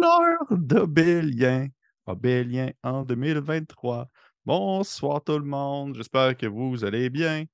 l'heure 0.00 0.46
d'Obélien. 0.50 1.68
Obélien 2.06 2.70
en 2.82 3.04
2023. 3.04 4.08
Bonsoir 4.44 5.22
tout 5.22 5.38
le 5.38 5.44
monde. 5.44 5.94
J'espère 5.94 6.36
que 6.36 6.46
vous 6.46 6.84
allez 6.84 7.10
bien. 7.10 7.44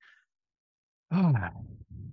Ah, 1.11 1.53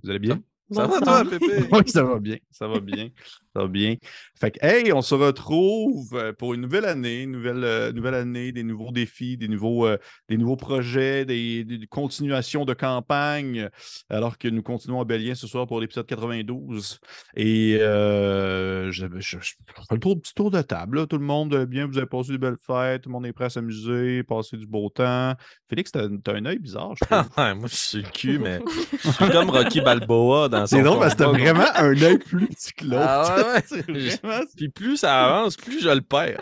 vous 0.04 0.10
allez 0.10 0.20
bien? 0.20 0.42
Ça 0.72 0.88
va 0.88 1.00
toi, 1.02 1.24
Pépé? 1.30 1.68
Oui, 1.72 1.82
ça 1.88 2.04
va 2.04 2.20
bien. 2.20 2.38
Ça 2.52 2.68
va 2.68 2.80
bien. 2.80 3.10
Ça 3.54 3.62
va 3.64 3.68
bien. 3.68 3.96
Fait 4.40 4.52
que, 4.52 4.66
hey, 4.66 4.94
on 4.94 5.02
se 5.02 5.14
retrouve 5.14 6.14
euh, 6.14 6.32
pour 6.32 6.54
une 6.54 6.62
nouvelle 6.62 6.86
année, 6.86 7.26
nouvelle, 7.26 7.64
euh, 7.64 7.92
nouvelle 7.92 8.14
année, 8.14 8.52
des 8.54 8.64
nouveaux 8.64 8.92
défis, 8.92 9.36
des 9.38 9.50
nouveaux, 9.50 9.86
euh, 9.86 9.98
des 10.30 10.38
nouveaux 10.38 10.56
projets, 10.56 11.26
des, 11.26 11.66
des 11.66 11.86
continuations 11.88 12.64
de 12.64 12.74
campagne, 12.74 13.70
alors 14.10 14.38
que 14.38 14.48
nous 14.48 14.64
continuons 14.64 15.02
à 15.02 15.06
Bélien 15.06 15.36
ce 15.36 15.48
soir 15.48 15.68
pour 15.68 15.82
l'épisode 15.82 16.06
92. 16.06 17.00
Et 17.36 17.78
je, 17.80 18.90
je, 18.92 19.06
je, 19.20 19.38
fais 19.38 19.96
le 19.96 20.00
tour, 20.00 20.20
petit 20.22 20.34
tour 20.34 20.50
de 20.50 20.62
table. 20.62 21.00
là. 21.00 21.08
Tout 21.08 21.18
le 21.18 21.26
monde 21.26 21.66
bien, 21.66 21.88
vous 21.88 21.98
avez 21.98 22.08
passé 22.08 22.32
de 22.32 22.38
belles 22.38 22.58
fêtes, 22.66 23.04
tout 23.04 23.10
le 23.10 23.14
monde 23.14 23.26
est 23.26 23.34
prêt 23.34 23.46
à 23.46 23.50
s'amuser, 23.50 24.24
passer 24.24 24.56
du 24.56 24.68
beau 24.68 24.90
temps. 24.90 25.36
Félix, 25.70 25.92
t'as 25.92 26.08
t'as 26.24 26.36
un 26.36 26.46
œil 26.46 26.60
bizarre, 26.60 26.94
je 26.96 27.06
trouve. 27.06 27.26
Moi, 27.36 27.68
je 27.68 27.76
suis 27.76 28.02
le 28.02 28.10
cul, 28.10 28.40
mais 28.40 28.62
je 29.04 29.12
suis 29.12 29.30
comme 29.30 29.50
Rocky 29.50 29.82
Balboa 29.82 30.48
dans 30.48 30.61
son 30.68 30.78
C'est 30.78 30.84
drôle 30.84 31.00
parce 31.00 31.14
que 31.14 31.20
t'as 31.20 31.28
vraiment 31.30 31.66
un 31.76 32.02
œil 32.02 32.18
plus 32.18 32.48
petit 32.48 32.74
que 32.74 32.86
l'autre. 32.86 33.04
Ah 33.08 33.36
ouais, 33.38 33.44
ouais. 33.54 33.62
C'est 33.66 34.22
vraiment- 34.22 34.44
Puis 34.56 34.70
plus 34.70 34.98
ça 34.98 35.26
avance, 35.26 35.58
plus 35.58 35.82
je 35.82 35.90
le 35.90 36.02
perds. 36.02 36.42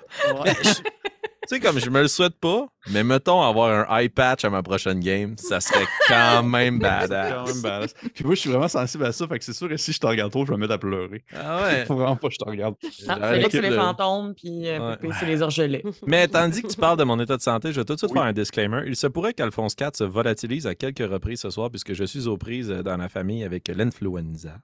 Je- 0.63 0.73
Tu 0.73 0.81
sais, 1.55 1.59
comme 1.59 1.79
je 1.79 1.89
me 1.89 2.01
le 2.01 2.07
souhaite 2.07 2.35
pas, 2.39 2.67
mais 2.91 3.03
mettons 3.03 3.41
avoir 3.41 3.69
un 3.89 3.97
eye 3.99 4.09
patch 4.09 4.45
à 4.45 4.49
ma 4.49 4.63
prochaine 4.63 4.99
game, 4.99 5.35
ça 5.37 5.59
serait 5.59 5.85
quand 6.07 6.43
même 6.43 6.75
C'est 6.81 6.87
badass. 6.87 7.33
quand 7.33 7.45
même 7.47 7.61
badass. 7.61 7.93
Puis 8.13 8.23
moi, 8.25 8.35
je 8.35 8.39
suis 8.39 8.49
vraiment 8.49 8.67
sensible 8.67 9.05
à 9.05 9.11
ça. 9.11 9.27
Fait 9.27 9.39
que 9.39 9.45
c'est 9.45 9.53
sûr 9.53 9.67
que 9.69 9.77
si 9.77 9.91
je 9.91 9.99
te 9.99 10.07
regarde 10.07 10.31
trop, 10.31 10.45
je 10.45 10.51
vais 10.51 10.57
me 10.57 10.61
mettre 10.61 10.73
à 10.73 10.77
pleurer. 10.77 11.23
Ah 11.35 11.63
ouais. 11.63 11.85
Faut 11.85 11.95
vraiment 11.97 12.15
pas 12.15 12.27
que 12.29 12.33
je 12.33 12.39
te 12.43 12.49
regarde. 12.49 12.75
Ah, 13.07 13.15
J'aurais 13.17 13.33
Félix, 13.33 13.51
c'est 13.51 13.57
l'équipe 13.57 13.61
les 13.63 13.69
de- 13.69 13.75
fantômes, 13.75 14.33
puis 14.35 14.67
euh, 14.67 14.95
Ouais. 15.01 15.09
C'est 15.19 15.25
les 15.25 15.41
orgelets. 15.41 15.83
Mais 16.07 16.27
tandis 16.27 16.61
que 16.61 16.67
tu 16.67 16.77
parles 16.77 16.97
de 16.97 17.03
mon 17.03 17.19
état 17.19 17.37
de 17.37 17.41
santé, 17.41 17.71
je 17.73 17.79
vais 17.81 17.85
tout 17.85 17.93
de 17.93 17.99
suite 17.99 18.11
Oui. 18.11 18.17
faire 18.17 18.27
un 18.27 18.33
disclaimer. 18.33 18.81
Il 18.87 18.95
se 18.95 19.07
pourrait 19.07 19.33
qu'Alphonse 19.33 19.75
4 19.75 19.97
se 19.97 20.03
volatilise 20.03 20.67
à 20.67 20.75
quelques 20.75 20.99
reprises 21.09 21.41
ce 21.41 21.49
soir 21.49 21.69
puisque 21.69 21.93
je 21.93 22.03
suis 22.03 22.27
aux 22.27 22.37
prises 22.37 22.69
dans 22.69 22.97
la 22.97 23.09
famille 23.09 23.43
avec 23.43 23.67
l'influenza. 23.67 24.57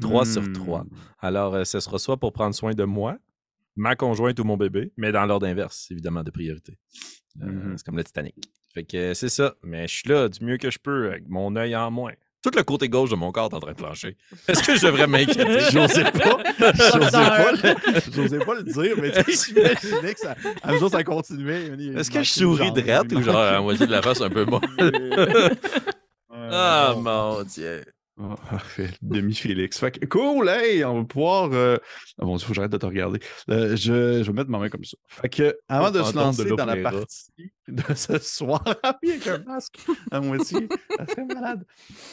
3 0.00 0.24
sur 0.26 0.42
Hmm. 0.42 0.52
3. 0.52 0.84
Alors, 1.20 1.54
euh, 1.54 1.64
ce 1.64 1.80
sera 1.80 1.98
soit 1.98 2.16
pour 2.16 2.32
prendre 2.32 2.54
soin 2.54 2.72
de 2.74 2.84
moi, 2.84 3.16
ma 3.78 3.96
conjointe 3.96 4.38
ou 4.40 4.44
mon 4.44 4.56
bébé, 4.56 4.92
mais 4.96 5.12
dans 5.12 5.24
l'ordre 5.26 5.46
inverse, 5.46 5.88
évidemment, 5.90 6.22
de 6.22 6.30
priorité. 6.30 6.78
Euh, 7.42 7.46
Mhm. 7.46 7.74
C'est 7.78 7.84
comme 7.86 7.96
le 7.96 8.04
Titanic. 8.04 8.34
Fait 8.74 8.84
que 8.84 9.14
c'est 9.14 9.28
ça. 9.28 9.54
Mais 9.62 9.86
je 9.88 9.94
suis 9.94 10.08
là 10.08 10.28
du 10.28 10.44
mieux 10.44 10.56
que 10.58 10.70
je 10.70 10.78
peux, 10.78 11.08
avec 11.08 11.28
mon 11.28 11.54
œil 11.56 11.74
en 11.76 11.90
moins. 11.90 12.12
Tout 12.42 12.50
le 12.54 12.62
côté 12.62 12.88
gauche 12.88 13.10
de 13.10 13.16
mon 13.16 13.32
corps 13.32 13.50
est 13.50 13.54
en 13.54 13.60
train 13.60 13.72
de 13.72 13.76
plancher. 13.76 14.16
Est-ce 14.48 14.62
que 14.62 14.76
je 14.76 14.86
devrais 14.86 15.06
m'inquiéter? 15.08 15.58
J'osais 15.72 16.04
pas, 16.04 16.38
j'osais 18.14 18.38
pas, 18.38 18.44
pas 18.44 18.54
le 18.54 18.62
dire, 18.62 18.94
mais 19.00 19.12
j'imaginais 19.12 20.14
que 20.14 20.20
ça, 20.20 20.36
à 20.62 20.72
mesure 20.72 20.88
ça 20.90 21.02
continuait. 21.02 21.72
Est-ce 21.96 22.10
que 22.10 22.22
je 22.22 22.30
souris 22.30 22.70
il 22.76 23.16
ou 23.16 23.22
genre 23.22 23.36
à 23.38 23.60
moitié 23.60 23.86
de 23.86 23.90
la 23.92 24.02
face 24.02 24.20
un 24.20 24.30
peu 24.30 24.44
molle? 24.44 24.60
Ah, 26.30 26.92
bon. 26.94 27.02
mon 27.02 27.42
Dieu. 27.42 27.84
Oh. 28.20 28.34
Fait 29.78 29.90
que 29.92 30.06
cool, 30.06 30.48
hey, 30.48 30.84
on 30.84 30.98
va 31.00 31.04
pouvoir. 31.04 31.52
euh, 31.52 31.76
ah 32.20 32.24
bon, 32.24 32.36
il 32.36 32.42
faut 32.42 32.48
que 32.48 32.54
j'arrête 32.54 32.72
de 32.72 32.76
te 32.76 32.86
regarder. 32.86 33.20
Euh, 33.48 33.76
je, 33.76 34.22
je 34.22 34.26
vais 34.26 34.32
mettre 34.32 34.50
ma 34.50 34.58
main 34.58 34.68
comme 34.68 34.82
ça. 34.84 34.96
Fait 35.06 35.28
que 35.28 35.56
avant 35.68 35.90
de 35.92 36.02
se 36.02 36.12
de 36.12 36.16
lancer 36.16 36.44
dans 36.50 36.66
la 36.66 36.76
partie 36.76 37.30
de 37.68 37.82
ce 37.94 38.18
soir, 38.18 38.64
Ah 38.82 38.98
avec 39.04 39.26
un 39.26 39.38
masque 39.44 39.78
à 40.10 40.20
moitié, 40.20 40.68
malade. 41.28 41.64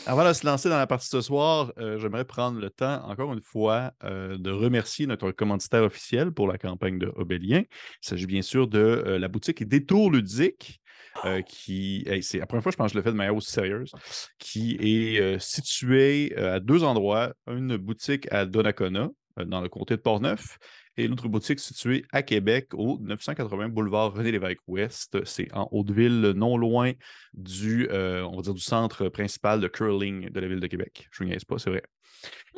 Avant 0.05 0.27
de 0.27 0.33
se 0.33 0.45
lancer 0.45 0.69
dans 0.69 0.77
la 0.77 0.85
partie 0.85 1.07
de 1.07 1.21
ce 1.21 1.21
soir, 1.21 1.73
euh, 1.79 1.97
j'aimerais 1.97 2.25
prendre 2.25 2.59
le 2.59 2.69
temps, 2.69 3.03
encore 3.09 3.33
une 3.33 3.41
fois, 3.41 3.91
de 4.03 4.51
remercier 4.51 5.07
notre 5.07 5.31
commanditaire 5.31 5.83
officiel 5.83 6.31
pour 6.31 6.47
la 6.47 6.57
campagne 6.59 6.99
de 6.99 7.11
Obélien. 7.15 7.63
Il 7.69 8.07
s'agit 8.07 8.27
bien 8.27 8.43
sûr 8.43 8.67
de 8.67 9.17
la 9.19 9.27
boutique 9.27 9.67
Détour 9.67 10.11
Ludique. 10.11 10.81
Euh, 11.23 11.41
qui, 11.41 12.03
hey, 12.07 12.21
c'est 12.21 12.39
la 12.39 12.45
première 12.45 12.63
fois, 12.63 12.71
je 12.71 12.77
pense 12.77 12.87
que 12.87 12.93
je 12.93 12.97
le 12.97 13.03
fais 13.03 13.11
de 13.11 13.15
manière 13.17 13.35
aussi 13.35 13.51
sérieuse, 13.51 13.91
qui 14.37 14.77
est 14.79 15.19
euh, 15.21 15.39
située 15.39 16.33
euh, 16.37 16.55
à 16.55 16.59
deux 16.59 16.83
endroits. 16.83 17.33
Une 17.47 17.77
boutique 17.77 18.27
à 18.31 18.45
Donnacona, 18.45 19.09
euh, 19.39 19.45
dans 19.45 19.61
le 19.61 19.69
comté 19.69 19.95
de 19.95 20.01
Portneuf, 20.01 20.57
et 20.97 21.07
l'autre 21.07 21.27
boutique 21.27 21.59
située 21.59 22.05
à 22.11 22.21
Québec, 22.23 22.69
au 22.73 22.97
980 23.01 23.69
boulevard 23.69 24.13
René-Lévesque-Ouest. 24.13 25.23
C'est 25.25 25.53
en 25.53 25.67
Haute-Ville, 25.71 26.33
non 26.35 26.57
loin 26.57 26.91
du, 27.33 27.87
euh, 27.91 28.23
on 28.25 28.37
va 28.37 28.41
dire, 28.43 28.53
du 28.53 28.61
centre 28.61 29.09
principal 29.09 29.59
de 29.59 29.67
curling 29.67 30.29
de 30.29 30.39
la 30.39 30.47
ville 30.47 30.59
de 30.61 30.67
Québec. 30.67 31.07
Je 31.11 31.23
ne 31.23 31.27
vous 31.27 31.31
niaise 31.31 31.43
pas, 31.45 31.57
c'est 31.57 31.69
vrai. 31.69 31.83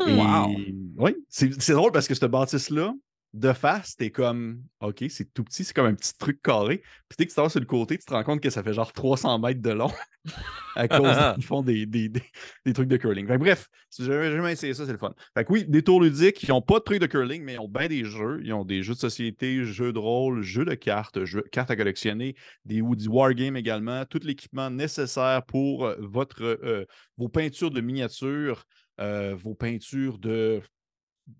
Et- 0.07 0.13
Wow. 0.15 0.55
Oui, 0.97 1.15
c'est 1.29 1.51
c'est 1.61 1.73
drôle 1.73 1.91
parce 1.91 2.07
que 2.07 2.13
cette 2.13 2.29
bâtisse-là, 2.29 2.93
de 3.39 3.53
face, 3.53 3.95
t'es 3.95 4.11
comme, 4.11 4.61
OK, 4.81 5.05
c'est 5.09 5.33
tout 5.33 5.43
petit, 5.43 5.63
c'est 5.63 5.73
comme 5.73 5.85
un 5.85 5.93
petit 5.93 6.17
truc 6.17 6.41
carré. 6.41 6.81
Puis 7.07 7.15
dès 7.17 7.25
que 7.25 7.29
tu 7.29 7.35
t'en 7.35 7.49
sur 7.49 7.59
le 7.59 7.65
côté, 7.65 7.97
tu 7.97 8.05
te 8.05 8.13
rends 8.13 8.23
compte 8.23 8.41
que 8.41 8.49
ça 8.49 8.63
fait 8.63 8.73
genre 8.73 8.91
300 8.91 9.39
mètres 9.39 9.61
de 9.61 9.69
long 9.71 9.91
à 10.75 10.87
cause 10.87 11.15
ils 11.37 11.43
font 11.43 11.61
des, 11.61 11.85
des, 11.85 12.09
des, 12.09 12.23
des 12.65 12.73
trucs 12.73 12.87
de 12.87 12.97
curling. 12.97 13.27
Fait 13.27 13.37
bref, 13.37 13.69
si 13.89 14.03
avez 14.09 14.31
jamais 14.35 14.53
essayé 14.53 14.73
ça, 14.73 14.85
c'est 14.85 14.91
le 14.91 14.97
fun. 14.97 15.13
Fait 15.35 15.45
que 15.45 15.51
oui, 15.53 15.65
des 15.67 15.83
tours 15.83 16.01
ludiques, 16.01 16.43
ils 16.43 16.49
n'ont 16.49 16.61
pas 16.61 16.79
de 16.79 16.83
trucs 16.83 16.99
de 16.99 17.05
curling, 17.05 17.43
mais 17.43 17.53
ils 17.53 17.59
ont 17.59 17.67
bien 17.67 17.87
des 17.87 18.03
jeux. 18.03 18.41
Ils 18.43 18.53
ont 18.53 18.65
des 18.65 18.83
jeux 18.83 18.93
de 18.93 18.99
société, 18.99 19.63
jeux 19.63 19.93
de 19.93 19.99
rôle, 19.99 20.41
jeux 20.41 20.65
de 20.65 20.73
cartes, 20.73 21.23
jeux, 21.25 21.43
cartes 21.51 21.71
à 21.71 21.75
collectionner, 21.75 22.35
des 22.65 22.81
du 22.81 23.07
wargame 23.07 23.55
également, 23.55 24.05
tout 24.05 24.19
l'équipement 24.23 24.69
nécessaire 24.69 25.43
pour 25.45 25.85
euh, 25.85 25.95
votre, 25.99 26.43
euh, 26.43 26.85
vos 27.17 27.29
peintures 27.29 27.71
de 27.71 27.81
miniatures, 27.81 28.65
euh, 28.99 29.35
vos 29.35 29.53
peintures 29.53 30.17
de 30.17 30.61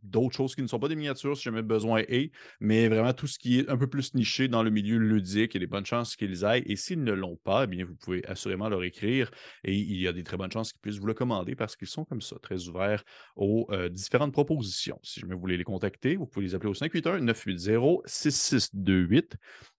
d'autres 0.03 0.35
choses 0.35 0.55
qui 0.55 0.61
ne 0.61 0.67
sont 0.67 0.79
pas 0.79 0.87
des 0.89 0.95
miniatures 0.95 1.35
si 1.37 1.43
jamais 1.43 1.61
besoin 1.61 1.99
est, 2.07 2.31
mais 2.59 2.87
vraiment 2.87 3.13
tout 3.13 3.27
ce 3.27 3.37
qui 3.39 3.59
est 3.59 3.69
un 3.69 3.77
peu 3.77 3.87
plus 3.87 4.13
niché 4.13 4.47
dans 4.47 4.63
le 4.63 4.69
milieu 4.69 4.97
ludique, 4.97 5.53
il 5.55 5.57
y 5.57 5.57
a 5.57 5.65
des 5.65 5.67
bonnes 5.67 5.85
chances 5.85 6.15
qu'ils 6.15 6.45
aillent. 6.45 6.63
Et 6.65 6.75
s'ils 6.75 7.03
ne 7.03 7.11
l'ont 7.13 7.37
pas, 7.43 7.63
eh 7.63 7.67
bien, 7.67 7.85
vous 7.85 7.95
pouvez 7.95 8.25
assurément 8.25 8.69
leur 8.69 8.83
écrire 8.83 9.31
et 9.63 9.73
il 9.75 9.99
y 9.99 10.07
a 10.07 10.13
des 10.13 10.23
très 10.23 10.37
bonnes 10.37 10.51
chances 10.51 10.71
qu'ils 10.73 10.81
puissent 10.81 10.99
vous 10.99 11.07
le 11.07 11.13
commander 11.13 11.55
parce 11.55 11.75
qu'ils 11.75 11.87
sont 11.87 12.05
comme 12.05 12.21
ça, 12.21 12.37
très 12.41 12.67
ouverts 12.67 13.03
aux 13.35 13.67
euh, 13.71 13.89
différentes 13.89 14.33
propositions. 14.33 14.99
Si 15.03 15.19
jamais 15.19 15.33
vous 15.35 15.41
voulez 15.41 15.57
les 15.57 15.63
contacter, 15.63 16.15
vous 16.15 16.25
pouvez 16.27 16.45
les 16.45 16.55
appeler 16.55 16.69
au 16.69 16.73
581-980-6628. 16.73 19.33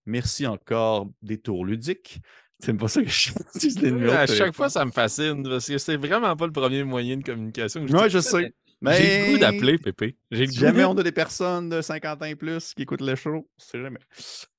Merci 0.06 0.46
encore 0.46 1.08
des 1.22 1.38
tours 1.38 1.64
ludiques. 1.64 2.20
C'est 2.60 2.76
pas 2.76 2.88
ça 2.88 3.02
que 3.02 3.08
je 3.08 3.30
utilise 3.54 3.80
les 3.80 3.92
numéros 3.92 4.14
à 4.16 4.26
chaque 4.26 4.28
téléphone. 4.28 4.52
fois, 4.52 4.68
ça 4.68 4.84
me 4.84 4.90
fascine 4.90 5.42
parce 5.44 5.68
que 5.68 5.78
c'est 5.78 5.96
vraiment 5.96 6.34
pas 6.36 6.46
le 6.46 6.52
premier 6.52 6.82
moyen 6.84 7.16
de 7.18 7.22
communication. 7.22 7.86
que 7.86 7.92
Ouais, 7.92 8.10
je 8.10 8.18
j'utilise. 8.20 8.20
sais. 8.20 8.52
Mais 8.80 8.94
J'ai 8.96 9.26
le 9.26 9.32
goût 9.32 9.38
d'appeler, 9.38 9.78
Pépé. 9.78 10.16
J'ai 10.30 10.46
le 10.46 10.52
Si 10.52 10.58
goût 10.58 10.64
jamais 10.64 10.80
de- 10.82 10.86
on 10.86 10.96
a 10.98 11.02
des 11.02 11.12
personnes 11.12 11.68
de 11.68 11.80
50 11.82 12.22
ans 12.22 12.26
et 12.26 12.36
plus 12.36 12.74
qui 12.74 12.82
écoutent 12.82 13.00
le 13.00 13.14
show, 13.16 13.48
c'est 13.56 13.80
jamais. 13.80 13.98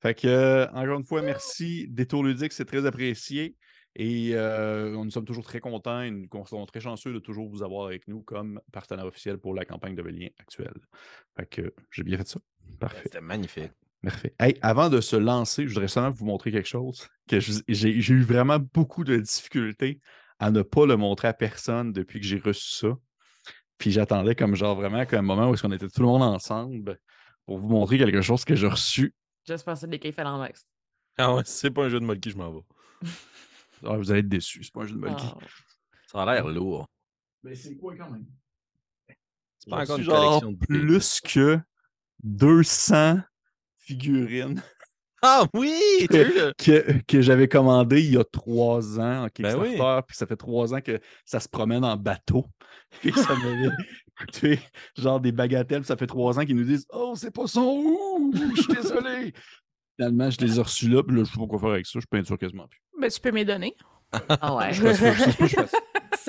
Fait 0.02 0.14
que, 0.14 0.28
euh, 0.28 0.68
encore 0.72 1.00
une 1.00 1.06
fois, 1.06 1.22
merci. 1.22 1.88
Détour 1.90 2.24
ludique, 2.24 2.52
c'est 2.52 2.66
très 2.66 2.86
apprécié. 2.86 3.56
Et 3.96 4.32
euh, 4.34 4.92
nous 4.92 5.10
sommes 5.10 5.26
toujours 5.26 5.44
très 5.44 5.60
contents 5.60 6.02
et 6.02 6.12
nous 6.12 6.28
sommes 6.46 6.66
très 6.68 6.80
chanceux 6.80 7.12
de 7.14 7.20
toujours 7.20 7.50
vous 7.50 7.64
avoir 7.64 7.88
avec 7.88 8.08
nous 8.08 8.22
comme 8.22 8.62
partenaire 8.72 9.06
officiel 9.06 9.38
pour 9.40 9.54
la 9.56 9.66
campagne 9.66 9.96
de 9.96 10.02
Vélien 10.04 10.28
actuelle. 10.40 10.74
Fait 11.38 11.46
que 11.48 11.74
j'ai 11.92 12.04
bien 12.04 12.18
fait 12.18 12.28
ça. 12.28 12.40
Parfait. 12.80 13.02
C'était 13.04 13.22
magnifique. 13.22 13.72
Parfait. 14.04 14.34
Hey, 14.40 14.56
avant 14.62 14.90
de 14.90 15.02
se 15.02 15.16
lancer, 15.16 15.64
je 15.64 15.70
voudrais 15.74 15.88
seulement 15.88 16.12
vous 16.12 16.26
montrer 16.26 16.52
quelque 16.52 16.68
chose 16.70 17.08
que 17.28 17.40
j'ai 17.40 17.90
eu 18.14 18.22
vraiment 18.22 18.60
beaucoup 18.60 19.04
de 19.04 19.18
difficultés 19.18 20.00
à 20.38 20.52
ne 20.52 20.62
pas 20.62 20.86
le 20.86 20.96
montrer 20.96 21.28
à 21.28 21.34
personne 21.34 21.92
depuis 21.92 22.20
que 22.22 22.26
j'ai 22.28 22.38
reçu 22.40 22.70
ça. 22.78 22.98
Puis 23.80 23.92
j'attendais 23.92 24.36
comme 24.36 24.56
genre 24.56 24.76
vraiment 24.76 25.06
qu'un 25.06 25.22
moment 25.22 25.50
où 25.50 25.54
est-ce 25.54 25.64
qu'on 25.64 25.72
était 25.72 25.88
tout 25.88 26.02
le 26.02 26.08
monde 26.08 26.22
ensemble 26.22 27.00
pour 27.46 27.58
vous 27.58 27.70
montrer 27.70 27.98
quelque 27.98 28.22
chose 28.22 28.46
que 28.46 28.54
j'ai 28.54 28.68
reçu. 28.68 29.16
J'espère 29.48 29.74
que 29.74 29.80
c'est 29.80 29.88
des 29.88 30.14
en 30.20 30.38
max. 30.38 30.68
Ah 31.18 31.34
ouais, 31.34 31.42
c'est 31.46 31.72
pas 31.72 31.86
un 31.86 31.90
jeu 31.90 32.00
de 32.00 32.06
Molky, 32.06 32.30
je 32.30 32.38
m'en 32.38 32.52
vais. 32.52 32.62
Ah, 33.82 33.96
vous 33.96 34.12
allez 34.12 34.20
être 34.20 34.28
déçus, 34.28 34.62
c'est 34.66 34.74
pas 34.74 34.82
un 34.82 34.88
jeu 34.88 34.96
de 34.96 35.00
Molky. 35.00 35.26
Ah. 35.26 35.38
Ça 36.08 36.24
a 36.24 36.34
l'air 36.34 36.50
lourd. 36.50 36.86
Mais 37.44 37.56
c'est 37.56 37.78
quoi 37.78 37.96
quand 37.96 38.12
même? 38.12 38.26
C'est 39.58 39.70
pas 39.70 39.84
encore 39.84 39.98
une 39.98 40.04
genre 40.04 40.42
collection 40.42 40.52
de 40.52 40.58
plus 40.66 41.22
que 41.22 41.60
200 42.24 43.20
figurines 43.78 44.62
Ah 45.22 45.44
oui! 45.54 46.08
que, 46.10 47.02
que 47.06 47.22
j'avais 47.22 47.48
commandé 47.50 48.02
il 48.02 48.14
y 48.14 48.18
a 48.18 48.24
trois 48.24 49.00
ans 49.00 49.20
en 49.20 49.24
Ben 49.24 49.30
Kickstarter, 49.30 49.82
oui. 49.82 50.02
puis 50.08 50.16
ça 50.16 50.26
fait 50.26 50.38
trois 50.38 50.74
ans 50.74 50.82
que 50.82 51.00
ça 51.26 51.40
se 51.40 51.50
promène 51.50 51.84
en 51.84 51.98
bateau. 51.98 52.46
Et 53.04 53.12
ça 53.12 53.36
m'avait 53.44 53.70
coûté 54.18 54.60
genre 54.98 55.20
des 55.20 55.32
bagatelles. 55.32 55.86
Ça 55.86 55.98
fait 55.98 56.08
trois 56.08 56.40
ans 56.40 56.46
qu'ils 56.46 56.56
nous 56.56 56.64
disent 56.64 56.86
Oh, 56.92 57.14
c'est 57.16 57.32
pas 57.32 57.48
son 57.48 57.84
ouh, 57.84 58.34
je 58.34 58.62
suis 58.62 58.74
désolé. 58.74 59.34
Finalement, 59.98 60.30
je 60.30 60.38
les 60.40 60.58
ai 60.58 60.62
reçus 60.62 60.90
là, 60.90 61.04
puis 61.04 61.16
là, 61.16 61.24
je 61.26 61.32
sais 61.32 61.40
pas 61.40 61.48
quoi 61.48 61.60
faire 61.60 61.70
avec 61.72 61.86
ça, 61.86 62.00
je 62.00 62.06
peinture 62.06 62.38
quasiment 62.38 62.68
plus. 62.68 62.80
Ben, 63.00 63.10
tu 63.10 63.20
peux 63.20 63.32
me 63.32 63.38
les 63.38 63.46
donner. 63.46 63.76
Ah 64.30 64.56
ouais. 64.56 64.74
Je 64.74 64.88
je 64.88 64.94
ça. 64.94 65.78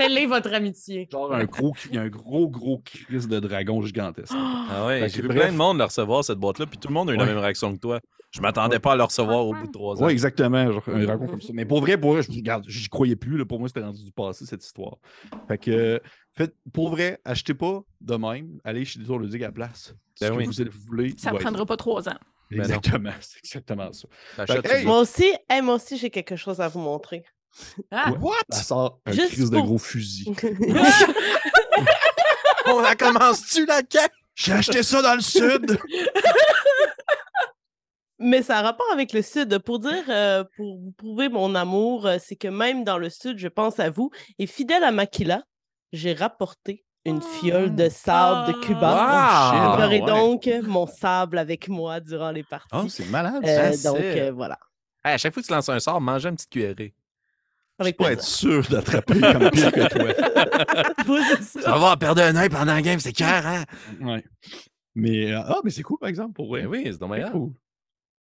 Scellez 0.00 0.26
votre 0.26 0.52
amitié. 0.52 1.08
Genre 1.11 1.32
un 1.35 1.44
gros, 1.44 1.75
il 1.91 1.94
y 1.94 1.99
a 1.99 2.02
un 2.02 2.08
gros, 2.08 2.49
gros 2.49 2.79
crise 2.79 3.29
de 3.29 3.41
dragon 3.41 3.82
gigantesque. 3.82 4.32
Ah 4.35 4.87
ouais, 4.87 5.00
Fait 5.00 5.08
j'ai 5.08 5.17
que 5.19 5.23
vu 5.23 5.29
bref. 5.29 5.41
plein 5.43 5.52
de 5.52 5.56
monde 5.56 5.79
le 5.79 5.85
recevoir, 5.85 6.25
cette 6.25 6.38
boîte-là, 6.38 6.67
puis 6.67 6.79
tout 6.79 6.88
le 6.88 6.94
monde 6.94 7.11
a 7.11 7.14
eu 7.14 7.17
la 7.17 7.26
même 7.26 7.38
réaction 7.38 7.75
que 7.75 7.81
toi. 7.81 8.00
Je 8.32 8.41
m'attendais 8.41 8.79
pas 8.79 8.93
à 8.93 8.97
le 8.97 9.02
recevoir 9.02 9.44
au 9.44 9.52
bout 9.55 9.67
de 9.67 9.73
trois 9.73 10.00
ans. 10.00 10.06
Oui, 10.06 10.12
exactement. 10.12 10.70
Genre 10.70 10.82
un 10.87 11.02
dragon 11.02 11.26
comme 11.26 11.41
ça. 11.41 11.52
Mais 11.52 11.64
pour 11.64 11.81
vrai, 11.81 11.99
pour 11.99 12.12
vrai, 12.12 12.23
je 12.23 12.31
regarde, 12.31 12.64
j'y 12.69 12.88
croyais 12.88 13.17
plus. 13.17 13.37
Là. 13.37 13.44
Pour 13.44 13.58
moi, 13.58 13.69
c'était 13.69 13.81
rendu 13.82 14.05
du 14.05 14.12
passé, 14.12 14.47
cette 14.47 14.64
histoire. 14.64 14.99
Fait 15.49 15.58
que, 15.58 16.00
faites, 16.37 16.55
pour 16.73 16.91
vrai, 16.91 17.19
achetez 17.25 17.55
pas 17.55 17.82
de 18.00 18.14
même. 18.14 18.61
Allez 18.62 18.85
chez 18.85 19.00
les 19.00 19.19
Ludique 19.19 19.43
à 19.43 19.47
la 19.47 19.52
place. 19.52 19.94
Ce 20.14 20.25
Ben 20.25 20.31
que 20.32 20.37
oui. 20.38 20.47
vous 20.47 20.87
voulez. 20.87 21.14
Ça 21.19 21.31
être- 21.32 21.41
prendra 21.41 21.67
pas 21.67 21.76
trois 21.76 22.08
ans. 22.08 22.14
Ben. 22.50 22.58
Exactement. 22.61 23.11
C'est 23.20 23.38
exactement 23.38 23.93
ça. 23.93 24.08
Fait 24.47 24.79
hey, 24.79 24.85
Moi 24.87 25.00
aussi, 25.00 25.32
hey, 25.49 25.61
moi 25.62 25.75
aussi, 25.75 25.97
j'ai 25.97 26.11
quelque 26.11 26.37
chose 26.37 26.61
à 26.61 26.69
vous 26.69 26.81
montrer. 26.81 27.25
Ah, 27.91 28.12
Ouais. 28.12 28.31
Ça 28.50 28.62
sort 28.62 29.00
un 29.06 29.12
Juste 29.12 29.32
crise 29.32 29.50
de 29.50 29.56
pour- 29.56 29.67
gros 29.67 29.79
fusil. 29.79 30.32
On 32.67 32.81
la 32.81 32.94
commence-tu, 32.94 33.67
la 33.67 33.82
quête? 33.82 34.12
J'ai 34.35 34.52
acheté 34.52 34.82
ça 34.82 35.02
dans 35.02 35.14
le 35.14 35.20
sud. 35.20 35.79
Mais 38.19 38.43
ça 38.43 38.58
a 38.58 38.62
rapport 38.62 38.87
avec 38.93 39.12
le 39.14 39.23
Sud. 39.23 39.58
Pour 39.61 39.79
dire, 39.79 40.05
euh, 40.08 40.44
pour 40.56 40.76
vous 40.79 40.93
prouver 40.93 41.29
mon 41.31 41.55
amour, 41.55 42.06
euh, 42.06 42.19
c'est 42.23 42.37
que 42.37 42.49
même 42.49 42.85
dans 42.85 42.99
le 42.99 43.08
Sud, 43.08 43.38
je 43.38 43.49
pense 43.49 43.81
à 43.81 43.88
vous. 43.88 44.11
Et 44.38 44.47
fidèle 44.47 44.85
à 44.85 44.93
Makila, 44.93 45.43
j'ai 45.93 46.12
rapporté 46.12 46.85
une 47.06 47.23
fiole 47.23 47.75
de 47.75 47.88
sable 47.88 48.52
de 48.52 48.58
Cuba. 48.61 48.93
Wow! 48.93 49.81
J'aurai 49.81 49.82
Ah, 49.82 49.88
ouais. 49.88 50.00
donc 50.06 50.50
mon 50.69 50.87
sable 50.87 51.38
avec 51.38 51.69
moi 51.69 51.99
durant 52.00 52.31
les 52.31 52.43
parties. 52.43 52.69
Oh, 52.75 52.87
c'est 52.91 53.08
malade. 53.08 53.43
Euh, 53.43 53.73
ça, 53.73 53.91
donc, 53.93 54.00
euh, 54.02 54.31
voilà. 54.32 54.58
Hey, 55.02 55.14
à 55.14 55.19
chaque 55.19 55.32
fois 55.32 55.43
que 55.43 55.47
tu 55.47 55.52
lances 55.55 55.70
un 55.70 55.81
sort, 55.81 55.99
mange 56.02 56.26
une 56.26 56.37
petite 56.37 56.50
cuillerée. 56.50 56.94
Avec 57.81 57.97
Pour 57.97 58.06
plaisir. 58.06 58.21
être 58.23 58.25
sûr 58.27 58.62
d'attraper 58.71 59.21
comme 59.21 59.50
pire 59.50 59.73
que 59.73 59.88
toi. 59.88 61.35
Ça. 61.43 61.62
Ça 61.62 61.79
va 61.79 61.97
perdre 61.97 62.23
un 62.23 62.37
œil 62.37 62.49
pendant 62.49 62.67
la 62.75 62.82
game, 62.82 63.00
c'est 63.00 63.12
clair, 63.12 63.44
hein? 63.47 63.65
Ouais. 64.00 64.23
Mais, 64.94 65.32
euh, 65.32 65.41
ah, 65.44 65.59
mais 65.65 65.71
c'est 65.71 65.82
cool, 65.82 65.99
par 65.99 66.09
exemple, 66.09 66.35
pour 66.35 66.49
vrai. 66.49 66.62
Ben 66.62 66.69
oui, 66.69 66.82
c'est 66.87 66.99
dommage. 66.99 67.31
Cool. 67.32 67.53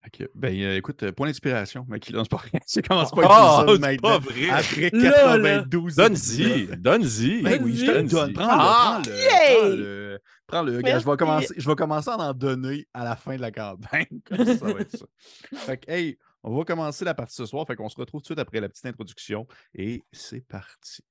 Ok, 0.07 0.29
Ben, 0.35 0.55
euh, 0.63 0.77
écoute, 0.77 1.03
euh, 1.03 1.13
point 1.13 1.27
d'inspiration. 1.27 1.85
Mais 1.89 1.99
qui 1.99 2.13
lance 2.13 2.29
pas 2.29 2.37
rien. 2.37 2.61
C'est 2.67 2.87
commence 2.87 3.11
pas 3.11 3.23
Ah, 3.29 3.59
à 3.59 3.63
utiliser 3.65 3.83
ça 3.83 3.89
c'est 3.91 4.01
maintenant. 4.01 4.09
pas 4.11 4.19
vrai. 4.19 4.51
Après 4.51 4.91
Là, 4.93 5.37
là. 5.37 5.57
92 5.65 5.97
Donne-y, 5.97 6.67
donne-y. 6.79 7.43
Ben 7.43 7.61
oui, 7.65 7.77
je 7.77 7.85
te 7.85 7.91
le 7.91 7.97
Donne-y. 7.97 8.11
donne. 8.13 8.33
Prends-le, 8.33 8.51
Ah! 8.53 9.01
prends-le. 9.03 9.17
Yay! 9.17 9.57
Prends-le. 9.59 10.19
Prends-le. 10.47 10.81
Gars, 10.83 10.99
je, 11.01 11.05
vais 11.11 11.17
commencer, 11.17 11.55
je 11.57 11.69
vais 11.69 11.75
commencer 11.75 12.11
à 12.11 12.17
en 12.17 12.33
donner 12.33 12.87
à 12.95 13.05
la 13.05 13.17
fin 13.17 13.37
de 13.37 13.41
la 13.41 13.51
campagne. 13.51 14.07
Comme 14.29 14.45
ça, 14.47 14.57
ça 14.57 14.65
va 14.73 14.81
être 14.81 14.97
ça. 14.97 15.07
Fait 15.55 15.77
que, 15.79 15.91
hey, 15.91 16.17
on 16.43 16.57
va 16.57 16.65
commencer 16.65 17.05
la 17.05 17.15
partie 17.15 17.35
ce 17.35 17.47
soir. 17.47 17.67
Fait 17.67 17.77
qu'on 17.77 17.89
se 17.89 17.97
retrouve 17.97 18.21
tout 18.21 18.33
de 18.33 18.37
suite 18.37 18.39
après 18.39 18.61
la 18.61 18.69
petite 18.69 18.87
introduction. 18.87 19.47
Et 19.75 20.03
c'est 20.13 20.47
parti. 20.47 21.03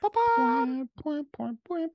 Point, 0.00 0.86
point, 0.96 1.24
point, 1.30 1.54
point, 1.62 1.88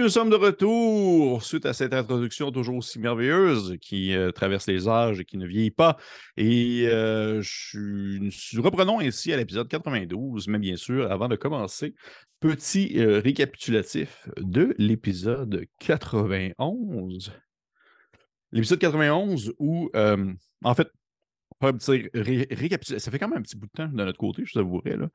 nous 0.00 0.08
sommes 0.08 0.30
de 0.30 0.36
retour 0.36 1.42
suite 1.42 1.66
à 1.66 1.72
cette 1.72 1.92
introduction 1.92 2.50
toujours 2.50 2.76
aussi 2.76 2.98
merveilleuse 2.98 3.76
qui 3.80 4.14
euh, 4.14 4.32
traverse 4.32 4.66
les 4.66 4.88
âges 4.88 5.20
et 5.20 5.24
qui 5.24 5.36
ne 5.36 5.46
vieillit 5.46 5.70
pas. 5.70 5.96
Et 6.36 6.86
euh, 6.88 7.42
suis- 7.42 8.30
reprenons 8.58 9.00
ainsi 9.00 9.32
à 9.32 9.36
l'épisode 9.36 9.68
92, 9.68 10.48
mais 10.48 10.58
bien 10.58 10.76
sûr, 10.76 11.10
avant 11.12 11.28
de 11.28 11.36
commencer, 11.36 11.94
petit 12.40 12.98
euh, 12.98 13.20
récapitulatif 13.20 14.28
de 14.38 14.74
l'épisode 14.78 15.66
91. 15.80 17.32
L'épisode 18.52 18.78
91 18.80 19.52
où, 19.58 19.90
en 20.64 20.74
fait, 20.74 20.88
un 21.68 21.72
petit. 21.74 23.00
Ça 23.00 23.10
fait 23.10 23.18
quand 23.18 23.28
même 23.28 23.38
un 23.38 23.42
petit 23.42 23.56
bout 23.56 23.66
de 23.66 23.72
temps 23.72 23.88
de 23.88 24.04
notre 24.04 24.18
côté, 24.18 24.44
je 24.44 24.54
t'avouerais. 24.54 24.96
Là. 24.96 25.08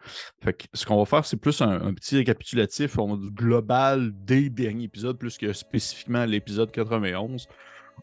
Fait 0.44 0.54
que 0.54 0.66
ce 0.74 0.86
qu'on 0.86 0.98
va 0.98 1.06
faire, 1.06 1.26
c'est 1.26 1.38
plus 1.38 1.62
un, 1.62 1.94
petit 1.94 2.18
récapitulatif 2.18 2.98
global 2.98 4.12
des 4.14 4.50
derniers 4.50 4.86
épisodes, 4.86 5.18
plus 5.18 5.38
que 5.38 5.54
spécifiquement 5.54 6.26
l'épisode 6.26 6.72
91, 6.72 7.48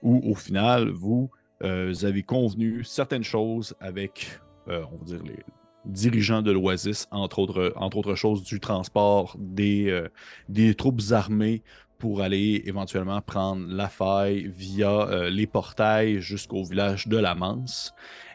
où 0.02 0.20
au 0.30 0.34
final, 0.34 0.90
vous, 0.90 1.30
euh, 1.62 1.88
vous 1.88 2.04
avez 2.04 2.22
convenu 2.22 2.84
certaines 2.84 3.24
choses 3.24 3.74
avec, 3.80 4.40
euh, 4.68 4.84
on 4.92 4.96
va 4.98 5.04
dire, 5.04 5.22
les 5.24 5.38
dirigeants 5.84 6.42
de 6.42 6.52
l'Oasis, 6.52 7.08
entre 7.10 7.40
autres, 7.40 7.72
entre 7.76 7.98
autres 7.98 8.14
choses, 8.14 8.42
du 8.44 8.60
transport 8.60 9.36
des, 9.38 9.90
euh, 9.90 10.08
des 10.48 10.74
troupes 10.74 11.00
armées 11.10 11.62
pour 11.98 12.20
aller 12.20 12.62
éventuellement 12.66 13.20
prendre 13.20 13.64
la 13.68 13.88
faille 13.88 14.48
via 14.48 15.28
les 15.30 15.46
portails 15.46 16.20
jusqu'au 16.20 16.64
village 16.64 17.06
de 17.06 17.16
la 17.16 17.36
Manse. 17.36 17.94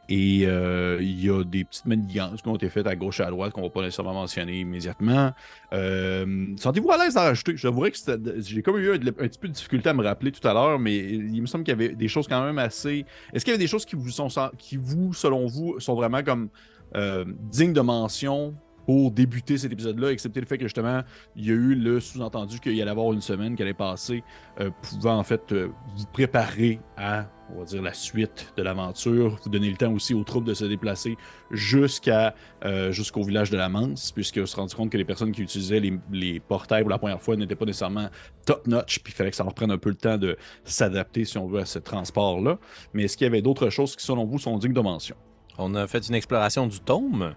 Et 0.10 0.44
euh, 0.46 1.00
il 1.02 1.24
y 1.24 1.30
a 1.30 1.44
des 1.44 1.66
petites 1.66 1.86
manigances 1.86 2.42
qui 2.42 2.48
ont 2.48 2.56
été 2.56 2.70
faites 2.70 2.88
à 2.88 2.96
gauche 2.96 3.20
et 3.20 3.24
à 3.24 3.30
droite 3.30 3.52
qu'on 3.52 3.62
ne 3.62 3.66
va 3.68 3.72
pas 3.72 3.82
nécessairement 3.82 4.14
mentionner 4.14 4.62
immédiatement. 4.62 5.34
Euh, 5.74 6.46
Sentez-vous 6.58 6.92
à 6.92 6.98
l'aise 6.98 7.16
d'en 7.16 7.22
rajouter? 7.22 7.58
Je 7.58 7.64
t'avouerais 7.64 7.92
que 7.92 7.98
j'ai 8.38 8.62
comme 8.62 8.78
eu 8.78 8.92
un, 8.92 8.96
un 8.96 9.12
petit 9.12 9.40
peu 9.40 9.48
de 9.50 9.54
difficulté 9.54 9.90
à 9.90 9.94
me 9.94 10.04
rappeler 10.04 10.32
tout 10.32 10.48
à 10.48 10.54
l'heure, 10.54 10.80
mais 10.80 10.98
il 10.98 11.42
me 11.42 11.48
semble 11.48 11.66
qu'il 11.66 11.74
y 11.74 11.76
avait 11.76 11.96
des 11.96 12.08
choses 12.08 12.28
quand 12.28 12.44
même 12.44 12.60
assez. 12.60 13.06
Est-ce 13.34 13.44
qu'il 13.44 13.52
y 13.52 13.56
avait 13.56 13.64
des 13.64 13.68
choses 13.68 13.86
qui 13.86 13.96
vous 13.96 14.10
sont 14.10 14.30
qui 14.58 14.78
vous, 14.78 15.14
selon 15.14 15.46
vous, 15.46 15.80
sont 15.80 15.96
vraiment 15.96 16.24
comme 16.24 16.50
euh, 16.96 17.26
dignes 17.52 17.74
de 17.74 17.82
mention 17.82 18.56
pour 18.88 19.12
débuter 19.12 19.58
cet 19.58 19.74
épisode-là, 19.74 20.14
excepté 20.14 20.40
le 20.40 20.46
fait 20.46 20.58
que 20.58 20.64
justement, 20.64 21.02
il 21.36 21.46
y 21.46 21.50
a 21.50 21.54
eu 21.54 21.76
le 21.76 22.00
sous-entendu 22.00 22.62
qu'il 22.62 22.74
y 22.74 22.82
allait 22.82 22.90
avoir 22.90 23.12
une 23.12 23.20
semaine 23.20 23.58
qui 23.58 23.62
allait 23.62 23.74
passer, 23.74 24.24
euh, 24.62 24.70
pouvant 24.82 25.18
en 25.18 25.26
fait 25.26 25.52
euh, 25.52 25.68
vous 25.98 26.06
préparer 26.06 26.80
à, 26.96 27.26
on 27.54 27.60
va 27.60 27.66
dire, 27.66 27.82
la 27.82 27.92
suite 27.92 28.54
de 28.56 28.64
l'aventure, 28.64 29.42
vous 29.44 29.50
donner 29.50 29.70
le 29.70 29.76
temps 29.76 29.92
aussi 29.92 30.14
aux 30.14 30.24
troupes 30.24 30.46
de 30.46 30.54
se 30.54 30.64
déplacer 30.64 31.18
jusqu'à 31.52 32.34
euh, 32.64 32.94
jusqu'au 32.94 33.24
village 33.24 33.50
de 33.50 33.58
la 33.58 33.68
Manse, 33.68 34.14
puisqu'on 34.14 34.46
se 34.46 34.56
rendu 34.56 34.74
compte 34.74 34.90
que 34.90 34.98
les 34.98 35.04
personnes 35.04 35.34
qui 35.34 35.42
utilisaient 35.42 35.82
les, 35.82 36.00
les 36.10 36.40
portails 36.40 36.84
pour 36.84 36.90
la 36.90 36.98
première 36.98 37.22
fois 37.22 37.36
n'étaient 37.36 37.58
pas 37.58 37.66
nécessairement 37.66 38.08
top-notch, 38.46 39.00
puis 39.00 39.12
il 39.12 39.18
fallait 39.18 39.32
que 39.32 39.36
ça 39.36 39.44
leur 39.44 39.54
prenne 39.54 39.72
un 39.72 39.78
peu 39.78 39.90
le 39.90 39.96
temps 39.96 40.18
de 40.18 40.38
s'adapter, 40.64 41.26
si 41.26 41.38
on 41.38 41.48
veut, 41.48 41.60
à 41.60 41.66
ce 41.66 41.80
transport-là. 41.80 42.58
Mais 42.94 43.04
est-ce 43.04 43.18
qu'il 43.18 43.26
y 43.26 43.28
avait 43.30 43.42
d'autres 43.42 43.70
choses 43.70 43.98
qui, 43.98 44.06
selon 44.06 44.24
vous, 44.24 44.40
sont 44.40 44.58
dignes 44.58 44.72
de 44.72 44.80
mention? 44.80 45.18
On 45.58 45.76
a 45.76 45.88
fait 45.88 46.08
une 46.08 46.16
exploration 46.16 46.68
du 46.68 46.80
tome 46.80 47.36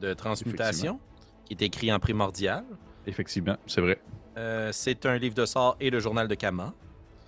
de 0.00 0.14
transmutation, 0.14 1.00
qui 1.44 1.54
est 1.54 1.62
écrit 1.62 1.92
en 1.92 1.98
primordial. 1.98 2.64
Effectivement, 3.06 3.56
c'est 3.66 3.80
vrai. 3.80 4.00
Euh, 4.36 4.70
c'est 4.72 5.06
un 5.06 5.16
livre 5.18 5.34
de 5.34 5.44
sorts 5.46 5.76
et 5.80 5.90
le 5.90 6.00
journal 6.00 6.28
de 6.28 6.34
Kama. 6.34 6.72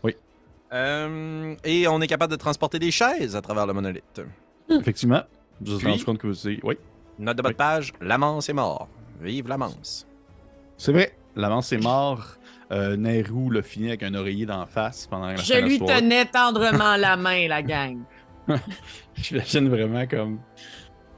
Oui. 0.02 0.16
Euh, 0.73 1.54
et 1.64 1.88
on 1.88 2.00
est 2.00 2.07
capable 2.07 2.31
de 2.33 2.37
transporter 2.38 2.78
des 2.78 2.90
chaises 2.90 3.35
à 3.37 3.40
travers 3.42 3.66
le 3.66 3.73
monolithe. 3.73 4.21
Effectivement. 4.71 5.23
Je 5.64 5.73
me 5.75 5.90
rendu 5.90 6.04
compte 6.04 6.19
que 6.19 6.33
c'est. 6.33 6.59
Oui. 6.62 6.76
Note 7.19 7.37
de 7.37 7.42
bas 7.42 7.50
de 7.50 7.54
page, 7.54 7.92
l'amance 8.00 8.49
est 8.49 8.52
mort. 8.54 8.88
Vive 9.21 9.49
l'amance. 9.49 10.07
C'est 10.76 10.92
vrai. 10.92 11.14
L'avance 11.37 11.73
est 11.73 11.78
mort. 11.83 12.25
Euh, 12.71 12.97
Nehru 12.97 13.52
l'a 13.52 13.62
fini 13.62 13.88
avec 13.88 14.02
un 14.02 14.14
oreiller 14.14 14.47
d'en 14.47 14.64
face 14.66 15.07
pendant 15.07 15.26
la 15.26 15.37
Je 15.37 15.42
fin 15.42 15.57
de 15.57 15.61
la 15.61 15.66
lui 15.66 15.78
soirée. 15.78 16.00
tenais 16.00 16.25
tendrement 16.25 16.97
la 16.97 17.16
main, 17.16 17.47
la 17.49 17.62
gang. 17.62 17.99
J'imagine 19.14 19.69
vraiment 19.69 20.07
comme 20.07 20.40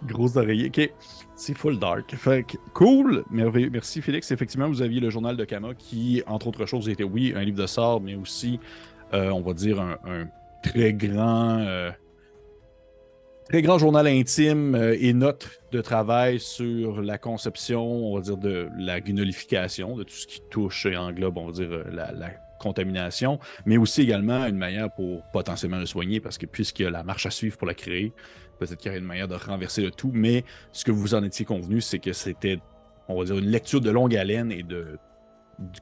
gros 0.05 0.37
oreiller. 0.37 0.67
Ok, 0.69 0.91
c'est 1.37 1.57
full 1.57 1.79
dark. 1.79 2.15
Fait 2.17 2.45
cool. 2.73 3.25
Merci 3.31 4.03
Félix. 4.03 4.31
Effectivement, 4.31 4.69
vous 4.69 4.83
aviez 4.83 5.01
le 5.01 5.11
journal 5.11 5.37
de 5.37 5.45
Kama 5.45 5.75
qui, 5.75 6.23
entre 6.27 6.47
autres 6.49 6.67
choses, 6.67 6.89
était 6.89 7.05
oui, 7.05 7.33
un 7.37 7.43
livre 7.43 7.59
de 7.61 7.67
sorts, 7.67 8.01
mais 8.01 8.15
aussi, 8.15 8.61
euh, 9.13 9.31
on 9.31 9.41
va 9.41 9.53
dire, 9.53 9.81
un, 9.81 10.29
très 10.63 10.93
grand. 10.93 11.59
euh, 11.61 11.91
Très 13.51 13.61
grand 13.61 13.77
journal 13.79 14.07
intime 14.07 14.75
euh, 14.75 14.97
et 14.99 15.13
notes 15.13 15.61
de 15.71 15.83
travail 15.83 16.41
sur 16.41 17.03
la 17.03 17.19
conception, 17.19 17.85
on 17.85 18.15
va 18.17 18.23
dire, 18.23 18.39
de 18.39 18.71
la 18.79 19.03
gunolification, 19.03 19.99
de 19.99 20.03
tout 20.03 20.15
ce 20.15 20.27
qui 20.27 20.41
touche 20.49 20.87
et 20.87 20.97
englobe, 20.97 21.37
on 21.37 21.47
va 21.49 21.53
dire, 21.53 21.85
la, 21.93 22.11
la 22.13 22.31
contamination, 22.59 23.39
mais 23.67 23.77
aussi 23.77 24.01
également 24.01 24.47
une 24.47 24.57
manière 24.57 24.91
pour 24.95 25.23
potentiellement 25.31 25.79
le 25.79 25.85
soigner, 25.85 26.21
parce 26.21 26.39
que 26.39 26.47
puisqu'il 26.47 26.85
y 26.85 26.87
a 26.87 26.91
la 26.91 27.03
marche 27.03 27.27
à 27.27 27.31
suivre 27.31 27.59
pour 27.59 27.67
la 27.67 27.75
créer, 27.75 28.15
peut-être 28.59 28.77
qu'il 28.77 28.89
y 28.89 28.91
aurait 28.91 28.99
une 28.99 29.07
manière 29.07 29.29
de 29.29 29.35
renverser 29.35 29.83
le 29.83 29.91
tout, 29.91 30.11
mais 30.13 30.45
ce 30.73 30.85
que 30.85 30.93
vous 30.93 31.15
en 31.15 31.23
étiez 31.23 31.45
convenu, 31.45 31.81
c'est 31.81 31.99
que 31.99 32.13
c'était, 32.13 32.59
on 33.09 33.19
va 33.19 33.25
dire, 33.25 33.39
une 33.39 33.51
lecture 33.51 33.81
de 33.81 33.91
longue 33.91 34.17
haleine 34.17 34.53
et 34.53 34.65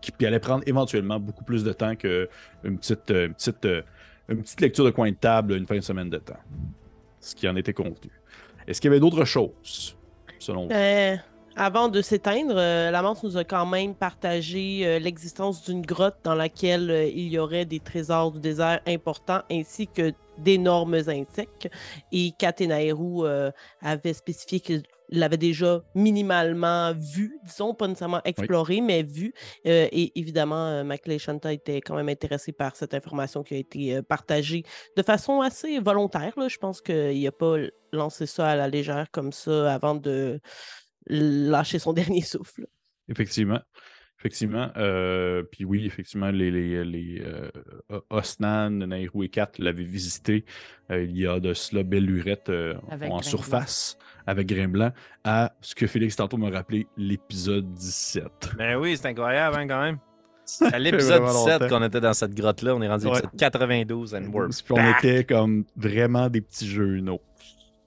qui, 0.01 0.27
allait 0.27 0.41
prendre 0.41 0.63
éventuellement 0.67 1.19
beaucoup 1.19 1.45
plus 1.45 1.65
de 1.65 1.73
temps 1.73 1.97
qu'une 1.97 2.29
petite, 2.79 3.11
euh, 3.11 3.29
petite, 3.29 3.65
euh, 3.65 3.83
une 4.29 4.43
petite 4.43 4.61
lecture 4.61 4.85
de 4.85 4.91
coin 4.91 5.11
de 5.11 5.17
table 5.17 5.55
une 5.55 5.67
fin 5.67 5.77
de 5.77 5.81
semaine 5.81 6.11
de 6.11 6.19
temps. 6.19 6.41
Ce 7.21 7.35
qui 7.35 7.49
en 7.49 7.57
était 7.57 7.73
convenu. 7.73 8.11
Est-ce 8.67 8.81
qu'il 8.81 8.89
y 8.89 8.93
avait 8.93 9.01
d'autres 9.01 9.25
choses, 9.25 9.97
selon 10.39 10.67
vous? 10.67 10.73
Euh, 10.73 11.17
avant 11.57 11.89
de 11.89 12.01
s'éteindre, 12.01 12.55
euh, 12.57 12.91
Lamance 12.91 13.23
nous 13.23 13.37
a 13.37 13.45
quand 13.45 13.67
même 13.67 13.95
partagé 13.95 14.99
l'existence 15.01 15.65
d'une 15.65 15.83
grotte 15.83 16.17
dans 16.25 16.35
laquelle 16.35 17.11
il 17.15 17.29
y 17.29 17.39
aurait 17.39 17.65
des 17.65 17.81
trésors 17.81 18.33
du 18.33 18.41
désert 18.41 18.81
importants 18.87 19.43
ainsi 19.51 19.87
que 19.87 20.13
d'énormes 20.39 20.95
insectes. 20.95 21.69
Et 22.11 22.33
Katenaeru 22.39 23.27
euh, 23.27 23.51
avait 23.81 24.13
spécifié 24.13 24.61
qu'il 24.61 24.83
l'avait 25.13 25.37
déjà 25.37 25.83
minimalement 25.95 26.93
vu, 26.95 27.39
disons, 27.45 27.75
pas 27.75 27.87
nécessairement 27.87 28.23
exploré, 28.25 28.81
mais 28.81 29.03
vu. 29.03 29.35
Euh, 29.67 29.87
et 29.93 30.19
évidemment, 30.19 30.67
euh, 30.67 30.85
Maclay 30.85 31.19
Shanta 31.19 31.53
était 31.53 31.81
quand 31.81 31.95
même 31.95 32.09
intéressé 32.09 32.53
par 32.53 32.75
cette 32.77 32.95
information 32.95 33.43
qui 33.43 33.55
a 33.55 33.59
été 33.59 33.97
euh, 33.97 34.03
partagée 34.03 34.65
de 34.97 35.03
façon 35.03 35.41
assez 35.43 35.79
volontaire. 35.79 36.33
là. 36.37 36.49
Je 36.49 36.57
pense 36.57 36.81
qu'il 36.81 37.23
n'a 37.23 37.33
pas 37.33 37.57
lancé 37.93 38.27
ça 38.27 38.49
à 38.49 38.57
la 38.57 38.69
légère 38.69 39.11
comme 39.11 39.33
ça 39.33 39.73
avant 39.73 39.95
de 39.95 40.41
lâcher 41.07 41.79
son 41.79 41.93
dernier 41.93 42.23
souffle. 42.23 42.67
Effectivement. 43.09 43.61
Effectivement. 44.23 44.71
Euh, 44.77 45.43
puis 45.43 45.65
oui, 45.65 45.85
effectivement, 45.85 46.31
les, 46.31 46.53
les, 46.53 46.85
les 46.85 47.23
euh, 47.27 47.51
Osnan, 48.09 48.71
Nairou 48.87 49.25
et 49.25 49.29
Kat 49.29 49.51
l'avaient 49.59 49.83
visité 49.83 50.45
euh, 50.93 51.03
il 51.03 51.19
y 51.19 51.27
a 51.27 51.41
de 51.41 51.53
cela 51.55 51.83
belle 51.83 52.05
lurette 52.07 52.49
euh, 52.49 52.75
en 52.89 52.97
Grain 52.97 53.23
surface 53.23 53.99
avec 54.29 54.47
Grain 54.47 54.69
Blanc 54.69 54.93
à 55.25 55.53
ce 55.61 55.75
que 55.75 55.89
Félix 55.89 56.15
tantôt 56.15 56.37
m'a 56.37 56.51
rappelé, 56.51 56.87
l'épisode 56.97 57.73
17. 57.75 58.53
Ben 58.57 58.77
oui, 58.79 58.97
c'est 58.97 59.09
incroyable, 59.09 59.57
hein, 59.59 59.67
quand 59.67 59.83
même. 59.83 59.99
À 60.73 60.79
l'épisode 60.79 61.23
vraiment 61.23 61.45
17 61.45 61.61
longtemps. 61.63 61.79
qu'on 61.79 61.85
était 61.85 62.01
dans 62.01 62.13
cette 62.13 62.35
grotte-là, 62.35 62.75
on 62.77 62.83
est 62.83 62.89
rendu 62.89 63.07
à 63.07 63.11
Ouais. 63.11 63.15
l'épisode 63.17 63.39
92 63.41 64.15
and 64.15 64.25
we're 64.33 64.49
Puis 64.49 64.65
on 64.71 64.75
back. 64.77 65.05
était 65.05 65.25
comme 65.25 65.65
vraiment 65.77 66.29
des 66.29 66.41
petits 66.43 66.69
genoux. 66.69 67.19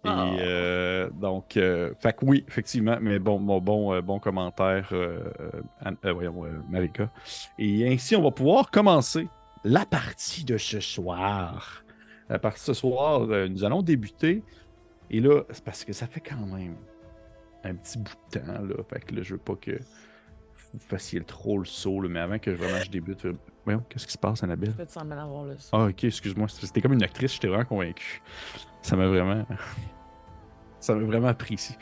Et 0.06 0.10
Oh. 0.10 0.38
euh, 0.40 1.10
donc, 1.10 1.58
euh, 1.58 1.94
fait 2.00 2.14
que 2.16 2.26
oui, 2.26 2.44
effectivement, 2.48 2.98
mais 3.02 3.20
bon, 3.20 3.40
bon, 3.40 3.60
bon, 3.60 3.94
euh, 3.94 4.02
bon 4.02 4.20
commentaire, 4.20 4.90
euh, 4.92 5.20
euh, 5.40 5.50
Anne- 5.82 5.98
euh, 6.06 6.14
voyons, 6.14 6.46
euh, 6.46 6.52
Marika. 6.70 7.10
Et 7.58 7.92
ainsi, 7.92 8.16
on 8.16 8.22
va 8.22 8.32
pouvoir 8.32 8.70
commencer 8.72 9.28
la 9.64 9.86
partie 9.86 10.44
de 10.46 10.58
ce 10.58 10.80
soir. 10.80 11.84
La 12.30 12.40
partie 12.40 12.62
de 12.62 12.66
ce 12.66 12.74
soir, 12.74 13.22
euh, 13.30 13.48
nous 13.48 13.64
allons 13.64 13.82
débuter. 13.82 14.44
Et 15.10 15.20
là, 15.20 15.42
c'est 15.52 15.64
parce 15.64 15.84
que 15.84 15.94
ça 15.94 16.08
fait 16.08 16.20
quand 16.22 16.46
même 16.46 16.76
un 17.64 17.76
petit 17.76 17.98
bout 17.98 18.14
de 18.34 18.40
temps, 18.40 18.46
là. 18.62 18.76
Fait 18.90 19.00
que 19.00 19.16
là, 19.16 19.22
je 19.24 19.34
veux 19.34 19.40
pas 19.40 19.56
que 19.56 19.72
vous 20.74 20.80
fassiez 20.80 21.22
trop 21.22 21.58
le 21.58 21.66
saut, 21.66 22.02
là, 22.02 22.10
mais 22.10 22.20
avant 22.20 22.38
que 22.38 22.52
vraiment 22.52 22.80
je 22.84 22.90
débute, 22.90 23.26
voyons, 23.64 23.84
qu'est-ce 23.90 24.06
qui 24.06 24.14
se 24.14 24.18
passe, 24.18 24.44
Annabelle? 24.44 24.72
Je 24.72 24.76
peux 24.76 24.86
te 24.86 24.92
sembler 24.92 25.16
le. 25.16 25.56
Ah, 25.72 25.86
ok, 25.86 26.04
excuse-moi. 26.04 26.48
C'était 26.50 26.82
comme 26.82 26.94
une 26.94 27.04
actrice, 27.04 27.34
j'étais 27.34 27.48
vraiment 27.48 27.66
convaincu. 27.66 28.22
Ça 28.82 28.96
m'a 28.96 29.08
vraiment. 29.08 29.46
Ça 30.86 30.94
m'a 30.94 31.04
vraiment 31.04 31.28
apprécié. 31.30 31.76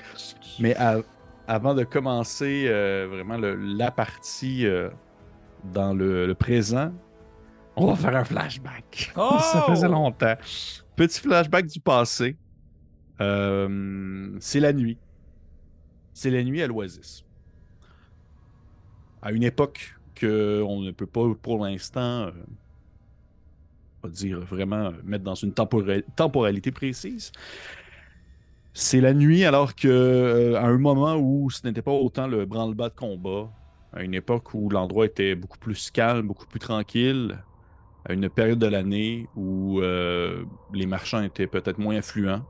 Mais 0.60 0.76
à- 0.78 1.02
avant 1.46 1.74
de 1.76 1.84
commencer 1.84 2.66
euh, 2.68 3.06
vraiment 3.12 3.38
le- 3.38 3.56
la 3.56 3.92
partie 3.92 4.66
euh, 4.66 4.90
dans 5.74 5.94
le, 5.94 6.26
le 6.26 6.36
présent, 6.36 6.94
on 7.76 7.88
va 7.88 7.96
faire 7.98 8.16
un 8.16 8.24
flashback. 8.24 9.12
Oh! 9.18 9.38
Ça 9.42 9.64
faisait 9.68 9.90
longtemps. 9.90 10.36
Petit 10.96 11.20
flashback 11.20 11.66
du 11.66 11.82
passé. 11.82 12.38
Euh, 13.20 14.38
c'est 14.40 14.62
la 14.62 14.72
nuit. 14.72 14.98
C'est 16.14 16.30
la 16.30 16.42
nuit 16.44 16.62
à 16.62 16.68
l'Oasis. 16.68 17.26
À 19.22 19.32
une 19.34 19.44
époque 19.44 19.96
que 20.16 20.64
on 20.66 20.80
ne 20.82 20.92
peut 20.92 21.08
pas 21.08 21.24
pour 21.42 21.66
l'instant, 21.66 22.30
on 24.04 24.08
va 24.08 24.14
dire 24.14 24.40
vraiment 24.40 24.92
mettre 25.04 25.24
dans 25.26 25.36
une 25.36 25.52
tempora- 25.54 26.04
temporalité 26.16 26.72
précise. 26.72 27.32
C'est 28.76 29.02
la 29.02 29.14
nuit 29.14 29.46
alors 29.46 29.76
que 29.76 29.88
euh, 29.88 30.56
à 30.58 30.66
un 30.66 30.78
moment 30.80 31.16
où 31.16 31.52
ce 31.52 31.66
n'était 31.66 31.84
pas 31.84 31.92
autant 31.92 32.26
le 32.26 32.46
branle-bas 32.46 32.90
de 32.90 32.96
combat, 32.96 33.52
à 33.94 34.02
une 34.02 34.16
époque 34.16 34.56
où 34.56 34.68
l'endroit 34.68 35.06
était 35.06 35.36
beaucoup 35.36 35.60
plus 35.60 35.92
calme, 35.92 36.28
beaucoup 36.28 36.48
plus 36.48 36.60
tranquille, 36.60 37.38
à 38.06 38.14
une 38.14 38.30
période 38.30 38.58
de 38.58 38.66
l'année 38.66 39.28
où 39.36 39.80
euh, 39.80 40.44
les 40.74 40.88
marchands 40.88 41.22
étaient 41.22 41.46
peut-être 41.46 41.78
moins 41.78 41.98
influents, 41.98 42.44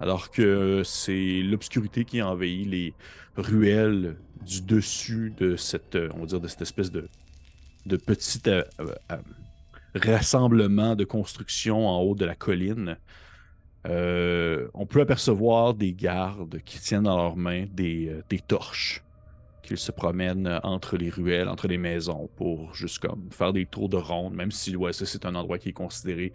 alors 0.00 0.30
que 0.30 0.82
c'est 0.86 1.42
l'obscurité 1.42 2.06
qui 2.06 2.22
envahit 2.22 2.66
les 2.66 2.94
ruelles 3.36 4.16
du 4.40 4.62
dessus 4.62 5.34
de 5.36 5.56
cette, 5.56 5.96
euh, 5.96 6.08
espèce 6.60 6.90
de, 6.90 7.08
petit 7.98 8.40
rassemblement 9.94 10.96
de 10.96 11.04
construction 11.04 11.86
en 11.86 12.00
haut 12.00 12.14
de 12.14 12.24
la 12.24 12.34
colline. 12.34 12.96
Euh, 13.86 14.68
on 14.74 14.86
peut 14.86 15.00
apercevoir 15.00 15.74
des 15.74 15.92
gardes 15.92 16.60
qui 16.64 16.78
tiennent 16.78 17.04
dans 17.04 17.16
leurs 17.16 17.36
mains 17.36 17.66
des, 17.72 18.08
euh, 18.08 18.38
torches, 18.46 19.02
qu'ils 19.62 19.78
se 19.78 19.92
promènent 19.92 20.60
entre 20.62 20.96
les 20.96 21.10
ruelles, 21.10 21.48
entre 21.48 21.68
les 21.68 21.78
maisons, 21.78 22.28
pour 22.36 22.74
juste 22.74 22.98
comme 22.98 23.28
faire 23.30 23.52
des 23.52 23.66
tours 23.66 23.88
de 23.88 23.96
ronde, 23.96 24.34
même 24.34 24.50
si 24.50 24.76
ouais, 24.76 24.92
c'est 24.92 25.26
un 25.26 25.34
endroit 25.34 25.58
qui 25.58 25.70
est 25.70 25.72
considéré 25.72 26.32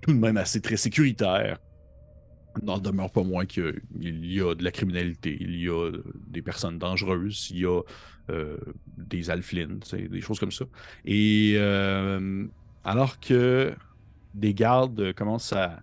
tout 0.00 0.12
de 0.12 0.18
même 0.18 0.36
assez 0.36 0.60
très 0.60 0.76
sécuritaire. 0.76 1.58
N'en 2.62 2.78
demeure 2.78 3.10
pas 3.10 3.22
moins 3.22 3.44
qu'il 3.44 3.82
y 4.00 4.40
a 4.40 4.54
de 4.54 4.64
la 4.64 4.70
criminalité, 4.70 5.36
il 5.38 5.60
y 5.60 5.68
a 5.68 5.90
des 6.28 6.40
personnes 6.40 6.78
dangereuses, 6.78 7.50
il 7.50 7.58
y 7.58 7.66
a 7.66 7.82
euh, 8.30 8.56
des 8.96 9.30
alflines, 9.30 9.78
des 9.92 10.20
choses 10.20 10.40
comme 10.40 10.50
ça. 10.50 10.64
Et 11.04 11.52
euh, 11.56 12.46
alors 12.82 13.20
que 13.20 13.72
des 14.34 14.52
gardes 14.52 15.12
commencent 15.12 15.52
à, 15.52 15.80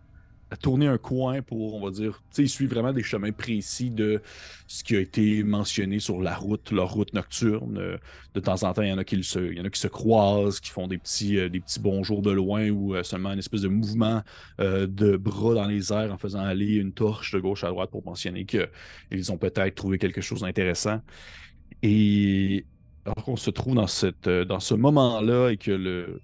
tourner 0.57 0.87
un 0.87 0.97
coin 0.97 1.41
pour, 1.41 1.75
on 1.75 1.85
va 1.85 1.91
dire, 1.91 2.21
ils 2.37 2.49
suivent 2.49 2.69
vraiment 2.69 2.93
des 2.93 3.03
chemins 3.03 3.31
précis 3.31 3.89
de 3.89 4.21
ce 4.67 4.83
qui 4.83 4.95
a 4.95 4.99
été 4.99 5.43
mentionné 5.43 5.99
sur 5.99 6.21
la 6.21 6.35
route, 6.35 6.71
leur 6.71 6.91
route 6.91 7.13
nocturne. 7.13 7.77
Euh, 7.77 7.97
De 8.33 8.39
temps 8.39 8.63
en 8.63 8.73
temps, 8.73 8.81
il 8.81 8.89
y 8.89 8.91
en 8.91 8.97
a 8.97 9.03
qui 9.03 9.23
se, 9.23 9.39
il 9.39 9.57
y 9.57 9.61
en 9.61 9.65
a 9.65 9.69
qui 9.69 9.79
se 9.79 9.87
croisent, 9.87 10.59
qui 10.59 10.69
font 10.69 10.87
des 10.87 10.97
petits, 10.97 11.37
euh, 11.37 11.49
des 11.49 11.59
petits 11.59 11.79
bonjours 11.79 12.21
de 12.21 12.31
loin 12.31 12.69
ou 12.69 12.95
euh, 12.95 13.03
seulement 13.03 13.31
une 13.31 13.39
espèce 13.39 13.61
de 13.61 13.67
mouvement 13.67 14.21
de 14.59 15.17
bras 15.17 15.55
dans 15.55 15.67
les 15.67 15.91
airs 15.91 16.11
en 16.11 16.17
faisant 16.17 16.39
aller 16.39 16.75
une 16.75 16.93
torche 16.93 17.33
de 17.33 17.39
gauche 17.39 17.63
à 17.63 17.69
droite 17.69 17.89
pour 17.91 18.03
mentionner 18.05 18.45
qu'ils 18.45 19.31
ont 19.31 19.37
peut-être 19.37 19.75
trouvé 19.75 19.97
quelque 19.97 20.21
chose 20.21 20.41
d'intéressant. 20.41 21.01
Et 21.81 22.65
alors 23.05 23.25
qu'on 23.25 23.35
se 23.35 23.49
trouve 23.49 23.75
dans, 23.75 23.87
cette, 23.87 24.29
dans 24.29 24.59
ce 24.59 24.73
moment-là 24.73 25.49
et 25.49 25.57
que, 25.57 25.71
le, 25.71 26.21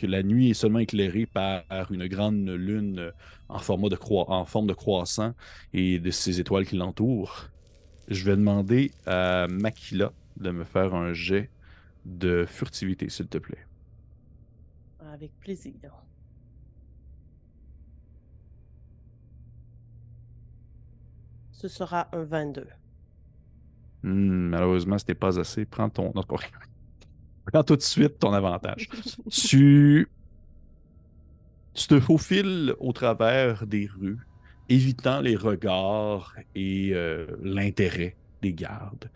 que 0.00 0.06
la 0.06 0.22
nuit 0.22 0.50
est 0.50 0.54
seulement 0.54 0.78
éclairée 0.78 1.26
par 1.26 1.64
une 1.92 2.06
grande 2.08 2.48
lune 2.48 2.98
euh, 2.98 3.10
en, 3.48 3.58
format 3.58 3.88
de 3.88 3.96
croi- 3.96 4.30
en 4.30 4.44
forme 4.46 4.66
de 4.66 4.74
croissant 4.74 5.34
et 5.72 5.98
de 5.98 6.10
ces 6.10 6.40
étoiles 6.40 6.66
qui 6.66 6.76
l'entourent, 6.76 7.48
je 8.08 8.24
vais 8.24 8.36
demander 8.36 8.92
à 9.06 9.46
Makila 9.48 10.12
de 10.36 10.50
me 10.50 10.64
faire 10.64 10.94
un 10.94 11.12
jet 11.12 11.50
de 12.04 12.46
furtivité, 12.46 13.08
s'il 13.10 13.28
te 13.28 13.38
plaît. 13.38 13.66
Avec 15.12 15.32
plaisir. 15.40 15.92
Ce 21.52 21.68
sera 21.68 22.08
un 22.12 22.24
22. 22.24 22.66
Hmm, 24.02 24.48
malheureusement, 24.50 24.98
ce 24.98 25.04
n'est 25.08 25.14
pas 25.14 25.38
assez. 25.38 25.64
Prends 25.66 25.90
ton. 25.90 26.12
Non. 26.14 26.24
Prends 27.46 27.64
tout 27.64 27.76
de 27.76 27.82
suite 27.82 28.18
ton 28.18 28.32
avantage. 28.32 28.88
tu... 29.30 30.08
tu 31.74 31.86
te 31.86 32.00
faufiles 32.00 32.74
au 32.78 32.92
travers 32.92 33.66
des 33.66 33.86
rues, 33.86 34.18
évitant 34.68 35.20
les 35.20 35.36
regards 35.36 36.34
et 36.54 36.90
euh, 36.92 37.26
l'intérêt 37.42 38.16
des 38.42 38.52
gardes. 38.52 39.10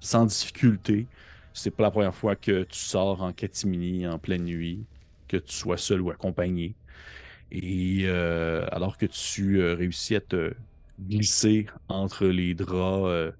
Sans 0.00 0.26
difficulté. 0.26 1.06
C'est 1.52 1.70
pas 1.70 1.82
la 1.82 1.90
première 1.90 2.14
fois 2.14 2.36
que 2.36 2.62
tu 2.62 2.78
sors 2.78 3.22
en 3.22 3.32
catimini 3.32 4.06
en 4.06 4.18
pleine 4.18 4.44
nuit, 4.44 4.84
que 5.26 5.36
tu 5.36 5.52
sois 5.52 5.76
seul 5.76 6.00
ou 6.00 6.10
accompagné. 6.10 6.74
Et 7.50 8.02
euh, 8.04 8.64
alors 8.70 8.96
que 8.96 9.06
tu 9.06 9.60
euh, 9.60 9.74
réussis 9.74 10.14
à 10.14 10.20
te 10.20 10.54
glisser 11.00 11.66
entre 11.88 12.26
les 12.26 12.54
draps 12.54 13.34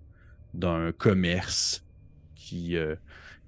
d'un 0.55 0.93
commerce 0.93 1.85
qui, 2.35 2.77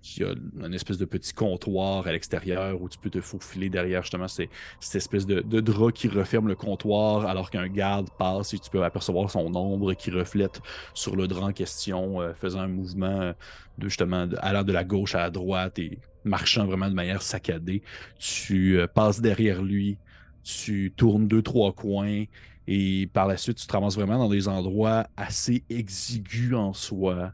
qui 0.02 0.24
a 0.24 0.34
une 0.60 0.74
espèce 0.74 0.98
de 0.98 1.04
petit 1.04 1.32
comptoir 1.32 2.06
à 2.06 2.12
l'extérieur 2.12 2.82
où 2.82 2.88
tu 2.88 2.98
peux 2.98 3.10
te 3.10 3.20
faufiler 3.20 3.70
derrière 3.70 4.02
justement 4.02 4.28
ces- 4.28 4.50
cette 4.80 4.96
espèce 4.96 5.26
de, 5.26 5.60
drap 5.60 5.92
qui 5.92 6.08
referme 6.08 6.48
le 6.48 6.56
comptoir 6.56 7.26
alors 7.26 7.50
qu'un 7.50 7.68
garde 7.68 8.08
passe 8.18 8.52
et 8.54 8.58
tu 8.58 8.68
peux 8.70 8.84
apercevoir 8.84 9.30
son 9.30 9.54
ombre 9.54 9.94
qui 9.94 10.10
reflète 10.10 10.60
sur 10.94 11.16
le 11.16 11.28
drap 11.28 11.42
en 11.42 11.52
question, 11.52 12.20
euh, 12.20 12.34
faisant 12.34 12.60
un 12.60 12.68
mouvement 12.68 13.20
euh, 13.20 13.32
de 13.78 13.88
justement 13.88 14.26
allant 14.38 14.64
de 14.64 14.72
la 14.72 14.84
gauche 14.84 15.14
à 15.14 15.18
la 15.18 15.30
droite 15.30 15.78
et 15.78 15.98
marchant 16.24 16.66
vraiment 16.66 16.88
de 16.88 16.94
manière 16.94 17.22
saccadée. 17.22 17.82
Tu 18.18 18.78
euh, 18.78 18.86
passes 18.86 19.20
derrière 19.20 19.62
lui, 19.62 19.98
tu 20.42 20.92
tournes 20.96 21.28
deux, 21.28 21.42
trois 21.42 21.72
coins 21.72 22.24
et 22.66 23.08
par 23.12 23.26
la 23.26 23.36
suite, 23.36 23.58
tu 23.58 23.66
te 23.66 23.72
ramasses 23.72 23.96
vraiment 23.96 24.18
dans 24.18 24.28
des 24.28 24.48
endroits 24.48 25.06
assez 25.16 25.64
exigus 25.68 26.54
en 26.54 26.72
soi, 26.72 27.32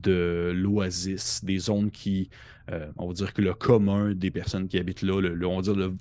de 0.00 0.52
l'oasis, 0.54 1.44
des 1.44 1.58
zones 1.58 1.90
qui, 1.90 2.30
euh, 2.70 2.90
on 2.96 3.08
va 3.08 3.14
dire 3.14 3.32
que 3.32 3.42
le 3.42 3.54
commun 3.54 4.14
des 4.14 4.30
personnes 4.30 4.68
qui 4.68 4.78
habitent 4.78 5.02
là, 5.02 5.20
le, 5.20 5.46
on 5.46 5.56
va 5.56 5.62
dire 5.62 5.74
le 5.74 5.94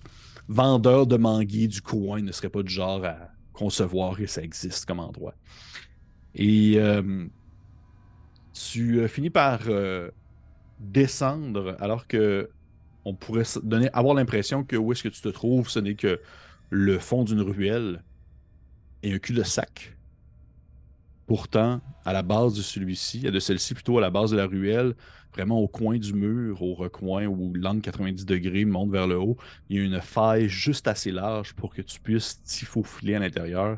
vendeur 0.48 1.08
de 1.08 1.18
manguiers 1.18 1.68
du 1.68 1.82
coin 1.82 2.22
ne 2.22 2.32
serait 2.32 2.50
pas 2.50 2.64
du 2.64 2.74
genre 2.74 3.04
à 3.06 3.18
concevoir 3.54 4.18
que 4.18 4.28
ça 4.28 4.42
existe 4.42 4.86
comme 4.86 5.00
endroit. 5.00 5.34
Et 6.36 6.76
euh, 6.78 7.26
tu 8.54 9.00
euh, 9.00 9.08
finis 9.08 9.30
par 9.30 9.62
descendre 10.80 11.76
alors 11.80 12.08
que 12.08 12.50
on 13.06 13.14
pourrait 13.14 13.44
donner, 13.64 13.90
avoir 13.94 14.16
l'impression 14.16 14.64
que 14.66 14.76
où 14.76 14.92
est-ce 14.92 15.04
que 15.04 15.08
tu 15.08 15.22
te 15.22 15.30
trouves, 15.30 15.70
ce 15.70 15.80
n'est 15.80 15.96
que 15.96 16.20
le 16.70 17.00
fond 17.00 17.24
d'une 17.24 17.42
ruelle 17.42 18.04
et 19.02 19.14
un 19.14 19.20
cul-de-sac. 19.20 19.97
Pourtant, 21.28 21.82
à 22.06 22.14
la 22.14 22.24
base 22.24 22.56
de 22.56 22.62
celui-ci, 22.62 23.20
de 23.20 23.40
celle-ci 23.40 23.74
plutôt 23.74 23.98
à 23.98 24.02
la 24.02 24.10
base 24.10 24.32
de 24.32 24.38
la 24.38 24.48
ruelle, 24.48 24.96
vraiment 25.34 25.60
au 25.60 25.68
coin 25.68 25.98
du 25.98 26.14
mur, 26.14 26.62
au 26.62 26.74
recoin 26.74 27.26
où 27.28 27.54
l'angle 27.54 27.82
90 27.82 28.26
degrés 28.26 28.64
monte 28.64 28.92
vers 28.92 29.08
le 29.08 29.20
haut, 29.20 29.38
il 29.70 29.78
y 29.78 29.80
a 29.82 29.84
une 29.84 30.02
faille 30.02 30.48
juste 30.48 30.88
assez 30.88 31.12
large 31.12 31.54
pour 31.54 31.74
que 31.74 31.82
tu 31.82 32.00
puisses 32.00 32.42
t'y 32.44 32.64
faufiler 32.64 33.16
à 33.16 33.20
l'intérieur. 33.20 33.78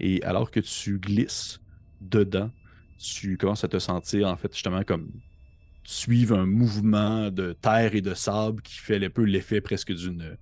Et 0.00 0.22
alors 0.22 0.50
que 0.50 0.60
tu 0.60 0.98
glisses 0.98 1.60
dedans, 2.02 2.50
tu 2.98 3.38
commences 3.38 3.64
à 3.64 3.68
te 3.68 3.78
sentir 3.78 4.28
en 4.28 4.36
fait 4.36 4.52
justement 4.52 4.84
comme 4.84 5.10
suivre 5.84 6.38
un 6.38 6.46
mouvement 6.46 7.30
de 7.30 7.54
terre 7.54 7.94
et 7.94 8.02
de 8.02 8.14
sable 8.14 8.62
qui 8.62 8.78
fait 8.78 9.04
un 9.04 9.10
peu 9.10 9.22
l'effet 9.22 9.60
presque 9.60 9.92
d'une 9.92 10.36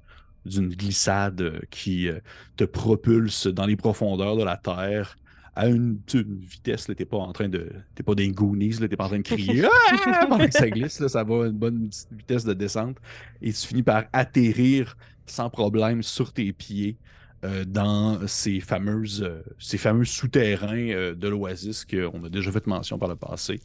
d'une 0.47 0.71
glissade 0.71 1.61
qui 1.71 2.09
euh, 2.09 2.19
te 2.57 2.65
propulse 2.65 3.47
dans 3.47 3.67
les 3.67 3.77
profondeurs 3.77 4.37
de 4.37 4.43
la 4.43 4.57
terre 4.57 5.17
à 5.55 5.69
une, 5.69 5.99
tu 6.07 6.25
vitesse, 6.25 6.89
là, 6.89 6.95
t'es 6.95 7.05
pas 7.05 7.19
en 7.19 7.33
train 7.33 7.49
de. 7.49 7.71
T'es 7.95 8.03
pas 8.03 8.15
des 8.15 8.29
Goonies, 8.29 8.79
là, 8.81 8.89
t'es 8.89 8.97
pas 8.97 9.05
en 9.05 9.09
train 9.09 9.19
de 9.19 9.23
crier 9.23 9.65
Ah! 10.07 10.27
pendant 10.29 10.47
que 10.47 10.53
ça 10.53 10.71
glisse, 10.71 11.01
là, 11.01 11.09
ça 11.09 11.25
va 11.25 11.45
à 11.45 11.47
une 11.49 11.59
bonne 11.59 11.91
vitesse 12.13 12.45
de 12.45 12.55
descente. 12.55 12.97
Et 13.43 13.53
tu 13.53 13.67
finis 13.67 13.83
par 13.83 14.05
atterrir 14.13 14.97
sans 15.27 15.51
problème 15.51 16.03
sur 16.03 16.33
tes 16.33 16.53
pieds 16.53 16.97
euh, 17.45 17.65
dans 17.65 18.27
ces 18.27 18.61
fameuses, 18.61 19.23
euh, 19.23 19.43
ces 19.59 19.79
fameux 19.79 20.05
souterrains 20.05 20.91
euh, 20.91 21.15
de 21.15 21.29
l'Oasis 21.29 21.85
qu'on 21.85 22.25
a 22.25 22.29
déjà 22.29 22.53
fait 22.53 22.67
mention 22.67 22.99
par 22.99 23.09
le 23.09 23.17
passé. 23.17 23.61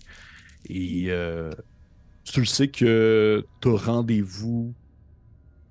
Et 0.69 1.11
tu 2.23 2.39
le 2.39 2.45
sais 2.45 2.69
que 2.69 3.45
tu 3.61 3.69
as 3.69 3.77
rendez-vous. 3.77 4.73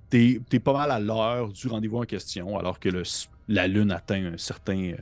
T'es 0.09 0.41
es 0.53 0.61
pas 0.61 0.73
mal 0.73 0.93
à 0.93 1.01
l'heure 1.01 1.53
du 1.53 1.67
rendez-vous 1.67 1.99
en 1.99 2.05
question, 2.05 2.57
alors 2.57 2.79
que 2.79 2.89
le 2.89 3.03
la 3.49 3.67
Lune 3.67 3.91
atteint 3.91 4.35
un 4.35 4.39
certain 4.39 4.93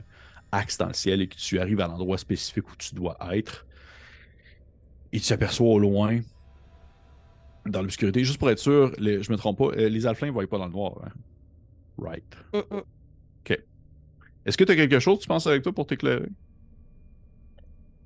axe 0.53 0.77
dans 0.77 0.87
le 0.87 0.93
ciel 0.93 1.21
et 1.21 1.27
que 1.29 1.35
tu 1.37 1.59
arrives 1.59 1.81
à 1.81 1.87
l'endroit 1.87 2.17
spécifique 2.17 2.69
où 2.71 2.75
tu 2.77 2.95
dois 2.95 3.17
être. 3.33 3.67
Et 5.13 5.19
tu 5.21 5.27
t'aperçois 5.29 5.67
au 5.69 5.79
loin, 5.79 6.19
dans 7.65 7.81
l'obscurité, 7.81 8.23
juste 8.23 8.39
pour 8.39 8.49
être 8.49 8.59
sûr, 8.59 8.91
les- 8.97 9.23
je 9.23 9.31
me 9.31 9.37
trompe 9.37 9.57
pas, 9.57 9.65
euh, 9.77 9.89
les 9.89 10.05
alflins 10.05 10.27
ne 10.27 10.33
voient 10.33 10.47
pas 10.47 10.57
dans 10.57 10.65
le 10.65 10.71
noir. 10.71 10.93
hein? 11.05 11.11
Right. 11.97 12.35
Mm, 12.53 12.63
mm. 12.71 12.83
Est-ce 14.45 14.57
que 14.57 14.63
tu 14.63 14.71
as 14.71 14.75
quelque 14.75 14.99
chose, 14.99 15.19
tu 15.19 15.27
penses, 15.27 15.47
avec 15.47 15.63
toi 15.63 15.73
pour 15.73 15.87
t'éclairer? 15.87 16.27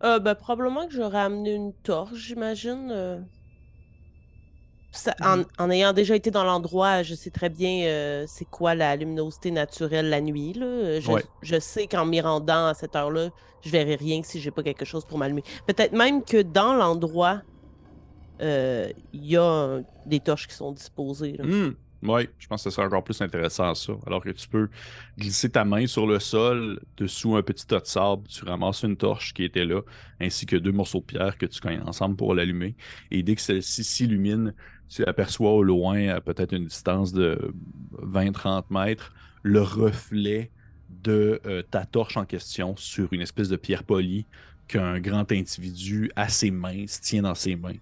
Euh, 0.03 0.19
ben, 0.19 0.33
probablement 0.35 0.87
que 0.87 0.93
j'aurais 0.93 1.19
amené 1.19 1.53
une 1.53 1.73
torche, 1.83 2.15
j'imagine. 2.17 3.29
Ça- 4.91 5.15
en, 5.23 5.43
en 5.59 5.69
ayant 5.69 5.93
déjà 5.93 6.15
été 6.15 6.31
dans 6.31 6.43
l'endroit, 6.43 7.03
je 7.03 7.13
sais 7.13 7.29
très 7.29 7.49
bien 7.49 7.85
euh, 7.87 8.25
c'est 8.27 8.45
quoi 8.45 8.73
la 8.73 8.95
luminosité 8.95 9.51
naturelle 9.51 10.09
la 10.09 10.21
nuit. 10.21 10.53
Là. 10.53 10.65
Euh, 10.65 11.01
Je, 11.01 11.11
Ouais. 11.11 11.23
je 11.41 11.59
sais 11.59 11.87
qu'en 11.87 12.05
m'y 12.05 12.19
rendant 12.21 12.67
à 12.67 12.73
cette 12.73 12.95
heure-là, 12.95 13.29
je 13.61 13.69
verrai 13.69 13.95
rien 13.95 14.21
si 14.23 14.39
j'ai 14.39 14.49
pas 14.51 14.63
quelque 14.63 14.85
chose 14.85 15.05
pour 15.05 15.17
m'allumer. 15.17 15.43
Peut-être 15.67 15.91
même 15.93 16.23
que 16.23 16.41
dans 16.41 16.73
l'endroit, 16.73 17.41
euh, 18.41 18.89
il 19.13 19.25
y 19.25 19.35
a 19.37 19.79
des 20.05 20.19
torches 20.19 20.47
qui 20.47 20.55
sont 20.55 20.71
disposées. 20.71 21.33
là. 21.37 21.43
Oui, 22.03 22.29
je 22.37 22.47
pense 22.47 22.63
que 22.63 22.69
ce 22.69 22.75
serait 22.75 22.85
encore 22.85 23.03
plus 23.03 23.19
intéressant 23.21 23.73
ça. 23.73 23.93
Alors 24.05 24.23
que 24.23 24.29
tu 24.29 24.47
peux 24.47 24.69
glisser 25.17 25.49
ta 25.49 25.65
main 25.65 25.87
sur 25.87 26.05
le 26.05 26.19
sol, 26.19 26.79
dessous 26.95 27.35
un 27.35 27.41
petit 27.41 27.65
tas 27.65 27.79
de 27.79 27.87
sable, 27.87 28.27
tu 28.27 28.45
ramasses 28.45 28.83
une 28.83 28.95
torche 28.97 29.33
qui 29.33 29.43
était 29.43 29.65
là, 29.65 29.81
ainsi 30.21 30.45
que 30.45 30.55
deux 30.55 30.71
morceaux 30.71 30.99
de 30.99 31.05
pierre 31.05 31.37
que 31.37 31.47
tu 31.47 31.59
cognes 31.59 31.81
ensemble 31.85 32.15
pour 32.15 32.35
l'allumer. 32.35 32.75
Et 33.09 33.23
dès 33.23 33.35
que 33.35 33.41
celle-ci 33.41 33.83
s'illumine, 33.83 34.53
tu 34.89 35.03
aperçois 35.05 35.51
au 35.51 35.63
loin, 35.63 36.09
à 36.09 36.21
peut-être 36.21 36.53
une 36.53 36.65
distance 36.65 37.13
de 37.13 37.51
20-30 38.03 38.65
mètres, 38.69 39.13
le 39.41 39.61
reflet 39.61 40.51
de 40.89 41.41
euh, 41.45 41.63
ta 41.63 41.85
torche 41.85 42.17
en 42.17 42.25
question 42.25 42.75
sur 42.77 43.11
une 43.11 43.21
espèce 43.21 43.49
de 43.49 43.57
pierre 43.57 43.83
polie 43.83 44.27
qu'un 44.67 44.99
grand 44.99 45.31
individu 45.31 46.11
assez 46.15 46.51
mince 46.51 47.01
tient 47.01 47.23
dans 47.23 47.35
ses 47.35 47.55
mains. 47.55 47.77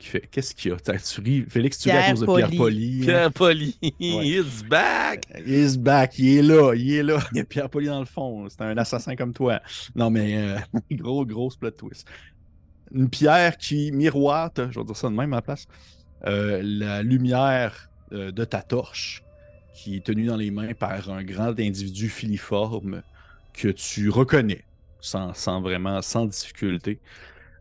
Qui 0.00 0.08
fait 0.08 0.28
Qu'est-ce 0.30 0.54
qu'il 0.54 0.70
y 0.72 0.74
a? 0.74 0.78
T'as- 0.78 0.98
tu 0.98 1.20
ris, 1.20 1.44
Félix, 1.48 1.78
tu 1.78 1.88
ris 1.90 1.96
à 1.96 2.00
Pierre 2.00 2.14
cause 2.14 2.20
de 2.20 2.34
pierre 2.36 2.50
polie. 2.56 3.00
hein? 3.02 3.04
Pierre 3.04 3.32
Poli, 3.32 3.76
Ouais. 3.82 3.92
it's 4.00 4.62
back! 4.64 5.26
He's 5.46 5.76
back, 5.76 6.18
il 6.18 6.38
est 6.38 6.42
là, 6.42 6.72
il 6.74 6.92
est 6.94 7.02
là. 7.02 7.18
Il 7.32 7.38
y 7.38 7.40
a 7.40 7.44
Pierre 7.44 7.68
Poli 7.70 7.86
dans 7.86 8.00
le 8.00 8.06
fond. 8.06 8.48
C'est 8.48 8.62
un 8.62 8.76
assassin 8.78 9.14
comme 9.14 9.32
toi. 9.34 9.60
Non, 9.94 10.10
mais 10.10 10.36
euh, 10.38 10.58
gros, 10.92 11.24
gros 11.26 11.50
plot 11.50 11.70
twist. 11.72 12.08
Une 12.92 13.08
pierre 13.08 13.56
qui 13.56 13.92
miroite, 13.92 14.60
je 14.72 14.80
vais 14.80 14.84
dire 14.84 14.96
ça 14.96 15.08
de 15.08 15.14
même 15.14 15.32
à 15.34 15.36
la 15.36 15.42
place, 15.42 15.66
euh, 16.26 16.60
la 16.64 17.02
lumière 17.02 17.88
euh, 18.12 18.32
de 18.32 18.44
ta 18.44 18.62
torche 18.62 19.22
qui 19.74 19.96
est 19.96 20.04
tenue 20.04 20.24
dans 20.26 20.36
les 20.36 20.50
mains 20.50 20.74
par 20.74 21.08
un 21.10 21.22
grand 21.22 21.58
individu 21.60 22.08
filiforme 22.08 23.02
que 23.52 23.68
tu 23.68 24.08
reconnais 24.10 24.64
sans, 25.00 25.32
sans 25.34 25.60
vraiment, 25.60 26.02
sans 26.02 26.26
difficulté. 26.26 26.98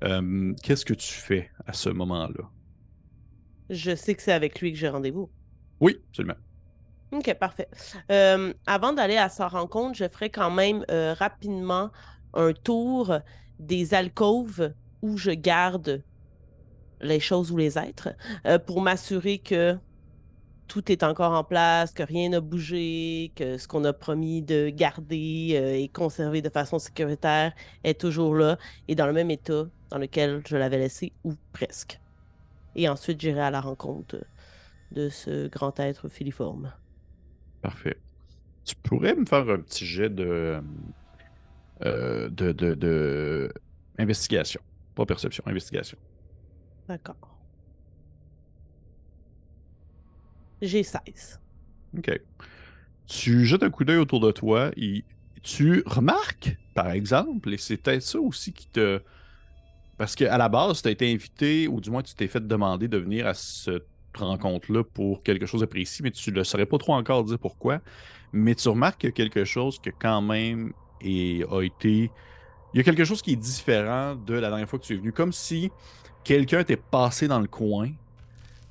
Euh, 0.04 0.54
Qu'est-ce 0.64 0.86
que 0.86 0.94
tu 0.94 1.14
fais 1.14 1.50
à 1.66 1.74
ce 1.74 1.90
moment-là? 1.90 2.50
Je 3.70 3.96
sais 3.96 4.16
que 4.16 4.22
c'est 4.22 4.32
avec 4.32 4.62
lui 4.62 4.72
que 4.72 4.78
j'ai 4.78 4.90
rendez-vous. 4.90 5.30
Oui, 5.80 5.98
absolument. 6.10 6.36
Ok, 7.12 7.34
parfait. 7.36 7.68
Euh, 8.12 8.54
avant 8.68 8.94
d'aller 8.94 9.18
à 9.18 9.30
sa 9.30 9.48
rencontre, 9.48 9.98
je 9.98 10.08
ferai 10.08 10.30
quand 10.30 10.52
même 10.52 10.86
euh, 10.92 11.14
rapidement 11.14 11.92
un 12.34 12.54
tour 12.54 13.20
des 13.60 13.94
alcôves 13.94 14.74
où 15.02 15.18
je 15.18 15.32
garde 15.32 16.04
les 17.02 17.20
choses 17.20 17.52
ou 17.52 17.58
les 17.58 17.78
êtres 17.80 18.10
euh, 18.46 18.60
pour 18.60 18.82
m'assurer 18.82 19.40
que 19.40 19.78
tout 20.68 20.92
est 20.92 21.02
encore 21.02 21.32
en 21.32 21.44
place, 21.44 21.92
que 21.94 22.04
rien 22.04 22.30
n'a 22.30 22.42
bougé, 22.42 23.34
que 23.36 23.58
ce 23.58 23.68
qu'on 23.68 23.86
a 23.86 23.94
promis 23.94 24.44
de 24.44 24.70
garder 24.70 25.60
et 25.82 25.90
conserver 25.90 26.44
de 26.44 26.50
façon 26.50 26.78
sécuritaire 26.78 27.54
est 27.84 28.00
toujours 28.00 28.36
là 28.36 28.58
et 28.88 28.94
dans 28.94 29.08
le 29.08 29.14
même 29.14 29.32
état 29.32 29.66
dans 29.90 29.98
lequel 29.98 30.44
je 30.48 30.58
l'avais 30.58 30.78
laissé 30.78 31.14
ou 31.24 31.34
presque. 31.52 32.00
Et 32.76 32.90
ensuite, 32.90 33.20
j'irai 33.22 33.42
à 33.42 33.52
la 33.52 33.62
rencontre 33.62 34.18
de 34.92 35.10
ce 35.10 35.48
grand 35.48 35.80
être 35.80 36.10
filiforme. 36.10 36.74
Parfait. 37.62 37.98
Tu 38.66 38.76
pourrais 38.76 39.16
me 39.16 39.26
faire 39.26 39.50
un 39.50 39.60
petit 39.60 39.86
jet 39.86 40.10
de, 40.10 40.62
euh, 41.84 42.30
de, 42.30 42.52
de, 42.52 42.74
de 42.76 43.54
investigation. 43.98 44.62
Pas 44.96 45.06
perception, 45.06 45.44
investigation. 45.48 45.98
D'accord. 46.88 47.40
J'ai 50.62 50.84
16. 50.84 51.40
OK. 51.98 52.12
Tu 53.08 53.46
jettes 53.46 53.64
un 53.64 53.70
coup 53.72 53.86
d'œil 53.86 53.98
autour 53.98 54.20
de 54.20 54.32
toi 54.32 54.72
et 54.78 55.06
tu 55.44 55.84
remarques, 55.86 56.58
par 56.76 56.92
exemple, 56.92 57.54
et 57.54 57.58
c'est 57.58 57.78
peut-être 57.78 58.04
ça 58.04 58.20
aussi 58.20 58.54
qui 58.54 58.68
te. 58.70 59.02
Parce 60.00 60.16
qu'à 60.16 60.38
la 60.38 60.48
base, 60.48 60.82
tu 60.82 60.88
as 60.88 60.92
été 60.92 61.12
invité, 61.12 61.68
ou 61.68 61.82
du 61.82 61.92
moins 61.92 62.02
tu 62.02 62.16
t'es 62.16 62.30
fait 62.30 62.48
demander 62.48 62.88
de 62.88 62.98
venir 62.98 63.28
à 63.28 63.34
cette 63.34 63.86
rencontre-là 64.16 64.86
pour 64.86 65.24
quelque 65.24 65.46
chose 65.46 65.60
de 65.60 65.66
précis, 65.66 66.02
mais 66.02 66.12
tu 66.12 66.32
ne 66.32 66.38
le 66.38 66.46
saurais 66.46 66.66
pas 66.66 66.78
trop 66.78 66.94
encore 66.94 67.26
dire 67.26 67.38
pourquoi. 67.38 67.82
Mais 68.32 68.56
tu 68.56 68.70
remarques 68.70 69.02
qu'il 69.02 69.10
y 69.10 69.12
a 69.12 69.14
quelque 69.14 69.44
chose 69.44 69.78
que 69.78 69.90
quand 69.90 70.22
même 70.22 70.72
a. 71.02 71.62
Il 71.84 72.10
y 72.74 72.80
a 72.80 72.84
quelque 72.84 73.04
chose 73.04 73.22
qui 73.22 73.34
est 73.34 73.36
différent 73.36 74.16
de 74.16 74.36
la 74.36 74.48
dernière 74.48 74.70
fois 74.70 74.80
que 74.80 74.86
tu 74.86 74.94
es 74.94 74.98
venu. 74.98 75.12
Comme 75.12 75.34
si 75.34 75.70
quelqu'un 76.24 76.62
était 76.62 76.78
passé 76.78 77.28
dans 77.28 77.42
le 77.42 77.48
coin, 77.48 77.90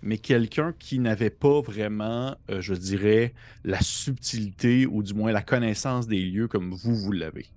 mais 0.00 0.16
quelqu'un 0.16 0.72
qui 0.78 0.98
n'avait 0.98 1.28
pas 1.28 1.60
vraiment, 1.60 2.36
euh, 2.48 2.62
je 2.62 2.72
dirais, 2.72 3.34
la 3.64 3.82
subtilité 3.82 4.86
ou 4.86 5.02
du 5.02 5.12
moins 5.12 5.30
la 5.30 5.42
connaissance 5.42 6.06
des 6.06 6.22
lieux 6.22 6.48
comme 6.48 6.72
vous, 6.72 6.96
vous 6.96 7.12
l'avez. 7.12 7.50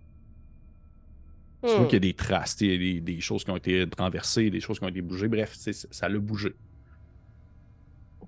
Tu 1.64 1.76
vois 1.76 1.86
qu'il 1.86 1.94
y 1.94 1.98
a 1.98 2.00
des 2.00 2.14
traces, 2.16 2.58
il 2.62 2.72
y 2.72 2.74
a 2.74 2.78
des, 2.78 3.02
des 3.02 3.22
choses 3.22 3.44
qui 3.44 3.52
ont 3.52 3.56
été 3.58 3.88
renversées, 3.98 4.50
des 4.50 4.60
choses 4.60 4.80
qui 4.80 4.86
ont 4.86 4.90
été 4.90 5.02
bougées. 5.02 5.28
Bref, 5.28 5.56
ça 5.56 6.10
l'a 6.10 6.18
bougé. 6.20 6.54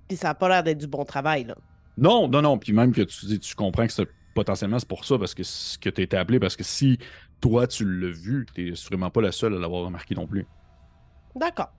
Puis 0.08 0.18
ça 0.18 0.28
n'a 0.30 0.36
pas 0.36 0.50
l'air 0.50 0.64
d'être 0.64 0.78
du 0.78 0.88
bon 0.88 1.04
travail, 1.04 1.46
là. 1.46 1.56
Non, 1.98 2.28
non, 2.28 2.42
non. 2.42 2.58
Puis 2.60 2.74
même 2.74 2.92
que 2.92 3.02
tu, 3.02 3.26
dis- 3.26 3.40
tu 3.40 3.56
comprends 3.56 3.88
que 3.88 3.94
c'est 3.94 4.08
potentiellement 4.36 4.80
c'est 4.80 4.88
pour 4.88 5.06
ça, 5.06 5.18
parce 5.18 5.34
que, 5.34 5.44
c- 5.44 5.78
que 5.80 5.90
tu 5.90 6.02
as 6.02 6.04
été 6.04 6.18
appelé, 6.18 6.40
parce 6.40 6.56
que 6.56 6.64
si 6.64 6.98
toi 7.42 7.68
tu 7.68 7.86
l'as 7.86 8.12
vu, 8.12 8.46
tu 8.54 8.70
n'es 8.70 8.76
sûrement 8.76 9.10
pas 9.10 9.22
la 9.22 9.32
seule 9.32 9.56
à 9.56 9.60
l'avoir 9.60 9.86
remarqué 9.86 10.16
non 10.16 10.28
plus. 10.28 10.46
D'accord. 11.36 11.70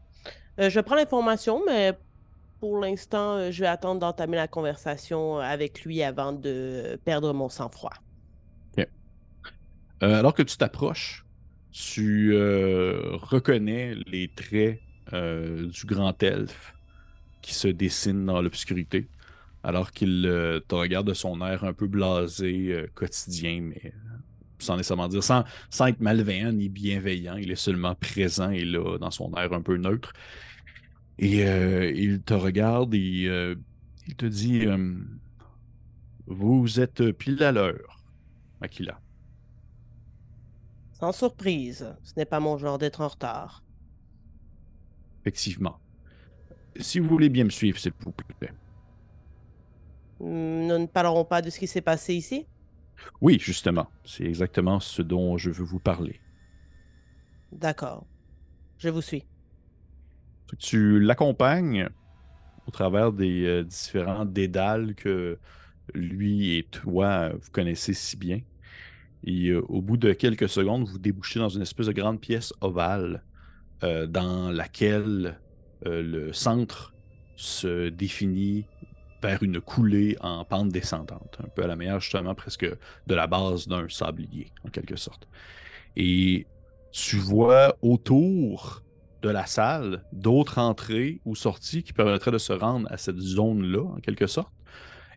Euh, 0.60 0.70
je 0.70 0.80
prends 0.80 0.94
l'information, 0.94 1.62
mais 1.66 1.92
pour 2.60 2.78
l'instant, 2.78 3.34
euh, 3.36 3.50
je 3.50 3.60
vais 3.60 3.66
attendre 3.66 4.00
d'entamer 4.00 4.36
la 4.36 4.48
conversation 4.48 5.38
avec 5.38 5.84
lui 5.84 6.02
avant 6.02 6.32
de 6.32 6.98
perdre 7.04 7.32
mon 7.32 7.48
sang-froid. 7.48 7.92
Euh, 10.02 10.18
alors 10.18 10.34
que 10.34 10.42
tu 10.42 10.56
t'approches, 10.56 11.23
tu 11.74 12.30
euh, 12.34 13.16
reconnais 13.16 13.96
les 14.06 14.28
traits 14.28 14.80
euh, 15.12 15.66
du 15.66 15.86
grand 15.86 16.22
elfe 16.22 16.72
qui 17.42 17.52
se 17.52 17.66
dessine 17.66 18.24
dans 18.26 18.40
l'obscurité, 18.40 19.08
alors 19.64 19.90
qu'il 19.90 20.24
euh, 20.24 20.60
te 20.60 20.76
regarde 20.76 21.08
de 21.08 21.14
son 21.14 21.44
air 21.44 21.64
un 21.64 21.72
peu 21.72 21.88
blasé, 21.88 22.86
quotidien, 22.94 23.60
mais 23.60 23.92
sans 24.60 24.76
nécessairement 24.76 25.08
dire, 25.08 25.24
sans, 25.24 25.44
être 25.86 26.00
malveillant 26.00 26.52
ni 26.52 26.68
bienveillant, 26.68 27.34
il 27.34 27.50
est 27.50 27.56
seulement 27.56 27.96
présent 27.96 28.50
et 28.50 28.64
là, 28.64 28.96
dans 28.98 29.10
son 29.10 29.34
air 29.34 29.52
un 29.52 29.60
peu 29.60 29.76
neutre. 29.76 30.12
Et 31.18 31.42
il 31.90 32.22
te 32.22 32.34
regarde 32.34 32.94
et 32.94 33.28
il 34.06 34.14
te 34.16 34.26
dit 34.26 34.64
Vous 36.26 36.80
êtes 36.80 37.10
pile 37.12 37.42
à 37.42 37.50
l'heure, 37.50 38.00
Makila. 38.60 39.03
Sans 40.94 41.12
surprise, 41.12 41.94
ce 42.02 42.12
n'est 42.16 42.24
pas 42.24 42.40
mon 42.40 42.56
genre 42.56 42.78
d'être 42.78 43.02
en 43.02 43.08
retard. 43.08 43.62
Effectivement. 45.22 45.80
Si 46.80 46.98
vous 47.00 47.08
voulez 47.08 47.28
bien 47.28 47.44
me 47.44 47.50
suivre, 47.50 47.78
s'il 47.78 47.92
vous 48.00 48.12
plaît. 48.12 48.52
Hmm, 50.18 50.66
Nous 50.66 50.78
ne 50.78 50.86
parlerons 50.86 51.24
pas 51.24 51.40
de 51.42 51.50
ce 51.50 51.58
qui 51.60 51.66
s'est 51.68 51.80
passé 51.82 52.14
ici? 52.14 52.48
Oui, 53.20 53.38
justement. 53.40 53.88
C'est 54.04 54.24
exactement 54.24 54.78
ce 54.80 55.02
dont 55.02 55.36
je 55.36 55.50
veux 55.50 55.64
vous 55.64 55.80
parler. 55.80 56.20
D'accord. 57.52 58.06
Je 58.78 58.88
vous 58.90 59.02
suis. 59.02 59.26
Tu 60.58 61.00
l'accompagnes 61.00 61.88
au 62.66 62.70
travers 62.70 63.12
des 63.12 63.44
euh, 63.46 63.64
différents 63.64 64.24
dédales 64.26 64.94
que 64.94 65.38
lui 65.94 66.56
et 66.56 66.64
toi, 66.68 67.30
euh, 67.32 67.38
vous 67.40 67.50
connaissez 67.52 67.94
si 67.94 68.16
bien. 68.16 68.40
Et 69.24 69.48
euh, 69.48 69.62
au 69.68 69.80
bout 69.80 69.96
de 69.96 70.12
quelques 70.12 70.48
secondes, 70.48 70.86
vous 70.86 70.98
débouchez 70.98 71.38
dans 71.38 71.48
une 71.48 71.62
espèce 71.62 71.86
de 71.86 71.92
grande 71.92 72.20
pièce 72.20 72.52
ovale 72.60 73.24
euh, 73.82 74.06
dans 74.06 74.50
laquelle 74.50 75.40
euh, 75.86 76.02
le 76.02 76.32
centre 76.32 76.94
se 77.36 77.88
définit 77.88 78.66
vers 79.22 79.42
une 79.42 79.60
coulée 79.60 80.16
en 80.20 80.44
pente 80.44 80.68
descendante, 80.68 81.38
un 81.42 81.48
peu 81.48 81.64
à 81.64 81.66
la 81.66 81.76
manière 81.76 81.98
justement 81.98 82.34
presque 82.34 82.66
de 82.66 83.14
la 83.14 83.26
base 83.26 83.66
d'un 83.66 83.88
sablier, 83.88 84.52
en 84.66 84.68
quelque 84.68 84.96
sorte. 84.96 85.26
Et 85.96 86.46
tu 86.92 87.16
vois 87.16 87.76
autour 87.80 88.82
de 89.22 89.30
la 89.30 89.46
salle 89.46 90.04
d'autres 90.12 90.58
entrées 90.58 91.22
ou 91.24 91.34
sorties 91.34 91.82
qui 91.82 91.94
permettraient 91.94 92.30
de 92.30 92.38
se 92.38 92.52
rendre 92.52 92.86
à 92.92 92.98
cette 92.98 93.18
zone-là, 93.18 93.82
en 93.82 94.00
quelque 94.00 94.26
sorte. 94.26 94.52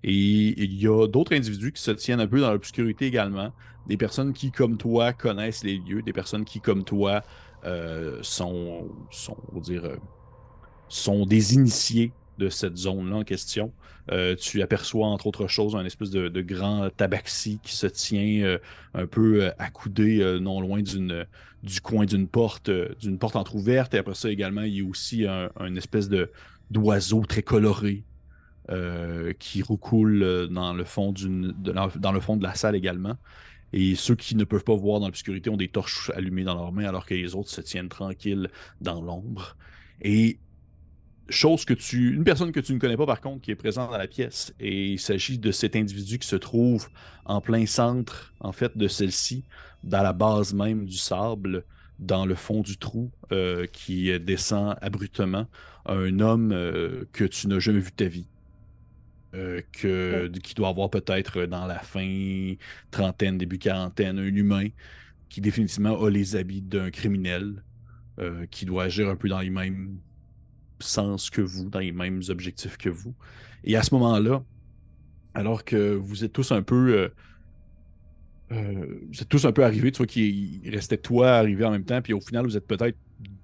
Et 0.04 0.14
il 0.14 0.82
y 0.82 0.88
a 0.88 1.08
d'autres 1.08 1.36
individus 1.36 1.72
qui 1.72 1.82
se 1.82 1.92
tiennent 1.92 2.20
un 2.20 2.28
peu 2.28 2.40
dans 2.40 2.52
l'obscurité 2.52 3.06
également. 3.06 3.52
Des 3.88 3.98
personnes 3.98 4.34
qui, 4.34 4.52
comme 4.52 4.78
toi, 4.78 5.14
connaissent 5.14 5.64
les 5.64 5.78
lieux, 5.78 6.02
des 6.02 6.14
personnes 6.14 6.46
qui, 6.46 6.60
comme 6.60 6.84
toi, 6.84 7.24
euh, 7.66 8.20
sont, 8.22 8.88
sont, 9.10 9.38
on 9.54 9.60
dire, 9.60 9.84
euh, 9.84 9.98
sont 10.90 11.26
des 11.26 11.56
initiés 11.56 12.12
de 12.38 12.50
cette 12.50 12.78
zone-là 12.78 13.18
en 13.18 13.24
question. 13.24 13.74
Euh, 14.12 14.36
tu 14.36 14.62
aperçois, 14.62 15.08
entre 15.08 15.28
autres 15.28 15.48
choses, 15.48 15.76
un 15.76 15.84
espèce 15.84 16.12
de, 16.12 16.42
grand 16.42 16.90
tabaxi 16.96 17.60
qui 17.64 17.76
se 17.76 17.88
tient 17.88 18.58
un 18.94 19.08
peu 19.08 19.52
accoudé 19.58 20.38
non 20.40 20.62
loin 20.62 20.82
du 20.82 21.82
coin 21.82 22.06
d'une 22.06 22.28
porte, 22.28 22.70
d'une 23.00 23.18
porte 23.18 23.36
entrouverte. 23.36 23.96
Et 23.96 23.98
après 23.98 24.14
ça, 24.14 24.30
également, 24.30 24.62
il 24.62 24.76
y 24.76 24.82
a 24.82 24.88
aussi 24.88 25.26
un, 25.26 25.76
espèce 25.76 26.10
d'oiseau 26.70 27.24
très 27.28 27.42
coloré 27.42 28.04
euh, 28.70 29.32
qui 29.40 29.62
roucoule 29.62 30.24
euh, 30.24 30.48
dans 30.48 30.74
le, 30.74 30.84
fond 30.84 31.14
de 31.14 32.44
la- 32.44 32.56
salle 32.56 32.76
également. 32.76 33.16
Et 33.72 33.96
ceux 33.96 34.16
qui 34.16 34.36
ne 34.36 34.44
peuvent 34.44 34.66
pas 34.66 34.76
voir 34.76 35.00
dans 35.00 35.06
l'obscurité 35.06 35.50
ont 35.50 35.56
des 35.56 35.70
torches 35.70 36.12
allumées 36.16 36.44
dans 36.44 36.56
leurs 36.56 36.74
mains, 36.74 36.86
alors 36.86 37.06
que 37.06 37.14
les 37.14 37.34
autres 37.34 37.50
se 37.50 37.62
tiennent 37.62 37.88
tranquilles 37.88 38.50
dans 38.82 39.02
l'ombre. 39.02 39.56
Et 40.02 40.40
chose 41.30 41.64
que 41.64 41.74
tu. 41.74 42.14
Une 42.14 42.26
personne 42.26 42.52
que 42.52 42.60
tu 42.60 42.74
ne 42.74 42.80
connais 42.80 42.98
pas, 42.98 43.06
par 43.06 43.22
contre, 43.22 43.42
qui 43.42 43.52
est 43.52 43.56
présente 43.56 43.90
dans 43.90 43.98
la 43.98 44.08
pièce. 44.08 44.54
Et 44.60 44.88
il 44.92 45.00
s'agit 45.00 45.38
de 45.38 45.52
cet 45.54 45.78
individu 45.78 46.20
qui 46.20 46.28
se 46.28 46.36
trouve 46.36 46.90
en 47.24 47.40
plein 47.40 47.66
centre, 47.66 48.34
en 48.42 48.52
fait, 48.52 48.78
de 48.78 48.90
celle-ci, 48.90 49.46
dans 49.84 50.04
la 50.04 50.12
base 50.12 50.54
même 50.54 50.86
du 50.86 50.98
sable, 50.98 51.64
dans 52.00 52.26
le 52.26 52.36
fond 52.36 52.62
du 52.62 52.78
trou, 52.78 53.12
euh, 53.32 53.66
qui 53.66 54.18
descend 54.20 54.76
abruptement. 54.82 55.48
Un 55.86 56.20
homme 56.20 56.50
que 57.14 57.24
tu 57.24 57.48
n'as 57.48 57.60
jamais 57.60 57.80
vu 57.80 57.92
de 57.92 57.96
ta 57.96 58.08
vie. 58.10 58.28
Euh, 59.36 59.62
que, 59.74 60.30
qui 60.40 60.54
doit 60.56 60.70
avoir 60.70 60.90
peut-être 60.90 61.46
dans 61.48 61.68
la 61.68 61.80
fin 61.80 62.54
trentaine, 62.92 63.38
début 63.38 63.60
quarantaine, 63.60 64.20
un 64.20 64.24
humain 64.24 64.70
qui 65.30 65.42
définitivement 65.42 66.02
a 66.02 66.10
les 66.10 66.36
habits 66.38 66.62
d'un 66.62 66.92
criminel, 66.92 67.64
euh, 68.20 68.46
qui 68.48 68.66
doit 68.66 68.86
agir 68.86 69.10
un 69.10 69.18
peu 69.18 69.28
dans 69.30 69.42
les 69.42 69.50
mêmes 69.50 70.00
sens 70.80 71.30
que 71.30 71.42
vous, 71.42 71.70
dans 71.70 71.80
les 71.80 71.92
mêmes 71.92 72.22
objectifs 72.30 72.78
que 72.78 72.90
vous. 72.90 73.16
Et 73.64 73.76
à 73.76 73.84
ce 73.84 73.94
moment-là, 73.96 74.44
alors 75.34 75.64
que 75.66 75.96
vous 75.96 76.24
êtes 76.24 76.34
tous 76.34 76.52
un 76.52 76.64
peu. 76.64 76.96
euh, 76.96 77.10
euh, 78.52 79.00
vous 79.12 79.22
êtes 79.22 79.30
tous 79.30 79.46
un 79.46 79.52
peu 79.52 79.64
arrivés, 79.64 79.92
tu 79.92 79.98
vois 79.98 80.08
qu'il 80.08 80.66
il 80.66 80.70
restait 80.74 80.98
toi 80.98 81.32
arrivé 81.32 81.66
en 81.66 81.72
même 81.72 81.86
temps, 81.86 82.02
puis 82.02 82.14
au 82.14 82.22
final, 82.22 82.46
vous 82.46 82.58
êtes 82.58 82.68
peut-être 82.68 82.98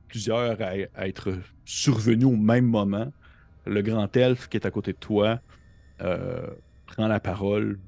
plusieurs 0.08 0.62
à, 0.62 0.72
à 0.94 1.08
être 1.08 1.38
survenus 1.66 2.26
au 2.28 2.36
même 2.38 2.66
moment. 2.68 3.12
Le 3.66 3.82
grand 3.82 4.16
elfe 4.18 4.48
qui 4.50 4.58
est 4.58 4.66
à 4.66 4.72
côté 4.72 4.94
de 4.94 4.98
toi 4.98 5.42
euh, 6.04 6.48
prend 6.86 7.08
la 7.08 7.20
parole 7.20 7.80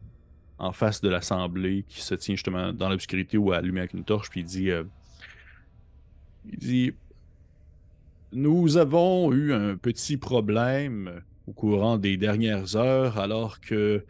en 0.57 0.71
face 0.71 1.01
de 1.01 1.09
l'assemblée 1.09 1.83
qui 1.87 2.01
se 2.01 2.15
tient 2.15 2.35
justement 2.35 2.71
dans 2.71 2.89
l'obscurité 2.89 3.37
ou 3.37 3.51
allumé 3.51 3.81
avec 3.81 3.93
une 3.93 4.03
torche, 4.03 4.29
puis 4.29 4.41
il 4.41 4.45
dit, 4.45 4.71
euh, 4.71 4.83
il 6.51 6.57
dit 6.57 6.93
Nous 8.31 8.77
avons 8.77 9.33
eu 9.33 9.53
un 9.53 9.75
petit 9.75 10.17
problème 10.17 11.21
au 11.47 11.53
courant 11.53 11.97
des 11.97 12.17
dernières 12.17 12.75
heures 12.75 13.19
alors 13.19 13.59
que 13.59 14.03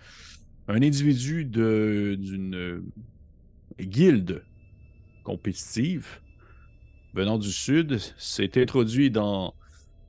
un 0.67 0.81
individu 0.81 1.45
d'une 1.45 2.83
guilde 3.79 4.43
compétitive 5.23 6.19
venant 7.13 7.37
du 7.37 7.51
sud 7.51 7.99
s'est 8.17 8.51
introduit 8.61 9.09
dans 9.09 9.53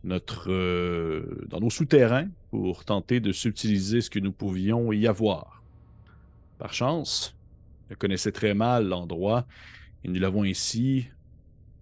notre 0.05 0.51
euh, 0.51 1.47
dans 1.49 1.61
nos 1.61 1.71
souterrains 1.71 2.29
pour 2.57 2.87
tenter 2.87 3.21
de 3.21 3.33
subtiliser 3.33 4.01
ce 4.01 4.09
que 4.09 4.19
nous 4.19 4.33
pouvions 4.33 4.91
y 4.91 5.07
avoir. 5.07 5.63
Par 6.57 6.73
chance, 6.73 7.37
je 7.91 7.95
connaissais 7.97 8.33
très 8.33 8.55
mal 8.55 8.89
l'endroit 8.89 9.47
et 10.03 10.09
nous 10.09 10.19
l'avons 10.19 10.43
ainsi 10.43 11.07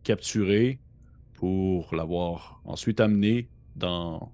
capturé 0.02 0.80
pour 1.34 1.94
l'avoir 1.94 2.60
ensuite 2.64 2.98
amené 2.98 3.48
dans 3.76 4.32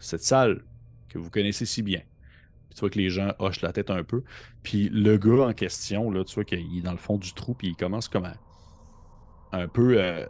cette 0.00 0.24
salle 0.24 0.64
que 1.08 1.16
vous 1.18 1.30
connaissez 1.30 1.64
si 1.64 1.80
bien. 1.80 2.02
Tu 2.74 2.80
vois 2.80 2.90
que 2.90 2.98
les 2.98 3.08
gens 3.08 3.32
hochent 3.38 3.62
la 3.62 3.72
tête 3.72 3.90
un 3.90 4.02
peu. 4.02 4.24
Puis 4.64 4.88
le 4.88 5.16
gars 5.16 5.46
en 5.46 5.52
question, 5.52 6.10
là, 6.10 6.24
tu 6.24 6.34
vois 6.34 6.44
qu'il 6.44 6.76
est 6.76 6.82
dans 6.82 6.90
le 6.90 6.98
fond 6.98 7.18
du 7.18 7.32
trou, 7.34 7.54
puis 7.54 7.68
il 7.68 7.76
commence 7.76 8.08
comme 8.08 8.24
à 8.24 8.34
un 9.52 9.68
peu, 9.68 10.02
euh, 10.02 10.26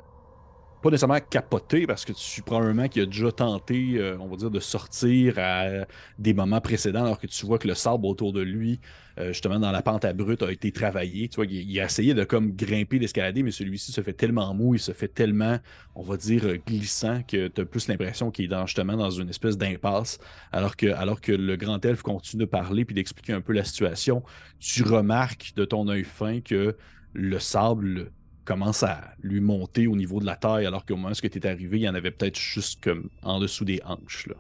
pas 0.87 0.93
nécessairement 0.93 1.21
capoter, 1.29 1.85
parce 1.85 2.05
que 2.05 2.13
tu 2.13 2.43
probablement 2.43 2.87
qu'il 2.87 3.03
a 3.03 3.07
déjà 3.07 3.33
tenté, 3.33 3.97
euh, 3.97 4.17
on 4.21 4.29
va 4.29 4.37
dire, 4.37 4.51
de 4.53 4.61
sortir 4.61 5.35
à 5.37 5.85
des 6.19 6.33
moments 6.33 6.61
précédents, 6.61 7.05
alors 7.05 7.19
que 7.19 7.27
tu 7.27 7.45
vois 7.45 7.59
que 7.59 7.67
le 7.67 7.75
sable 7.75 8.07
autour 8.07 8.33
de 8.33 8.41
lui, 8.41 8.79
euh, 9.19 9.33
justement 9.33 9.59
dans 9.59 9.73
la 9.73 9.83
pente 9.83 10.05
à 10.05 10.13
brute, 10.13 10.43
a 10.43 10.53
été 10.53 10.71
travaillé. 10.71 11.29
Tu 11.29 11.37
vois, 11.37 11.47
il, 11.47 11.81
a 11.81 11.87
essayé 11.87 12.15
de 12.15 12.23
comme 12.23 12.53
grimper, 12.53 13.01
d'escalader, 13.01 13.43
mais 13.43 13.51
celui-ci 13.51 13.91
se 13.91 14.01
fait 14.01 14.13
tellement 14.13 14.55
mou, 14.55 14.75
il 14.75 14.79
se 14.79 14.93
fait 14.93 15.09
tellement, 15.09 15.59
on 15.97 16.03
va 16.03 16.17
dire, 16.17 16.45
euh, 16.45 16.59
glissant 16.65 17.23
que 17.23 17.49
tu 17.49 17.61
as 17.61 17.65
plus 17.65 17.89
l'impression 17.89 18.31
qu'il 18.31 18.53
est 18.53 18.67
justement 18.67 18.97
dans 18.97 19.11
une 19.11 19.29
espèce 19.29 19.59
d'impasse, 19.59 20.19
alors 20.53 20.77
que, 20.77 20.87
alors 20.87 21.21
que 21.21 21.33
le 21.33 21.57
grand 21.57 21.85
elfe 21.85 22.03
continue 22.03 22.43
de 22.43 22.49
parler 22.49 22.85
puis 22.85 22.95
d'expliquer 22.95 23.33
un 23.33 23.41
peu 23.41 23.53
la 23.53 23.65
situation. 23.65 24.23
Tu 24.61 24.85
remarques 24.85 25.53
de 25.57 25.65
ton 25.65 25.89
œil 25.89 26.05
fin 26.05 26.41
que 26.41 26.77
le 27.13 27.39
sable 27.41 28.13
commence 28.47 28.83
à 28.83 29.15
lui 29.21 29.41
monter 29.41 29.87
au 29.87 29.97
niveau 29.97 30.21
de 30.21 30.25
la 30.27 30.37
taille, 30.37 30.65
alors 30.67 30.87
qu'au 30.87 30.97
moment 30.97 31.11
où 31.11 31.15
tu 31.15 31.27
es 31.27 31.47
arrivé, 31.47 31.79
il 31.79 31.83
y 31.83 31.89
en 31.89 31.95
avait 31.95 32.13
peut-être 32.13 32.39
juste 32.39 32.83
comme 32.83 33.11
en 33.23 33.39
dessous 33.41 33.67
des 33.67 33.81
hanches. 33.85 34.27
Là. 34.29 34.37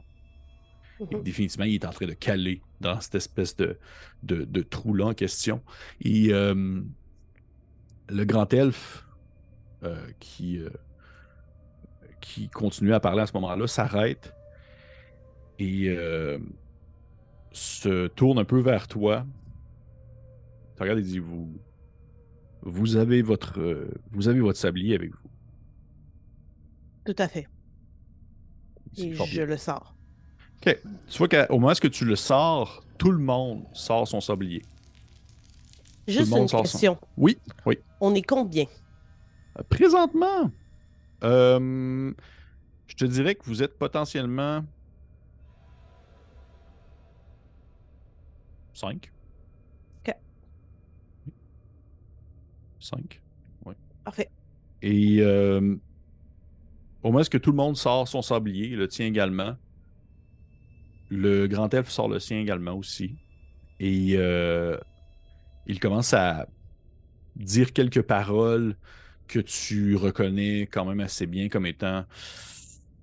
Et 1.11 1.17
Mhm. 1.17 1.23
définitivement, 1.23 1.67
il 1.67 1.75
est 1.75 1.85
en 1.85 1.91
train 1.93 2.07
de 2.07 2.15
caler 2.15 2.63
dans 2.81 2.99
cette 3.01 3.17
espèce 3.17 3.57
de, 3.57 3.79
de, 4.23 4.45
de 4.45 4.63
trou-là 4.63 5.07
en 5.07 5.15
question. 5.15 5.63
Et 6.01 6.33
euh, 6.33 6.81
le 8.09 8.25
grand 8.25 8.53
elfe 8.55 9.07
euh, 9.85 10.07
qui, 10.21 10.59
euh, 10.59 10.71
qui 12.21 12.49
continue 12.49 12.95
à 12.95 13.01
parler 13.01 13.23
à 13.23 13.27
ce 13.27 13.35
moment-là 13.35 13.67
s'arrête 13.67 14.33
et 15.59 15.95
se 17.53 18.09
tourne 18.09 18.39
un 18.39 18.45
peu 18.45 18.61
vers 18.61 18.89
toi. 18.89 19.27
Tu 20.77 20.83
regardes 20.83 20.99
et 20.99 21.03
dit 21.03 21.19
vous, 21.19 21.59
vous, 22.67 22.97
avez 22.97 23.23
votre, 23.23 23.61
euh, 23.61 23.89
vous 24.11 24.29
avez 24.29 24.41
votre 24.41 24.59
sablier 24.59 24.95
avec 24.95 25.11
vous. 25.13 25.31
Tout 27.05 27.15
à 27.19 27.29
fait. 27.29 27.47
Et 28.99 29.15
je 29.15 29.23
bien. 29.25 29.45
le 29.47 29.57
sors. 29.57 29.95
Ok. 30.67 30.77
Tu 31.09 31.19
vois 31.19 31.29
qu'au 31.29 31.59
moment 31.59 31.73
où 31.73 31.89
tu 31.89 32.05
le 32.05 32.17
sors, 32.17 32.83
tout 32.99 33.13
le 33.13 33.19
monde 33.19 33.65
sort 33.73 34.09
son 34.09 34.21
sablier. 34.21 34.63
Juste 36.09 36.35
une 36.35 36.49
son- 36.49 36.59
question. 36.63 36.99
Oui, 37.17 37.39
oui. 37.67 37.79
On 38.01 38.15
est 38.15 38.23
combien? 38.23 38.65
Présentement, 39.69 40.51
euh, 41.25 42.13
je 42.87 42.95
te 42.95 43.05
dirais 43.05 43.35
que 43.35 43.45
vous 43.45 43.63
êtes 43.63 43.79
potentiellement 43.79 44.65
5. 48.75 49.11
5. 52.87 53.21
Parfait. 54.05 54.31
Et 54.83 55.19
euh, 55.21 55.75
au 57.03 57.11
moins, 57.11 57.23
est-ce 57.23 57.31
que 57.31 57.39
tout 57.39 57.51
le 57.51 57.57
monde 57.57 57.77
sort 57.77 58.07
son 58.07 58.23
sablier, 58.23 58.69
le 58.69 58.87
tien 58.87 59.07
également? 59.07 59.57
Le 61.11 61.47
grand 61.49 61.73
elfe 61.75 61.91
sort 61.91 62.09
le 62.09 62.21
sien 62.21 62.39
également 62.39 62.75
aussi. 62.75 63.17
Et 63.81 64.15
euh, 64.17 64.79
il 65.67 65.81
commence 65.81 66.15
à 66.15 66.47
dire 67.35 67.73
quelques 67.73 68.03
paroles 68.03 68.77
que 69.27 69.41
tu 69.41 69.97
reconnais 69.97 70.69
quand 70.71 70.85
même 70.85 71.01
assez 71.01 71.27
bien 71.27 71.49
comme 71.49 71.67
étant, 71.67 72.05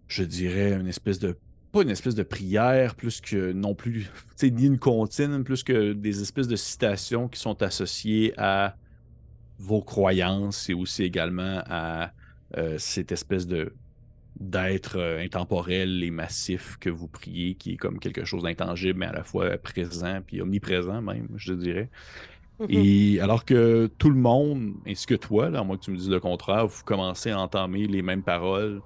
je 0.07 0.23
dirais, 0.23 0.73
une 0.73 0.87
espèce 0.87 1.19
de. 1.19 1.37
Pas 1.73 1.81
une 1.81 1.89
espèce 1.89 2.15
de 2.15 2.23
prière, 2.23 2.95
plus 2.95 3.19
que 3.19 3.51
non 3.51 3.73
plus, 3.73 4.03
tu 4.03 4.09
sais, 4.35 4.51
ni 4.51 4.67
une 4.67 4.77
comptine, 4.77 5.43
plus 5.43 5.63
que 5.63 5.93
des 5.93 6.21
espèces 6.21 6.47
de 6.47 6.55
citations 6.55 7.27
qui 7.27 7.39
sont 7.39 7.63
associées 7.63 8.33
à 8.37 8.77
vos 9.63 9.81
croyances 9.81 10.69
et 10.69 10.73
aussi 10.73 11.03
également 11.03 11.61
à 11.69 12.11
euh, 12.57 12.75
cette 12.77 13.11
espèce 13.11 13.47
de 13.47 13.73
d'être 14.39 14.97
euh, 14.97 15.23
intemporel 15.23 16.03
et 16.03 16.09
massif 16.09 16.77
que 16.79 16.89
vous 16.89 17.07
priez, 17.07 17.53
qui 17.53 17.73
est 17.73 17.77
comme 17.77 17.99
quelque 17.99 18.25
chose 18.25 18.43
d'intangible, 18.43 18.99
mais 18.99 19.05
à 19.05 19.13
la 19.13 19.23
fois 19.23 19.57
présent 19.57 20.21
puis 20.25 20.41
omniprésent 20.41 21.01
même, 21.01 21.29
je 21.35 21.53
dirais. 21.53 21.89
Mhm. 22.59 22.67
Et 22.69 23.19
alors 23.21 23.45
que 23.45 23.89
tout 23.97 24.09
le 24.09 24.19
monde, 24.19 24.73
ainsi 24.87 25.05
que 25.05 25.13
toi, 25.13 25.49
là, 25.49 25.59
à 25.59 25.63
moins 25.63 25.77
que 25.77 25.83
tu 25.83 25.91
me 25.91 25.97
dises 25.97 26.09
le 26.09 26.19
contraire, 26.19 26.67
vous 26.67 26.83
commencez 26.83 27.29
à 27.29 27.39
entamer 27.39 27.87
les 27.87 28.01
mêmes 28.01 28.23
paroles, 28.23 28.81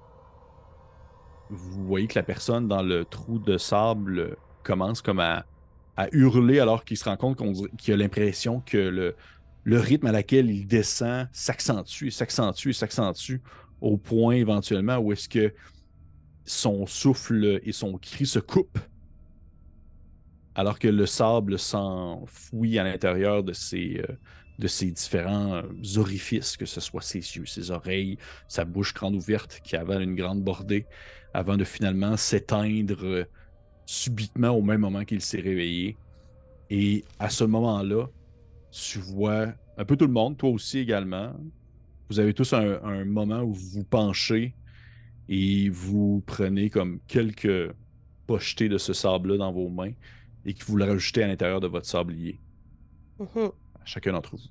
vous 1.50 1.86
voyez 1.86 2.06
que 2.06 2.18
la 2.18 2.22
personne 2.22 2.68
dans 2.68 2.82
le 2.82 3.04
trou 3.06 3.38
de 3.38 3.56
sable 3.56 4.36
commence 4.62 5.00
comme 5.00 5.18
à, 5.18 5.46
à 5.96 6.08
hurler 6.12 6.60
alors 6.60 6.84
qu'il 6.84 6.98
se 6.98 7.04
rend 7.06 7.16
compte 7.16 7.38
qu'il 7.78 7.94
a 7.94 7.96
l'impression 7.96 8.60
que 8.60 8.76
le, 8.76 9.16
le 9.64 9.78
rythme 9.78 10.06
à 10.06 10.12
laquelle 10.12 10.50
il 10.50 10.66
descend 10.66 11.28
s'accentue, 11.32 12.08
s'accentue, 12.08 12.70
s'accentue 12.70 13.36
au 13.80 13.96
point 13.96 14.34
éventuellement 14.34 14.98
où 14.98 15.12
est-ce 15.12 15.28
que 15.28 15.54
son 16.44 16.86
souffle 16.86 17.60
et 17.62 17.72
son 17.72 17.98
cri 17.98 18.26
se 18.26 18.38
coupent 18.38 18.78
alors 20.58 20.80
que 20.80 20.88
le 20.88 21.06
sable 21.06 21.56
s'enfouit 21.56 22.80
à 22.80 22.82
l'intérieur 22.82 23.44
de 23.44 23.52
ses, 23.52 24.02
euh, 24.08 24.12
de 24.58 24.66
ses 24.66 24.90
différents 24.90 25.54
euh, 25.54 25.62
orifices, 25.98 26.56
que 26.56 26.66
ce 26.66 26.80
soit 26.80 27.00
ses 27.00 27.20
yeux, 27.20 27.46
ses 27.46 27.70
oreilles, 27.70 28.18
sa 28.48 28.64
bouche 28.64 28.92
grande 28.92 29.14
ouverte 29.14 29.60
qui 29.62 29.76
avale 29.76 30.02
une 30.02 30.16
grande 30.16 30.42
bordée, 30.42 30.84
avant 31.32 31.56
de 31.56 31.62
finalement 31.62 32.16
s'éteindre 32.16 33.04
euh, 33.04 33.24
subitement 33.86 34.50
au 34.50 34.60
même 34.60 34.80
moment 34.80 35.04
qu'il 35.04 35.20
s'est 35.20 35.40
réveillé. 35.40 35.96
Et 36.70 37.04
à 37.20 37.30
ce 37.30 37.44
moment-là, 37.44 38.08
tu 38.70 38.98
vois 38.98 39.52
un 39.76 39.84
peu 39.84 39.96
tout 39.96 40.06
le 40.06 40.12
monde, 40.12 40.36
toi 40.36 40.50
aussi 40.50 40.78
également. 40.78 41.32
Vous 42.10 42.18
avez 42.20 42.34
tous 42.34 42.52
un, 42.52 42.82
un 42.82 43.04
moment 43.04 43.42
où 43.42 43.52
vous 43.52 43.68
vous 43.80 43.84
penchez 43.84 44.54
et 45.28 45.68
vous 45.68 46.22
prenez 46.26 46.70
comme 46.70 47.00
quelques 47.06 47.72
pochetés 48.26 48.68
de 48.68 48.78
ce 48.78 48.92
sable-là 48.92 49.36
dans 49.38 49.52
vos 49.52 49.68
mains 49.68 49.92
et 50.44 50.54
que 50.54 50.64
vous 50.64 50.76
le 50.76 50.84
rajoutez 50.84 51.22
à 51.22 51.26
l'intérieur 51.28 51.60
de 51.60 51.66
votre 51.66 51.86
sablier, 51.86 52.40
Mhm. 53.18 53.50
à 53.74 53.84
chacun 53.84 54.12
d'entre 54.12 54.36
vous. 54.36 54.42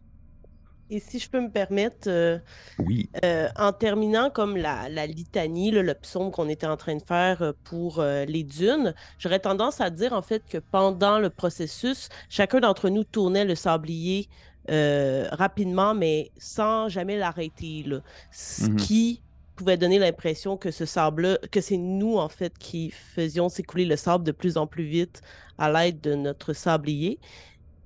Et 0.90 1.00
si 1.02 1.20
je 1.20 1.30
peux 1.30 1.42
me 1.42 1.50
permettre, 1.52 2.08
euh, 2.10 2.40
Oui. 2.80 3.10
euh, 3.26 3.50
en 3.58 3.74
terminant 3.74 4.30
comme 4.30 4.56
la, 4.56 4.88
la 4.90 5.06
litanie, 5.06 5.72
là, 5.72 5.84
le 5.84 5.94
psaume 5.96 6.32
qu'on 6.32 6.48
était 6.48 6.68
en 6.68 6.78
train 6.78 6.96
de 6.96 7.04
faire 7.04 7.42
euh, 7.42 7.52
pour 7.66 8.00
euh, 8.00 8.24
les 8.26 8.44
dunes, 8.44 8.94
j'aurais 9.20 9.40
tendance 9.40 9.82
à 9.82 9.90
dire 9.90 10.14
en 10.14 10.22
fait 10.22 10.44
que 10.48 10.58
pendant 10.60 11.20
le 11.20 11.30
processus, 11.30 12.08
chacun 12.30 12.62
d'entre 12.62 12.90
nous 12.90 13.04
tournait 13.04 13.46
le 13.46 13.56
sablier 13.56 14.30
rapidement, 14.70 15.94
mais 15.96 16.32
sans 16.38 16.90
jamais 16.90 17.18
l'arrêter. 17.18 17.86
Ce 18.32 18.66
Mhm. 18.66 18.76
qui 18.76 19.24
pouvait 19.56 19.78
donner 19.78 19.98
l'impression 19.98 20.58
que 20.58 20.72
ce 20.72 20.86
sable 20.86 21.40
que 21.52 21.62
c'est 21.62 21.78
nous 21.78 22.18
en 22.18 22.28
fait 22.30 22.58
qui 22.58 22.92
faisions 22.92 23.48
s'écouler 23.50 23.86
le 23.86 23.96
sable 23.96 24.26
de 24.26 24.34
plus 24.34 24.58
en 24.58 24.68
plus 24.68 24.84
vite 24.86 25.22
à 25.58 25.72
l'aide 25.72 26.02
de 26.02 26.16
notre 26.16 26.52
sablier. 26.54 27.20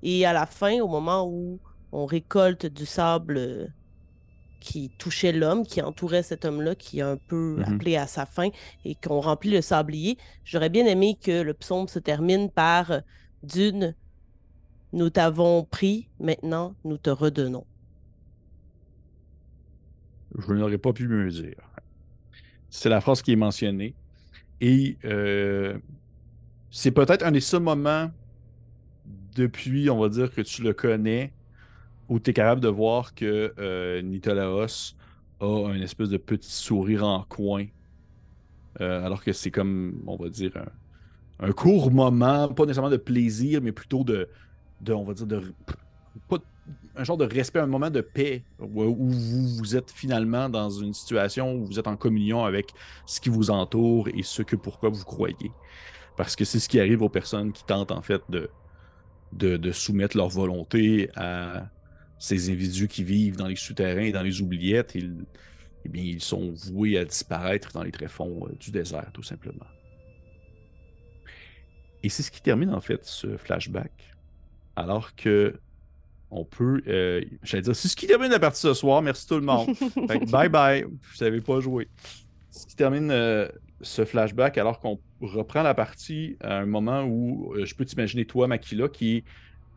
Et 0.02 0.26
à 0.26 0.32
la 0.32 0.46
fin, 0.46 0.80
au 0.80 0.88
moment 0.88 1.26
où 1.28 1.60
on 1.92 2.06
récolte 2.06 2.66
du 2.66 2.86
sable 2.86 3.38
euh, 3.38 3.68
qui 4.60 4.90
touchait 4.98 5.32
l'homme, 5.32 5.66
qui 5.66 5.82
entourait 5.82 6.22
cet 6.22 6.44
homme-là, 6.44 6.74
qui 6.76 7.00
est 7.00 7.02
un 7.02 7.16
peu 7.18 7.58
Mhm. 7.58 7.64
appelé 7.64 7.96
à 7.96 8.06
sa 8.06 8.26
fin, 8.26 8.50
et 8.84 8.96
qu'on 8.96 9.20
remplit 9.20 9.50
le 9.50 9.60
sablier. 9.62 10.18
J'aurais 10.44 10.70
bien 10.70 10.86
aimé 10.86 11.18
que 11.22 11.42
le 11.42 11.54
psaume 11.54 11.88
se 11.88 11.98
termine 11.98 12.50
par 12.50 12.90
euh, 12.92 13.00
D'une, 13.42 13.96
nous 14.92 15.10
t'avons 15.10 15.64
pris, 15.64 16.10
maintenant 16.18 16.76
nous 16.84 16.98
te 16.98 17.10
redonnons. 17.10 17.66
Je 20.38 20.52
n'aurais 20.52 20.78
pas 20.78 20.92
pu 20.92 21.08
mieux 21.08 21.28
dire. 21.30 21.56
C'est 22.70 22.88
la 22.88 23.00
phrase 23.00 23.22
qui 23.22 23.32
est 23.32 23.36
mentionnée. 23.36 23.94
Et 24.60 24.98
euh, 25.04 25.78
c'est 26.70 26.92
peut-être 26.92 27.24
un 27.24 27.32
des 27.32 27.40
seuls 27.40 27.62
moments 27.62 28.10
depuis, 29.34 29.90
on 29.90 29.98
va 29.98 30.08
dire, 30.08 30.30
que 30.32 30.40
tu 30.42 30.62
le 30.62 30.72
connais, 30.74 31.32
où 32.08 32.18
tu 32.18 32.30
es 32.30 32.32
capable 32.32 32.60
de 32.60 32.68
voir 32.68 33.14
que 33.14 33.52
euh, 33.58 34.02
Nitolaos 34.02 34.94
a 35.40 35.46
un 35.46 35.80
espèce 35.80 36.08
de 36.08 36.18
petit 36.18 36.52
sourire 36.52 37.04
en 37.06 37.22
coin. 37.22 37.66
Euh, 38.80 39.04
alors 39.04 39.22
que 39.22 39.32
c'est 39.32 39.50
comme, 39.50 40.02
on 40.06 40.16
va 40.16 40.28
dire, 40.28 40.52
un, 40.56 41.48
un 41.48 41.52
court 41.52 41.90
moment, 41.90 42.48
pas 42.48 42.64
nécessairement 42.64 42.90
de 42.90 42.96
plaisir, 42.96 43.60
mais 43.62 43.72
plutôt 43.72 44.04
de, 44.04 44.28
de 44.80 44.92
on 44.92 45.04
va 45.04 45.14
dire, 45.14 45.26
de, 45.26 45.42
pas 46.28 46.38
un 46.94 47.04
genre 47.04 47.16
de 47.16 47.24
respect, 47.24 47.58
un 47.58 47.66
moment 47.66 47.90
de 47.90 48.00
paix, 48.00 48.44
où, 48.60 48.84
vous, 48.94 49.56
vous 49.56 49.76
êtes 49.76 49.90
finalement 49.90 50.48
dans 50.48 50.70
une 50.70 50.92
situation 50.92 51.54
où 51.54 51.64
vous 51.66 51.78
êtes 51.78 51.86
en 51.88 51.96
communion 51.96 52.44
avec 52.44 52.72
ce 53.06 53.20
qui 53.20 53.30
vous 53.30 53.50
entoure 53.50 54.08
et 54.08 54.22
ce 54.22 54.42
que 54.42 54.56
pourquoi 54.56 54.90
vous 54.90 55.04
croyez. 55.04 55.50
Parce 56.16 56.36
que 56.36 56.44
c'est 56.44 56.60
ce 56.60 56.68
qui 56.68 56.78
arrive 56.78 57.02
aux 57.02 57.08
personnes 57.08 57.52
qui 57.52 57.64
tentent 57.64 57.92
en 57.92 58.02
fait 58.02 58.22
de, 58.28 58.50
de 59.32 59.72
soumettre 59.72 60.16
leur 60.16 60.28
volonté 60.28 61.08
à 61.16 61.70
ces 62.22 62.50
individus 62.50 62.86
qui 62.86 63.02
vivent 63.02 63.36
dans 63.36 63.48
les 63.48 63.56
souterrains 63.56 64.02
et 64.02 64.12
dans 64.12 64.22
les 64.22 64.40
oubliettes. 64.40 64.94
Ils, 64.94 65.24
eh 65.84 65.88
bien, 65.88 66.04
ils 66.04 66.22
sont 66.22 66.52
voués 66.52 66.96
à 66.96 67.04
disparaître 67.04 67.72
dans 67.72 67.82
les 67.82 67.90
tréfonds 67.90 68.46
euh, 68.46 68.54
du 68.60 68.70
désert, 68.70 69.10
tout 69.12 69.24
simplement. 69.24 69.66
Et 72.04 72.08
c'est 72.08 72.22
ce 72.22 72.30
qui 72.30 72.40
termine 72.40 72.70
en 72.70 72.80
fait 72.80 73.04
ce 73.04 73.36
flashback. 73.36 73.90
Alors 74.76 75.16
que 75.16 75.58
on 76.30 76.44
peut. 76.44 76.80
euh, 76.86 77.22
J'allais 77.42 77.62
dire, 77.62 77.74
c'est 77.74 77.88
ce 77.88 77.96
qui 77.96 78.06
termine 78.06 78.30
la 78.30 78.38
partie 78.38 78.60
ce 78.60 78.72
soir. 78.72 79.02
Merci 79.02 79.26
tout 79.26 79.34
le 79.34 79.42
monde. 79.42 79.74
Fait 80.08 80.20
que 80.20 80.30
bye 80.30 80.48
bye. 80.48 80.84
Vous 80.84 81.14
savez 81.16 81.40
pas 81.40 81.58
jouer. 81.58 81.88
Ce 82.52 82.66
qui 82.66 82.76
termine 82.76 83.10
euh, 83.10 83.48
ce 83.80 84.04
flashback 84.04 84.58
alors 84.58 84.78
qu'on 84.78 85.00
reprend 85.20 85.62
la 85.62 85.74
partie 85.74 86.36
à 86.40 86.58
un 86.58 86.66
moment 86.66 87.02
où 87.02 87.52
euh, 87.56 87.64
je 87.66 87.74
peux 87.74 87.84
t'imaginer 87.84 88.26
toi, 88.26 88.46
Makila, 88.46 88.88
qui 88.88 89.24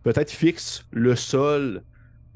peut-être 0.04 0.32
fixe 0.32 0.86
le 0.92 1.16
sol, 1.16 1.84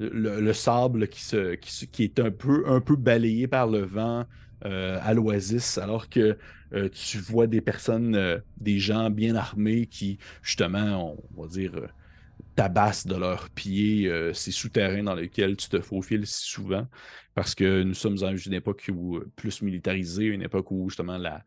le, 0.00 0.40
le 0.40 0.52
sable 0.52 1.08
qui, 1.08 1.22
se, 1.22 1.54
qui, 1.56 1.88
qui 1.88 2.04
est 2.04 2.20
un 2.20 2.30
peu, 2.32 2.64
un 2.68 2.80
peu 2.80 2.96
balayé 2.96 3.48
par 3.48 3.66
le 3.68 3.80
vent 3.82 4.26
euh, 4.64 4.98
à 5.02 5.14
l'oasis, 5.14 5.78
alors 5.78 6.08
que 6.08 6.38
euh, 6.74 6.88
tu 6.90 7.18
vois 7.18 7.46
des 7.46 7.60
personnes, 7.60 8.14
euh, 8.16 8.38
des 8.58 8.78
gens 8.78 9.10
bien 9.10 9.36
armés 9.36 9.86
qui, 9.86 10.18
justement, 10.42 11.16
on 11.36 11.42
va 11.42 11.48
dire, 11.48 11.72
tabassent 12.56 13.06
de 13.06 13.16
leurs 13.16 13.50
pieds 13.50 14.10
ces 14.34 14.52
souterrains 14.52 15.04
dans 15.04 15.14
lesquels 15.14 15.56
tu 15.56 15.68
te 15.68 15.80
faufiles 15.80 16.26
si 16.26 16.44
souvent, 16.50 16.88
parce 17.34 17.54
que 17.54 17.82
nous 17.82 17.94
sommes 17.94 18.16
dans 18.16 18.36
une 18.36 18.54
époque 18.54 18.90
où, 18.92 19.20
plus 19.36 19.62
militarisée, 19.62 20.26
une 20.26 20.42
époque 20.42 20.70
où 20.70 20.88
justement 20.90 21.18
la- 21.18 21.44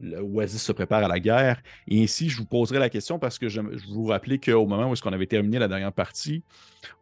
l'Oasis 0.00 0.62
se 0.62 0.72
prépare 0.72 1.04
à 1.04 1.08
la 1.08 1.20
guerre. 1.20 1.62
Et 1.86 2.02
ainsi, 2.02 2.28
je 2.28 2.38
vous 2.38 2.46
poserai 2.46 2.78
la 2.78 2.88
question 2.88 3.18
parce 3.18 3.38
que 3.38 3.48
je, 3.48 3.60
vous 3.88 4.06
rappelais 4.06 4.38
qu'au 4.38 4.66
moment 4.66 4.88
où 4.88 4.92
est-ce 4.92 5.02
qu'on 5.02 5.12
avait 5.12 5.26
terminé 5.26 5.58
la 5.58 5.68
dernière 5.68 5.92
partie, 5.92 6.42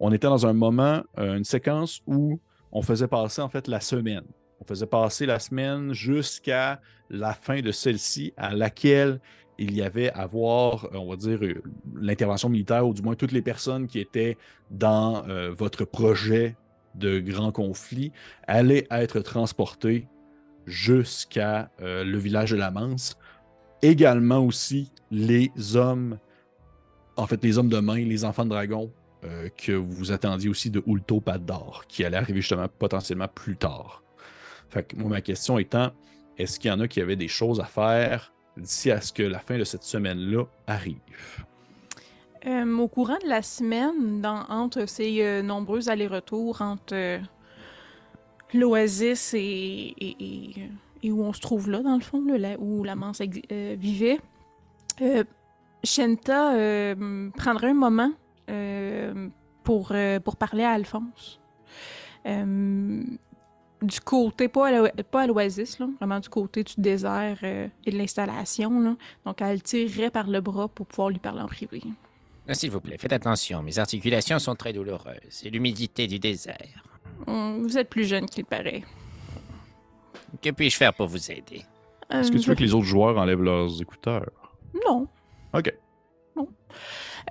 on 0.00 0.12
était 0.12 0.26
dans 0.26 0.46
un 0.46 0.52
moment, 0.52 1.02
euh, 1.18 1.36
une 1.36 1.44
séquence 1.44 2.00
où 2.06 2.40
on 2.72 2.82
faisait 2.82 3.08
passer 3.08 3.40
en 3.40 3.48
fait 3.48 3.68
la 3.68 3.80
semaine. 3.80 4.24
On 4.60 4.64
faisait 4.64 4.86
passer 4.86 5.26
la 5.26 5.38
semaine 5.38 5.92
jusqu'à 5.92 6.80
la 7.10 7.32
fin 7.32 7.60
de 7.60 7.70
celle-ci, 7.70 8.32
à 8.36 8.54
laquelle 8.54 9.20
il 9.58 9.74
y 9.74 9.82
avait 9.82 10.10
à 10.10 10.26
voir, 10.26 10.88
on 10.92 11.08
va 11.08 11.16
dire, 11.16 11.38
euh, 11.42 11.62
l'intervention 12.00 12.48
militaire, 12.48 12.86
ou 12.86 12.94
du 12.94 13.02
moins 13.02 13.14
toutes 13.14 13.32
les 13.32 13.42
personnes 13.42 13.86
qui 13.86 13.98
étaient 14.00 14.36
dans 14.70 15.26
euh, 15.28 15.50
votre 15.50 15.84
projet 15.84 16.56
de 16.94 17.20
grand 17.20 17.52
conflit, 17.52 18.12
allaient 18.46 18.86
être 18.90 19.20
transportées 19.20 20.08
jusqu'à 20.68 21.70
euh, 21.80 22.04
le 22.04 22.18
village 22.18 22.50
de 22.50 22.56
la 22.56 22.70
Manse. 22.70 23.16
Également 23.82 24.38
aussi 24.38 24.92
les 25.10 25.50
hommes, 25.74 26.18
en 27.16 27.26
fait 27.26 27.42
les 27.42 27.58
hommes 27.58 27.68
de 27.68 27.78
main, 27.78 27.96
les 27.96 28.24
enfants 28.24 28.44
de 28.44 28.50
dragon, 28.50 28.92
euh, 29.24 29.48
que 29.56 29.72
vous 29.72 30.12
attendiez 30.12 30.48
aussi 30.48 30.70
de 30.70 30.82
Ulto 30.86 31.20
Paddar, 31.20 31.84
qui 31.88 32.04
allait 32.04 32.16
arriver 32.16 32.40
justement 32.40 32.68
potentiellement 32.78 33.28
plus 33.28 33.56
tard. 33.56 34.02
Fait 34.68 34.84
que 34.84 34.96
moi, 34.96 35.08
ma 35.08 35.20
question 35.20 35.58
étant, 35.58 35.92
est-ce 36.36 36.60
qu'il 36.60 36.70
y 36.70 36.74
en 36.74 36.80
a 36.80 36.88
qui 36.88 37.00
avaient 37.00 37.16
des 37.16 37.28
choses 37.28 37.60
à 37.60 37.64
faire 37.64 38.32
d'ici 38.56 38.90
à 38.90 39.00
ce 39.00 39.12
que 39.12 39.22
la 39.22 39.38
fin 39.38 39.58
de 39.58 39.64
cette 39.64 39.82
semaine-là 39.82 40.44
arrive? 40.66 41.44
Euh, 42.46 42.76
au 42.76 42.88
courant 42.88 43.18
de 43.22 43.28
la 43.28 43.42
semaine, 43.42 44.24
entre 44.48 44.86
ces 44.86 45.42
nombreux 45.42 45.88
allers-retours 45.88 46.62
entre 46.62 47.20
l'Oasis 48.54 49.34
et, 49.34 49.38
et- 49.40 50.16
et- 50.20 50.70
et 51.02 51.12
où 51.12 51.22
on 51.22 51.32
se 51.32 51.40
trouve 51.40 51.70
là, 51.70 51.80
dans 51.80 51.94
le 51.94 52.00
fond, 52.02 52.22
là, 52.26 52.56
où 52.58 52.82
la 52.84 52.96
manse 52.96 53.20
euh, 53.52 53.76
vivait, 53.78 54.18
euh, 55.00 55.22
Shenta 55.84 56.54
euh, 56.56 57.30
prendrait 57.36 57.70
un 57.70 57.74
moment 57.74 58.10
euh, 58.50 59.28
pour, 59.62 59.92
pour 60.24 60.36
parler 60.36 60.64
à 60.64 60.70
Alphonse. 60.70 61.40
Du 63.80 64.00
côté, 64.00 64.48
pas 64.48 64.68
à 65.12 65.26
l'Oasis, 65.28 65.78
vraiment 65.78 66.18
du 66.18 66.28
côté 66.28 66.64
du 66.64 66.74
désert 66.78 67.44
et 67.44 67.70
de 67.90 67.96
l'installation. 67.96 68.96
Donc, 69.24 69.40
elle 69.40 69.54
le 69.54 69.60
tirerait 69.60 70.10
par 70.10 70.26
le 70.28 70.40
bras 70.40 70.66
pour 70.66 70.86
pouvoir 70.86 71.10
lui 71.10 71.20
parler 71.20 71.42
en 71.42 71.46
privé. 71.46 71.82
Ah, 72.48 72.54
S'il 72.54 72.72
vous 72.72 72.80
plaît, 72.80 72.96
faites 72.98 73.12
attention, 73.12 73.62
mes 73.62 73.78
articulations 73.78 74.40
sont 74.40 74.56
très 74.56 74.72
douloureuses. 74.72 75.20
C'est 75.28 75.48
l'humidité 75.50 76.08
du 76.08 76.18
désert. 76.18 76.82
Vous 77.26 77.76
êtes 77.78 77.88
plus 77.88 78.04
jeune 78.04 78.26
qu'il 78.26 78.44
paraît. 78.44 78.84
Que 80.42 80.50
puis-je 80.50 80.76
faire 80.76 80.94
pour 80.94 81.08
vous 81.08 81.30
aider? 81.30 81.62
Est-ce 82.10 82.30
que 82.30 82.38
tu 82.38 82.48
veux 82.48 82.54
que 82.54 82.62
les 82.62 82.74
autres 82.74 82.86
joueurs 82.86 83.18
enlèvent 83.18 83.42
leurs 83.42 83.80
écouteurs? 83.80 84.30
Non. 84.86 85.06
Ok. 85.52 85.72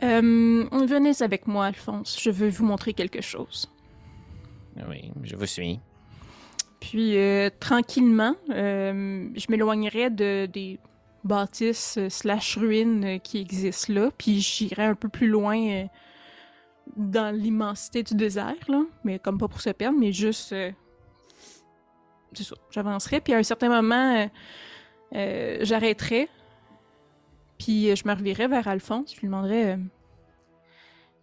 Euh, 0.04 0.66
venez 0.72 1.22
avec 1.22 1.48
moi, 1.48 1.68
Alphonse. 1.68 2.20
Je 2.22 2.30
veux 2.30 2.50
vous 2.50 2.66
montrer 2.66 2.94
quelque 2.94 3.22
chose. 3.22 3.72
Oui, 4.88 5.12
je 5.24 5.36
vous 5.36 5.46
suis. 5.46 5.80
Puis, 6.80 7.18
euh, 7.18 7.50
tranquillement, 7.60 8.36
euh, 8.52 9.28
je 9.36 9.46
m'éloignerai 9.50 10.12
de, 10.12 10.46
des 10.46 10.80
bâtisses 11.24 11.98
slash 12.10 12.58
ruines 12.58 13.20
qui 13.24 13.40
existent 13.40 13.94
là. 13.94 14.12
Puis, 14.16 14.40
j'irai 14.40 14.84
un 14.86 14.96
peu 14.96 15.10
plus 15.10 15.28
loin 15.28 15.58
euh, 15.58 15.86
dans 16.96 17.36
l'immensité 17.36 18.04
du 18.04 18.16
désert, 18.16 18.56
là. 18.68 18.84
Mais 19.04 19.20
comme 19.20 19.38
pas 19.38 19.48
pour 19.48 19.62
se 19.62 19.70
perdre, 19.72 20.00
mais 20.00 20.12
juste... 20.12 20.54
euh, 20.54 20.72
c'est 22.34 22.44
ça, 22.44 22.56
j'avancerai. 22.72 23.22
Puis, 23.22 23.34
à 23.34 23.38
un 23.38 23.44
certain 23.44 23.70
moment, 23.70 24.16
euh, 24.16 24.28
euh, 25.16 25.58
j'arrêterai. 25.62 26.30
Puis, 27.58 27.96
je 27.96 28.08
me 28.08 28.14
revirai 28.14 28.48
vers 28.48 28.68
Alphonse. 28.68 29.14
Je 29.16 29.22
lui 29.22 29.28
demanderai... 29.28 29.78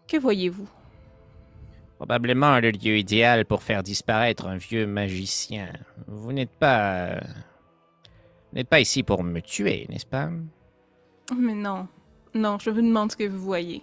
que 0.09 0.16
voyez-vous? 0.16 0.68
Probablement 1.96 2.59
le 2.59 2.70
lieu 2.70 2.98
idéal 2.98 3.46
pour 3.46 3.62
faire 3.62 3.83
disparaître 3.83 4.46
un 4.46 4.57
vieux 4.57 4.87
magicien. 4.87 5.68
Vous 6.07 6.33
n'êtes 6.33 6.50
pas... 6.50 7.20
Vous 7.20 8.59
n'êtes 8.59 8.68
pas 8.68 8.81
ici 8.81 9.03
pour 9.03 9.22
me 9.22 9.40
tuer, 9.40 9.87
n'est-ce 9.88 10.07
pas? 10.07 10.31
Mais 11.37 11.55
non. 11.55 11.88
Non, 12.35 12.59
je 12.59 12.70
vous 12.70 12.83
demande 12.83 13.12
ce 13.12 13.16
que 13.16 13.29
vous 13.29 13.40
voyez. 13.40 13.83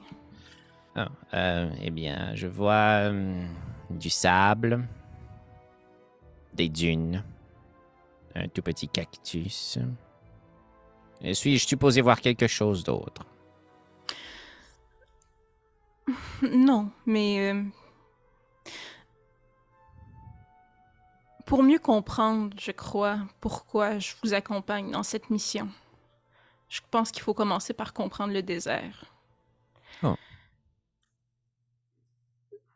Ah, 0.96 1.08
euh, 1.34 1.70
eh 1.82 1.90
bien, 1.90 2.36
je 2.36 2.48
vois 2.48 3.08
hum, 3.10 3.48
du 3.90 4.10
sable, 4.10 4.86
des 6.54 6.70
dunes, 6.70 7.24
un 8.36 8.48
tout 8.48 8.62
petit 8.62 8.88
cactus. 8.90 9.80
Et 11.22 11.34
Suis-je 11.34 11.66
supposé 11.68 12.02
voir 12.02 12.20
quelque 12.20 12.48
chose 12.48 12.84
d'autre? 12.84 13.26
Non, 16.42 16.92
mais... 17.06 17.54
euh, 17.54 17.64
Pour 21.46 21.64
mieux 21.64 21.80
comprendre, 21.80 22.56
je 22.60 22.72
crois, 22.72 23.20
pourquoi 23.42 24.00
je 24.00 24.14
vous 24.24 24.34
accompagne 24.34 24.92
dans 24.92 25.04
cette 25.04 25.30
mission, 25.30 25.68
je 26.70 26.80
pense 26.90 27.12
qu'il 27.12 27.22
faut 27.24 27.34
commencer 27.34 27.74
par 27.74 27.92
comprendre 27.94 28.34
le 28.34 28.42
désert. 28.42 29.04
Oh. 30.02 30.16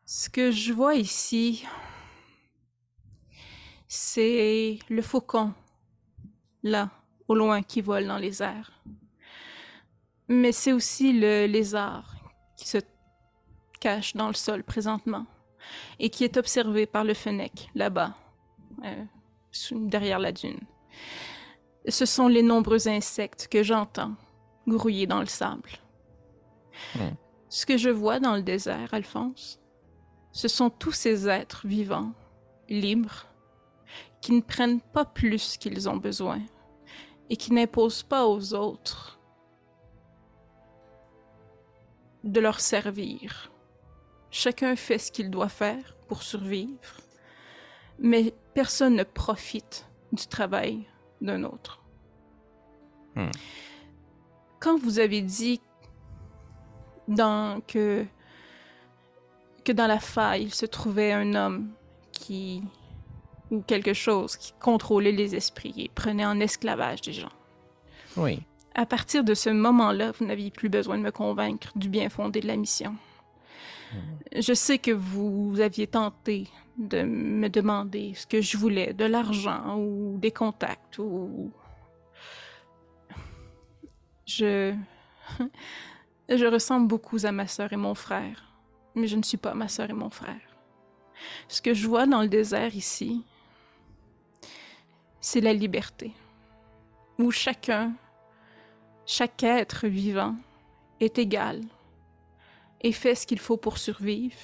Ce 0.05 0.29
que 0.29 0.51
je 0.51 0.71
vois 0.71 0.93
ici, 0.93 1.65
c'est 3.87 4.77
le 4.87 5.01
faucon, 5.01 5.51
là, 6.61 6.91
au 7.27 7.33
loin, 7.33 7.63
qui 7.63 7.81
vole 7.81 8.05
dans 8.05 8.19
les 8.19 8.43
airs. 8.43 8.71
Mais 10.27 10.51
c'est 10.51 10.73
aussi 10.73 11.11
le 11.11 11.47
lézard 11.47 12.15
qui 12.55 12.67
se 12.67 12.77
cache 13.79 14.15
dans 14.15 14.27
le 14.27 14.35
sol 14.35 14.63
présentement 14.63 15.25
et 15.97 16.11
qui 16.11 16.23
est 16.23 16.37
observé 16.37 16.85
par 16.85 17.03
le 17.03 17.15
fennec 17.15 17.69
là-bas, 17.73 18.15
euh, 18.83 19.05
derrière 19.71 20.19
la 20.19 20.31
dune. 20.31 20.59
Ce 21.87 22.05
sont 22.05 22.27
les 22.27 22.43
nombreux 22.43 22.87
insectes 22.87 23.47
que 23.47 23.63
j'entends 23.63 24.15
grouiller 24.67 25.07
dans 25.07 25.19
le 25.19 25.25
sable. 25.25 25.69
Hmm. 26.95 27.15
Ce 27.49 27.65
que 27.65 27.77
je 27.77 27.89
vois 27.89 28.19
dans 28.19 28.35
le 28.35 28.41
désert, 28.43 28.93
Alphonse, 28.93 29.59
ce 30.35 30.49
sont 30.49 30.69
tous 30.69 30.91
ces 30.91 31.29
êtres 31.29 31.65
vivants, 31.65 32.11
libres, 32.67 33.25
qui 34.19 34.33
ne 34.33 34.41
prennent 34.41 34.81
pas 34.81 35.05
plus 35.05 35.55
qu'ils 35.55 35.87
ont 35.87 35.95
besoin 35.95 36.41
et 37.29 37.37
qui 37.37 37.53
n'imposent 37.53 38.03
pas 38.03 38.27
aux 38.27 38.53
autres 38.53 39.17
de 42.25 42.41
leur 42.41 42.59
servir. 42.59 43.49
Chacun 44.29 44.75
fait 44.75 44.97
ce 44.97 45.09
qu'il 45.09 45.31
doit 45.31 45.47
faire 45.47 45.95
pour 46.09 46.21
survivre, 46.21 46.99
mais 47.97 48.33
personne 48.53 48.97
ne 48.97 49.03
profite 49.05 49.87
du 50.11 50.27
travail 50.27 50.85
d'un 51.21 51.45
autre. 51.45 51.81
Hmm. 53.15 53.31
Quand 54.59 54.77
vous 54.77 54.99
avez 54.99 55.21
dit 55.21 55.61
dans, 57.07 57.61
que, 57.61 58.05
que 59.65 59.71
dans 59.71 59.87
la 59.87 59.99
faille 59.99 60.49
se 60.49 60.65
trouvait 60.65 61.11
un 61.11 61.33
homme 61.33 61.71
qui 62.11 62.63
ou 63.51 63.61
quelque 63.61 63.93
chose 63.93 64.37
qui 64.37 64.53
contrôlait 64.59 65.11
les 65.11 65.35
esprits 65.35 65.73
et 65.77 65.91
prenait 65.93 66.25
en 66.25 66.39
esclavage 66.39 67.01
des 67.01 67.13
gens. 67.13 67.31
Oui. 68.17 68.41
À 68.73 68.85
partir 68.85 69.23
de 69.23 69.33
ce 69.33 69.49
moment-là, 69.49 70.11
vous 70.11 70.25
n'aviez 70.25 70.51
plus 70.51 70.69
besoin 70.69 70.97
de 70.97 71.03
me 71.03 71.11
convaincre 71.11 71.71
du 71.75 71.89
bien 71.89 72.09
fondé 72.09 72.41
de 72.41 72.47
la 72.47 72.55
mission. 72.55 72.95
Je 74.35 74.53
sais 74.53 74.77
que 74.77 74.91
vous 74.91 75.59
aviez 75.59 75.87
tenté 75.87 76.47
de 76.77 77.03
me 77.03 77.47
demander 77.49 78.13
ce 78.15 78.27
que 78.27 78.41
je 78.41 78.57
voulais, 78.57 78.93
de 78.93 79.05
l'argent 79.05 79.77
ou 79.77 80.17
des 80.17 80.31
contacts 80.31 80.97
ou... 80.97 81.51
Je... 84.25 84.73
Je 86.27 86.45
ressemble 86.47 86.87
beaucoup 86.87 87.19
à 87.23 87.31
ma 87.31 87.45
sœur 87.45 87.71
et 87.71 87.77
mon 87.77 87.93
frère, 87.93 88.54
mais 88.95 89.07
je 89.07 89.15
ne 89.15 89.23
suis 89.23 89.37
pas 89.37 89.53
ma 89.53 89.67
sœur 89.67 89.89
et 89.89 89.93
mon 89.93 90.09
frère. 90.09 90.41
Ce 91.47 91.61
que 91.61 91.73
je 91.73 91.87
vois 91.87 92.05
dans 92.05 92.21
le 92.21 92.27
désert 92.27 92.75
ici, 92.75 93.23
c'est 95.19 95.41
la 95.41 95.53
liberté, 95.53 96.13
où 97.19 97.31
chacun 97.31 97.93
chaque 99.05 99.43
être 99.43 99.87
vivant 99.87 100.35
est 100.99 101.19
égal 101.19 101.61
et 102.81 102.91
fait 102.91 103.15
ce 103.15 103.27
qu'il 103.27 103.39
faut 103.39 103.57
pour 103.57 103.77
survivre, 103.77 104.35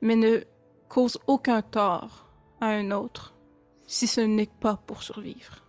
mais 0.00 0.16
ne 0.16 0.40
cause 0.88 1.18
aucun 1.26 1.62
tort 1.62 2.26
à 2.60 2.66
un 2.66 2.90
autre 2.90 3.34
si 3.86 4.06
ce 4.06 4.20
n'est 4.20 4.50
pas 4.60 4.76
pour 4.76 5.02
survivre. 5.02 5.62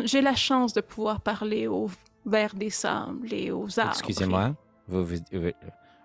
J'ai 0.00 0.20
la 0.20 0.34
chance 0.34 0.72
de 0.72 0.80
pouvoir 0.80 1.20
parler 1.20 1.68
aux 1.68 1.88
vers 2.26 2.54
des 2.54 2.70
sables 2.70 3.32
et 3.32 3.50
aux 3.50 3.78
arbres. 3.78 3.92
Excusez-moi. 3.92 4.54
Vous, 4.86 5.04
vous, 5.04 5.16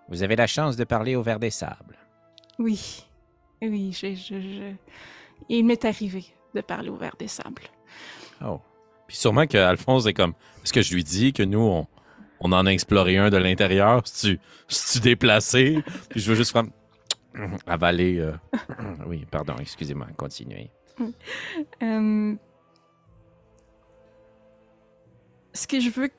vous- 0.10 0.24
avez 0.24 0.36
la 0.36 0.48
chance 0.48 0.76
de 0.76 0.84
parler 0.84 1.16
au 1.16 1.22
verre 1.22 1.40
des 1.40 1.50
sables. 1.50 1.98
Oui, 2.58 3.06
oui, 3.62 3.92
je, 3.94 4.16
je- 4.16 4.74
il 5.48 5.66
m'est 5.66 5.84
arrivé 5.86 6.26
de 6.54 6.62
parler 6.62 6.90
au 6.90 6.96
vers 6.96 7.16
des 7.18 7.28
sables. 7.28 7.64
Oh. 8.46 8.60
Puis 9.08 9.18
sûrement 9.18 9.48
que 9.48 9.58
Alphonse 9.58 10.06
est 10.06 10.14
comme. 10.14 10.34
Est-ce 10.64 10.74
que 10.74 10.82
je 10.82 10.94
lui 10.94 11.04
dis 11.04 11.34
que 11.34 11.44
nous, 11.44 11.60
on, 11.62 11.88
on 12.42 12.52
en 12.52 12.66
a 12.66 12.70
exploré 12.70 13.18
un 13.18 13.30
de 13.30 13.38
l'intérieur? 13.38 14.02
Si 14.06 14.38
tu 14.68 15.00
déplacé? 15.00 15.84
Puis 16.10 16.20
je 16.22 16.30
veux 16.30 16.36
juste. 16.36 16.56
Avaler. 17.66 18.20
euh, 18.20 18.34
Oui, 19.08 19.26
pardon, 19.30 19.56
excusez-moi, 19.60 20.08
continuez. 20.18 20.70
Euh, 21.82 22.36
ce 25.60 25.68
que 25.68 25.82
je 25.82 25.90
veux, 25.90 26.10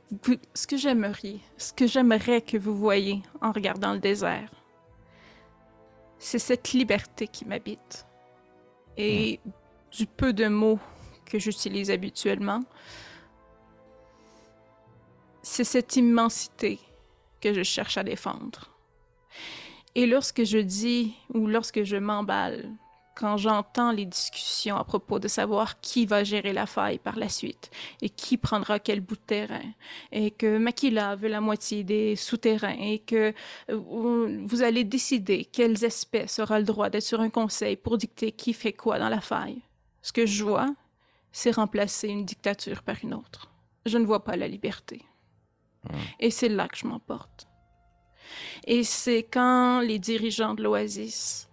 ce 0.53 0.66
que 0.66 0.76
j'aimerais, 0.76 1.38
ce 1.57 1.72
que 1.72 1.86
j'aimerais 1.86 2.43
que 2.43 2.59
vous 2.59 2.76
voyez 2.76 3.22
en 3.41 3.53
regardant 3.53 3.95
le 3.95 3.99
désert, 3.99 4.51
c'est 6.18 6.38
cette 6.38 6.72
liberté 6.72 7.26
qui 7.26 7.47
m'habite. 7.47 8.07
Et 8.99 9.41
du 9.93 10.05
peu 10.05 10.34
de 10.34 10.47
mots 10.47 10.78
que 11.24 11.38
j'utilise 11.38 11.91
habituellement, 11.91 12.62
c'est 15.41 15.64
cette 15.64 15.97
immensité 15.97 16.78
que 17.41 17.55
je 17.55 17.62
cherche 17.62 17.97
à 17.97 18.03
défendre. 18.03 18.76
Et 19.95 20.05
lorsque 20.05 20.45
je 20.45 20.59
dis 20.59 21.14
ou 21.32 21.47
lorsque 21.47 21.82
je 21.84 21.97
m'emballe, 21.97 22.68
quand 23.21 23.37
j'entends 23.37 23.93
les 23.93 24.07
discussions 24.07 24.77
à 24.77 24.85
propos 24.85 25.18
de 25.18 25.29
savoir 25.29 25.79
qui 25.81 26.07
va 26.07 26.25
gérer 26.25 26.55
la 26.55 26.64
faille 26.64 26.99
par 26.99 27.16
la 27.16 27.29
suite 27.29 27.71
et 28.01 28.09
qui 28.09 28.39
prendra 28.39 28.79
quel 28.79 29.01
bout 29.01 29.16
de 29.16 29.21
terrain, 29.21 29.73
et 30.11 30.31
que 30.31 30.57
Makila 30.57 31.16
veut 31.16 31.29
la 31.29 31.43
moitié 31.43 31.85
des 31.85 32.16
souterrains 32.16 32.79
et 32.81 33.01
que 33.01 33.35
euh, 33.71 34.45
vous 34.47 34.62
allez 34.62 34.85
décider 34.85 35.45
quelles 35.45 35.85
espèces 35.85 36.39
aura 36.39 36.59
le 36.59 36.64
droit 36.64 36.89
d'être 36.89 37.03
sur 37.03 37.21
un 37.21 37.29
conseil 37.29 37.77
pour 37.77 37.99
dicter 37.99 38.33
qui 38.33 38.55
fait 38.55 38.73
quoi 38.73 38.99
dans 38.99 39.11
la 39.11 39.21
faille. 39.21 39.61
Ce 40.01 40.12
que 40.14 40.25
je 40.25 40.43
vois, 40.43 40.75
c'est 41.31 41.51
remplacer 41.51 42.09
une 42.09 42.25
dictature 42.25 42.83
par 42.83 42.97
une 43.03 43.12
autre. 43.12 43.51
Je 43.85 43.99
ne 43.99 44.07
vois 44.07 44.25
pas 44.25 44.37
la 44.37 44.49
liberté. 44.49 45.03
Et 46.18 46.31
c'est 46.31 46.49
là 46.49 46.68
que 46.68 46.77
je 46.79 46.87
m'emporte. 46.87 47.47
Et 48.66 48.83
c'est 48.83 49.25
quand 49.25 49.81
les 49.81 49.99
dirigeants 49.99 50.55
de 50.55 50.62
l'Oasis 50.62 51.51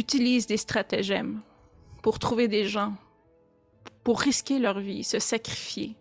utilisent 0.00 0.46
des 0.46 0.56
stratagèmes 0.56 1.40
pour 2.02 2.18
trouver 2.18 2.48
des 2.48 2.66
gens, 2.66 2.94
pour 4.02 4.20
risquer 4.20 4.58
leur 4.58 4.80
vie, 4.80 5.04
se 5.04 5.18
sacrifier 5.18 5.94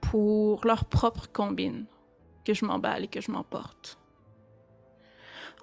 pour 0.00 0.64
leur 0.64 0.84
propre 0.84 1.26
combine, 1.32 1.86
que 2.44 2.54
je 2.54 2.64
m'emballe 2.64 3.04
et 3.04 3.08
que 3.08 3.20
je 3.20 3.32
m'emporte. 3.32 3.98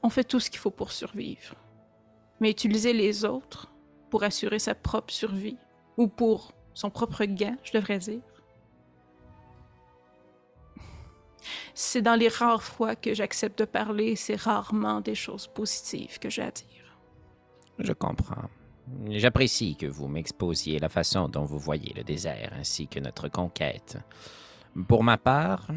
On 0.04 0.10
fait 0.10 0.26
tout 0.26 0.42
ce 0.42 0.50
qu'il 0.50 0.60
faut 0.60 0.70
pour 0.70 0.92
survivre. 0.92 1.56
Mais 2.42 2.52
utiliser 2.52 2.92
les 2.92 3.24
autres 3.24 3.72
pour 4.10 4.24
assurer 4.24 4.60
sa 4.60 4.76
propre 4.76 5.14
survie, 5.14 5.58
ou 5.96 6.08
pour 6.08 6.52
son 6.74 6.90
propre 6.90 7.24
gain, 7.24 7.56
je 7.64 7.72
devrais 7.72 8.00
dire, 8.00 8.22
c'est 11.74 12.02
dans 12.02 12.16
les 12.16 12.28
rares 12.28 12.64
fois 12.64 12.96
que 12.96 13.14
j'accepte 13.14 13.60
de 13.60 13.66
parler, 13.66 14.16
c'est 14.16 14.39
rarement 14.39 15.02
des 15.02 15.16
choses 15.16 15.48
positives 15.48 16.20
que 16.20 16.30
j'ai 16.30 16.44
à 16.44 16.52
dire. 16.52 16.98
Je 17.80 17.94
comprends. 17.94 18.50
J'apprécie 19.10 19.76
que 19.76 19.86
vous 19.86 20.08
m'exposiez 20.08 20.80
la 20.80 20.89
façon 20.89 21.30
dont 21.30 21.46
vous 21.46 21.60
voyez 21.60 21.94
le 21.96 22.04
désert 22.04 22.54
ainsi 22.58 22.88
que 22.88 23.00
notre 23.00 23.30
conquête. 23.30 23.98
Pour 24.88 25.04
ma 25.04 25.18
part, 25.18 25.68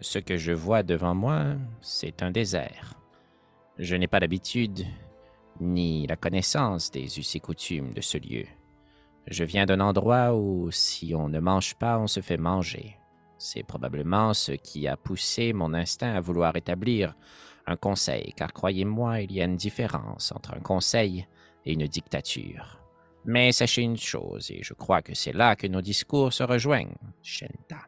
ce 0.00 0.18
que 0.18 0.36
je 0.36 0.52
vois 0.52 0.82
devant 0.82 1.14
moi, 1.14 1.56
c'est 1.80 2.22
un 2.22 2.30
désert. 2.30 2.94
Je 3.78 3.96
n'ai 3.96 4.06
pas 4.06 4.20
l'habitude 4.20 4.84
ni 5.60 6.06
la 6.06 6.16
connaissance 6.16 6.90
des 6.90 7.18
us 7.18 7.34
et 7.34 7.40
coutumes 7.40 7.92
de 7.92 8.00
ce 8.00 8.18
lieu. 8.18 8.44
Je 9.26 9.44
viens 9.44 9.66
d'un 9.66 9.80
endroit 9.80 10.34
où 10.34 10.70
si 10.70 11.14
on 11.14 11.28
ne 11.28 11.40
mange 11.40 11.74
pas, 11.74 11.98
on 11.98 12.06
se 12.06 12.20
fait 12.20 12.36
manger. 12.36 12.96
C'est 13.38 13.62
probablement 13.62 14.34
ce 14.34 14.52
qui 14.52 14.88
a 14.88 14.96
poussé 14.96 15.52
mon 15.52 15.72
instinct 15.72 16.14
à 16.14 16.20
vouloir 16.20 16.56
établir 16.56 17.14
un 17.66 17.76
conseil, 17.76 18.32
car 18.36 18.52
croyez-moi, 18.52 19.20
il 19.20 19.32
y 19.32 19.40
a 19.40 19.44
une 19.44 19.56
différence 19.56 20.32
entre 20.32 20.54
un 20.54 20.60
conseil 20.60 21.26
et 21.64 21.74
une 21.74 21.86
dictature. 21.86 22.80
Mais 23.24 23.52
sachez 23.52 23.82
une 23.82 23.96
chose, 23.96 24.50
et 24.50 24.62
je 24.62 24.74
crois 24.74 25.02
que 25.02 25.14
c'est 25.14 25.32
là 25.32 25.54
que 25.54 25.66
nos 25.66 25.82
discours 25.82 26.32
se 26.32 26.42
rejoignent, 26.42 26.96
Shenta. 27.22 27.80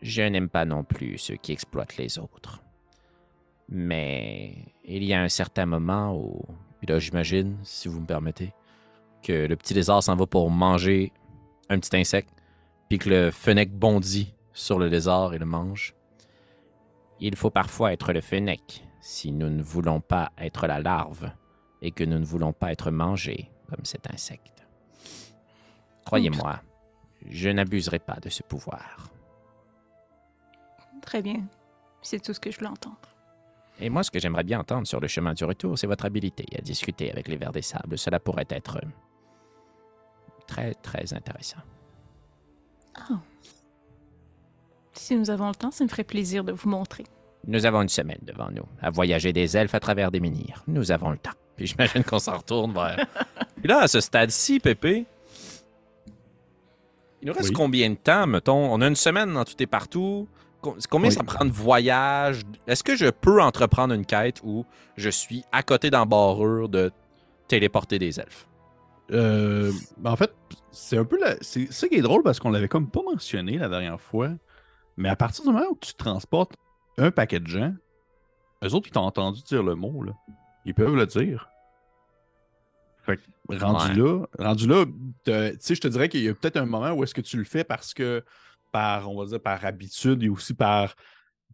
Je 0.00 0.22
n'aime 0.22 0.48
pas 0.48 0.64
non 0.64 0.82
plus 0.82 1.18
ceux 1.18 1.36
qui 1.36 1.52
exploitent 1.52 1.96
les 1.96 2.18
autres. 2.18 2.62
Mais 3.68 4.54
il 4.84 5.04
y 5.04 5.12
a 5.12 5.20
un 5.20 5.28
certain 5.28 5.66
moment 5.66 6.16
où, 6.16 6.42
puis 6.78 6.86
là 6.86 6.98
j'imagine, 6.98 7.58
si 7.62 7.88
vous 7.88 8.00
me 8.00 8.06
permettez, 8.06 8.52
que 9.22 9.46
le 9.46 9.56
petit 9.56 9.74
lézard 9.74 10.02
s'en 10.02 10.16
va 10.16 10.26
pour 10.26 10.50
manger 10.50 11.12
un 11.68 11.78
petit 11.78 11.96
insecte, 11.96 12.37
puis 12.88 12.98
que 12.98 13.08
le 13.08 13.30
fennec 13.30 13.70
bondit 13.72 14.34
sur 14.52 14.78
le 14.78 14.88
lézard 14.88 15.34
et 15.34 15.38
le 15.38 15.46
mange. 15.46 15.94
Il 17.20 17.36
faut 17.36 17.50
parfois 17.50 17.92
être 17.92 18.12
le 18.12 18.20
fennec 18.20 18.84
si 19.00 19.32
nous 19.32 19.50
ne 19.50 19.62
voulons 19.62 20.00
pas 20.00 20.32
être 20.38 20.66
la 20.66 20.80
larve 20.80 21.30
et 21.82 21.90
que 21.90 22.04
nous 22.04 22.18
ne 22.18 22.24
voulons 22.24 22.52
pas 22.52 22.72
être 22.72 22.90
mangés 22.90 23.50
comme 23.68 23.84
cet 23.84 24.12
insecte. 24.12 24.66
Croyez-moi, 26.04 26.60
je 27.28 27.50
n'abuserai 27.50 27.98
pas 27.98 28.16
de 28.20 28.28
ce 28.28 28.42
pouvoir. 28.42 29.10
Très 31.02 31.22
bien. 31.22 31.46
C'est 32.02 32.22
tout 32.22 32.32
ce 32.32 32.40
que 32.40 32.50
je 32.50 32.58
voulais 32.58 32.70
entendre. 32.70 32.96
Et 33.80 33.90
moi, 33.90 34.02
ce 34.02 34.10
que 34.10 34.18
j'aimerais 34.18 34.44
bien 34.44 34.60
entendre 34.60 34.86
sur 34.86 35.00
le 35.00 35.06
chemin 35.06 35.34
du 35.34 35.44
retour, 35.44 35.78
c'est 35.78 35.86
votre 35.86 36.04
habileté 36.04 36.46
à 36.56 36.60
discuter 36.60 37.12
avec 37.12 37.28
les 37.28 37.36
vers 37.36 37.52
des 37.52 37.62
sables. 37.62 37.96
Cela 37.96 38.18
pourrait 38.18 38.46
être 38.48 38.80
très, 40.46 40.74
très 40.74 41.12
intéressant. 41.12 41.58
Si 44.92 45.16
nous 45.16 45.30
avons 45.30 45.48
le 45.48 45.54
temps, 45.54 45.70
ça 45.70 45.84
me 45.84 45.88
ferait 45.88 46.04
plaisir 46.04 46.44
de 46.44 46.52
vous 46.52 46.68
montrer. 46.68 47.04
Nous 47.46 47.64
avons 47.66 47.82
une 47.82 47.88
semaine 47.88 48.18
devant 48.22 48.50
nous 48.50 48.64
à 48.82 48.90
voyager 48.90 49.32
des 49.32 49.56
elfes 49.56 49.74
à 49.74 49.80
travers 49.80 50.10
des 50.10 50.20
menhirs. 50.20 50.62
Nous 50.66 50.90
avons 50.90 51.10
le 51.10 51.18
temps. 51.18 51.30
Puis 51.56 51.66
j'imagine 51.66 52.04
qu'on 52.04 52.18
s'en 52.18 52.36
retourne 52.36 52.72
vers. 52.72 53.06
Puis 53.56 53.68
là, 53.68 53.80
à 53.80 53.88
ce 53.88 54.00
stade-ci, 54.00 54.60
Pépé, 54.60 55.06
il 57.22 57.28
nous 57.28 57.32
reste 57.32 57.48
Oui. 57.48 57.54
combien 57.54 57.90
de 57.90 57.94
temps, 57.96 58.26
mettons? 58.26 58.72
On 58.72 58.80
a 58.80 58.86
une 58.88 58.94
semaine 58.96 59.32
dans 59.32 59.44
tout 59.44 59.60
et 59.60 59.66
partout. 59.66 60.28
Com- 60.60 60.76
Combien 60.90 61.08
Oui. 61.10 61.14
ça 61.14 61.22
prend 61.24 61.44
de 61.44 61.50
voyage 61.50 62.42
Est-ce 62.66 62.82
que 62.84 62.96
je 62.96 63.06
peux 63.10 63.40
entreprendre 63.40 63.94
une 63.94 64.04
quête 64.06 64.40
où 64.44 64.64
je 64.96 65.08
suis 65.08 65.44
à 65.52 65.62
côté 65.62 65.90
d'embarrure 65.90 66.68
de 66.68 66.90
téléporter 67.48 67.98
des 67.98 68.20
elfes? 68.20 68.46
Euh, 69.10 69.72
ben, 69.96 70.12
en 70.12 70.16
fait, 70.16 70.34
c'est 70.70 70.98
un 70.98 71.04
peu 71.04 71.18
la... 71.18 71.36
c'est 71.40 71.72
ça 71.72 71.88
qui 71.88 71.96
est 71.96 72.02
drôle 72.02 72.22
parce 72.22 72.38
qu'on 72.40 72.50
l'avait 72.50 72.68
comme 72.68 72.90
pas 72.90 73.02
mentionné 73.02 73.58
la 73.58 73.68
dernière 73.68 74.00
fois. 74.00 74.30
Mais 74.96 75.08
à 75.08 75.16
partir 75.16 75.44
du 75.44 75.50
moment 75.50 75.64
où 75.70 75.78
tu 75.80 75.94
transportes 75.94 76.54
un 76.98 77.10
paquet 77.10 77.40
de 77.40 77.46
gens, 77.46 77.72
eux 78.64 78.74
autres, 78.74 78.88
ils 78.88 78.92
t'ont 78.92 79.02
entendu 79.02 79.42
dire 79.42 79.62
le 79.62 79.74
mot, 79.74 80.02
là. 80.02 80.12
Ils 80.64 80.74
peuvent 80.74 80.96
le 80.96 81.06
dire. 81.06 81.48
Fait 83.02 83.16
que, 83.16 83.22
rendu 83.58 83.94
là, 83.94 84.26
rendu 84.38 84.66
là, 84.66 84.84
tu 85.24 85.32
sais, 85.60 85.74
je 85.74 85.80
te 85.80 85.88
dirais 85.88 86.08
qu'il 86.08 86.22
y 86.22 86.28
a 86.28 86.34
peut-être 86.34 86.58
un 86.58 86.66
moment 86.66 86.92
où 86.92 87.02
est-ce 87.04 87.14
que 87.14 87.22
tu 87.22 87.38
le 87.38 87.44
fais 87.44 87.64
parce 87.64 87.94
que, 87.94 88.22
par, 88.70 89.08
on 89.10 89.18
va 89.18 89.24
dire, 89.24 89.40
par 89.40 89.64
habitude 89.64 90.22
et 90.22 90.28
aussi 90.28 90.52
par 90.52 90.94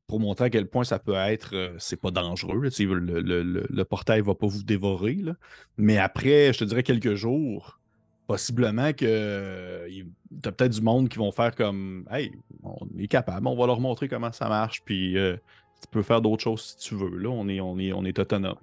pour 0.07 0.21
montrer 0.21 0.47
à 0.47 0.51
quel 0.51 0.67
point 0.67 0.85
ça 0.85 0.99
peut 0.99 1.15
être, 1.15 1.55
euh, 1.55 1.75
c'est 1.79 2.01
pas 2.01 2.11
dangereux. 2.11 2.61
le, 2.61 2.99
le, 3.21 3.43
le- 3.43 3.85
portail 3.85 4.21
va 4.21 4.35
pas 4.35 4.47
vous 4.47 4.63
dévorer. 4.63 5.15
là. 5.15 5.33
Mais 5.79 5.99
après, 5.99 6.53
je 6.53 6.59
te 6.59 6.65
dirais 6.65 6.83
quelques 6.83 7.15
jours, 7.15 7.79
possiblement 8.27 8.93
que 8.93 9.87
tu 9.89 10.49
as 10.49 10.53
peut-être 10.53 10.73
du 10.73 10.83
monde 10.83 11.09
qui 11.09 11.19
vont 11.19 11.33
faire 11.33 11.55
comme 11.55 12.07
Hey, 12.11 12.33
on 12.63 12.87
est 12.99 13.09
capable, 13.09 13.47
on 13.47 13.57
va 13.57 13.67
leur 13.67 13.81
montrer 13.81 14.09
comment 14.09 14.33
ça 14.33 14.49
marche, 14.49 14.83
puis 14.85 15.17
euh, 15.19 15.37
tu 15.81 15.89
peux 15.91 16.03
faire 16.03 16.21
d'autres 16.21 16.43
choses 16.43 16.63
si 16.79 16.89
tu 16.89 16.95
veux. 16.95 17.17
Là, 17.17 17.31
on 17.31 17.49
est, 17.49 17.61
on 17.61 17.79
est, 17.79 17.93
on 17.93 18.05
est 18.05 18.19
autonome. 18.19 18.59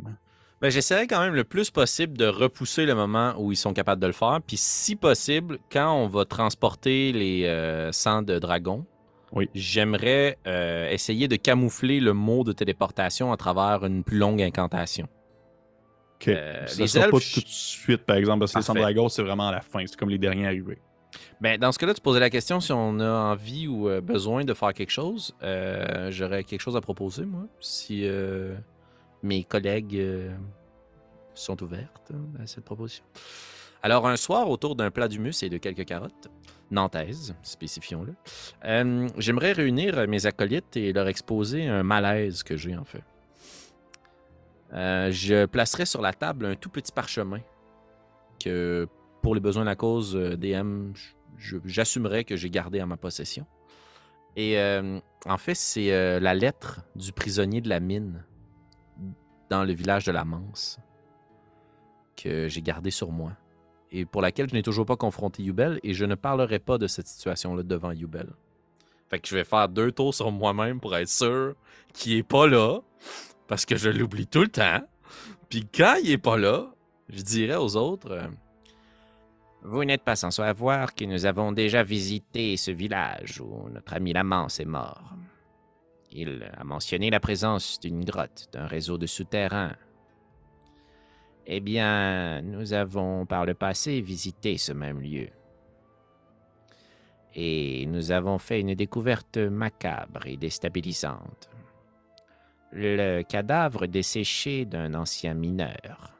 Ben, 0.61 0.69
j'essaierai 0.69 1.07
quand 1.07 1.19
même 1.21 1.33
le 1.33 1.43
plus 1.43 1.71
possible 1.71 2.15
de 2.17 2.27
repousser 2.27 2.85
le 2.85 2.93
moment 2.93 3.33
où 3.39 3.51
ils 3.51 3.55
sont 3.55 3.73
capables 3.73 3.99
de 3.99 4.05
le 4.05 4.13
faire. 4.13 4.39
Puis, 4.45 4.57
si 4.57 4.95
possible, 4.95 5.57
quand 5.71 5.91
on 5.91 6.07
va 6.07 6.23
transporter 6.25 7.11
les 7.13 7.45
euh, 7.45 7.91
sangs 7.91 8.21
de 8.21 8.37
dragon, 8.37 8.85
Oui. 9.33 9.49
j'aimerais 9.55 10.37
euh, 10.45 10.89
essayer 10.89 11.27
de 11.27 11.35
camoufler 11.35 11.99
le 11.99 12.13
mot 12.13 12.43
de 12.43 12.51
téléportation 12.51 13.31
à 13.31 13.37
travers 13.37 13.85
une 13.85 14.03
plus 14.03 14.17
longue 14.17 14.41
incantation. 14.41 15.07
Ok. 16.15 16.27
Euh, 16.27 16.67
ça 16.67 16.81
les 16.81 16.87
sera 16.87 17.05
pas 17.05 17.11
tout 17.11 17.39
de 17.39 17.47
suite, 17.47 18.03
par 18.03 18.17
exemple, 18.17 18.39
parce 18.39 18.53
que 18.53 18.59
les 18.59 18.65
Parfait. 18.65 18.79
Sandragos, 18.79 19.09
c'est 19.09 19.23
vraiment 19.23 19.47
à 19.47 19.51
la 19.51 19.61
fin. 19.61 19.85
C'est 19.87 19.95
comme 19.95 20.09
les 20.09 20.17
derniers 20.17 20.45
arrivés. 20.45 20.79
Ben, 21.39 21.59
dans 21.59 21.71
ce 21.71 21.79
cas-là, 21.79 21.93
tu 21.93 22.01
posais 22.01 22.19
la 22.19 22.29
question 22.29 22.59
si 22.59 22.71
on 22.71 22.99
a 22.99 23.09
envie 23.09 23.67
ou 23.67 23.89
euh, 23.89 24.01
besoin 24.01 24.43
de 24.43 24.53
faire 24.53 24.73
quelque 24.73 24.91
chose. 24.91 25.35
Euh, 25.41 26.11
J'aurais 26.11 26.43
quelque 26.43 26.61
chose 26.61 26.77
à 26.77 26.81
proposer, 26.81 27.25
moi, 27.25 27.47
si 27.59 28.01
euh, 28.05 28.55
mes 29.23 29.43
collègues 29.43 30.01
sont 31.33 31.61
ouvertes 31.63 32.11
à 32.41 32.45
cette 32.45 32.63
proposition. 32.63 33.03
Alors, 33.83 34.07
un 34.07 34.15
soir, 34.15 34.49
autour 34.49 34.75
d'un 34.75 34.91
plat 34.91 35.07
d'humus 35.07 35.41
et 35.41 35.49
de 35.49 35.57
quelques 35.57 35.85
carottes, 35.85 36.29
nantaises, 36.71 37.35
spécifions-le, 37.43 38.15
euh, 38.65 39.07
j'aimerais 39.17 39.51
réunir 39.51 40.07
mes 40.07 40.25
acolytes 40.25 40.75
et 40.77 40.93
leur 40.93 41.07
exposer 41.07 41.67
un 41.67 41.83
malaise 41.83 42.43
que 42.43 42.57
j'ai, 42.57 42.75
en 42.75 42.85
fait. 42.85 43.03
Euh, 44.73 45.11
je 45.11 45.45
placerai 45.45 45.85
sur 45.85 46.01
la 46.01 46.13
table 46.13 46.45
un 46.45 46.55
tout 46.55 46.69
petit 46.69 46.91
parchemin 46.91 47.41
que, 48.43 48.87
pour 49.21 49.35
les 49.35 49.41
besoins 49.41 49.63
de 49.63 49.69
la 49.69 49.75
cause 49.75 50.15
euh, 50.15 50.37
DM, 50.37 50.93
j'assumerai 51.65 52.23
que 52.23 52.35
j'ai 52.35 52.49
gardé 52.49 52.81
en 52.81 52.87
ma 52.87 52.97
possession. 52.97 53.45
Et 54.37 54.57
en 55.25 55.37
fait, 55.37 55.55
c'est 55.55 56.19
la 56.21 56.33
lettre 56.33 56.85
du 56.95 57.11
prisonnier 57.11 57.59
de 57.59 57.67
la 57.67 57.81
mine 57.81 58.23
dans 59.49 59.65
le 59.65 59.73
village 59.73 60.05
de 60.05 60.13
la 60.13 60.23
Manse 60.23 60.79
que 62.15 62.47
j'ai 62.47 62.61
gardée 62.61 62.91
sur 62.91 63.11
moi 63.11 63.33
et 63.91 64.05
pour 64.05 64.21
laquelle 64.21 64.49
je 64.49 64.53
n'ai 64.53 64.63
toujours 64.63 64.85
pas 64.85 64.95
confronté 64.95 65.43
Yubel 65.43 65.79
et 65.83 65.93
je 65.93 66.05
ne 66.05 66.15
parlerai 66.15 66.59
pas 66.59 66.77
de 66.77 66.87
cette 66.87 67.07
situation-là 67.07 67.63
devant 67.63 67.91
Yubel. 67.91 68.27
Fait 69.09 69.19
que 69.19 69.27
je 69.27 69.35
vais 69.35 69.43
faire 69.43 69.67
deux 69.67 69.91
tours 69.91 70.13
sur 70.13 70.31
moi-même 70.31 70.79
pour 70.79 70.95
être 70.95 71.09
sûr 71.09 71.55
qu'il 71.93 72.13
est 72.13 72.23
pas 72.23 72.47
là 72.47 72.79
parce 73.47 73.65
que 73.65 73.75
je 73.75 73.89
l'oublie 73.89 74.27
tout 74.27 74.41
le 74.41 74.47
temps. 74.47 74.81
Puis 75.49 75.67
quand 75.67 75.95
il 76.01 76.11
est 76.11 76.17
pas 76.17 76.37
là, 76.37 76.71
je 77.09 77.21
dirais 77.21 77.57
aux 77.57 77.75
autres 77.75 78.11
euh, 78.11 78.27
Vous 79.63 79.83
n'êtes 79.83 80.03
pas 80.03 80.15
sans 80.15 80.31
savoir 80.31 80.95
que 80.95 81.03
nous 81.03 81.25
avons 81.25 81.51
déjà 81.51 81.83
visité 81.83 82.55
ce 82.55 82.71
village 82.71 83.41
où 83.41 83.67
notre 83.69 83.93
ami 83.93 84.13
Lamance 84.13 84.61
est 84.61 84.65
mort. 84.65 85.13
Il 86.13 86.49
a 86.57 86.63
mentionné 86.63 87.09
la 87.09 87.19
présence 87.19 87.79
d'une 87.79 88.05
grotte, 88.05 88.47
d'un 88.53 88.67
réseau 88.67 88.97
de 88.97 89.07
souterrains. 89.07 89.75
Eh 91.53 91.59
bien, 91.59 92.41
nous 92.43 92.71
avons 92.71 93.25
par 93.25 93.45
le 93.45 93.53
passé 93.53 93.99
visité 93.99 94.57
ce 94.57 94.71
même 94.71 95.01
lieu. 95.01 95.27
Et 97.35 97.85
nous 97.87 98.11
avons 98.11 98.37
fait 98.37 98.61
une 98.61 98.73
découverte 98.73 99.35
macabre 99.35 100.25
et 100.27 100.37
déstabilisante. 100.37 101.49
Le 102.71 103.23
cadavre 103.23 103.85
desséché 103.85 104.63
d'un 104.63 104.93
ancien 104.93 105.33
mineur. 105.33 106.17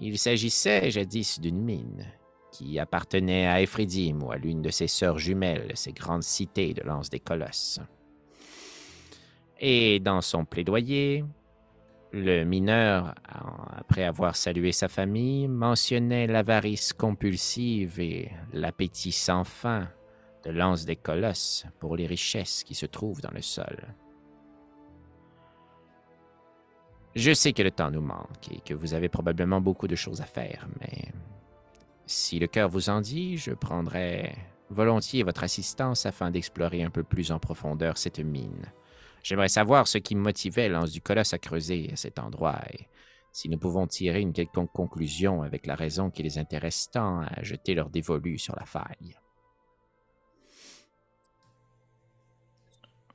Il 0.00 0.18
s'agissait 0.18 0.90
jadis 0.90 1.38
d'une 1.38 1.62
mine 1.62 2.04
qui 2.50 2.80
appartenait 2.80 3.46
à 3.46 3.62
Ephridim 3.62 4.22
ou 4.22 4.32
à 4.32 4.38
l'une 4.38 4.60
de 4.60 4.70
ses 4.70 4.88
sœurs 4.88 5.20
jumelles, 5.20 5.70
ces 5.76 5.92
grandes 5.92 6.24
cités 6.24 6.74
de 6.74 6.82
l'anse 6.82 7.10
des 7.10 7.20
colosses. 7.20 7.78
Et 9.60 10.00
dans 10.00 10.20
son 10.20 10.44
plaidoyer, 10.44 11.24
le 12.12 12.44
mineur, 12.44 13.14
après 13.76 14.04
avoir 14.04 14.36
salué 14.36 14.72
sa 14.72 14.88
famille, 14.88 15.48
mentionnait 15.48 16.26
l'avarice 16.26 16.92
compulsive 16.92 18.00
et 18.00 18.30
l'appétit 18.52 19.12
sans 19.12 19.44
fin 19.44 19.88
de 20.44 20.50
l'anse 20.50 20.84
des 20.84 20.96
colosses 20.96 21.66
pour 21.78 21.96
les 21.96 22.06
richesses 22.06 22.64
qui 22.64 22.74
se 22.74 22.86
trouvent 22.86 23.20
dans 23.20 23.30
le 23.30 23.42
sol. 23.42 23.94
Je 27.14 27.32
sais 27.32 27.52
que 27.52 27.62
le 27.62 27.70
temps 27.70 27.90
nous 27.90 28.00
manque 28.00 28.50
et 28.52 28.60
que 28.60 28.74
vous 28.74 28.94
avez 28.94 29.08
probablement 29.08 29.60
beaucoup 29.60 29.88
de 29.88 29.96
choses 29.96 30.20
à 30.20 30.26
faire, 30.26 30.68
mais 30.80 31.12
si 32.06 32.38
le 32.38 32.46
cœur 32.46 32.68
vous 32.68 32.88
en 32.88 33.00
dit, 33.00 33.36
je 33.36 33.52
prendrai 33.52 34.34
volontiers 34.68 35.22
votre 35.22 35.44
assistance 35.44 36.06
afin 36.06 36.30
d'explorer 36.30 36.82
un 36.82 36.90
peu 36.90 37.02
plus 37.02 37.32
en 37.32 37.38
profondeur 37.38 37.98
cette 37.98 38.20
mine. 38.20 38.66
J'aimerais 39.22 39.48
savoir 39.48 39.86
ce 39.86 39.98
qui 39.98 40.14
motivait 40.14 40.68
l'anse 40.68 40.90
du 40.92 41.00
colosse 41.00 41.34
à 41.34 41.38
creuser 41.38 41.90
à 41.92 41.96
cet 41.96 42.18
endroit 42.18 42.60
et 42.72 42.88
si 43.32 43.48
nous 43.48 43.58
pouvons 43.58 43.86
tirer 43.86 44.20
une 44.20 44.32
quelconque 44.32 44.72
conclusion 44.72 45.42
avec 45.42 45.66
la 45.66 45.74
raison 45.74 46.10
qui 46.10 46.22
les 46.22 46.38
intéresse 46.38 46.90
tant 46.90 47.20
à 47.20 47.42
jeter 47.42 47.74
leur 47.74 47.90
dévolu 47.90 48.38
sur 48.38 48.56
la 48.56 48.66
faille. 48.66 49.16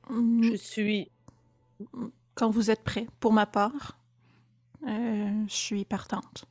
Mm, 0.08 0.42
Je 0.42 0.56
suis. 0.56 1.10
Quand 2.34 2.50
vous 2.50 2.70
êtes 2.70 2.82
prêt, 2.82 3.06
pour 3.20 3.32
ma 3.32 3.46
part, 3.46 3.98
euh, 4.86 5.44
je 5.48 5.54
suis 5.54 5.84
partante. 5.84 6.44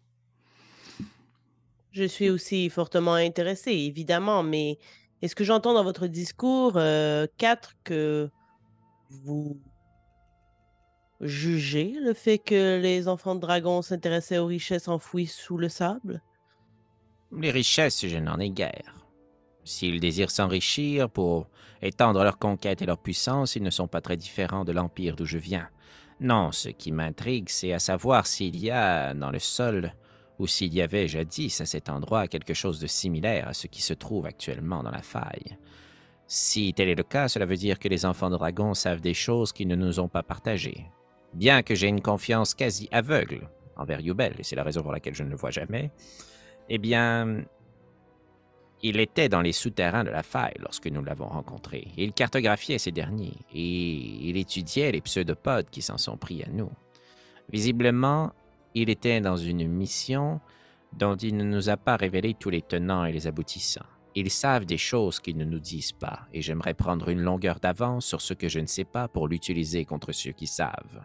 Je 1.91 2.03
suis 2.03 2.29
aussi 2.29 2.69
fortement 2.69 3.13
intéressée, 3.13 3.71
évidemment, 3.71 4.43
mais 4.43 4.77
est-ce 5.21 5.35
que 5.35 5.43
j'entends 5.43 5.73
dans 5.73 5.83
votre 5.83 6.07
discours, 6.07 6.73
euh, 6.75 7.25
quatre, 7.37 7.75
que 7.83 8.29
vous 9.23 9.61
jugez 11.21 11.95
le 12.01 12.13
fait 12.13 12.37
que 12.37 12.79
les 12.79 13.07
enfants 13.07 13.35
de 13.35 13.41
dragon 13.41 13.81
s'intéressaient 13.81 14.37
aux 14.37 14.45
richesses 14.45 14.87
enfouies 14.87 15.27
sous 15.27 15.57
le 15.57 15.69
sable? 15.69 16.21
Les 17.31 17.51
richesses, 17.51 18.05
je 18.05 18.17
n'en 18.17 18.39
ai 18.39 18.49
guère. 18.49 19.05
S'ils 19.63 19.99
désirent 19.99 20.31
s'enrichir 20.31 21.09
pour 21.09 21.49
étendre 21.81 22.23
leur 22.23 22.37
conquête 22.37 22.81
et 22.81 22.85
leur 22.85 22.99
puissance, 22.99 23.55
ils 23.55 23.63
ne 23.63 23.69
sont 23.69 23.87
pas 23.87 24.01
très 24.01 24.17
différents 24.17 24.63
de 24.63 24.71
l'empire 24.71 25.15
d'où 25.15 25.25
je 25.25 25.37
viens. 25.37 25.67
Non, 26.19 26.51
ce 26.51 26.69
qui 26.69 26.91
m'intrigue, 26.91 27.49
c'est 27.49 27.73
à 27.73 27.79
savoir 27.79 28.27
s'il 28.27 28.57
y 28.57 28.71
a 28.71 29.13
dans 29.13 29.31
le 29.31 29.39
sol, 29.39 29.93
ou 30.39 30.47
s'il 30.47 30.73
y 30.73 30.81
avait 30.81 31.07
jadis 31.07 31.61
à 31.61 31.65
cet 31.65 31.89
endroit 31.89 32.27
quelque 32.27 32.53
chose 32.53 32.79
de 32.79 32.87
similaire 32.87 33.47
à 33.47 33.53
ce 33.53 33.67
qui 33.67 33.81
se 33.81 33.93
trouve 33.93 34.25
actuellement 34.25 34.83
dans 34.83 34.91
la 34.91 35.01
faille. 35.01 35.57
Si 36.27 36.73
tel 36.73 36.89
est 36.89 36.95
le 36.95 37.03
cas, 37.03 37.27
cela 37.27 37.45
veut 37.45 37.55
dire 37.55 37.77
que 37.77 37.87
les 37.87 38.05
enfants 38.05 38.29
de 38.29 38.37
dragon 38.37 38.73
savent 38.73 39.01
des 39.01 39.13
choses 39.13 39.53
qu'ils 39.53 39.67
ne 39.67 39.75
nous 39.75 39.99
ont 39.99 40.07
pas 40.07 40.23
partagées. 40.23 40.85
Bien 41.33 41.61
que 41.61 41.75
j'ai 41.75 41.87
une 41.87 42.01
confiance 42.01 42.53
quasi 42.53 42.89
aveugle 42.91 43.49
envers 43.75 43.99
Yubel, 43.99 44.35
et 44.39 44.43
c'est 44.43 44.55
la 44.55 44.63
raison 44.63 44.81
pour 44.81 44.91
laquelle 44.91 45.13
je 45.13 45.23
ne 45.23 45.29
le 45.29 45.35
vois 45.35 45.51
jamais, 45.51 45.91
eh 46.69 46.77
bien, 46.77 47.43
il 48.81 48.99
était 48.99 49.29
dans 49.29 49.41
les 49.41 49.51
souterrains 49.51 50.03
de 50.03 50.09
la 50.09 50.23
faille 50.23 50.55
lorsque 50.59 50.87
nous 50.87 51.03
l'avons 51.03 51.27
rencontré. 51.27 51.89
Il 51.97 52.13
cartographiait 52.13 52.77
ces 52.77 52.91
derniers 52.91 53.37
et 53.53 54.29
il 54.29 54.37
étudiait 54.37 54.91
les 54.91 55.01
pseudopodes 55.01 55.69
qui 55.69 55.81
s'en 55.81 55.97
sont 55.97 56.17
pris 56.17 56.43
à 56.43 56.49
nous. 56.49 56.71
Visiblement, 57.51 58.31
il 58.73 58.89
était 58.89 59.21
dans 59.21 59.37
une 59.37 59.67
mission 59.67 60.39
dont 60.93 61.15
il 61.15 61.37
ne 61.37 61.43
nous 61.43 61.69
a 61.69 61.77
pas 61.77 61.95
révélé 61.95 62.33
tous 62.33 62.49
les 62.49 62.61
tenants 62.61 63.05
et 63.05 63.11
les 63.11 63.27
aboutissants. 63.27 63.85
Ils 64.15 64.31
savent 64.31 64.65
des 64.65 64.77
choses 64.77 65.19
qu'ils 65.19 65.37
ne 65.37 65.43
nous 65.43 65.59
disent 65.59 65.91
pas, 65.91 66.21
et 66.33 66.41
j'aimerais 66.41 66.73
prendre 66.73 67.09
une 67.09 67.21
longueur 67.21 67.59
d'avance 67.59 68.05
sur 68.05 68.21
ce 68.21 68.33
que 68.33 68.47
je 68.47 68.59
ne 68.59 68.65
sais 68.65 68.85
pas 68.85 69.09
pour 69.09 69.27
l'utiliser 69.27 69.83
contre 69.83 70.13
ceux 70.13 70.31
qui 70.31 70.47
savent. 70.47 71.03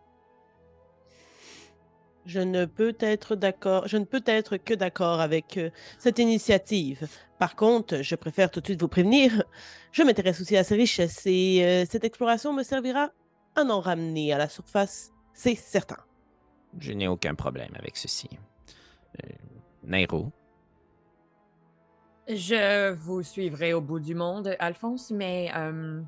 Je 2.26 2.38
ne 2.38 2.66
peux 2.66 2.94
être 3.00 3.34
d'accord, 3.34 3.88
je 3.88 3.96
ne 3.96 4.04
peux 4.04 4.22
être 4.26 4.56
que 4.58 4.74
d'accord 4.74 5.20
avec 5.20 5.56
euh, 5.56 5.70
cette 5.98 6.18
initiative. 6.20 7.08
Par 7.38 7.56
contre, 7.56 8.02
je 8.02 8.14
préfère 8.14 8.50
tout 8.50 8.60
de 8.60 8.66
suite 8.66 8.80
vous 8.80 8.88
prévenir, 8.88 9.42
je 9.90 10.02
m'intéresse 10.02 10.40
aussi 10.40 10.56
à 10.56 10.62
ces 10.62 10.76
richesses 10.76 11.26
et 11.26 11.64
euh, 11.64 11.84
cette 11.90 12.04
exploration 12.04 12.52
me 12.52 12.62
servira 12.62 13.10
à 13.56 13.62
en 13.62 13.80
ramener 13.80 14.32
à 14.32 14.38
la 14.38 14.48
surface, 14.48 15.10
c'est 15.32 15.56
certain. 15.56 15.96
Je 16.78 16.92
n'ai 16.92 17.08
aucun 17.08 17.34
problème 17.34 17.72
avec 17.74 17.96
ceci. 17.96 18.28
Euh, 19.24 19.28
Nairo, 19.82 20.30
Je 22.28 22.92
vous 22.92 23.22
suivrai 23.22 23.72
au 23.72 23.80
bout 23.80 24.00
du 24.00 24.14
monde, 24.14 24.54
Alphonse, 24.58 25.10
mais 25.10 25.50
euh, 25.56 26.00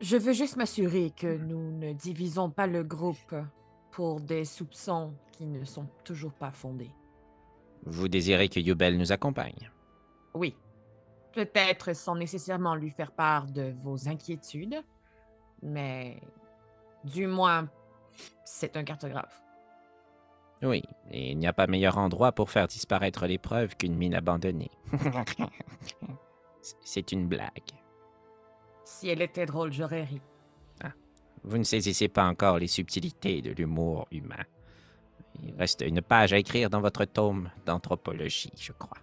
je 0.00 0.16
veux 0.16 0.32
juste 0.32 0.56
m'assurer 0.56 1.10
que 1.10 1.36
nous 1.36 1.78
ne 1.78 1.92
divisons 1.92 2.50
pas 2.50 2.66
le 2.66 2.82
groupe 2.82 3.34
pour 3.90 4.20
des 4.20 4.44
soupçons 4.44 5.14
qui 5.32 5.46
ne 5.46 5.64
sont 5.64 5.86
toujours 6.04 6.32
pas 6.32 6.50
fondés. 6.50 6.90
vous 7.84 8.08
désirez 8.08 8.48
que 8.48 8.58
Yubel 8.58 8.96
nous 8.96 9.12
accompagne? 9.12 9.70
Oui, 10.34 10.56
peut-être 11.32 11.94
sans 11.94 12.16
nécessairement 12.16 12.74
lui 12.74 12.90
faire 12.90 13.12
part 13.12 13.46
de 13.46 13.74
vos 13.82 14.08
inquiétudes, 14.08 14.82
mais 15.62 16.20
du 17.04 17.26
moins, 17.26 17.68
c'est 18.44 18.76
un 18.76 18.84
cartographe. 18.84 19.42
Oui, 20.62 20.82
et 21.10 21.32
il 21.32 21.38
n'y 21.38 21.46
a 21.46 21.52
pas 21.52 21.66
meilleur 21.66 21.98
endroit 21.98 22.32
pour 22.32 22.50
faire 22.50 22.68
disparaître 22.68 23.26
les 23.26 23.38
preuves 23.38 23.76
qu'une 23.76 23.96
mine 23.96 24.14
abandonnée. 24.14 24.70
C'est 26.80 27.10
une 27.10 27.26
blague. 27.26 27.72
Si 28.84 29.08
elle 29.08 29.22
était 29.22 29.46
drôle, 29.46 29.72
j'aurais 29.72 30.04
ri. 30.04 30.20
Vous 31.44 31.58
ne 31.58 31.64
saisissez 31.64 32.08
pas 32.08 32.24
encore 32.24 32.58
les 32.58 32.68
subtilités 32.68 33.42
de 33.42 33.50
l'humour 33.50 34.06
humain. 34.12 34.44
Il 35.42 35.54
reste 35.56 35.82
une 35.84 36.00
page 36.00 36.32
à 36.32 36.38
écrire 36.38 36.70
dans 36.70 36.80
votre 36.80 37.04
tome 37.04 37.50
d'anthropologie, 37.66 38.52
je 38.56 38.72
crois. 38.72 38.98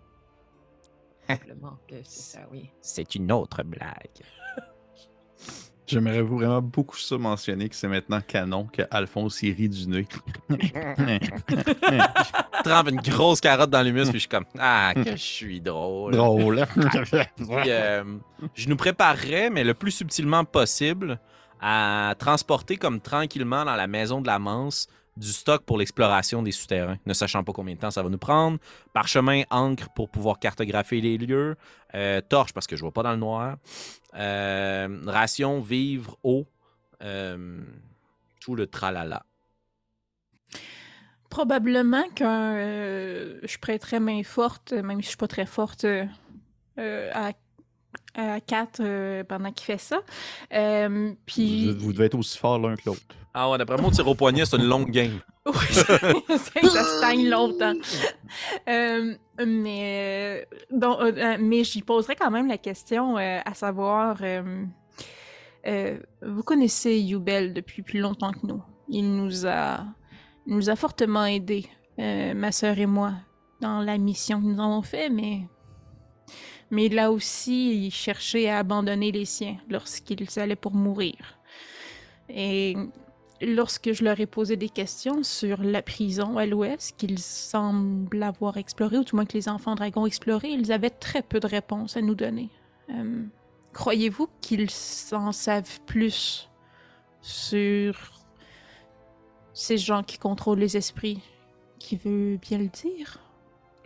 Probablement 1.28 1.78
que 1.88 2.02
c'est 2.04 2.38
ça, 2.38 2.48
oui. 2.50 2.72
C'est 2.82 3.16
une 3.16 3.32
autre 3.32 3.64
blague. 3.64 4.24
J'aimerais 5.90 6.22
vraiment 6.22 6.62
beaucoup 6.62 6.98
ça 6.98 7.18
mentionner 7.18 7.68
que 7.68 7.76
c'est 7.76 7.88
maintenant 7.88 8.22
canon 8.22 8.68
que 8.72 8.84
Alphonse 8.92 9.42
il 9.42 9.54
rit 9.54 9.70
du 9.70 9.88
nez. 9.88 10.08
trempe 12.64 12.90
une 12.90 13.02
grosse 13.02 13.42
carotte 13.42 13.72
dans 13.72 13.82
l'humus, 13.82 14.04
puis 14.04 14.14
je 14.14 14.20
suis 14.20 14.30
comme 14.30 14.46
Ah, 14.60 14.94
que 14.94 15.12
je 15.12 15.16
suis 15.16 15.60
drôle. 15.60 16.14
Drôle. 16.14 16.64
Puis, 16.76 17.48
euh, 17.68 18.04
je 18.54 18.70
nous 18.70 18.76
préparerais, 18.76 19.50
mais 19.50 19.64
le 19.64 19.74
plus 19.74 19.92
subtilement 19.92 20.46
possible, 20.46 21.20
à 21.60 22.14
transporter 22.20 22.78
comme 22.78 23.02
tranquillement 23.02 23.66
dans 23.66 23.76
la 23.76 23.88
maison 23.88 24.22
de 24.22 24.28
la 24.28 24.38
Manse 24.38 24.88
du 25.20 25.32
stock 25.34 25.64
pour 25.66 25.78
l'exploration 25.78 26.42
des 26.42 26.52
souterrains, 26.52 26.98
ne 27.06 27.14
sachant 27.14 27.44
pas 27.44 27.54
combien 27.54 27.76
de 27.76 27.80
temps 27.80 27.92
ça 27.92 28.02
va 28.02 28.10
nous 28.10 28.18
prendre. 28.18 28.58
Parchemin, 28.94 29.44
encre 29.50 29.90
pour 29.94 30.10
pouvoir 30.10 30.40
cartographier 30.40 31.02
les 31.02 31.18
lieux. 31.18 31.56
euh, 31.96 32.22
torche 32.22 32.54
parce 32.54 32.68
que 32.68 32.76
je 32.76 32.82
vois 32.82 32.92
pas 32.94 33.04
dans 33.04 33.12
le 33.12 33.18
noir. 33.18 33.58
euh, 34.16 35.02
ration, 35.06 35.60
vivre, 35.60 36.18
eau. 36.24 36.46
euh, 37.02 37.62
tout 38.42 38.56
le 38.56 38.68
tralala. 38.68 39.24
Probablement 41.30 42.10
qu'un. 42.16 42.56
euh, 42.56 43.40
je 43.44 43.58
prêterais 43.58 44.00
main 44.00 44.24
forte, 44.24 44.74
même 44.74 45.00
si 45.00 45.04
je 45.04 45.08
suis 45.10 45.18
pas 45.18 45.28
très 45.28 45.46
forte, 45.46 45.86
à, 46.78 47.32
à 48.16 48.40
Kat 48.42 48.68
euh, 48.80 49.24
pendant 49.24 49.52
qu'il 49.52 49.66
fait 49.66 49.78
ça. 49.78 50.02
Euh, 50.54 51.14
puis. 51.26 51.74
Vous, 51.74 51.80
vous 51.80 51.94
devez 51.94 52.06
être 52.06 52.18
aussi 52.18 52.38
fort 52.38 52.58
l'un 52.60 52.76
que 52.76 52.84
l'autre. 52.86 53.16
Ah 53.34 53.50
ouais, 53.50 53.58
d'après 53.58 53.78
moi, 53.78 53.92
tir 53.92 54.08
au 54.08 54.16
poignet, 54.16 54.46
c'est 54.46 54.58
une 54.58 54.68
longue 54.68 54.90
game. 54.90 55.20
Oui, 55.46 55.66
c'est 55.72 56.66
ça 56.68 56.84
stagne 56.84 57.28
longtemps. 57.30 57.74
Euh, 58.68 59.16
mais, 59.44 60.46
euh, 60.52 60.58
donc, 60.72 61.00
euh, 61.02 61.38
mais 61.40 61.64
j'y 61.64 61.82
poserais 61.82 62.16
quand 62.16 62.30
même 62.30 62.48
la 62.48 62.60
question 62.60 63.18
euh, 63.18 63.40
à 63.44 63.54
savoir 63.56 64.18
vous 66.22 66.44
connaissez 66.44 67.00
Yubel 67.00 67.54
depuis 67.54 67.82
plus 67.82 68.00
longtemps 68.00 68.32
que 68.32 68.46
nous. 68.46 68.62
Il 68.88 69.16
nous 69.16 69.48
a, 69.48 69.84
il 70.46 70.56
nous 70.56 70.70
a 70.70 70.76
fortement 70.76 71.26
aidés, 71.26 71.66
ma 71.98 72.52
sœur 72.52 72.78
et 72.78 72.86
moi. 72.86 73.14
dans 73.62 73.82
la 73.82 73.98
mission 73.98 74.40
que 74.40 74.46
nous 74.46 74.62
avons 74.62 74.82
fait, 74.84 75.10
mais. 75.10 75.48
Mais 76.72 76.86
il 76.86 77.00
a 77.00 77.12
aussi 77.12 77.90
cherché 77.90 78.48
à 78.50 78.60
abandonner 78.60 79.12
les 79.12 79.26
siens 79.26 79.58
lorsqu'ils 79.70 80.28
allaient 80.40 80.56
pour 80.56 80.74
mourir. 80.76 81.16
Et 82.30 82.76
lorsque 83.42 83.92
je 83.92 84.04
leur 84.04 84.20
ai 84.20 84.26
posé 84.26 84.56
des 84.58 84.70
questions 84.70 85.24
sur 85.24 85.62
la 85.62 85.82
prison 85.82 86.38
à 86.38 86.46
l'ouest 86.46 86.96
qu'ils 86.98 87.20
semblent 87.20 88.24
avoir 88.24 88.58
explorée, 88.58 88.98
ou 88.98 89.04
tout 89.04 89.16
moins 89.16 89.26
que 89.26 89.34
les 89.34 89.50
enfants 89.50 89.76
dragons 89.76 90.02
ont 90.02 90.06
exploré, 90.06 90.50
ils 90.50 90.72
avaient 90.72 90.90
très 90.90 91.22
peu 91.22 91.40
de 91.40 91.48
réponses 91.48 91.98
à 91.98 92.02
nous 92.02 92.16
donner. 92.16 92.50
Euh, 92.92 93.24
Croyez-vous 93.74 94.28
qu'ils 94.42 94.70
en 95.12 95.32
savent 95.32 95.80
plus 95.86 96.50
sur 97.22 97.96
ces 99.54 99.78
gens 99.78 100.04
qui 100.04 100.18
contrôlent 100.18 100.60
les 100.60 100.76
esprits? 100.76 101.22
Qui 101.78 101.96
veut 101.96 102.38
bien 102.38 102.58
le 102.58 102.68
dire? 102.68 103.20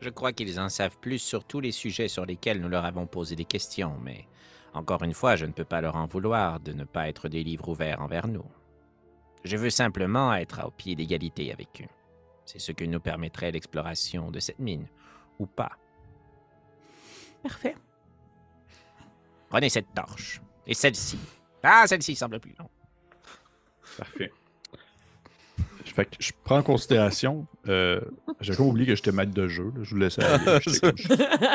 Je 0.01 0.10
crois 0.10 0.34
qu'ils 0.34 0.60
en 0.60 0.70
savent 0.70 0.97
plus 0.99 1.20
sur 1.20 1.43
tous 1.43 1.60
les 1.60 1.72
sujets 1.72 2.08
sur 2.08 2.26
lesquels 2.26 2.60
nous 2.60 2.70
leur 2.70 2.86
avons 2.86 3.08
posé 3.08 3.36
des 3.36 3.45
questions, 3.45 3.95
mais 4.04 4.26
encore 4.74 5.04
une 5.04 5.14
fois, 5.14 5.36
je 5.36 5.45
ne 5.45 5.51
peux 5.51 5.64
pas 5.64 5.82
leur 5.82 5.95
en 5.95 6.08
vouloir 6.08 6.60
de 6.60 6.74
ne 6.74 6.84
pas 6.84 7.08
être 7.08 7.30
des 7.30 7.43
livres 7.43 7.70
ouverts 7.70 8.01
envers 8.01 8.28
nous. 8.28 8.45
Je 9.44 9.58
veux 9.58 9.70
simplement 9.70 10.34
être 10.34 10.66
au 10.66 10.72
pied 10.72 10.96
d'égalité 10.96 11.52
avec 11.52 11.82
eux. 11.82 11.89
C'est 12.46 12.60
ce 12.60 12.72
que 12.72 12.84
nous 12.86 13.00
permettrait 13.00 13.52
l'exploration 13.52 14.32
de 14.32 14.39
cette 14.39 14.60
mine, 14.60 14.88
ou 15.39 15.46
pas. 15.46 15.72
Parfait. 17.41 17.76
Prenez 19.50 19.70
cette 19.70 19.94
torche. 19.94 20.41
Et 20.66 20.74
celle-ci. 20.74 21.20
Ah, 21.62 21.86
celle-ci 21.88 22.16
semble 22.16 22.39
plus 22.39 22.56
longue. 22.58 22.70
Parfais. 23.98 24.32
Fait 25.86 26.06
que 26.06 26.16
je 26.20 26.32
prends 26.44 26.58
en 26.60 26.64
considération. 26.64 27.46
Euh, 27.68 28.02
J'ai 28.39 28.56
comme 28.56 28.68
oublié 28.68 28.88
que 28.88 28.96
j'étais 28.96 29.12
maître 29.12 29.34
de 29.34 29.48
jeu. 29.48 29.66
là. 29.76 29.84
Je 29.84 29.89
vous 29.91 29.98
laissais 29.98 30.24
aller. 30.24 30.44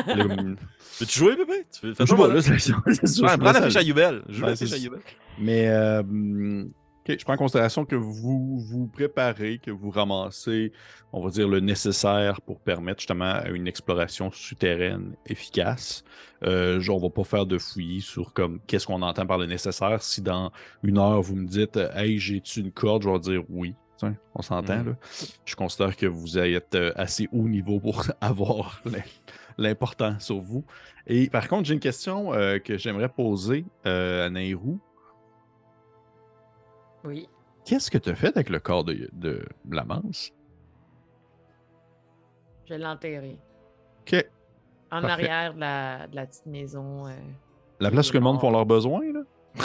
Comme- 0.07 0.37
comme- 0.37 0.57
Veux-tu 1.01 1.19
jouer, 1.19 1.37
bébé? 1.37 1.67
Tu 1.73 1.87
veux 1.87 1.95
Je 1.99 2.05
joue 2.07 2.17
pas, 2.17 2.29
là, 2.29 2.41
je 2.41 3.37
prends 3.37 3.53
la 3.53 3.63
fiche 3.63 3.77
à 3.77 3.79
aller. 3.81 3.89
Yubel. 3.89 4.23
Joue 4.29 4.43
Ouais, 4.45 4.51
la 4.51 4.57
c'est 4.57 4.67
fiche 4.67 4.75
à 4.75 4.77
ça. 4.77 4.83
Yubel. 4.83 5.01
Mais 5.39 5.69
euh, 5.69 6.65
je 7.19 7.25
prends 7.25 7.35
en 7.35 7.39
considération 7.39 7.85
que 7.85 7.95
vous 7.97 8.59
vous 8.59 8.87
préparez, 8.89 9.59
que 9.59 9.71
vous 9.71 9.91
ramassez, 9.91 10.73
on 11.13 11.23
va 11.23 11.31
dire, 11.31 11.49
le 11.49 11.61
nécessaire 11.61 12.41
pour 12.41 12.61
permettre 12.61 13.01
justement 13.01 13.45
une 13.47 13.67
exploration 13.69 14.31
souterraine 14.33 15.15
efficace. 15.27 16.03
Euh, 16.45 16.81
on 16.89 16.99
va 16.99 17.11
pas 17.11 17.25
faire 17.25 17.47
de 17.47 17.59
fouillis 17.59 18.01
sur 18.01 18.33
comme 18.33 18.61
qu'est-ce 18.67 18.87
qu'on 18.87 19.03
entend 19.03 19.27
par 19.27 19.39
le 19.39 19.47
nécessaire. 19.47 20.03
Si 20.03 20.21
dans 20.23 20.51
une 20.83 20.99
heure 20.99 21.23
vous 21.23 21.37
me 21.37 21.47
dites 21.47 21.79
Hey, 21.95 22.19
j'ai-tu 22.19 22.61
une 22.61 22.73
corde, 22.73 23.03
je 23.05 23.09
vais 23.11 23.19
dire 23.19 23.43
oui. 23.49 23.75
Tiens, 23.97 24.15
on 24.35 24.43
s'entend 24.43 24.79
Mhm. 24.79 24.87
là. 24.91 24.93
Je 25.45 25.57
considère 25.57 25.97
que 25.97 26.07
vous 26.07 26.39
êtes 26.39 26.75
euh, 26.77 26.93
assez 26.95 27.29
haut 27.33 27.49
niveau 27.49 27.81
pour 27.81 28.05
avoir 28.21 28.81
l'im- 28.85 29.03
l'important 29.57 30.15
sur 30.21 30.41
vous. 30.41 30.65
Et 31.09 31.29
par 31.29 31.49
contre, 31.49 31.65
j'ai 31.67 31.75
une 31.75 31.81
question 31.81 32.33
euh, 32.33 32.59
que 32.61 32.79
j'aimerais 32.79 33.09
poser 33.09 33.65
euh, 33.87 34.27
à 34.27 34.31
Nairou. 34.31 34.79
Oui. 37.05 37.29
Qu'est-ce 37.65 37.91
que 37.91 37.99
tu 37.99 38.11
as 38.11 38.15
fait 38.15 38.29
avec 38.37 38.49
le 38.49 38.61
corps 38.61 38.85
de, 38.85 39.09
de 39.13 39.45
Blamance? 39.65 40.31
Je 42.67 42.75
l'ai 42.75 42.87
enterré. 42.87 43.39
OK. 44.03 44.15
En 44.91 45.01
Parfait. 45.03 45.11
arrière 45.13 45.55
de 45.55 45.61
la, 45.61 46.07
de 46.07 46.17
la 46.17 46.27
petite 46.27 46.47
maison. 46.47 47.07
euh. 47.07 47.13
La 47.81 47.91
place 47.91 48.11
que 48.11 48.17
le 48.19 48.25
monde 48.25 48.41
font 48.41 48.51
leurs 48.51 48.67
besoins, 48.67 49.13
là? 49.13 49.21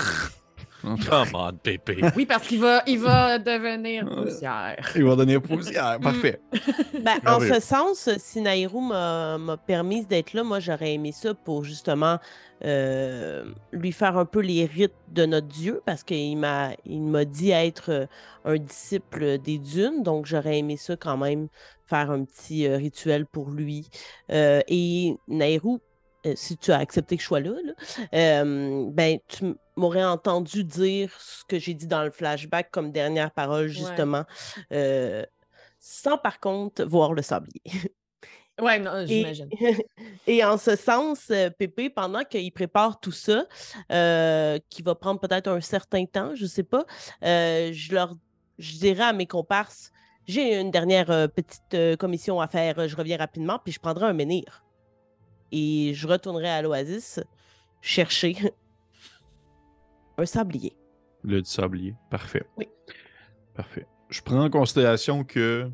Come 0.83 1.29
on, 1.33 1.53
Pépé. 1.53 1.97
Oui, 2.15 2.25
parce 2.25 2.47
qu'il 2.47 2.59
va, 2.59 2.83
il 2.85 2.99
va 2.99 3.39
devenir 3.39 4.05
poussière. 4.05 4.91
Il 4.95 5.05
va 5.05 5.15
donner 5.15 5.39
poussière. 5.39 5.99
Parfait. 5.99 6.41
Ben, 7.01 7.19
en 7.25 7.39
ce 7.39 7.59
sens, 7.59 8.09
si 8.17 8.41
Nairou 8.41 8.79
m'a 8.79 9.37
m'a 9.37 9.57
permis 9.57 10.05
d'être 10.05 10.33
là, 10.33 10.43
moi, 10.43 10.59
j'aurais 10.59 10.93
aimé 10.93 11.11
ça 11.11 11.33
pour 11.33 11.63
justement 11.63 12.17
euh, 12.63 13.43
lui 13.71 13.91
faire 13.91 14.17
un 14.17 14.25
peu 14.25 14.39
les 14.39 14.65
rites 14.65 14.93
de 15.09 15.25
notre 15.25 15.47
Dieu, 15.47 15.81
parce 15.85 16.03
qu'il 16.03 16.37
m'a 16.37 16.71
il 16.85 17.01
m'a 17.01 17.25
dit 17.25 17.51
être 17.51 17.91
euh, 17.91 18.05
un 18.45 18.57
disciple 18.57 19.37
des 19.39 19.57
dunes, 19.57 20.03
donc 20.03 20.25
j'aurais 20.25 20.59
aimé 20.59 20.77
ça 20.77 20.95
quand 20.95 21.17
même, 21.17 21.47
faire 21.87 22.11
un 22.11 22.23
petit 22.23 22.67
euh, 22.67 22.77
rituel 22.77 23.25
pour 23.25 23.49
lui. 23.49 23.89
Euh, 24.31 24.61
et 24.67 25.17
Nairou, 25.27 25.81
euh, 26.25 26.33
si 26.35 26.57
tu 26.57 26.71
as 26.71 26.77
accepté 26.77 27.17
que 27.17 27.21
je 27.21 27.27
sois 27.27 27.41
là, 27.41 27.51
là, 27.51 27.73
euh, 28.13 28.85
ben, 28.89 29.19
tu 29.27 29.55
m- 29.75 29.81
m'aurais 29.81 30.03
entendu 30.03 30.63
dire 30.63 31.11
ce 31.19 31.43
que 31.45 31.59
j'ai 31.59 31.73
dit 31.73 31.87
dans 31.87 32.03
le 32.03 32.11
flashback 32.11 32.71
comme 32.71 32.91
dernière 32.91 33.31
parole, 33.31 33.67
justement, 33.67 34.23
euh, 34.71 35.23
sans 35.79 36.17
par 36.17 36.39
contre 36.39 36.83
voir 36.83 37.13
le 37.13 37.21
sablier. 37.21 37.61
Ouais, 38.61 38.79
non, 38.79 39.01
Et, 39.03 39.07
j'imagine. 39.07 39.49
et 40.27 40.43
en 40.43 40.57
ce 40.57 40.75
sens, 40.75 41.29
euh, 41.31 41.49
Pépé, 41.49 41.89
pendant 41.89 42.23
qu'il 42.23 42.51
prépare 42.51 42.99
tout 42.99 43.11
ça, 43.11 43.45
euh, 43.91 44.59
qui 44.69 44.81
va 44.81 44.95
prendre 44.95 45.19
peut-être 45.19 45.47
un 45.47 45.61
certain 45.61 46.05
temps, 46.05 46.35
je 46.35 46.45
sais 46.45 46.63
pas, 46.63 46.85
euh, 47.23 47.71
je 47.73 47.93
leur 47.93 48.15
je 48.59 48.77
dirais 48.77 49.03
à 49.03 49.13
mes 49.13 49.25
comparses, 49.25 49.91
j'ai 50.27 50.59
une 50.59 50.69
dernière 50.69 51.07
petite 51.31 51.97
commission 51.97 52.39
à 52.39 52.47
faire, 52.47 52.87
je 52.87 52.95
reviens 52.95 53.17
rapidement, 53.17 53.59
puis 53.61 53.73
je 53.73 53.79
prendrai 53.79 54.05
un 54.05 54.13
menhir. 54.13 54.63
Et 55.51 55.93
je 55.95 56.07
retournerai 56.07 56.49
à 56.49 56.61
l'oasis 56.61 57.19
chercher 57.81 58.35
un 60.17 60.25
sablier. 60.25 60.75
Le 61.23 61.41
du 61.41 61.49
sablier. 61.49 61.95
Parfait. 62.09 62.45
Oui. 62.57 62.67
Parfait. 63.53 63.87
Je 64.09 64.21
prends 64.21 64.43
en 64.43 64.49
considération 64.49 65.23
que 65.23 65.69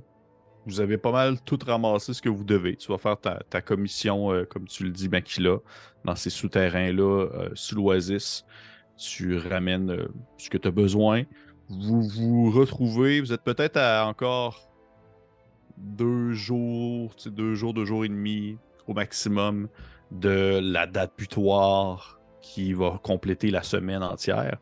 vous 0.65 0.79
avez 0.79 0.97
pas 0.97 1.11
mal 1.11 1.41
tout 1.41 1.57
ramassé 1.65 2.13
ce 2.13 2.21
que 2.21 2.29
vous 2.29 2.43
devez. 2.43 2.75
Tu 2.75 2.91
vas 2.91 2.97
faire 2.97 3.19
ta, 3.19 3.41
ta 3.49 3.61
commission, 3.61 4.31
euh, 4.31 4.45
comme 4.45 4.67
tu 4.67 4.83
le 4.83 4.91
dis, 4.91 5.09
Makila, 5.09 5.57
dans 6.05 6.15
ces 6.15 6.29
souterrains-là, 6.29 7.27
euh, 7.33 7.49
sous 7.53 7.75
l'oasis. 7.75 8.45
Tu 8.97 9.37
ramènes 9.37 9.91
euh, 9.91 10.07
ce 10.37 10.49
que 10.49 10.57
tu 10.57 10.67
as 10.67 10.71
besoin. 10.71 11.23
Vous 11.69 12.01
vous 12.01 12.51
retrouvez. 12.51 13.21
Vous 13.21 13.33
êtes 13.33 13.43
peut-être 13.43 13.77
à 13.77 14.05
encore 14.07 14.69
deux 15.77 16.33
jours, 16.33 17.15
deux 17.25 17.55
jours, 17.55 17.73
deux 17.73 17.85
jours 17.85 18.05
et 18.05 18.09
demi 18.09 18.57
au 18.87 18.93
maximum 18.93 19.69
de 20.11 20.59
la 20.61 20.87
date 20.87 21.13
butoir 21.17 22.18
qui 22.41 22.73
va 22.73 22.99
compléter 23.03 23.51
la 23.51 23.63
semaine 23.63 24.03
entière. 24.03 24.57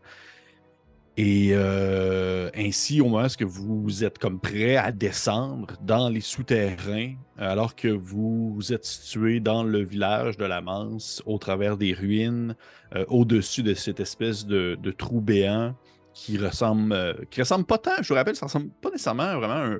Et 1.19 1.49
euh, 1.53 2.51
ainsi, 2.55 3.01
au 3.01 3.05
moment 3.07 3.25
où 3.41 3.81
vous 3.81 4.03
êtes 4.03 4.19
comme 4.19 4.39
prêt 4.39 4.75
à 4.75 4.91
descendre 4.91 5.73
dans 5.81 6.09
les 6.09 6.21
souterrains, 6.21 7.15
alors 7.39 7.75
que 7.75 7.87
vous 7.87 8.59
êtes 8.69 8.85
situé 8.85 9.39
dans 9.39 9.63
le 9.63 9.83
village 9.83 10.37
de 10.37 10.45
la 10.45 10.61
Manse, 10.61 11.23
au 11.25 11.39
travers 11.39 11.75
des 11.75 11.93
ruines, 11.93 12.55
euh, 12.95 13.03
au-dessus 13.07 13.63
de 13.63 13.73
cette 13.73 13.99
espèce 13.99 14.45
de, 14.45 14.77
trou 14.95 15.19
béant 15.19 15.75
qui 16.13 16.37
ressemble, 16.37 16.93
euh, 16.93 17.13
qui 17.31 17.41
ressemble 17.41 17.65
pas 17.65 17.79
tant, 17.79 18.03
je 18.03 18.09
vous 18.09 18.13
rappelle, 18.13 18.35
ça 18.35 18.45
ressemble 18.45 18.69
pas 18.79 18.91
nécessairement 18.91 19.37
vraiment 19.37 19.53
à 19.53 19.65
un, 19.65 19.79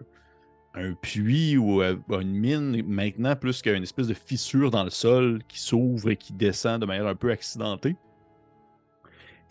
un 0.77 0.93
puits 0.93 1.57
ou 1.57 1.81
à, 1.81 1.89
à 1.89 2.21
une 2.21 2.33
mine 2.33 2.83
maintenant, 2.87 3.35
plus 3.35 3.61
qu'à 3.61 3.73
une 3.73 3.83
espèce 3.83 4.07
de 4.07 4.13
fissure 4.13 4.71
dans 4.71 4.83
le 4.83 4.89
sol 4.89 5.41
qui 5.47 5.59
s'ouvre 5.59 6.09
et 6.11 6.15
qui 6.15 6.33
descend 6.33 6.81
de 6.81 6.85
manière 6.85 7.07
un 7.07 7.15
peu 7.15 7.31
accidentée. 7.31 7.95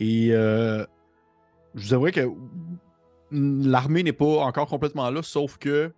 Et 0.01 0.29
euh, 0.33 0.85
je 1.75 1.89
vous 1.89 1.95
avouerai 1.95 2.13
que 2.13 2.29
l'armée 3.31 4.03
n'est 4.03 4.13
pas 4.13 4.45
encore 4.45 4.69
complètement 4.69 5.09
là, 5.11 5.23
sauf 5.23 5.59
que 5.59 5.93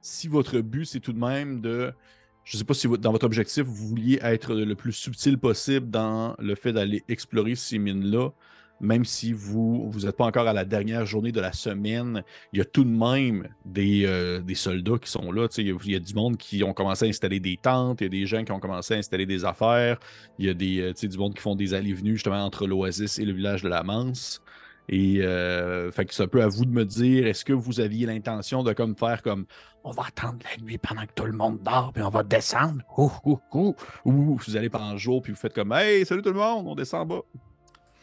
si 0.00 0.28
votre 0.28 0.60
but, 0.60 0.84
c'est 0.84 1.00
tout 1.00 1.12
de 1.12 1.18
même 1.18 1.60
de. 1.60 1.92
Je 2.44 2.56
ne 2.56 2.58
sais 2.58 2.64
pas 2.64 2.74
si 2.74 2.86
dans 2.86 3.10
votre 3.10 3.26
objectif, 3.26 3.64
vous 3.64 3.88
vouliez 3.88 4.20
être 4.22 4.54
le 4.54 4.74
plus 4.76 4.92
subtil 4.92 5.36
possible 5.36 5.90
dans 5.90 6.36
le 6.38 6.54
fait 6.54 6.72
d'aller 6.72 7.02
explorer 7.08 7.56
ces 7.56 7.78
mines-là, 7.78 8.30
même 8.80 9.04
si 9.04 9.32
vous 9.32 9.90
vous 9.90 10.00
n'êtes 10.00 10.16
pas 10.16 10.24
encore 10.26 10.46
à 10.46 10.52
la 10.52 10.64
dernière 10.64 11.06
journée 11.06 11.32
de 11.32 11.40
la 11.40 11.52
semaine, 11.52 12.22
il 12.52 12.58
y 12.58 12.62
a 12.62 12.64
tout 12.64 12.84
de 12.84 12.90
même 12.90 13.48
des, 13.64 14.04
euh, 14.06 14.40
des 14.40 14.54
soldats 14.54 14.98
qui 15.00 15.10
sont 15.10 15.32
là. 15.32 15.48
Il 15.58 15.66
y, 15.66 15.70
a- 15.70 15.76
y 15.84 15.94
a 15.94 16.00
du 16.00 16.14
monde 16.14 16.36
qui 16.36 16.62
ont 16.62 16.72
commencé 16.74 17.06
à 17.06 17.08
installer 17.08 17.40
des 17.40 17.56
tentes, 17.56 18.00
il 18.00 18.04
y 18.04 18.06
a 18.06 18.10
des 18.10 18.26
gens 18.26 18.44
qui 18.44 18.52
ont 18.52 18.60
commencé 18.60 18.94
à 18.94 18.98
installer 18.98 19.26
des 19.26 19.44
affaires, 19.44 19.98
il 20.38 20.46
y 20.46 20.50
a 20.50 20.54
des, 20.54 20.80
euh, 20.80 20.92
du 21.08 21.18
monde 21.18 21.34
qui 21.34 21.40
font 21.40 21.54
des 21.56 21.72
allées-venues 21.74 22.14
justement 22.14 22.44
entre 22.44 22.66
l'Oasis 22.66 23.18
et 23.18 23.24
le 23.24 23.32
village 23.32 23.62
de 23.62 23.68
la 23.68 23.82
Manse. 23.82 24.40
Et 24.88 25.20
euh, 25.22 25.90
fait 25.90 26.04
que 26.04 26.14
c'est 26.14 26.22
un 26.22 26.28
peu 26.28 26.42
à 26.42 26.46
vous 26.48 26.64
de 26.64 26.70
me 26.70 26.84
dire, 26.84 27.26
est-ce 27.26 27.44
que 27.44 27.52
vous 27.52 27.80
aviez 27.80 28.06
l'intention 28.06 28.62
de 28.62 28.72
comme 28.72 28.94
faire 28.94 29.20
comme 29.20 29.46
on 29.82 29.90
va 29.90 30.04
attendre 30.06 30.38
la 30.44 30.62
nuit 30.64 30.78
pendant 30.78 31.02
que 31.02 31.12
tout 31.14 31.24
le 31.24 31.32
monde 31.32 31.58
dort, 31.64 31.92
puis 31.92 32.02
on 32.04 32.08
va 32.08 32.22
descendre, 32.22 32.82
ou 34.04 34.36
vous 34.36 34.56
allez 34.56 34.68
pendant 34.70 34.92
le 34.92 34.98
jour, 34.98 35.22
puis 35.22 35.32
vous 35.32 35.38
faites 35.38 35.54
comme 35.54 35.72
hey, 35.72 36.04
salut 36.06 36.22
tout 36.22 36.32
le 36.32 36.38
monde, 36.38 36.66
on 36.68 36.74
descend 36.76 37.02
en 37.02 37.06
bas. 37.16 37.22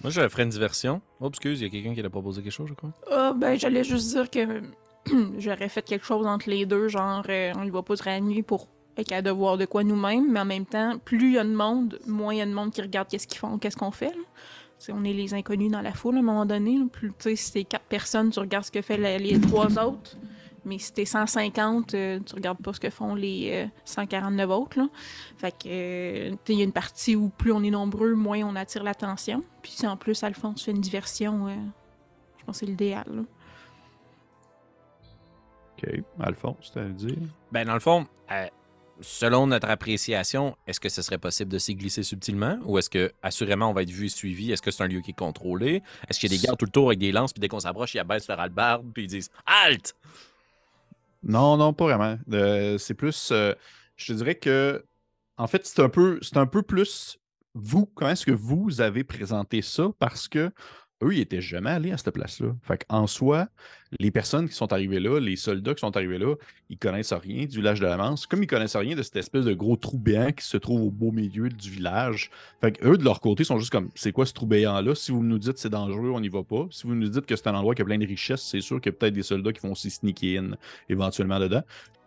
Moi, 0.04 0.12
je 0.12 0.28
ferais 0.28 0.44
une 0.44 0.50
diversion. 0.50 1.02
Oh, 1.22 1.30
excuse, 1.30 1.62
il 1.62 1.64
y 1.64 1.68
a 1.68 1.70
quelqu'un 1.70 1.94
qui 1.94 2.06
a 2.06 2.10
proposé 2.10 2.42
quelque 2.42 2.52
chose, 2.52 2.68
je 2.68 2.74
crois. 2.74 2.92
Ah, 3.10 3.34
ben, 3.34 3.58
j'allais 3.58 3.86
juste 3.86 4.10
dire 4.10 4.30
que 4.30 4.62
j'aurais 5.40 5.70
fait 5.70 5.82
quelque 5.82 6.06
chose 6.06 6.28
entre 6.28 6.50
les 6.50 6.66
deux, 6.66 6.90
genre, 6.90 7.24
euh, 7.30 7.54
on 7.56 7.64
y 7.64 7.70
va 7.70 7.82
pas 7.84 7.96
durant 7.96 8.12
la 8.12 8.20
nuit 8.20 8.44
pour 8.44 8.68
être 8.98 9.08
capable 9.08 9.28
de 9.28 9.32
voir 9.32 9.58
de 9.58 9.66
quoi 9.66 9.84
nous-mêmes, 9.84 10.30
mais 10.32 10.42
en 10.42 10.46
même 10.46 10.66
temps, 10.66 10.98
plus 11.04 11.30
il 11.30 11.34
y 11.36 11.38
a 11.40 11.44
de 11.44 11.54
monde, 11.54 12.00
moins 12.06 12.34
il 12.34 12.40
y 12.40 12.42
a 12.42 12.46
de 12.46 12.52
monde 12.54 12.72
qui 12.72 12.82
regarde 12.82 13.08
qu'est-ce 13.08 13.28
qu'ils 13.28 13.40
font, 13.40 13.58
qu'est-ce 13.58 13.78
qu'on 13.78 13.92
fait. 13.92 14.08
là. 14.08 14.12
Tu 14.80 14.88
sais, 14.88 14.92
on 14.94 15.06
est 15.06 15.14
les 15.14 15.34
inconnus 15.34 15.72
dans 15.72 15.82
la 15.82 15.94
foule 15.94 16.18
à 16.18 16.20
un 16.20 16.24
moment 16.24 16.46
donné. 16.46 16.78
Plus, 16.92 17.10
tu 17.10 17.16
sais, 17.20 17.36
si 17.38 17.66
quatre 17.66 17.86
personnes, 17.86 18.30
tu 18.32 18.40
regardes 18.40 18.66
ce 18.66 18.72
que 18.72 18.82
fait 18.82 18.98
les 18.98 19.40
trois 19.40 19.80
autres. 19.80 20.18
Mais 20.66 20.78
si 20.78 20.94
t'es 20.94 21.06
150, 21.06 21.94
euh, 21.94 22.20
tu 22.26 22.36
regardes 22.36 22.62
pas 22.62 22.72
ce 22.74 22.80
que 22.80 22.90
font 22.90 23.16
les 23.16 23.66
euh, 23.66 23.68
149 23.86 24.50
autres. 24.50 24.80
Là. 24.80 24.88
Fait 25.38 25.52
que 25.52 25.68
euh, 25.68 26.36
il 26.48 26.58
y 26.58 26.62
a 26.62 26.64
une 26.64 26.72
partie 26.72 27.16
où 27.16 27.30
plus 27.30 27.52
on 27.52 27.64
est 27.64 27.70
nombreux, 27.70 28.14
moins 28.14 28.40
on 28.44 28.56
attire 28.56 28.84
l'attention. 28.84 29.44
Puis 29.62 29.72
si 29.72 29.88
en 29.88 29.98
plus 29.98 30.24
Alphonse 30.24 30.64
fait 30.64 30.72
une 30.72 30.82
diversion, 30.82 31.48
euh, 31.48 31.56
je 32.40 32.46
pense 32.46 32.56
que 32.56 32.66
c'est 32.66 32.72
l'idéal. 32.72 33.06
là. 33.08 33.22
Ok. 35.78 36.02
Alphonse, 36.20 36.72
t'as 36.74 36.82
à 36.82 36.86
dire? 36.86 37.18
Ben, 37.52 37.66
dans 37.66 37.74
le 37.74 37.80
fond, 37.82 38.08
euh, 38.32 38.48
selon 39.02 39.48
notre 39.48 39.70
appréciation, 39.70 40.56
est-ce 40.66 40.80
que 40.80 40.88
ce 40.90 41.02
serait 41.02 41.18
possible 41.18 41.52
de 41.52 41.58
s'y 41.58 41.76
glisser 41.76 42.04
subtilement? 42.04 42.58
Ou 42.64 42.78
est-ce 42.78 42.90
que, 42.90 43.12
assurément, 43.22 43.70
on 43.70 43.74
va 43.74 43.82
être 43.84 43.90
vu 43.90 44.06
et 44.06 44.10
suivi? 44.10 44.52
Est-ce 44.52 44.62
que 44.62 44.72
c'est 44.72 44.84
un 44.84 44.88
lieu 44.88 45.02
qui 45.02 45.12
est 45.12 45.18
contrôlé? 45.18 45.82
Est-ce 46.10 46.20
qu'il 46.20 46.32
y 46.32 46.36
a 46.36 46.38
des 46.38 46.46
gardes 46.46 46.58
tout 46.58 46.66
le 46.66 46.72
tour 46.72 46.88
avec 46.88 47.00
des 47.00 47.12
lances, 47.12 47.34
puis 47.34 47.42
dès 47.42 47.50
qu'on 47.50 47.60
s'approche, 47.60 47.96
ils 47.96 48.00
abaissent 48.00 48.28
leur 48.28 48.40
albarde, 48.40 48.86
puis 48.94 49.04
ils 49.04 49.08
disent 49.10 49.30
Halt! 49.46 49.94
Non, 51.24 51.58
non, 51.58 51.74
pas 51.74 51.86
vraiment. 51.86 52.18
Euh, 52.34 52.78
c'est 52.78 52.94
plus. 52.94 53.32
euh, 53.32 53.54
je 53.96 54.08
te 54.08 54.18
dirais 54.18 54.36
que. 54.36 54.84
En 55.38 55.48
fait, 55.48 55.66
c'est 55.66 55.82
un 55.82 55.90
peu, 55.90 56.20
c'est 56.22 56.38
un 56.38 56.46
peu 56.48 56.62
plus 56.64 57.18
vous. 57.54 57.86
Comment 57.88 58.12
est-ce 58.12 58.26
que 58.26 58.32
vous 58.32 58.82
avez 58.82 59.04
présenté 59.04 59.62
ça? 59.62 59.90
Parce 60.00 60.28
que 60.28 60.52
eux, 61.04 61.14
ils 61.14 61.20
n'étaient 61.20 61.42
jamais 61.42 61.70
allés 61.70 61.92
à 61.92 61.98
cette 61.98 62.14
place-là. 62.14 62.56
Fait 62.62 62.86
en 62.90 63.08
soi, 63.08 63.48
les 64.00 64.12
personnes 64.12 64.48
qui 64.48 64.56
sont 64.56 64.72
arrivées 64.72 65.00
là, 65.00 65.20
les 65.20 65.36
soldats 65.36 65.74
qui 65.74 65.82
sont 65.82 65.96
arrivés 65.96 66.18
là, 66.18 66.36
ils 66.70 66.78
connaissent 66.78 67.14
rien 67.14 67.46
du 67.46 67.58
village 67.58 67.80
de 67.80 67.86
la 67.86 67.98
Manse. 67.98 68.26
Comme 68.26 68.44
ils 68.44 68.48
connaissent 68.48 68.76
rien 68.76 68.96
de 68.96 69.04
cette 69.04 69.18
espèce 69.18 69.46
de 69.46 69.54
gros 69.54 69.76
trou 69.76 69.98
béant 69.98 70.32
qui 70.32 70.46
se 70.46 70.58
trouve 70.58 70.82
au 70.82 70.92
beau 70.92 71.12
milieu 71.12 71.50
du 71.50 71.70
village. 71.70 72.32
Fait 72.62 72.72
que 72.72 72.88
eux, 72.88 72.98
de 72.98 73.04
leur 73.04 73.22
côté, 73.22 73.44
sont 73.44 73.60
juste 73.60 73.72
comme 73.72 73.90
c'est 73.96 74.12
quoi 74.12 74.26
ce 74.26 74.34
trou 74.34 74.46
béant-là? 74.46 74.96
Si 74.96 75.12
vous 75.12 75.24
nous 75.24 75.40
dites 75.40 75.58
c'est 75.58 75.70
dangereux, 75.70 76.12
on 76.12 76.20
n'y 76.20 76.30
va 76.30 76.44
pas. 76.44 76.68
Si 76.72 76.88
vous 76.88 76.96
nous 76.96 77.10
dites 77.10 77.26
que 77.26 77.36
c'est 77.36 77.48
un 77.48 77.56
endroit 77.56 77.76
qui 77.76 77.82
a 77.82 77.86
plein 77.86 77.98
de 77.98 78.08
richesses, 78.08 78.42
c'est 78.42 78.62
sûr 78.62 78.80
qu'il 78.82 78.92
y 78.92 78.96
a 78.96 78.98
peut-être 78.98 79.14
des 79.14 79.24
soldats 79.24 79.54
qui 79.54 79.62
vont 79.62 79.74
aussi 79.74 79.90
sneaker 79.90 80.42
in 80.42 80.58
éventuellement 80.90 81.40
dedans. 81.40 81.64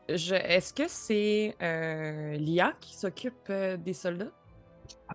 Est-ce 0.09 0.72
que 0.72 0.84
c'est 0.86 1.57
euh, 1.61 2.36
l'IA 2.36 2.74
qui 2.80 2.94
s'occupe 2.94 3.34
euh, 3.51 3.76
des 3.76 3.92
soldats? 3.92 4.32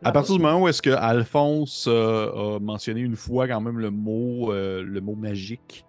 À 0.03 0.11
partir 0.11 0.35
du 0.35 0.41
moment 0.41 0.61
où 0.63 0.67
est-ce 0.67 0.81
que 0.81 0.89
Alphonse 0.89 1.85
euh, 1.87 2.55
a 2.55 2.59
mentionné 2.59 3.01
une 3.01 3.15
fois 3.15 3.47
quand 3.47 3.61
même 3.61 3.79
le 3.79 3.91
mot, 3.91 4.51
euh, 4.51 4.83
le 4.83 5.01
mot 5.01 5.15
magique, 5.15 5.85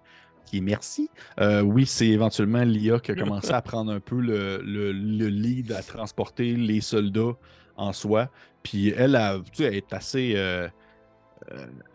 qui 0.47 0.59
est 0.59 0.61
merci, 0.61 1.09
euh, 1.41 1.63
oui, 1.63 1.87
c'est 1.87 2.09
éventuellement 2.09 2.63
l'IA 2.63 2.99
qui 3.01 3.13
a 3.13 3.15
commencé 3.15 3.53
à 3.53 3.63
prendre 3.63 3.91
un 3.93 4.01
peu 4.01 4.21
le, 4.21 4.59
le- 4.65 4.93
le 4.93 5.27
lead 5.29 5.73
à 5.73 5.83
transporter 5.83 6.55
les 6.57 6.81
soldats 6.81 7.33
en 7.77 7.93
soi. 7.93 8.29
Puis 8.63 8.91
elle, 8.97 9.17
a, 9.17 9.39
tu 9.39 9.63
sais, 9.63 9.65
elle 9.65 9.75
est 9.77 9.93
assez. 9.93 10.31
elle 10.33 10.71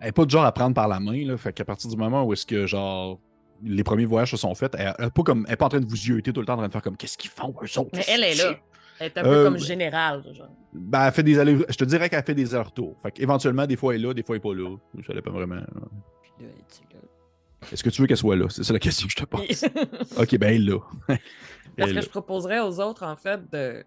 n'est 0.02 0.12
pas 0.12 0.26
du 0.26 0.32
genre 0.34 0.46
à 0.46 0.52
prendre 0.52 0.74
par 0.76 0.88
la 0.88 1.00
main. 1.00 1.26
Là, 1.26 1.38
fait 1.38 1.54
qu'à 1.54 1.66
partir 1.66 1.90
du 1.90 1.98
moment 1.98 2.24
où 2.24 2.34
est-ce 2.34 2.46
que 2.46 2.66
genre 2.66 3.20
les 3.64 3.84
premiers 3.84 4.06
voyages 4.06 4.32
se 4.32 4.38
sont 4.38 4.54
faits, 4.54 4.76
elle 4.78 4.94
n'est 5.00 5.10
pas, 5.10 5.24
comme- 5.24 5.46
elle 5.48 5.54
est 5.54 5.58
pas 5.58 5.66
en 5.66 5.70
train 5.70 5.80
de 5.80 5.88
vous 5.90 5.96
yeuter 5.96 6.32
tout 6.34 6.42
le 6.42 6.46
temps 6.46 6.54
en 6.54 6.58
train 6.58 6.68
de 6.68 6.72
faire 6.72 6.82
comme 6.84 6.98
qu'est-ce 6.98 7.18
qu'ils 7.18 7.32
font 7.32 7.54
eux 7.64 7.80
autres? 7.80 7.90
Mais 7.94 8.04
elle 8.08 8.24
est 8.24 8.36
là. 8.36 8.56
Elle 9.00 9.08
est 9.08 9.18
un 9.18 9.24
peu 9.24 9.30
Euh, 9.30 9.44
comme 9.46 9.58
générale. 9.58 10.24
Genre. 10.34 10.50
Ben, 10.74 11.06
elle 11.08 11.14
fait 11.14 11.24
des 11.24 11.38
allers. 11.40 11.66
Je 11.70 11.76
te 11.76 11.84
dirais 11.86 12.10
qu'elle 12.10 12.24
fait 12.24 12.36
des 12.36 12.54
allers-retours. 12.56 12.98
Fait 13.02 13.20
éventuellement, 13.20 13.66
des 13.68 13.76
fois, 13.76 13.94
elle 13.96 14.02
est 14.04 14.08
là, 14.08 14.14
des 14.14 14.24
fois, 14.24 14.36
elle 14.36 14.42
n'est 14.44 14.56
pas 14.56 14.70
là. 14.70 14.76
Ça 15.06 15.14
dépend 15.14 15.32
vraiment. 15.32 15.56
Là? 15.56 15.66
Est-ce 17.72 17.84
que 17.84 17.90
tu 17.90 18.02
veux 18.02 18.08
qu'elle 18.08 18.18
soit 18.18 18.36
là? 18.36 18.48
C'est 18.50 18.64
ça 18.64 18.74
la 18.74 18.80
question 18.80 19.08
que 19.08 19.12
je 19.14 19.18
te 19.18 19.26
pose. 19.30 19.48
Parce 19.48 20.18
ok, 20.20 20.38
ben, 20.38 20.50
elle 20.54 20.56
est 20.56 20.72
là. 20.72 20.80
Est 21.78 21.86
que 21.86 21.92
là. 21.94 22.02
je 22.02 22.10
proposerais 22.10 22.60
aux 22.60 22.80
autres, 22.80 23.04
en 23.04 23.16
fait, 23.16 23.50
de. 23.52 23.84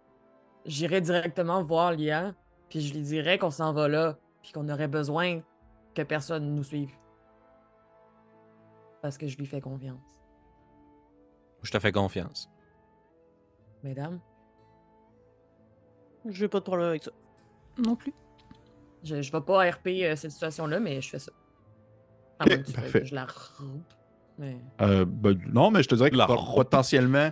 J'irais 0.66 1.00
directement 1.00 1.62
voir 1.62 1.92
l'IA, 1.92 2.34
puis 2.68 2.80
je 2.80 2.92
lui 2.92 3.00
dirais 3.02 3.38
qu'on 3.38 3.50
s'en 3.50 3.72
va 3.72 3.88
là, 3.88 4.18
puis 4.42 4.52
qu'on 4.52 4.68
aurait 4.68 4.88
besoin 4.88 5.40
que 5.94 6.02
personne 6.02 6.54
nous 6.54 6.64
suive. 6.64 6.90
Parce 9.00 9.16
que 9.16 9.26
je 9.26 9.38
lui 9.38 9.46
fais 9.46 9.60
confiance. 9.60 10.20
Je 11.62 11.70
te 11.70 11.78
fais 11.78 11.92
confiance. 11.92 12.50
Mesdames, 13.82 14.20
J'ai 16.30 16.48
pas 16.48 16.58
de 16.58 16.64
problème 16.64 16.88
avec 16.88 17.04
ça. 17.04 17.10
Non 17.78 17.96
plus. 17.96 18.12
je, 19.04 19.22
je 19.22 19.32
vais 19.32 19.40
pas 19.40 19.70
RP 19.70 19.88
euh, 19.88 20.16
cette 20.16 20.32
situation-là, 20.32 20.80
mais 20.80 21.00
je 21.00 21.08
fais 21.08 21.18
ça. 21.18 21.32
Tu 22.46 22.72
parfait. 22.72 23.00
que 23.00 23.06
je 23.06 23.14
la 23.14 23.26
rampe. 23.26 23.94
Mais... 24.38 24.56
Euh, 24.80 25.04
ben, 25.04 25.38
non, 25.52 25.70
mais 25.70 25.82
je 25.82 25.88
te 25.88 25.94
dirais 25.94 26.10
que 26.10 26.16
La 26.16 26.26
potentiellement, 26.26 27.30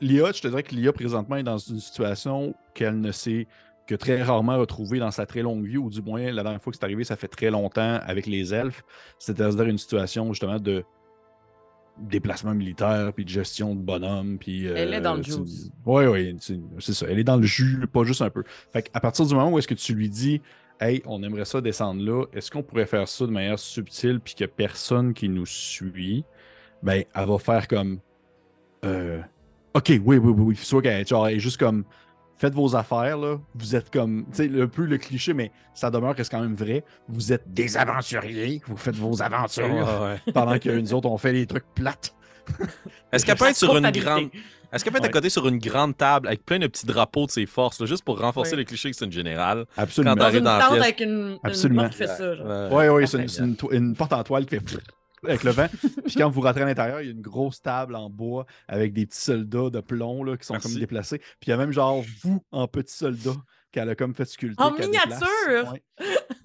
l'IA, 0.00 0.32
je 0.32 0.42
te 0.42 0.48
dirais 0.48 0.62
que 0.64 0.74
l'IA 0.74 0.92
présentement 0.92 1.36
est 1.36 1.44
dans 1.44 1.58
une 1.58 1.78
situation 1.78 2.54
qu'elle 2.74 3.00
ne 3.00 3.12
s'est 3.12 3.46
que 3.86 3.94
très 3.94 4.22
rarement 4.22 4.58
retrouvée 4.58 4.98
dans 4.98 5.10
sa 5.10 5.24
très 5.24 5.40
longue 5.40 5.64
vie, 5.64 5.78
ou 5.78 5.88
du 5.88 6.02
moins 6.02 6.30
la 6.30 6.42
dernière 6.42 6.60
fois 6.60 6.70
que 6.70 6.78
c'est 6.78 6.84
arrivé, 6.84 7.04
ça 7.04 7.16
fait 7.16 7.28
très 7.28 7.50
longtemps 7.50 7.98
avec 8.02 8.26
les 8.26 8.52
elfes. 8.52 8.82
C'est-à-dire 9.18 9.64
une 9.64 9.78
situation 9.78 10.30
justement 10.32 10.58
de 10.58 10.84
déplacement 12.00 12.54
militaire, 12.54 13.12
puis 13.14 13.24
de 13.24 13.30
gestion 13.30 13.74
de 13.74 13.80
bonhomme, 13.80 14.38
puis... 14.38 14.66
Elle 14.66 14.94
est 14.94 15.00
dans 15.00 15.14
le 15.14 15.22
juice. 15.22 15.70
Oui, 15.84 16.06
oui, 16.06 16.36
c'est 16.40 16.92
ça. 16.92 17.06
Elle 17.08 17.18
est 17.18 17.24
dans 17.24 17.36
le 17.36 17.46
jus, 17.46 17.86
pas 17.92 18.04
juste 18.04 18.22
un 18.22 18.30
peu. 18.30 18.44
Fait 18.72 18.82
qu'à 18.82 19.00
partir 19.00 19.26
du 19.26 19.34
moment 19.34 19.50
où 19.50 19.58
est-ce 19.58 19.68
que 19.68 19.74
tu 19.74 19.94
lui 19.94 20.08
dis 20.08 20.40
Hey, 20.80 21.02
on 21.06 21.22
aimerait 21.24 21.44
ça 21.44 21.60
descendre 21.60 22.02
là, 22.02 22.24
est-ce 22.32 22.52
qu'on 22.52 22.62
pourrait 22.62 22.86
faire 22.86 23.08
ça 23.08 23.26
de 23.26 23.32
manière 23.32 23.58
subtile 23.58 24.20
puis 24.20 24.36
a 24.44 24.48
personne 24.48 25.12
qui 25.12 25.28
nous 25.28 25.46
suit? 25.46 26.24
Ben, 26.84 27.02
elle 27.14 27.26
va 27.26 27.38
faire 27.38 27.66
comme 27.66 27.98
euh, 28.84 29.20
OK, 29.74 29.88
oui, 29.88 30.00
oui, 30.00 30.18
oui, 30.18 30.32
oui. 30.38 30.56
Soit 30.56 30.82
qu'elle 30.82 31.00
est 31.00 31.38
juste 31.38 31.58
comme 31.58 31.84
Faites 32.38 32.54
vos 32.54 32.76
affaires, 32.76 33.18
là. 33.18 33.36
Vous 33.54 33.74
êtes 33.74 33.90
comme. 33.90 34.24
Tu 34.32 34.48
sais, 34.48 34.60
un 34.62 34.68
peu 34.68 34.84
le 34.84 34.96
cliché, 34.96 35.34
mais 35.34 35.50
ça 35.74 35.90
demeure 35.90 36.14
que 36.14 36.22
c'est 36.22 36.30
quand 36.30 36.40
même 36.40 36.54
vrai. 36.54 36.84
Vous 37.08 37.32
êtes 37.32 37.52
des 37.52 37.76
aventuriers, 37.76 38.62
vous 38.66 38.76
faites 38.76 38.94
vos 38.96 39.20
aventures. 39.22 40.18
Pendant 40.32 40.58
que 40.58 40.70
nous 40.70 40.94
autres, 40.94 41.08
on 41.08 41.18
fait 41.18 41.32
des 41.32 41.46
trucs 41.46 41.66
plates. 41.74 42.14
Est-ce 43.12 43.26
qu'elle 43.26 43.36
peut 43.36 43.46
être 43.46 43.56
sur 43.56 43.76
une 43.76 43.90
grande. 43.90 44.28
Est-ce 44.70 44.84
qu'elle 44.84 44.92
peut 44.92 44.98
être 44.98 45.06
à 45.06 45.08
côté 45.08 45.30
sur 45.30 45.48
une 45.48 45.58
grande 45.58 45.96
table 45.96 46.28
avec 46.28 46.44
plein 46.44 46.58
de 46.58 46.66
petits 46.66 46.84
drapeaux 46.86 47.24
de 47.24 47.30
ses 47.30 47.46
forces, 47.46 47.80
là, 47.80 47.86
juste 47.86 48.04
pour 48.04 48.20
renforcer 48.20 48.52
Ouais. 48.52 48.58
le 48.58 48.64
cliché 48.64 48.90
que 48.90 48.96
c'est 48.96 49.06
une 49.06 49.12
générale? 49.12 49.64
Absolument. 49.78 50.14
Quand 50.14 50.24
Dans 50.24 50.30
une 50.30 50.44
dans 50.44 50.58
la 50.58 50.60
tente 50.60 50.70
pièce. 50.74 50.82
avec 50.84 51.00
une, 51.00 51.10
une 51.10 51.38
Absolument. 51.42 51.82
porte 51.82 51.92
qui 51.92 51.98
fait 51.98 52.06
ça. 52.06 52.34
Genre. 52.34 52.72
Oui, 52.72 52.88
oui, 52.88 53.08
c'est 53.08 53.38
une, 53.40 53.56
une 53.72 53.96
porte 53.96 54.12
en 54.12 54.22
toile 54.22 54.44
qui 54.44 54.56
fait 54.56 54.62
avec 55.24 55.44
le 55.44 55.50
vent. 55.50 55.66
Puis 56.06 56.14
quand 56.16 56.28
vous 56.28 56.40
rentrez 56.40 56.62
à 56.62 56.66
l'intérieur, 56.66 57.00
il 57.00 57.06
y 57.06 57.08
a 57.08 57.12
une 57.12 57.20
grosse 57.20 57.60
table 57.62 57.94
en 57.94 58.10
bois 58.10 58.46
avec 58.68 58.92
des 58.92 59.06
petits 59.06 59.20
soldats 59.20 59.70
de 59.70 59.80
plomb 59.80 60.24
là, 60.24 60.36
qui 60.36 60.46
sont 60.46 60.54
Merci. 60.54 60.68
comme 60.68 60.80
déplacés. 60.80 61.18
Puis 61.18 61.48
il 61.48 61.50
y 61.50 61.52
a 61.52 61.56
même 61.56 61.72
genre 61.72 62.04
vous 62.22 62.42
en 62.52 62.68
petit 62.68 62.94
soldat 62.94 63.34
qu'elle 63.72 63.90
a 63.90 63.94
comme 63.94 64.14
fait 64.14 64.24
sculpter. 64.24 64.62
En 64.62 64.70
miniature! 64.70 65.72
Ouais. 65.72 65.82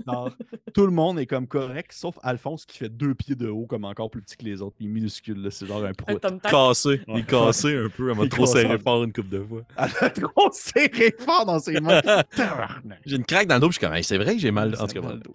Genre, 0.07 0.29
tout 0.73 0.85
le 0.85 0.91
monde 0.91 1.19
est 1.19 1.25
comme 1.25 1.47
correct, 1.47 1.91
sauf 1.93 2.17
Alphonse 2.23 2.65
qui 2.65 2.77
fait 2.77 2.89
deux 2.89 3.13
pieds 3.15 3.35
de 3.35 3.47
haut, 3.49 3.65
comme 3.65 3.85
encore 3.85 4.09
plus 4.09 4.21
petit 4.21 4.37
que 4.37 4.45
les 4.45 4.61
autres. 4.61 4.75
Puis 4.75 4.85
il 4.85 4.89
est 4.89 4.93
minuscule, 4.93 5.41
là, 5.41 5.49
c'est 5.51 5.65
genre 5.65 5.83
un 5.83 5.93
tac. 5.93 6.07
Cassé. 6.51 7.01
Il 7.07 7.17
est 7.19 7.25
cassé 7.25 7.77
un 7.77 7.89
peu. 7.89 8.09
Elle 8.11 8.17
m'a 8.17 8.27
trop 8.27 8.45
serré 8.45 8.77
fort 8.79 9.03
une 9.03 9.13
coupe 9.13 9.29
de 9.29 9.41
fois. 9.43 9.61
Elle 9.77 9.89
a 10.01 10.09
trop 10.09 10.49
serré 10.51 11.15
fort 11.19 11.45
dans 11.45 11.59
ses 11.59 11.79
mains. 11.79 12.01
J'ai 13.05 13.15
une 13.15 13.25
craque 13.25 13.47
dans 13.47 13.55
le 13.55 13.61
dos, 13.61 13.67
puis 13.69 13.75
je 13.75 13.79
suis 13.79 13.85
comme, 13.87 13.95
Hey, 13.95 14.03
c'est 14.03 14.17
vrai 14.17 14.35
que 14.35 14.41
j'ai 14.41 14.51
mal. 14.51 14.75
En 14.79 14.87
tout 14.87 14.93
cas, 15.01 15.01
dos. 15.23 15.33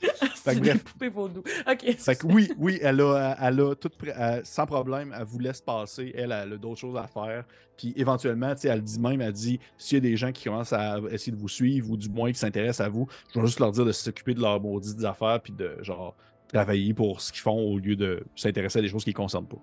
Ok. 1.71 1.97
Fait 1.99 2.17
que 2.17 2.27
oui, 2.27 2.51
oui, 2.59 2.79
elle 2.83 3.01
a, 3.01 3.37
elle 3.41 3.61
a 3.61 3.75
tout 3.75 3.89
prêt- 3.91 4.15
elle- 4.17 4.45
sans 4.45 4.67
problème, 4.67 5.15
elle 5.19 5.25
vous 5.27 5.39
laisse 5.39 5.61
passer. 5.61 6.13
Elle, 6.15 6.33
elle 6.33 6.53
a 6.55 6.57
d'autres 6.57 6.81
choses 6.81 6.97
à 6.97 7.07
faire. 7.07 7.45
Puis 7.77 7.93
éventuellement, 7.97 8.53
tu 8.57 8.63
sais, 8.63 8.69
elle 8.69 8.83
dit 8.83 8.99
même, 8.99 9.21
elle 9.21 9.33
dit, 9.33 9.61
s'il 9.77 9.97
y 9.97 9.99
a 9.99 10.01
des 10.01 10.17
gens 10.17 10.33
qui 10.33 10.45
commencent 10.45 10.73
à 10.73 10.99
essayer 11.13 11.31
de 11.31 11.37
vous 11.37 11.49
suivre 11.49 11.89
ou 11.91 11.97
du 11.97 12.09
moins 12.09 12.33
qui 12.33 12.39
s'intéressent 12.39 12.85
à 12.85 12.89
vous, 12.89 13.07
je 13.33 13.39
vais 13.39 13.47
juste 13.47 13.61
leur 13.61 13.71
dire 13.71 13.85
de 13.85 13.93
s'occuper 13.93 14.35
de 14.35 14.41
leurs 14.59 14.71
maudites 14.71 15.05
affaires 15.05 15.41
puis 15.43 15.53
de 15.53 15.77
genre 15.83 16.15
travailler 16.49 16.95
pour 16.95 17.21
ce 17.21 17.33
qu'ils 17.33 17.43
font 17.43 17.59
au 17.59 17.79
lieu 17.79 17.97
de 17.97 18.25
s'intéresser 18.35 18.79
à 18.79 18.83
des 18.83 18.89
choses 18.89 19.05
qui 19.05 19.11
ne 19.11 19.15
concernent 19.15 19.47
pas. 19.49 19.63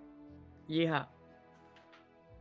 Yeah. 0.70 1.10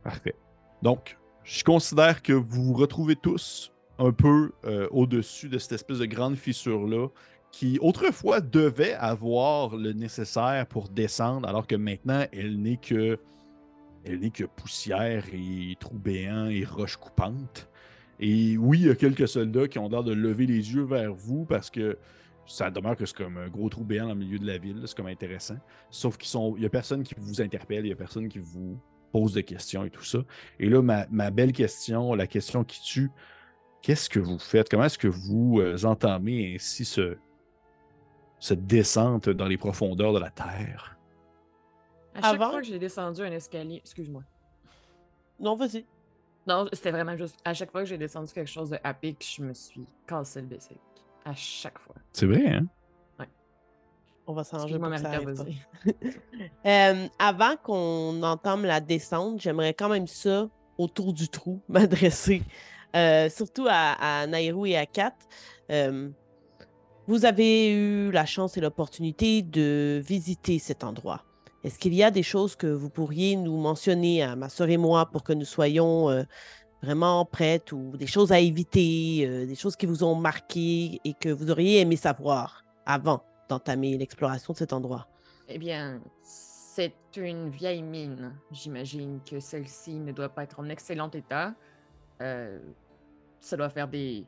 Parfait. 0.03 0.35
Donc, 0.81 1.17
je 1.43 1.63
considère 1.63 2.21
que 2.21 2.33
vous 2.33 2.63
vous 2.63 2.73
retrouvez 2.73 3.15
tous 3.15 3.71
un 3.97 4.11
peu 4.11 4.51
euh, 4.65 4.87
au-dessus 4.91 5.49
de 5.49 5.57
cette 5.57 5.73
espèce 5.73 5.99
de 5.99 6.05
grande 6.05 6.35
fissure-là 6.35 7.07
qui 7.51 7.79
autrefois 7.81 8.41
devait 8.41 8.93
avoir 8.93 9.77
le 9.77 9.93
nécessaire 9.93 10.67
pour 10.67 10.89
descendre, 10.89 11.47
alors 11.47 11.65
que 11.65 11.75
maintenant, 11.75 12.25
elle 12.33 12.61
n'est 12.61 12.77
que 12.77 13.17
elle 14.03 14.19
n'est 14.19 14.29
que 14.29 14.43
poussière 14.43 15.23
et 15.33 15.75
trous 15.79 15.97
béants 15.97 16.47
et 16.47 16.63
roches 16.63 16.97
coupantes. 16.97 17.69
Et 18.19 18.57
oui, 18.57 18.81
il 18.81 18.87
y 18.87 18.89
a 18.89 18.95
quelques 18.95 19.27
soldats 19.27 19.67
qui 19.67 19.79
ont 19.79 19.89
l'air 19.89 20.03
de 20.03 20.13
lever 20.13 20.45
les 20.45 20.73
yeux 20.73 20.83
vers 20.83 21.13
vous 21.13 21.45
parce 21.45 21.69
que 21.69 21.97
ça 22.45 22.69
demeure 22.71 22.95
que 22.95 23.05
c'est 23.05 23.15
comme 23.17 23.37
un 23.37 23.47
gros 23.49 23.69
trou 23.69 23.83
béant 23.83 24.03
dans 24.07 24.13
le 24.13 24.19
milieu 24.19 24.39
de 24.39 24.45
la 24.45 24.57
ville. 24.57 24.81
C'est 24.85 24.95
comme 24.95 25.07
intéressant. 25.07 25.57
Sauf 25.89 26.17
qu'il 26.17 26.39
n'y 26.59 26.65
a 26.65 26.69
personne 26.69 27.03
qui 27.03 27.15
vous 27.17 27.41
interpelle, 27.41 27.85
il 27.85 27.87
n'y 27.87 27.93
a 27.93 27.95
personne 27.95 28.27
qui 28.27 28.39
vous 28.39 28.79
pose 29.11 29.33
de 29.33 29.41
questions 29.41 29.83
et 29.85 29.89
tout 29.89 30.03
ça. 30.03 30.19
Et 30.59 30.69
là, 30.69 30.81
ma, 30.81 31.07
ma 31.07 31.31
belle 31.31 31.53
question, 31.53 32.13
la 32.13 32.27
question 32.27 32.63
qui 32.63 32.81
tue, 32.81 33.11
qu'est-ce 33.81 34.09
que 34.09 34.19
vous 34.19 34.39
faites? 34.39 34.69
Comment 34.69 34.85
est-ce 34.85 34.97
que 34.97 35.07
vous 35.07 35.59
euh, 35.59 35.85
entamez 35.85 36.55
ainsi 36.55 36.85
ce, 36.85 37.17
cette 38.39 38.67
descente 38.67 39.29
dans 39.29 39.47
les 39.47 39.57
profondeurs 39.57 40.13
de 40.13 40.19
la 40.19 40.29
Terre? 40.29 40.97
À 42.13 42.21
chaque 42.21 42.35
Avant- 42.35 42.51
fois 42.51 42.61
que 42.61 42.67
j'ai 42.67 42.79
descendu 42.79 43.21
un 43.21 43.31
escalier, 43.31 43.77
excuse-moi. 43.77 44.23
Non, 45.39 45.55
vas-y. 45.55 45.85
Non, 46.47 46.67
c'était 46.71 46.91
vraiment 46.91 47.17
juste. 47.17 47.37
À 47.43 47.53
chaque 47.53 47.71
fois 47.71 47.81
que 47.81 47.89
j'ai 47.89 47.97
descendu 47.97 48.31
quelque 48.31 48.49
chose 48.51 48.69
de 48.69 48.77
épique, 48.87 49.35
je 49.37 49.43
me 49.43 49.53
suis 49.53 49.85
cassé 50.07 50.41
le 50.41 50.47
bicycle. 50.47 50.79
À 51.25 51.33
chaque 51.35 51.79
fois. 51.79 51.95
C'est 52.13 52.27
vrai, 52.27 52.47
hein? 52.47 52.65
Ouais. 53.19 53.25
On 54.27 54.33
va 54.33 54.43
s'arranger 54.43 54.79
pour 54.79 54.89
que 54.89 54.97
ça. 55.35 55.45
Euh, 56.65 57.07
avant 57.19 57.55
qu'on 57.63 58.23
entame 58.23 58.65
la 58.65 58.79
descente, 58.79 59.41
j'aimerais 59.41 59.73
quand 59.73 59.89
même 59.89 60.07
ça, 60.07 60.49
autour 60.77 61.13
du 61.13 61.27
trou, 61.27 61.61
m'adresser 61.69 62.41
euh, 62.95 63.29
surtout 63.29 63.67
à, 63.69 64.21
à 64.21 64.27
Nairou 64.27 64.65
et 64.65 64.77
à 64.77 64.85
Kat. 64.85 65.13
Euh, 65.71 66.09
vous 67.07 67.25
avez 67.25 67.71
eu 67.71 68.11
la 68.11 68.25
chance 68.25 68.57
et 68.57 68.61
l'opportunité 68.61 69.41
de 69.41 70.01
visiter 70.03 70.59
cet 70.59 70.83
endroit. 70.83 71.23
Est-ce 71.63 71.77
qu'il 71.77 71.93
y 71.93 72.03
a 72.03 72.11
des 72.11 72.23
choses 72.23 72.55
que 72.55 72.67
vous 72.67 72.89
pourriez 72.89 73.35
nous 73.35 73.57
mentionner 73.57 74.23
à 74.23 74.35
ma 74.35 74.49
soeur 74.49 74.69
et 74.69 74.77
moi 74.77 75.07
pour 75.07 75.23
que 75.23 75.33
nous 75.33 75.45
soyons 75.45 76.09
euh, 76.09 76.23
vraiment 76.85 77.25
prêtes 77.25 77.71
ou 77.71 77.97
des 77.97 78.07
choses 78.07 78.31
à 78.31 78.39
éviter, 78.39 79.27
euh, 79.27 79.45
des 79.45 79.55
choses 79.55 79.75
qui 79.75 79.85
vous 79.85 80.03
ont 80.03 80.15
marqué 80.15 81.01
et 81.03 81.13
que 81.13 81.29
vous 81.29 81.49
auriez 81.49 81.81
aimé 81.81 81.95
savoir 81.95 82.63
avant 82.85 83.23
d'entamer 83.49 83.97
l'exploration 83.97 84.53
de 84.53 84.57
cet 84.57 84.71
endroit? 84.71 85.07
Eh 85.47 85.57
bien, 85.57 86.01
c'est 86.21 86.95
une 87.17 87.49
vieille 87.49 87.81
mine. 87.81 88.33
J'imagine 88.51 89.19
que 89.29 89.39
celle-ci 89.39 89.99
ne 89.99 90.11
doit 90.11 90.29
pas 90.29 90.43
être 90.43 90.59
en 90.59 90.69
excellent 90.69 91.09
état. 91.11 91.53
Euh, 92.21 92.59
ça 93.39 93.57
doit 93.57 93.69
faire 93.69 93.87
des 93.87 94.25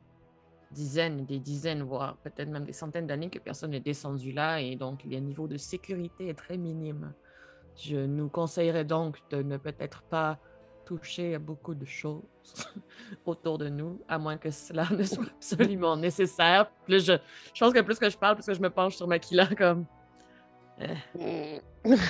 dizaines, 0.72 1.26
des 1.26 1.40
dizaines, 1.40 1.84
voire 1.84 2.18
peut-être 2.18 2.50
même 2.50 2.66
des 2.66 2.74
centaines 2.74 3.08
d'années 3.08 3.30
que 3.30 3.40
personne 3.40 3.72
n'est 3.72 3.80
descendu 3.80 4.32
là 4.32 4.60
et 4.60 4.76
donc 4.76 5.04
le 5.04 5.18
niveau 5.18 5.48
de 5.48 5.58
sécurité 5.58 6.34
très 6.34 6.58
minime. 6.58 7.14
Je 7.76 7.98
nous 7.98 8.30
conseillerais 8.30 8.86
donc 8.86 9.18
de 9.30 9.44
ne 9.44 9.58
peut-être 9.58 10.02
pas 10.04 10.40
toucher 10.88 11.36
à 11.36 11.40
beaucoup 11.40 11.76
de 11.76 11.86
choses 11.86 12.24
autour 13.26 13.58
de 13.58 13.68
nous, 13.68 14.00
à 14.08 14.18
moins 14.18 14.38
que 14.38 14.50
cela 14.52 14.88
ne 14.92 15.04
soit 15.04 15.26
absolument 15.38 15.98
nécessaire. 15.98 16.70
Plus 16.86 17.06
je, 17.06 17.14
je 17.54 17.60
pense 17.60 17.74
que 17.74 17.82
plus 17.82 18.00
que 18.00 18.10
je 18.10 18.18
parle, 18.18 18.36
plus 18.36 18.46
que 18.46 18.54
je 18.54 18.62
me 18.62 18.70
penche 18.70 18.96
sur 18.96 19.08
Makila 19.08 19.48
comme... 19.48 19.86
Euh, 20.80 21.60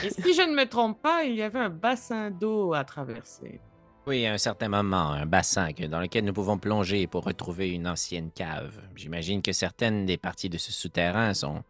et 0.03 0.09
si 0.09 0.33
je 0.33 0.41
ne 0.41 0.53
me 0.55 0.65
trompe 0.67 1.01
pas, 1.01 1.23
il 1.23 1.35
y 1.35 1.41
avait 1.41 1.59
un 1.59 1.69
bassin 1.69 2.29
d'eau 2.31 2.73
à 2.73 2.83
traverser. 2.83 3.61
Oui, 4.05 4.25
à 4.25 4.33
un 4.33 4.37
certain 4.37 4.67
moment, 4.69 5.11
un 5.11 5.25
bassin 5.25 5.71
que- 5.73 5.85
dans 5.85 5.99
lequel 6.01 6.25
nous 6.25 6.33
pouvons 6.33 6.57
plonger 6.57 7.07
pour 7.07 7.23
retrouver 7.23 7.69
une 7.71 7.87
ancienne 7.87 8.29
cave. 8.31 8.79
J'imagine 8.95 9.41
que 9.41 9.53
certaines 9.53 10.05
des 10.05 10.17
parties 10.17 10.49
de 10.49 10.57
ce 10.57 10.71
souterrain 10.71 11.33
sont 11.33 11.63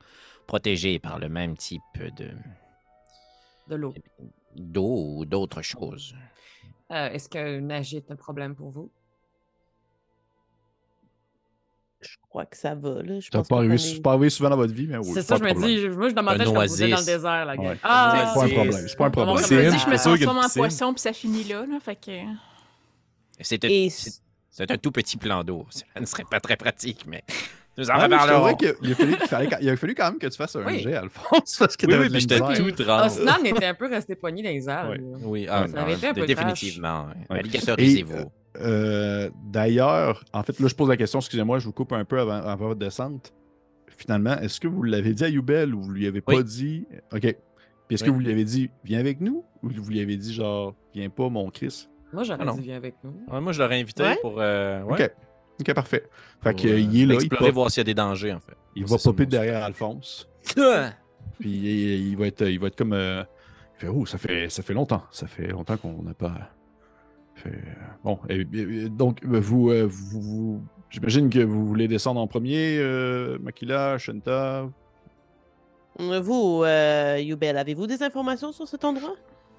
protégées 0.47 0.97
par 0.99 1.19
le 1.19 1.29
même 1.29 1.55
type 1.55 1.81
de 2.17 2.29
De 3.67 3.75
l'eau. 3.75 3.93
d'eau 4.55 5.17
ou 5.17 5.25
d'autres 5.25 5.61
choses. 5.61 6.15
Euh, 6.91 7.09
Est-ce 7.09 7.27
que 7.29 7.59
nager 7.59 7.97
est 7.97 8.11
un 8.11 8.15
problème 8.15 8.55
pour 8.55 8.69
vous? 8.69 8.89
Je 11.99 12.15
crois 12.29 12.45
que 12.45 12.55
ça 12.55 12.75
va, 12.75 13.01
là. 13.01 13.19
Je 13.19 13.25
Ça 13.25 13.39
pense 13.39 13.47
pas, 13.47 13.57
arrivé- 13.57 13.75
est- 13.75 14.01
pas 14.01 14.11
arrivé 14.11 14.29
souvent 14.29 14.49
dans 14.51 14.55
votre 14.57 14.73
vie, 14.73 14.87
mais 14.87 14.97
oui. 14.97 15.11
c'est 15.13 15.23
ça, 15.23 15.35
je 15.37 15.43
me 15.43 15.49
problème. 15.49 15.67
dis. 15.69 15.81
je- 15.81 15.87
Moi, 15.89 16.09
je 16.09 16.13
demandais 16.15 16.41
Un 16.43 16.45
je 16.45 16.83
êtes 16.83 16.91
dans 16.91 16.99
le 16.99 17.05
désert, 17.05 17.45
la 17.45 17.57
gueule. 17.57 17.65
Ouais. 17.67 17.79
Ah! 17.83 18.13
C'est 18.33 18.39
pas 18.39 18.45
un 18.45 18.49
problème. 18.49 18.87
C'est 18.87 18.97
pas 18.97 19.05
un 19.05 19.09
problème. 19.11 19.37
C'est 19.37 19.55
désert. 19.57 19.79
je 19.79 19.89
me 19.89 19.97
transforme 19.97 20.37
en 20.37 20.49
poisson, 20.49 20.93
puis 20.93 21.01
ça 21.01 21.13
finit 21.13 21.43
là, 21.45 21.65
là. 21.65 21.79
Fait 21.79 21.95
que. 21.95 22.11
C'est 23.39 23.63
un, 23.65 23.69
un 24.69 24.77
tout 24.77 24.91
petit 24.91 25.17
plan 25.17 25.43
d'eau. 25.43 25.65
Ça 25.69 25.85
ne 25.99 26.05
serait 26.05 26.23
pas 26.23 26.39
très 26.39 26.55
pratique, 26.55 27.05
mais 27.07 27.23
nous 27.77 27.89
en 27.89 27.97
reparlerons. 27.97 28.55
qu'il 28.55 28.95
fallait- 29.27 29.47
il 29.61 29.69
a 29.69 29.77
fallu 29.77 29.93
quand 29.95 30.09
même 30.11 30.19
que 30.19 30.27
tu 30.27 30.37
fasses 30.37 30.55
un 30.55 30.65
Oui. 30.65 30.79
jet, 30.79 30.95
Alphonse, 30.95 31.57
parce 31.59 31.77
que 31.77 31.85
Oui, 31.87 31.93
oui, 32.11 32.19
j'étais 32.19 32.39
tout. 32.39 32.81
Osnan 32.89 33.43
était 33.45 33.65
un 33.65 33.73
peu 33.73 33.87
resté 33.87 34.15
poigné 34.15 34.43
dans 34.43 34.49
les 34.49 34.67
airs. 34.69 34.93
Oui, 35.23 35.47
ah, 35.49 35.65
Ça 35.67 35.81
avait 35.83 35.93
été 35.93 36.07
un 36.07 36.13
peu 36.13 36.25
définitivement. 36.25 37.07
Alligatorisez-vous. 37.29 38.31
Euh, 38.59 39.29
D'ailleurs, 39.45 40.23
en 40.33 40.41
fait, 40.43 40.59
là, 40.59 40.67
je 40.67 40.73
pose 40.75 40.89
la 40.89 40.97
question, 40.97 41.19
excusez-moi, 41.19 41.59
je 41.59 41.65
vous 41.65 41.71
coupe 41.73 41.93
un 41.93 42.05
peu 42.05 42.19
avant, 42.19 42.41
avant 42.41 42.67
votre 42.69 42.79
descente. 42.79 43.33
Finalement, 43.87 44.37
est-ce 44.39 44.59
que 44.59 44.67
vous 44.67 44.83
l'avez 44.83 45.13
dit 45.13 45.23
à 45.23 45.29
Youbel 45.29 45.73
ou 45.73 45.81
vous 45.81 45.91
lui 45.91 46.07
avez 46.07 46.21
pas 46.21 46.33
Oui. 46.35 46.43
dit? 46.43 46.85
OK. 47.13 47.19
Puis 47.21 47.35
est-ce 47.91 48.03
que 48.03 48.09
Oui. 48.09 48.15
vous 48.15 48.21
lui 48.21 48.31
avez 48.31 48.43
dit 48.43 48.69
viens 48.83 48.99
avec 48.99 49.21
nous? 49.21 49.43
Ou 49.63 49.69
vous 49.69 49.89
lui 49.89 50.01
avez 50.01 50.17
dit 50.17 50.33
genre 50.33 50.73
viens 50.93 51.09
pas, 51.09 51.29
mon 51.29 51.49
Chris? 51.49 51.87
Moi, 52.13 52.23
j'aurais 52.23 52.39
Ah 52.47 52.51
dit 52.53 52.61
viens 52.61 52.75
avec 52.77 52.95
nous. 53.03 53.13
Ouais, 53.31 53.41
moi, 53.41 53.51
je 53.53 53.61
l'aurais 53.61 53.79
invité 53.79 54.03
Ouais? 54.03 54.17
pour. 54.21 54.35
euh, 54.39 54.81
ouais, 54.83 55.05
OK. 55.05 55.11
OK, 55.59 55.73
parfait. 55.73 56.07
Fait 56.43 56.53
qu'il 56.53 56.69
euh, 56.69 56.77
est 56.77 56.81
là, 56.81 56.87
il, 56.91 57.11
explorer, 57.13 57.45
pop- 57.45 57.53
voir 57.55 57.71
s'il 57.71 57.79
y 57.79 57.81
a 57.81 57.85
des 57.85 57.93
dangers, 57.95 58.33
en 58.33 58.39
fait. 58.39 58.55
il 58.75 58.85
va 58.85 58.97
popper 59.03 59.25
derrière 59.25 59.63
Alphonse. 59.63 60.29
Puis 61.39 61.49
il, 61.49 62.07
il 62.09 62.17
va 62.17 62.27
être, 62.27 62.43
il 62.47 62.59
va 62.59 62.67
être 62.67 62.75
comme. 62.75 62.93
euh, 62.93 63.23
il 63.75 63.79
fait 63.81 63.87
Oh, 63.87 64.05
ça 64.05 64.17
fait, 64.17 64.49
ça 64.49 64.63
fait 64.63 64.73
longtemps. 64.73 65.03
Ça 65.11 65.27
fait 65.27 65.47
longtemps 65.47 65.77
qu'on 65.77 66.01
n'a 66.03 66.13
pas. 66.13 66.51
Fait, 67.35 67.49
euh, 67.49 67.61
bon, 68.03 68.19
et- 68.29 68.47
et- 68.53 68.89
donc, 68.89 69.23
vous, 69.23 69.69
euh, 69.69 69.85
vous, 69.89 70.21
vous- 70.21 70.63
j'imagine 70.89 71.29
que 71.29 71.39
vous 71.39 71.65
voulez 71.67 71.87
descendre 71.87 72.19
en 72.19 72.25
premier, 72.27 72.77
euh, 72.79 73.37
Makila, 73.41 73.97
Shenta. 73.99 74.67
Vous, 75.99 76.61
euh, 76.63 77.17
Yubel, 77.19 77.57
avez-vous 77.57 77.87
des 77.87 78.03
informations 78.03 78.51
sur 78.51 78.67
cet 78.67 78.85
endroit? 78.85 79.15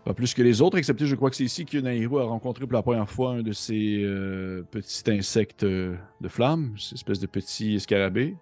Pas 0.09 0.15
plus 0.15 0.33
que 0.33 0.41
les 0.41 0.63
autres, 0.63 0.79
excepté, 0.79 1.05
je 1.05 1.15
crois 1.15 1.29
que 1.29 1.37
c'est 1.37 1.45
ici 1.45 1.67
que 1.67 1.77
Nairo 1.77 2.19
a 2.19 2.25
rencontré 2.25 2.65
pour 2.67 2.73
la 2.73 2.83
première 2.83 3.11
fois 3.11 3.33
un 3.33 3.43
de 3.43 3.53
ces 3.53 4.03
euh, 4.03 4.63
petits 4.71 5.03
insectes 5.11 5.65
euh, 5.65 5.97
de 6.23 6.29
flamme, 6.29 6.75
ces 6.79 6.95
espèces 6.95 7.21
de 7.21 7.27
petits 7.27 7.79
scarabées. 7.79 8.35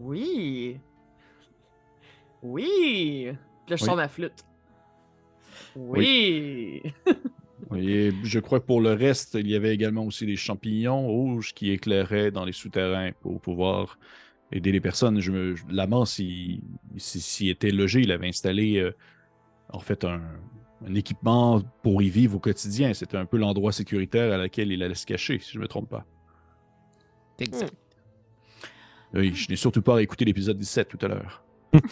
Oui. 0.00 0.78
Oui. 2.42 3.28
Puis 3.28 3.70
là, 3.70 3.76
je 3.76 3.82
Oui. 3.82 3.86
sors 3.86 3.96
ma 3.96 4.08
flûte. 4.08 4.44
Oui. 5.76 6.82
Et 7.76 8.10
je 8.24 8.38
crois 8.40 8.60
que 8.60 8.64
pour 8.66 8.80
le 8.80 8.94
reste, 8.94 9.34
il 9.34 9.48
y 9.48 9.54
avait 9.54 9.74
également 9.74 10.04
aussi 10.06 10.24
des 10.26 10.36
champignons 10.36 11.06
rouges 11.06 11.52
qui 11.54 11.70
éclairaient 11.70 12.30
dans 12.30 12.44
les 12.46 12.52
souterrains 12.52 13.12
pour 13.20 13.40
pouvoir 13.42 13.98
aider 14.52 14.72
les 14.72 14.80
personnes. 14.80 15.20
Je 15.20 15.30
me, 15.30 15.54
je- 15.54 15.64
L'amant, 15.68 16.04
s'il 16.06 16.60
était 17.42 17.70
logé, 17.70 18.00
il 18.00 18.10
avait 18.12 18.28
installé 18.28 18.78
euh, 18.78 18.92
en 19.72 19.80
fait 19.80 20.04
un, 20.04 20.20
un 20.86 20.94
équipement 20.94 21.62
pour 21.82 22.02
y 22.02 22.08
vivre 22.10 22.36
au 22.36 22.40
quotidien. 22.40 22.92
C'était 22.94 23.16
un 23.16 23.26
peu 23.26 23.36
l'endroit 23.36 23.72
sécuritaire 23.72 24.32
à 24.32 24.36
laquel 24.36 24.72
il 24.72 24.82
allait 24.82 24.94
se 24.94 25.06
cacher, 25.06 25.38
si 25.38 25.52
je 25.52 25.58
ne 25.58 25.62
me 25.62 25.68
trompe 25.68 25.88
pas. 25.88 26.04
Exact. 27.38 27.74
Oui, 29.14 29.34
je 29.34 29.48
n'ai 29.48 29.56
surtout 29.56 29.82
pas 29.82 30.00
écouté 30.02 30.24
l'épisode 30.24 30.58
17 30.58 30.88
tout 30.88 30.98
à 31.02 31.08
l'heure. 31.08 31.42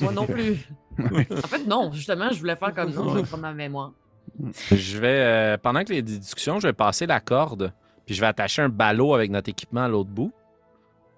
Moi 0.01 0.13
non 0.13 0.27
plus. 0.27 0.69
en 0.99 1.49
fait, 1.49 1.67
non. 1.67 1.93
Justement, 1.93 2.31
je 2.31 2.39
voulais 2.39 2.57
faire 2.57 2.75
comme 2.75 2.93
non, 2.93 3.17
je 3.17 3.31
pas 3.31 3.37
ma 3.37 3.53
mémoire. 3.53 3.93
Je 4.71 4.99
vais, 4.99 5.09
euh, 5.09 5.59
pendant 5.59 5.85
que 5.85 5.93
les 5.93 6.03
discussions, 6.03 6.59
je 6.59 6.67
vais 6.67 6.73
passer 6.73 7.07
la 7.07 7.21
corde, 7.21 7.73
puis 8.07 8.15
je 8.15 8.21
vais 8.21 8.27
attacher 8.27 8.63
un 8.63 8.69
ballot 8.69 9.15
avec 9.15 9.31
notre 9.31 9.49
équipement 9.51 9.83
à 9.83 9.89
l'autre 9.89 10.11
bout. 10.11 10.33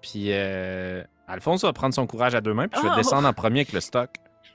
Puis 0.01 0.25
euh, 0.27 1.03
Alphonse 1.27 1.63
va 1.63 1.73
prendre 1.73 1.93
son 1.95 2.05
courage 2.05 2.35
à 2.35 2.41
deux 2.41 2.53
mains, 2.53 2.67
puis 2.67 2.79
je 2.79 2.85
vais 2.85 2.93
Ah, 2.93 2.97
descendre 2.97 3.27
en 3.27 3.33
premier 3.33 3.61
avec 3.61 3.73
le 3.73 3.79
stock. 3.79 4.09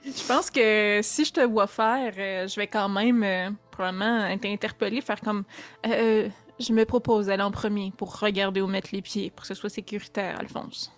Je 0.05 0.27
pense 0.27 0.51
que 0.51 1.01
si 1.03 1.25
je 1.25 1.33
te 1.33 1.41
vois 1.41 1.67
faire, 1.67 2.13
euh, 2.19 2.49
je 2.49 2.57
vais 2.57 2.67
quand 2.67 2.89
même 2.89 3.23
euh, 3.23 3.51
probablement 3.71 4.27
être 4.27 4.45
interpellé, 4.47 5.01
faire 5.01 5.21
comme. 5.21 5.45
Euh, 5.87 6.29
je 6.59 6.73
me 6.73 6.85
propose 6.85 7.27
d'aller 7.27 7.43
en 7.43 7.51
premier 7.51 7.93
pour 7.97 8.19
regarder 8.21 8.61
où 8.61 8.67
mettre 8.67 8.91
les 8.93 9.03
pieds, 9.03 9.31
pour 9.31 9.43
que 9.43 9.47
ce 9.49 9.55
soit 9.55 9.71
sécuritaire, 9.71 10.39
Alphonse. 10.41 10.93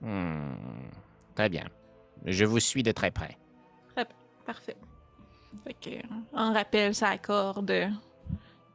Hmm, 0.00 0.52
Très 1.34 1.48
bien. 1.48 1.64
Je 2.24 2.44
vous 2.44 2.60
suis 2.60 2.82
de 2.82 2.92
très 2.92 3.10
près. 3.10 3.36
Parfait. 4.44 4.76
Fait 5.64 5.74
que, 5.74 6.04
en 6.36 6.52
rappel, 6.52 6.94
ça 6.96 7.08
accorde. 7.10 7.72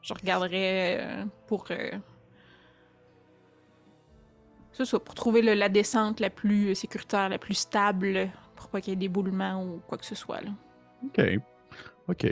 Je 0.01 0.13
regarderai 0.13 0.97
pour. 1.45 1.68
ça, 4.72 4.99
pour 4.99 5.13
trouver 5.15 5.41
le- 5.41 5.55
la 5.55 5.68
descente 5.70 6.20
la 6.22 6.30
plus 6.30 6.74
sécuritaire, 6.76 7.28
la 7.30 7.38
plus 7.38 7.55
stable, 7.55 8.30
pour 8.57 8.67
pas 8.69 8.81
qu'il 8.81 8.91
y 8.91 8.93
ait 8.93 8.97
d'éboulement 8.97 9.63
ou 9.63 9.79
quoi 9.87 9.97
que 9.97 10.05
ce 10.05 10.15
soit. 10.15 10.41
Là. 10.41 10.49
OK. 11.05 11.39
OK. 12.09 12.25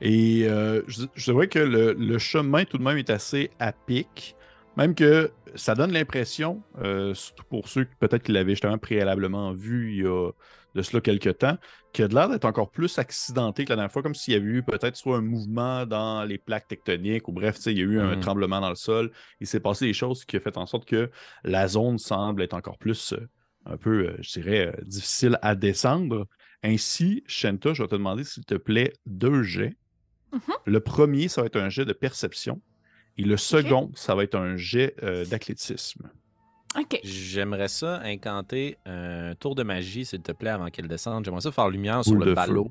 Et 0.00 0.46
euh, 0.48 0.82
je, 0.86 1.02
je 1.14 1.32
dirais 1.32 1.48
que 1.48 1.58
le, 1.58 1.92
le 1.92 2.18
chemin, 2.18 2.64
tout 2.64 2.78
de 2.78 2.82
même, 2.82 2.98
est 2.98 3.10
assez 3.10 3.50
à 3.58 3.72
pic. 3.72 4.36
Même 4.76 4.94
que 4.94 5.32
ça 5.56 5.74
donne 5.74 5.92
l'impression, 5.92 6.62
euh, 6.80 7.12
surtout 7.12 7.44
pour 7.50 7.68
ceux 7.68 7.84
qui 7.84 7.94
peut-être 7.98 8.22
qui 8.22 8.30
l'avaient 8.32 8.52
justement 8.52 8.78
préalablement 8.78 9.52
vu 9.52 9.92
il 9.92 10.04
y 10.04 10.06
a 10.06 10.30
de 10.74 10.82
cela 10.82 11.00
quelques 11.00 11.38
temps, 11.38 11.56
qu'il 11.92 12.04
a 12.04 12.08
de 12.08 12.14
l'air 12.14 12.28
d'être 12.28 12.44
encore 12.44 12.70
plus 12.70 12.96
accidenté 12.98 13.64
que 13.64 13.70
la 13.70 13.76
dernière 13.76 13.90
fois, 13.90 14.02
comme 14.02 14.14
s'il 14.14 14.34
y 14.34 14.36
avait 14.36 14.46
eu 14.46 14.62
peut-être 14.62 14.94
soit 14.96 15.16
un 15.16 15.20
mouvement 15.22 15.84
dans 15.84 16.22
les 16.24 16.38
plaques 16.38 16.68
tectoniques, 16.68 17.26
ou 17.26 17.32
bref, 17.32 17.56
tu 17.56 17.62
sais, 17.62 17.72
il 17.72 17.78
y 17.78 17.80
a 17.80 17.84
eu 17.86 17.98
un 17.98 18.14
Mhm. 18.14 18.20
tremblement 18.20 18.60
dans 18.60 18.68
le 18.68 18.76
sol. 18.76 19.10
Il 19.40 19.48
s'est 19.48 19.58
passé 19.58 19.86
des 19.86 19.94
choses 19.94 20.24
qui 20.24 20.36
ont 20.36 20.40
fait 20.40 20.56
en 20.56 20.66
sorte 20.66 20.84
que 20.84 21.10
la 21.42 21.66
zone 21.66 21.98
semble 21.98 22.42
être 22.42 22.54
encore 22.54 22.78
plus, 22.78 23.14
euh, 23.14 23.28
un 23.68 23.76
peu, 23.76 24.08
euh, 24.08 24.16
je 24.20 24.40
dirais, 24.40 24.68
euh, 24.68 24.82
difficile 24.84 25.38
à 25.42 25.54
descendre. 25.54 26.26
Ainsi, 26.62 27.22
Shenta, 27.26 27.72
je 27.72 27.82
vais 27.82 27.88
te 27.88 27.94
demander, 27.94 28.24
s'il 28.24 28.44
te 28.44 28.54
plaît, 28.54 28.92
deux 29.06 29.42
jets. 29.42 29.76
Mhm. 30.32 30.40
Le 30.66 30.80
premier, 30.80 31.28
ça 31.28 31.42
va 31.42 31.46
être 31.46 31.56
un 31.56 31.68
jet 31.68 31.84
de 31.84 31.92
perception. 31.92 32.60
Et 33.16 33.22
le 33.22 33.36
second, 33.36 33.90
ça 33.94 34.14
va 34.14 34.22
être 34.22 34.36
un 34.36 34.56
jet 34.56 34.94
euh, 35.02 35.24
d'athlétisme. 35.24 36.08
Ok. 36.78 37.00
J'aimerais 37.02 37.68
ça 37.68 38.00
incanter 38.04 38.76
un 38.86 39.34
tour 39.34 39.54
de 39.54 39.62
magie, 39.62 40.04
s'il 40.04 40.20
te 40.20 40.32
plaît, 40.32 40.50
avant 40.50 40.68
qu'elle 40.68 40.86
descende. 40.86 41.24
J'aimerais 41.24 41.40
ça 41.40 41.50
faire 41.50 41.68
lumière 41.68 42.04
sur 42.04 42.14
Boule 42.14 42.26
le 42.26 42.34
ballot. 42.34 42.70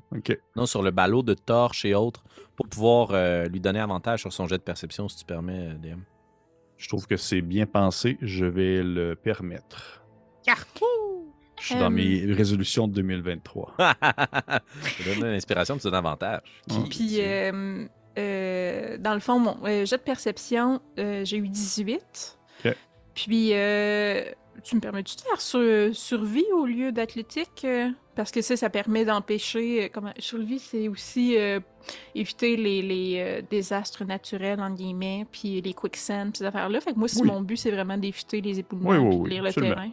Non, 0.56 0.66
sur 0.66 0.82
le 0.82 0.90
ballot 0.90 1.22
de 1.22 1.34
torches 1.34 1.84
et 1.84 1.94
autres, 1.94 2.24
pour 2.56 2.68
pouvoir 2.68 3.10
euh, 3.10 3.46
lui 3.46 3.60
donner 3.60 3.80
avantage 3.80 4.20
sur 4.20 4.32
son 4.32 4.46
jet 4.46 4.56
de 4.56 4.62
perception, 4.62 5.08
si 5.08 5.18
tu 5.18 5.24
permets, 5.24 5.74
DM. 5.82 6.00
Je 6.78 6.88
trouve 6.88 7.06
que 7.06 7.16
c'est 7.16 7.42
bien 7.42 7.66
pensé. 7.66 8.16
Je 8.22 8.46
vais 8.46 8.82
le 8.82 9.16
permettre. 9.16 9.97
Je 11.60 11.64
suis 11.66 11.74
dans 11.74 11.86
Euh, 11.86 11.90
mes 11.90 12.24
résolutions 12.32 12.86
de 12.88 12.92
2023. 12.94 13.74
Ça 13.78 13.94
donne 15.04 15.18
une 15.18 15.34
inspiration, 15.34 15.76
tu 15.76 15.82
donnes 15.84 15.94
un 15.94 15.98
avantage. 15.98 16.40
Qui 16.68 16.80
Puis, 16.88 17.16
euh, 17.20 17.86
euh, 18.18 18.96
dans 18.98 19.14
le 19.14 19.20
fond, 19.20 19.38
mon 19.40 19.56
euh, 19.64 19.84
jet 19.84 19.96
de 19.98 20.02
perception, 20.02 20.80
euh, 20.98 21.24
j'ai 21.24 21.36
eu 21.38 21.48
18. 21.48 22.38
Ok. 22.64 22.74
Puis, 23.14 23.50
euh, 23.54 24.24
tu 24.62 24.76
me 24.76 24.80
permets-tu 24.80 25.16
de 25.16 25.20
faire 25.22 25.40
sur- 25.40 25.94
survie 25.94 26.46
au 26.54 26.64
lieu 26.66 26.92
d'athlétique? 26.92 27.64
euh, 27.64 27.90
parce 28.14 28.30
que 28.32 28.40
ça, 28.42 28.56
ça 28.56 28.70
permet 28.70 29.04
d'empêcher... 29.04 29.84
euh, 29.84 29.88
comment 29.92 30.12
Survie, 30.18 30.58
c'est 30.60 30.88
aussi 30.88 31.36
euh, 31.38 31.58
éviter 32.14 32.56
les, 32.56 32.82
les, 32.82 33.14
euh, 33.18 33.42
désastres 33.48 34.04
naturels, 34.04 34.60
en 34.60 34.70
guillemets, 34.70 35.26
puis 35.30 35.60
les 35.60 35.72
quicksand, 35.74 36.36
ces 36.36 36.44
affaires-là. 36.44 36.80
Fait 36.80 36.92
que 36.92 36.98
moi, 36.98 37.06
si 37.08 37.20
Oui. 37.22 37.28
mon 37.28 37.40
but, 37.40 37.56
c'est 37.56 37.70
vraiment 37.70 37.96
d'éviter 37.96 38.40
les 38.40 38.58
éboulements 38.60 38.90
Oui, 38.90 38.96
oui, 38.98 39.08
puis 39.08 39.16
de 39.18 39.22
oui, 39.22 39.30
lire 39.30 39.42
le 39.42 39.48
absolument. 39.48 39.74
terrain. 39.74 39.90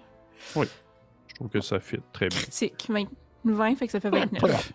Je 1.27 1.35
trouve 1.35 1.49
que 1.49 1.61
ça 1.61 1.79
fit 1.79 1.97
très 2.13 2.29
bien. 2.29 2.39
C'est 2.49 2.73
20, 2.89 3.05
20, 3.43 3.75
fait 3.75 3.85
que 3.87 3.91
ça 3.91 3.99
fait 3.99 4.09
29. 4.09 4.73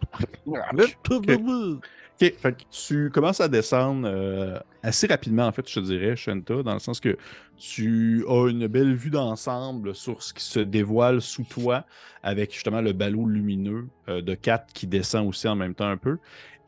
Ok, 2.22 2.34
fait 2.36 2.52
que 2.52 2.62
tu 2.70 3.10
commences 3.10 3.40
à 3.40 3.48
descendre 3.48 4.06
euh, 4.06 4.58
assez 4.82 5.06
rapidement, 5.06 5.46
en 5.46 5.52
fait, 5.52 5.66
je 5.68 5.74
te 5.80 5.80
dirais, 5.80 6.16
Shenta, 6.16 6.62
dans 6.62 6.74
le 6.74 6.78
sens 6.78 7.00
que 7.00 7.16
tu 7.56 8.24
as 8.28 8.48
une 8.50 8.66
belle 8.66 8.94
vue 8.94 9.08
d'ensemble 9.10 9.94
sur 9.94 10.22
ce 10.22 10.34
qui 10.34 10.44
se 10.44 10.60
dévoile 10.60 11.22
sous 11.22 11.44
toi, 11.44 11.84
avec 12.22 12.52
justement 12.52 12.82
le 12.82 12.92
ballot 12.92 13.26
lumineux 13.26 13.88
euh, 14.08 14.20
de 14.20 14.34
4 14.34 14.72
qui 14.74 14.86
descend 14.86 15.26
aussi 15.28 15.48
en 15.48 15.56
même 15.56 15.74
temps 15.74 15.88
un 15.88 15.96
peu. 15.96 16.18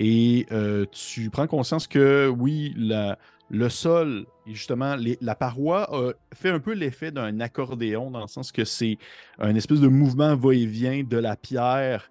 Et 0.01 0.47
euh, 0.53 0.87
tu 0.91 1.29
prends 1.29 1.47
conscience 1.47 1.87
que, 1.87 2.29
oui, 2.29 2.73
la- 2.79 3.19
le 3.53 3.69
sol, 3.69 4.25
justement, 4.47 4.97
la 5.21 5.35
paroi 5.35 5.83
a 5.95 6.15
fait 6.35 6.49
un 6.49 6.59
peu 6.59 6.73
l'effet 6.73 7.13
d'un 7.13 7.39
accordéon, 7.39 8.11
dans 8.11 8.23
le 8.23 8.27
sens 8.27 8.51
que 8.51 8.65
c'est 8.65 8.97
un 9.39 9.55
espèce 9.55 9.81
de 9.81 9.89
mouvement 9.89 10.35
va-et-vient 10.35 11.05
de 11.05 11.19
la 11.19 11.37
pierre 11.37 12.11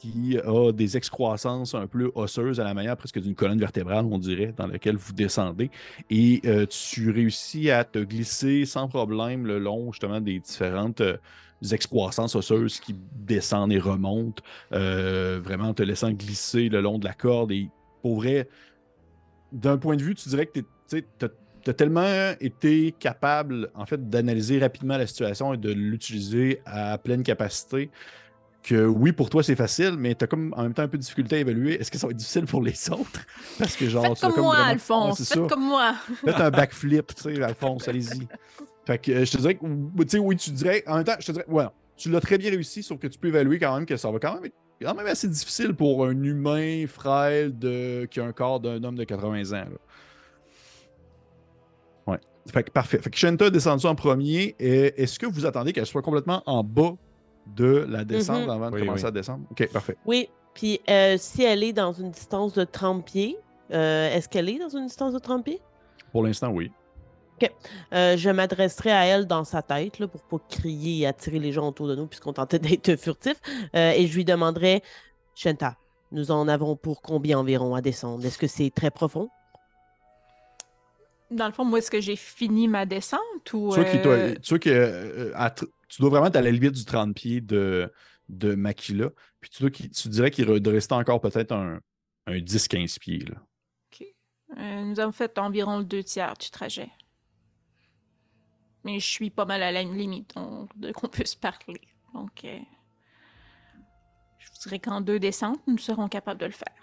qui 0.00 0.36
a 0.38 0.72
des 0.72 0.96
excroissances 0.96 1.74
un 1.74 1.86
peu 1.86 2.10
osseuses 2.16 2.58
à 2.58 2.64
la 2.64 2.74
manière 2.74 2.96
presque 2.96 3.20
d'une 3.20 3.36
colonne 3.36 3.60
vertébrale, 3.60 4.04
on 4.10 4.18
dirait, 4.18 4.52
dans 4.56 4.66
laquelle 4.66 4.96
vous 4.96 5.12
descendez. 5.12 5.70
Et 6.10 6.40
euh, 6.44 6.66
tu 6.66 7.10
réussis 7.10 7.70
à 7.70 7.84
te 7.84 8.00
glisser 8.00 8.64
sans 8.66 8.88
problème 8.88 9.46
le 9.46 9.60
long, 9.60 9.92
justement, 9.92 10.20
des 10.20 10.40
différentes 10.40 11.02
euh, 11.02 11.18
excroissances 11.70 12.34
osseuses 12.34 12.80
qui 12.80 12.96
descendent 13.14 13.72
et 13.72 13.78
remontent, 13.78 14.42
euh, 14.72 15.40
vraiment 15.42 15.72
te 15.72 15.82
laissant 15.82 16.10
glisser 16.10 16.68
le 16.68 16.80
long 16.80 16.98
de 16.98 17.04
la 17.04 17.14
corde. 17.14 17.52
Et 17.52 17.68
pour 18.02 18.16
vrai, 18.16 18.48
d'un 19.52 19.78
point 19.78 19.96
de 19.96 20.02
vue, 20.02 20.14
tu 20.14 20.28
dirais 20.28 20.46
que 20.46 20.60
tu 20.88 21.04
as 21.70 21.74
tellement 21.74 22.32
été 22.40 22.92
capable, 22.98 23.70
en 23.74 23.86
fait, 23.86 24.08
d'analyser 24.08 24.58
rapidement 24.58 24.96
la 24.96 25.06
situation 25.06 25.54
et 25.54 25.56
de 25.56 25.72
l'utiliser 25.72 26.60
à 26.66 26.98
pleine 26.98 27.22
capacité 27.22 27.90
que 28.62 28.84
oui, 28.86 29.12
pour 29.12 29.30
toi, 29.30 29.42
c'est 29.42 29.56
facile, 29.56 29.94
mais 29.98 30.14
tu 30.14 30.24
as 30.24 30.26
comme 30.26 30.52
en 30.56 30.64
même 30.64 30.74
temps 30.74 30.82
un 30.82 30.88
peu 30.88 30.98
de 30.98 31.02
difficulté 31.02 31.36
à 31.36 31.38
évaluer. 31.38 31.80
Est-ce 31.80 31.90
que 31.90 31.96
ça 31.96 32.06
va 32.06 32.10
être 32.10 32.18
difficile 32.18 32.44
pour 32.44 32.62
les 32.62 32.90
autres? 32.90 33.24
Parce 33.58 33.74
que 33.74 33.88
genre, 33.88 34.04
Faites 34.04 34.24
as 34.24 34.30
comme 34.32 34.42
moi, 34.44 34.54
vraiment- 34.56 34.70
Alphonse. 34.70 35.18
Faites 35.18 35.26
ça. 35.28 35.46
comme 35.48 35.64
moi. 35.64 35.94
Faites 36.24 36.40
un 36.40 36.50
backflip, 36.50 37.14
tu 37.14 37.22
sais, 37.22 37.42
Alphonse, 37.42 37.88
allez-y. 37.88 38.28
Fait 38.86 38.98
que 38.98 39.12
euh, 39.12 39.24
je 39.24 39.32
te 39.32 39.38
dirais 39.38 39.54
que, 39.54 39.64
tu 39.64 40.08
sais, 40.08 40.18
oui, 40.18 40.36
tu 40.36 40.50
dirais, 40.50 40.82
en 40.86 40.96
même 40.96 41.04
temps, 41.04 41.14
je 41.20 41.26
te 41.26 41.32
dirais, 41.32 41.46
ouais, 41.48 41.64
tu 41.96 42.10
l'as 42.10 42.20
très 42.20 42.36
bien 42.36 42.50
réussi, 42.50 42.82
sauf 42.82 42.98
que 42.98 43.06
tu 43.06 43.18
peux 43.18 43.28
évaluer 43.28 43.58
quand 43.58 43.74
même 43.74 43.86
que 43.86 43.96
ça 43.96 44.10
va 44.10 44.18
quand 44.18 44.34
même 44.34 44.44
être 44.46 44.54
quand 44.86 44.94
même 44.94 45.06
assez 45.06 45.28
difficile 45.28 45.74
pour 45.74 46.04
un 46.06 46.22
humain 46.22 46.86
frêle 46.88 47.58
de, 47.58 48.06
qui 48.10 48.20
a 48.20 48.24
un 48.24 48.32
corps 48.32 48.60
d'un 48.60 48.82
homme 48.84 48.96
de 48.96 49.04
80 49.04 49.52
ans. 49.52 49.64
là. 49.70 49.76
Ouais. 52.06 52.18
Fait 52.52 52.62
que 52.64 52.70
parfait. 52.70 52.98
Fait 52.98 53.10
que 53.10 53.16
Shenta 53.16 53.46
est 53.46 53.50
descendu 53.50 53.86
en 53.86 53.94
premier. 53.94 54.54
Et 54.58 55.02
Est-ce 55.02 55.18
que 55.18 55.26
vous 55.26 55.46
attendez 55.46 55.72
qu'elle 55.72 55.86
soit 55.86 56.02
complètement 56.02 56.42
en 56.46 56.64
bas 56.64 56.94
de 57.46 57.86
la 57.88 58.04
descente 58.04 58.44
Mhm. 58.44 58.50
avant 58.50 58.70
de 58.70 58.74
Oui, 58.76 58.80
commencer 58.80 59.04
oui. 59.04 59.08
à 59.08 59.10
descendre? 59.12 59.44
Ok, 59.50 59.68
parfait. 59.72 59.96
Oui, 60.06 60.28
puis 60.54 60.80
euh, 60.88 61.16
si 61.18 61.42
elle 61.42 61.62
est 61.62 61.72
dans 61.72 61.92
une 61.92 62.10
distance 62.10 62.52
de 62.54 62.64
30 62.64 63.04
pieds, 63.04 63.36
euh, 63.72 64.10
est-ce 64.14 64.28
qu'elle 64.28 64.48
est 64.48 64.58
dans 64.58 64.68
une 64.68 64.86
distance 64.86 65.12
de 65.12 65.18
30 65.18 65.44
pieds? 65.44 65.60
Pour 66.12 66.24
l'instant, 66.24 66.48
oui. 66.50 66.70
Euh, 67.92 68.16
je 68.16 68.30
m'adresserai 68.30 68.90
à 68.92 69.04
elle 69.06 69.26
dans 69.26 69.44
sa 69.44 69.62
tête 69.62 69.98
là, 69.98 70.08
pour 70.08 70.22
pas 70.22 70.38
crier 70.48 71.00
et 71.02 71.06
attirer 71.06 71.38
les 71.38 71.52
gens 71.52 71.68
autour 71.68 71.88
de 71.88 71.94
nous 71.94 72.06
puisqu'on 72.06 72.32
tentait 72.32 72.58
d'être 72.58 72.96
furtif. 72.96 73.34
Euh, 73.74 73.90
et 73.92 74.06
je 74.06 74.14
lui 74.16 74.24
demanderai, 74.24 74.82
Shenta, 75.34 75.76
nous 76.12 76.30
en 76.30 76.48
avons 76.48 76.76
pour 76.76 77.02
combien 77.02 77.38
environ 77.38 77.74
à 77.74 77.80
descendre? 77.80 78.24
Est-ce 78.24 78.38
que 78.38 78.46
c'est 78.46 78.70
très 78.70 78.90
profond? 78.90 79.28
Dans 81.30 81.46
le 81.46 81.52
fond, 81.52 81.64
moi, 81.64 81.78
est-ce 81.78 81.90
que 81.90 82.00
j'ai 82.00 82.16
fini 82.16 82.66
ma 82.66 82.86
descente 82.86 83.20
ou. 83.52 83.70
Tu 83.72 83.80
vois, 83.80 83.84
qu'il 83.84 84.02
doit- 84.02 84.14
euh, 84.14 84.34
tu 84.42 84.48
vois 84.48 84.58
que 84.58 85.32
à 85.36 85.48
tr- 85.50 85.68
tu 85.88 86.02
dois 86.02 86.10
vraiment 86.10 86.26
être 86.26 86.34
à 86.36 86.40
la 86.42 86.50
limite 86.50 86.72
du 86.72 86.84
30 86.84 87.14
pieds 87.14 87.40
de, 87.40 87.92
de 88.28 88.54
Makila. 88.56 89.10
Puis 89.40 89.50
tu, 89.50 89.62
dois 89.62 89.70
qu'il- 89.70 89.90
tu 89.90 90.08
dirais 90.08 90.30
qu'il 90.32 90.50
rester 90.68 90.94
encore 90.94 91.20
peut-être 91.20 91.52
un, 91.52 91.78
un 92.26 92.38
10-15 92.38 92.98
pieds. 92.98 93.20
Là. 93.20 93.36
ok. 93.92 94.06
Euh, 94.58 94.82
nous 94.84 94.98
avons 94.98 95.12
fait 95.12 95.38
environ 95.38 95.78
le 95.78 95.84
deux 95.84 96.02
tiers 96.02 96.34
du 96.34 96.50
trajet. 96.50 96.90
Mais 98.84 98.98
je 98.98 99.06
suis 99.06 99.30
pas 99.30 99.44
mal 99.44 99.62
à 99.62 99.72
la 99.72 99.82
limite 99.82 100.34
donc, 100.34 100.68
de 100.76 100.92
qu'on 100.92 101.08
puisse 101.08 101.34
parler. 101.34 101.80
Donc, 102.14 102.44
euh, 102.44 102.58
je 104.38 104.46
vous 104.46 104.58
dirais 104.62 104.78
qu'en 104.78 105.00
deux 105.00 105.18
descentes, 105.18 105.60
nous 105.66 105.78
serons 105.78 106.08
capables 106.08 106.40
de 106.40 106.46
le 106.46 106.52
faire. 106.52 106.74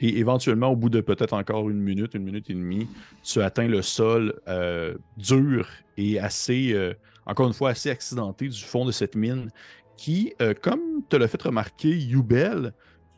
Et 0.00 0.18
éventuellement, 0.18 0.68
au 0.68 0.76
bout 0.76 0.88
de 0.88 1.00
peut-être 1.00 1.32
encore 1.32 1.70
une 1.70 1.80
minute, 1.80 2.14
une 2.14 2.24
minute 2.24 2.50
et 2.50 2.54
demie, 2.54 2.88
tu 3.22 3.40
atteins 3.40 3.68
le 3.68 3.82
sol 3.82 4.40
euh, 4.48 4.96
dur 5.16 5.68
et 5.96 6.18
assez, 6.18 6.72
euh, 6.72 6.94
encore 7.26 7.46
une 7.46 7.52
fois, 7.52 7.70
assez 7.70 7.90
accidenté 7.90 8.48
du 8.48 8.60
fond 8.60 8.84
de 8.84 8.90
cette 8.90 9.14
mine 9.14 9.50
qui, 9.96 10.34
comme 10.62 11.04
te 11.08 11.14
l'a 11.14 11.28
fait 11.28 11.40
remarquer 11.40 11.96
Youbel, 11.96 12.72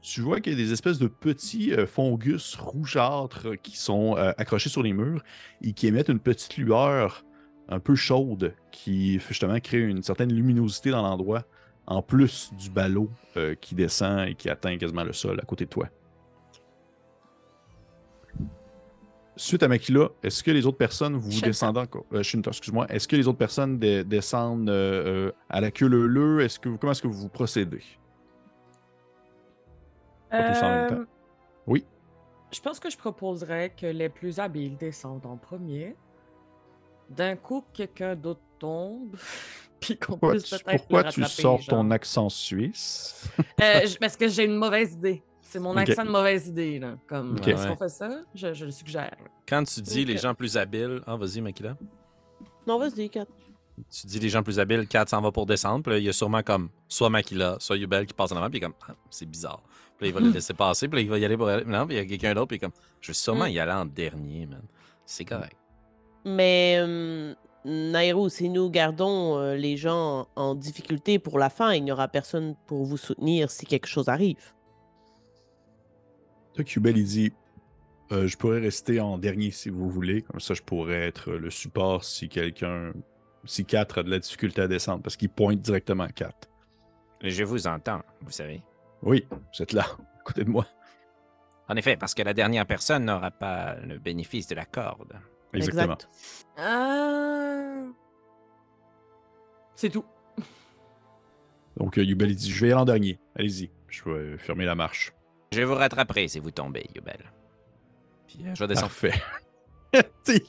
tu 0.05 0.21
vois 0.21 0.39
qu'il 0.41 0.53
y 0.53 0.55
a 0.55 0.59
des 0.59 0.71
espèces 0.71 0.99
de 0.99 1.07
petits 1.07 1.73
euh, 1.73 1.87
fungus 1.87 2.57
rougeâtres 2.57 3.57
qui 3.63 3.75
sont 3.79 4.17
euh, 4.19 4.33
accrochés 4.37 4.69
sur 4.69 4.83
les 4.83 4.93
murs 4.93 5.23
et 5.63 5.73
qui 5.73 5.87
émettent 5.87 6.11
une 6.11 6.21
petite 6.21 6.59
lueur 6.59 7.25
un 7.71 7.81
peu 7.81 7.95
chaude 7.95 8.55
qui 8.71 9.19
justement 9.19 9.59
crée 9.61 9.81
une 9.81 10.03
certaine 10.03 10.31
luminosité 10.31 10.91
dans 10.91 11.01
l'endroit, 11.01 11.45
en 11.87 12.03
plus 12.03 12.51
du 12.53 12.69
ballot 12.69 13.11
euh, 13.39 13.55
qui 13.55 13.75
descend 13.75 14.29
et 14.29 14.35
qui 14.35 14.51
atteint 14.51 14.77
quasiment 14.77 15.05
le 15.05 15.15
sol 15.15 15.41
à 15.43 15.47
côté 15.47 15.65
de 15.65 15.71
toi. 15.71 15.89
Suite 19.37 19.63
à 19.63 19.69
Makila, 19.69 20.11
est-ce 20.23 20.45
que 20.45 20.51
les 20.51 20.67
autres 20.67 20.77
personnes, 20.77 21.17
vous 21.17 21.31
Shinta. 21.33 21.47
descendez 21.47 21.81
encore? 21.81 22.05
Euh, 22.13 22.21
excuse-moi. 22.23 22.87
Est-ce 22.91 23.09
que 23.09 23.17
les 23.17 23.27
autres 23.27 23.39
personnes 23.39 23.79
de- 23.79 24.03
descendent 24.03 24.69
à 25.49 25.61
la 25.63 25.71
queue 25.71 25.89
leu 25.89 26.43
Est-ce 26.43 26.61
que 26.61 26.69
vous- 26.69 26.77
comment 26.77 26.93
est-ce 26.93 27.03
que 27.03 27.09
vous 27.09 27.29
procédez? 27.31 27.81
Pas 30.39 30.53
tous 30.53 30.63
en 30.65 30.71
même 30.71 30.89
temps. 30.89 30.95
Euh, 30.97 31.07
Oui. 31.67 31.85
Je 32.53 32.61
pense 32.61 32.79
que 32.79 32.89
je 32.91 32.97
proposerais 32.97 33.71
que 33.77 33.87
les 33.87 34.09
plus 34.09 34.39
habiles 34.39 34.77
descendent 34.77 35.27
en 35.27 35.37
premier. 35.37 35.97
D'un 37.11 37.37
coup, 37.37 37.65
quelqu'un 37.73 38.15
d'autre 38.17 38.41
tombe. 38.59 39.17
Puis 39.81 39.99
qu'on 39.99 40.13
Pourquoi, 40.13 40.31
puisse 40.31 40.45
tu, 40.45 40.65
peut-être 40.65 40.79
pourquoi 40.87 41.05
tu 41.05 41.23
sors 41.25 41.61
genre. 41.61 41.67
ton 41.81 41.91
accent 41.91 42.29
suisse? 42.31 43.29
Euh, 43.61 43.87
je- 43.87 43.99
parce 43.99 44.17
que 44.17 44.29
j'ai 44.29 44.45
une 44.45 44.57
mauvaise 44.57 44.95
idée. 44.95 45.23
C'est 45.43 45.59
mon 45.61 45.77
accent 45.77 46.05
de 46.05 46.11
mauvaise 46.11 46.49
idée. 46.49 46.79
Là. 46.79 46.95
Comme, 47.07 47.33
Ok. 47.37 47.47
Est-ce 47.49 47.63
Ouais. 47.65 47.69
qu'on 47.69 47.77
fait 47.77 47.89
ça? 47.91 48.09
Je, 48.35 48.55
je 48.55 48.65
le 48.65 48.71
suggère. 48.71 49.15
Quand 49.47 49.63
tu 49.65 49.83
dis 49.83 50.05
les 50.07 50.17
gens 50.17 50.35
plus 50.35 50.57
habiles. 50.57 51.03
Ah, 51.07 51.17
vas-y, 51.17 51.41
Makila. 51.43 51.77
Non, 52.67 52.79
vas-y, 52.79 53.11
Kat. 53.11 53.27
Tu 53.91 54.07
dis 54.07 54.21
les 54.21 54.29
gens 54.29 54.43
plus 54.43 54.61
habiles, 54.61 54.87
4 54.87 55.09
s'en 55.09 55.21
va 55.21 55.33
pour 55.33 55.47
descendre. 55.47 55.83
Puis 55.83 55.93
là, 55.93 55.99
il 55.99 56.05
y 56.05 56.09
a 56.09 56.13
sûrement 56.13 56.43
comme 56.43 56.69
soit 56.89 57.11
Makila, 57.11 57.57
soit 57.59 57.77
Yubel 57.77 58.07
qui 58.07 58.15
passe 58.15 58.31
en 58.33 58.37
avant. 58.37 58.49
Puis 58.49 58.59
il 58.59 58.63
est 58.63 58.67
comme, 58.67 58.75
ah, 58.89 58.95
c'est 59.11 59.27
bizarre. 59.29 59.63
Puis 59.99 60.07
là, 60.07 60.09
il 60.09 60.15
va 60.15 60.21
le 60.27 60.31
laisser 60.33 60.55
passer. 60.55 60.87
Puis 60.89 60.99
là, 60.99 61.03
il 61.03 61.11
va 61.11 61.19
y 61.19 61.25
aller 61.25 61.37
pour 61.37 61.49
aller. 61.49 61.65
Non, 61.65 61.87
puis 61.87 61.97
il 61.97 61.99
y 61.99 62.03
a 62.03 62.07
quelqu'un 62.07 62.35
d'autre. 62.35 62.49
Puis 62.49 62.57
il 62.57 62.59
est 62.59 62.61
comme, 62.61 62.73
je 63.01 63.09
vais 63.09 63.15
sûrement 63.15 63.47
Mm. 63.47 63.51
y 63.51 63.59
aller 63.59 63.73
en 63.73 63.85
dernier, 63.85 64.47
man. 64.47 64.63
C'est 65.07 65.25
correct. 65.25 65.57
Mais 66.25 66.77
euh, 66.79 67.35
Nairo, 67.65 68.29
si 68.29 68.49
nous 68.49 68.71
gardons 68.71 69.39
euh, 69.39 69.57
les 69.57 69.77
gens 69.77 70.29
en 70.37 70.55
difficulté 70.55 71.19
pour 71.19 71.39
la 71.39 71.51
fin, 71.51 71.73
il 71.75 71.83
n'y 71.85 71.93
aura 71.93 72.07
personne 72.09 72.55
pour 72.67 72.85
vous 72.85 72.97
soutenir 72.97 73.51
si 73.51 73.67
quelque 73.67 73.87
chose 73.89 74.09
arrive. 74.09 74.53
Toi, 76.55 76.65
Cubel, 76.65 76.97
il 76.97 77.05
dit 77.05 77.33
euh, 78.13 78.27
Je 78.29 78.37
pourrais 78.37 78.61
rester 78.61 79.01
en 79.01 79.19
dernier 79.19 79.51
si 79.51 79.69
vous 79.69 79.91
voulez. 79.91 80.23
Comme 80.23 80.41
ça, 80.41 80.55
je 80.55 80.63
pourrais 80.63 81.09
être 81.09 81.33
le 81.33 81.51
support 81.51 82.05
si 82.05 82.29
quelqu'un. 82.29 82.93
Si 83.47 83.65
4 83.65 83.99
a 83.99 84.03
de 84.03 84.11
la 84.11 84.19
difficulté 84.19 84.63
à 84.63 84.69
descendre, 84.69 85.03
parce 85.03 85.17
qu'il 85.17 85.29
pointe 85.29 85.61
directement 85.61 86.05
à 86.05 86.09
4. 86.09 86.49
Je 87.23 87.45
vous 87.45 87.67
entends, 87.67 88.03
vous 88.21 88.31
savez. 88.31 88.63
Oui, 89.03 89.27
vous 89.31 89.63
êtes 89.63 89.73
là, 89.73 89.83
à 90.19 90.23
côté 90.25 90.45
de 90.45 90.51
moi. 90.51 90.67
En 91.69 91.77
effet, 91.77 91.97
parce 91.97 92.15
que 92.15 92.23
la 92.23 92.35
dernière 92.35 92.67
personne 92.67 93.07
n'aura 93.07 93.31
pas 93.31 93.77
le 93.77 93.99
bénéfice 93.99 94.47
de 94.47 94.55
la 94.55 94.65
corde. 94.67 95.15
Exactement. 95.53 95.95
Exact. 95.95 96.09
Euh, 96.59 97.91
C'est 99.75 99.91
tout. 99.91 100.05
Donc, 101.77 101.99
euh, 101.99 102.05
Yubel, 102.05 102.31
il 102.31 102.37
dit 102.37 102.51
Je 102.51 102.61
vais 102.61 102.69
y 102.69 102.73
aller 102.73 102.81
en 102.81 102.85
dernier. 102.85 103.19
Allez-y. 103.37 103.71
Je 103.89 104.05
vais 104.05 104.39
fermer 104.39 104.65
la 104.65 104.75
marche. 104.75 105.13
Je 105.53 105.63
vous 105.63 105.75
rattraperai 105.75 106.29
si 106.29 106.41
vous 106.41 106.51
tombez, 106.51 106.87
Yubel. 106.95 107.33
Puis 108.27 108.39
euh, 108.45 108.55
je 108.55 108.61
vais 108.61 108.69
descendre. 108.69 108.89
Parfait. 108.89 109.13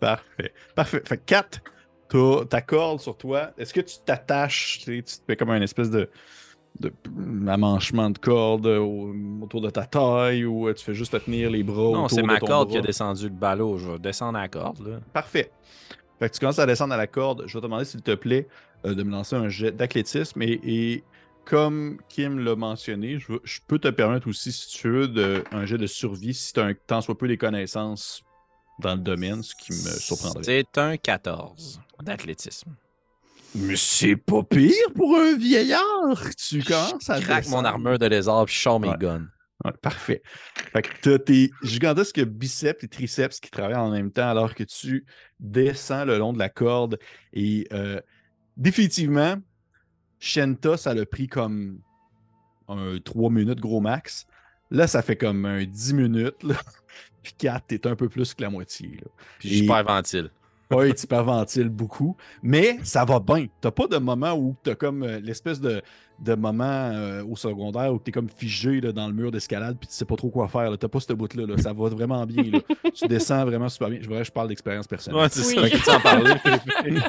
Parfait. 0.00 0.54
Parfait. 0.74 1.02
Fait 1.04 1.16
que 1.18 1.24
4 1.24 1.60
t'as 2.12 2.44
ta 2.46 2.60
corde 2.60 3.00
sur 3.00 3.16
toi. 3.16 3.50
Est-ce 3.58 3.72
que 3.74 3.80
tu 3.80 3.96
t'attaches, 4.04 4.78
tu 4.80 4.84
sais, 4.96 5.02
tu 5.02 5.14
te 5.18 5.24
fais 5.26 5.36
comme 5.36 5.50
un 5.50 5.60
espèce 5.62 5.90
de, 5.90 6.08
de 6.80 6.92
amanchement 7.48 8.10
de 8.10 8.18
corde 8.18 8.66
au- 8.66 9.14
autour 9.42 9.60
de 9.60 9.70
ta 9.70 9.84
taille 9.84 10.44
ou 10.44 10.68
euh, 10.68 10.74
tu 10.74 10.84
fais 10.84 10.94
juste 10.94 11.12
te 11.12 11.16
tenir 11.18 11.50
les 11.50 11.62
bras 11.62 11.92
Non, 11.92 12.08
c'est 12.08 12.22
ma 12.22 12.38
corde 12.40 12.70
qui 12.70 12.76
a 12.76 12.80
descendu 12.86 13.24
le 13.24 13.34
ballot. 13.34 13.78
Je 13.78 13.90
vais 13.92 13.98
descendre 13.98 14.38
à 14.38 14.42
la 14.42 14.48
corde. 14.48 14.86
Là. 14.86 15.00
Parfait. 15.12 15.50
Fait 16.18 16.28
que 16.28 16.34
tu 16.34 16.40
commences 16.40 16.58
à 16.58 16.66
descendre 16.66 16.94
à 16.94 16.96
la 16.96 17.06
corde. 17.06 17.44
Je 17.46 17.52
vais 17.54 17.60
te 17.60 17.66
demander, 17.66 17.84
s'il 17.84 18.02
te 18.02 18.14
plaît, 18.14 18.46
euh, 18.86 18.94
de 18.94 19.02
me 19.02 19.10
lancer 19.10 19.34
un 19.36 19.48
jet 19.48 19.72
d'athlétisme. 19.72 20.40
Et, 20.42 20.60
et 20.64 21.04
comme 21.44 21.98
Kim 22.08 22.38
l'a 22.38 22.54
mentionné, 22.54 23.18
je, 23.18 23.32
veux- 23.32 23.40
je 23.44 23.58
peux 23.66 23.78
te 23.80 23.88
permettre 23.88 24.28
aussi, 24.28 24.52
si 24.52 24.68
tu 24.68 24.88
veux, 24.88 25.08
de, 25.08 25.42
un 25.50 25.64
jet 25.66 25.78
de 25.78 25.86
survie 25.88 26.34
si 26.34 26.52
tu 26.52 26.60
as 26.60 26.64
un 26.64 26.74
tant 26.86 27.00
soit 27.00 27.18
peu 27.18 27.26
des 27.26 27.36
connaissances 27.36 28.22
dans 28.78 28.94
le 28.94 29.00
domaine, 29.00 29.42
ce 29.42 29.54
qui 29.54 29.72
me 29.72 29.76
surprendrait. 29.98 30.42
C'est 30.44 30.78
un 30.78 30.96
14 30.96 31.80
d'athlétisme. 32.02 32.74
Mais 33.54 33.76
c'est 33.76 34.16
pas 34.16 34.42
pire 34.42 34.72
pour 34.94 35.14
un 35.16 35.36
vieillard! 35.36 36.24
Tu 36.38 36.62
commences 36.62 37.08
à 37.10 37.20
Je 37.20 37.26
craque 37.26 37.48
mon 37.48 37.64
armure 37.64 37.98
de 37.98 38.06
lézard 38.06 38.46
puis 38.46 38.54
je 38.54 38.60
sors 38.60 38.80
mes 38.80 38.88
Ouais. 38.88 38.96
guns. 38.98 39.26
Ouais, 39.64 39.72
parfait. 39.82 40.22
Fait 40.72 40.82
que 40.82 40.88
t'as 41.02 41.18
tes 41.18 41.50
gigantesques 41.62 42.24
biceps 42.24 42.82
et 42.82 42.88
triceps 42.88 43.38
qui 43.40 43.50
travaillent 43.50 43.76
en 43.76 43.90
même 43.90 44.10
temps 44.10 44.28
alors 44.28 44.54
que 44.54 44.64
tu 44.64 45.04
descends 45.38 46.04
le 46.04 46.18
long 46.18 46.32
de 46.32 46.38
la 46.38 46.48
corde. 46.48 46.98
Et 47.32 47.68
euh, 47.72 48.00
définitivement, 48.56 49.36
Shenta, 50.18 50.76
ça 50.76 50.94
l'a 50.94 51.04
pris 51.06 51.28
comme 51.28 51.80
un 52.68 52.98
3 53.04 53.30
minutes 53.30 53.60
gros 53.60 53.80
max. 53.80 54.26
Là, 54.72 54.86
ça 54.86 55.02
fait 55.02 55.16
comme 55.16 55.44
un 55.44 55.64
10 55.64 55.94
minutes. 55.94 56.42
Là. 56.42 56.54
Puis 57.22 57.34
4, 57.38 57.64
t'es 57.68 57.86
un 57.86 57.94
peu 57.94 58.08
plus 58.08 58.34
que 58.34 58.42
la 58.42 58.50
moitié. 58.50 58.88
Là. 59.00 59.08
Puis 59.38 59.60
Et- 59.62 59.66
perds 59.66 59.84
ventile. 59.84 60.30
Oui, 60.74 60.94
tu 60.94 61.04
hyperventiles 61.04 61.68
beaucoup, 61.68 62.16
mais 62.42 62.78
ça 62.82 63.04
va 63.04 63.20
bien. 63.20 63.44
T'as 63.60 63.70
pas 63.70 63.86
de 63.88 63.98
moment 63.98 64.32
où 64.32 64.56
t'as 64.62 64.74
comme 64.74 65.02
euh, 65.02 65.20
l'espèce 65.20 65.60
de, 65.60 65.82
de 66.18 66.34
moment 66.34 66.64
euh, 66.64 67.22
au 67.26 67.36
secondaire 67.36 67.92
où 67.92 67.98
t'es 67.98 68.10
comme 68.10 68.30
figé 68.30 68.80
là, 68.80 68.90
dans 68.90 69.06
le 69.06 69.12
mur 69.12 69.30
d'escalade 69.30 69.76
puis 69.78 69.86
tu 69.86 69.92
sais 69.94 70.06
pas 70.06 70.16
trop 70.16 70.30
quoi 70.30 70.48
faire. 70.48 70.74
T'as 70.78 70.88
pas 70.88 70.98
ce 71.00 71.12
bout-là. 71.12 71.44
là. 71.44 71.58
Ça 71.58 71.74
va 71.74 71.90
vraiment 71.90 72.24
bien. 72.24 72.44
là. 72.44 72.60
tu 72.94 73.06
descends 73.06 73.44
vraiment 73.44 73.68
super 73.68 73.90
bien. 73.90 73.98
Je 74.00 74.08
vrai, 74.08 74.24
je 74.24 74.32
parle 74.32 74.48
d'expérience 74.48 74.86
personnelle. 74.86 75.20
Ouais, 75.20 75.28
c'est 75.30 75.46
Oui. 75.60 75.68
ça. 75.70 75.76
Que 75.76 75.84
tu 75.84 75.90
en 75.90 76.00
parlais. 76.00 76.40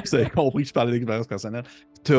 Vous 0.04 0.14
avez 0.14 0.28
compris 0.28 0.62
que 0.64 0.68
je 0.68 0.74
parlais 0.74 0.92
d'expérience 0.92 1.26
personnelle. 1.26 1.64
Tu 2.04 2.12
n'as 2.12 2.18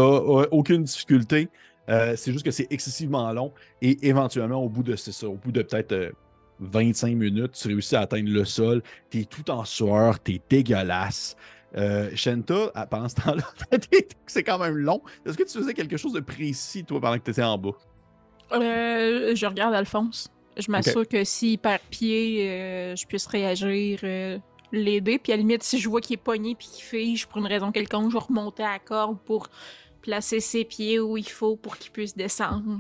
aucune 0.50 0.82
difficulté. 0.84 1.48
Euh, 1.90 2.16
c'est 2.16 2.32
juste 2.32 2.44
que 2.46 2.52
c'est 2.52 2.68
excessivement 2.72 3.32
long. 3.34 3.52
Et 3.82 4.08
éventuellement, 4.08 4.64
au 4.64 4.70
bout 4.70 4.84
de 4.84 4.96
c'est 4.96 5.12
ça, 5.12 5.28
au 5.28 5.36
bout 5.36 5.52
de 5.52 5.62
peut-être 5.62 5.92
euh, 5.92 6.12
25 6.60 7.16
minutes, 7.16 7.52
tu 7.54 7.68
réussis 7.68 7.96
à 7.96 8.02
atteindre 8.02 8.30
le 8.30 8.46
sol. 8.46 8.82
Tu 9.10 9.22
es 9.22 9.24
tout 9.26 9.50
en 9.52 9.64
sueur, 9.66 10.22
tu 10.24 10.36
es 10.36 10.42
dégueulasse. 10.50 11.36
Euh, 11.78 12.10
Shenta, 12.16 12.72
à- 12.74 12.86
pendant 12.88 13.10
ce 13.10 13.16
temps-là, 13.16 13.44
c'est 14.28 14.44
quand 14.44 14.58
même 14.58 14.78
long. 14.78 15.02
Est-ce 15.26 15.38
que 15.38 15.44
tu 15.44 15.58
faisais 15.58 15.74
quelque 15.74 15.98
chose 15.98 16.14
de 16.14 16.22
précis, 16.22 16.86
toi, 16.86 17.02
pendant 17.02 17.18
que 17.20 17.24
tu 17.24 17.32
étais 17.32 17.44
en 17.44 17.58
bas? 17.58 17.72
Euh, 18.54 19.36
je 19.36 19.46
regarde 19.46 19.74
Alphonse. 19.74 20.30
Je 20.58 20.72
m'assure 20.72 21.06
que 21.08 21.24
s'il 21.26 21.60
perd 21.60 21.82
pied, 21.90 22.50
euh, 22.50 22.96
je 22.96 23.06
puisse 23.06 23.26
réagir, 23.28 24.00
euh, 24.04 24.38
l'aider. 24.72 25.20
Puis 25.20 25.34
à 25.34 25.36
la 25.36 25.42
limite, 25.42 25.64
si 25.64 25.80
je 25.80 25.90
vois 25.90 26.00
qu'il 26.00 26.14
est 26.14 26.18
pogné 26.24 26.56
puis 26.56 26.68
qu'il 26.72 26.84
fige 26.84 27.28
pour 27.28 27.40
une 27.40 27.48
raison 27.48 27.72
quelconque, 27.74 28.10
je 28.10 28.14
vais 28.18 28.24
remonter 28.24 28.64
à 28.64 28.74
la 28.74 28.80
corde 28.80 29.18
pour 29.26 29.50
placer 30.06 30.40
ses 30.40 30.64
pieds 30.66 31.00
où 31.00 31.18
il 31.18 31.28
faut 31.28 31.56
pour 31.58 31.78
qu'il 31.78 31.92
puisse 31.92 32.16
descendre. 32.16 32.78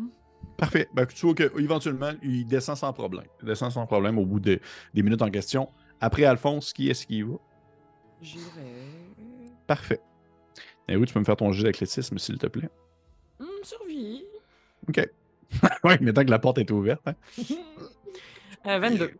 Parfait. 0.57 0.87
Ben, 0.93 1.05
tu 1.05 1.25
vois 1.25 1.35
qu'éventuellement, 1.35 2.11
il 2.23 2.45
descend 2.47 2.77
sans 2.77 2.93
problème. 2.93 3.25
Il 3.41 3.47
descend 3.47 3.71
sans 3.71 3.85
problème 3.85 4.17
au 4.17 4.25
bout 4.25 4.39
de- 4.39 4.59
des 4.93 5.03
minutes 5.03 5.21
en 5.21 5.29
question. 5.29 5.69
Après 5.99 6.23
Alphonse, 6.23 6.71
qui 6.71 6.89
est-ce 6.89 7.05
qui 7.07 7.17
y 7.17 7.21
va? 7.23 7.35
J'irai. 8.21 8.71
Parfait. 9.67 9.99
Et 10.87 10.95
oui, 10.95 11.05
tu 11.07 11.13
peux 11.13 11.19
me 11.19 11.25
faire 11.25 11.35
ton 11.35 11.51
jet 11.51 11.63
d'athlétisme, 11.63 12.17
s'il 12.19 12.37
te 12.37 12.47
plaît. 12.47 12.69
Hum, 13.39 13.47
survie. 13.63 14.23
OK. 14.87 15.09
oui, 15.83 15.93
maintenant 16.01 16.23
que 16.23 16.29
la 16.31 16.39
porte 16.39 16.59
est 16.59 16.71
ouverte. 16.71 17.01
hein. 17.07 17.15
Euh, 18.67 18.79
22. 18.79 19.11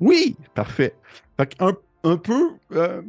Oui, 0.00 0.34
parfait. 0.54 0.96
Fait 1.36 1.54
un, 1.60 1.72
un 2.04 2.16
peu. 2.16 2.50
euh, 2.72 3.02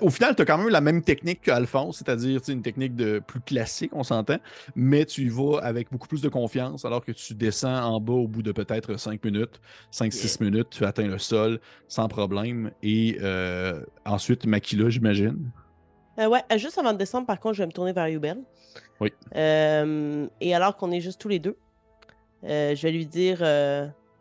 au 0.00 0.10
final, 0.10 0.34
tu 0.34 0.42
as 0.42 0.44
quand 0.44 0.58
même 0.58 0.68
la 0.68 0.80
même 0.80 1.02
technique 1.02 1.42
qu'Alphonse, 1.42 1.98
c'est-à-dire 1.98 2.40
une 2.48 2.62
technique 2.62 2.96
de 2.96 3.20
plus 3.20 3.40
classique, 3.40 3.90
on 3.94 4.02
s'entend, 4.02 4.38
mais 4.74 5.04
tu 5.04 5.22
y 5.22 5.28
vas 5.28 5.58
avec 5.62 5.90
beaucoup 5.90 6.08
plus 6.08 6.22
de 6.22 6.28
confiance 6.28 6.84
alors 6.84 7.04
que 7.04 7.12
tu 7.12 7.34
descends 7.34 7.76
en 7.76 8.00
bas 8.00 8.14
au 8.14 8.28
bout 8.28 8.42
de 8.42 8.52
peut-être 8.52 8.96
5 8.98 9.24
minutes, 9.24 9.60
5-6 9.92 10.42
minutes, 10.42 10.68
tu 10.70 10.84
atteins 10.84 11.06
le 11.06 11.18
sol 11.18 11.60
sans 11.88 12.08
problème. 12.08 12.70
Et 12.82 13.18
euh, 13.20 13.80
ensuite, 14.04 14.46
Makila, 14.46 14.90
j'imagine. 14.90 15.50
Euh, 16.18 16.28
ouais, 16.28 16.42
juste 16.56 16.78
avant 16.78 16.92
de 16.92 16.98
descendre, 16.98 17.26
par 17.26 17.38
contre, 17.38 17.54
je 17.54 17.62
vais 17.62 17.66
me 17.66 17.72
tourner 17.72 17.92
vers 17.92 18.08
Yubel. 18.08 18.38
Oui. 19.00 19.12
Et 19.34 20.54
alors 20.54 20.76
qu'on 20.76 20.90
est 20.90 21.00
juste 21.00 21.20
tous 21.20 21.28
les 21.28 21.38
deux, 21.38 21.56
je 22.42 22.80
vais 22.80 22.92
lui 22.92 23.06
dire 23.06 23.42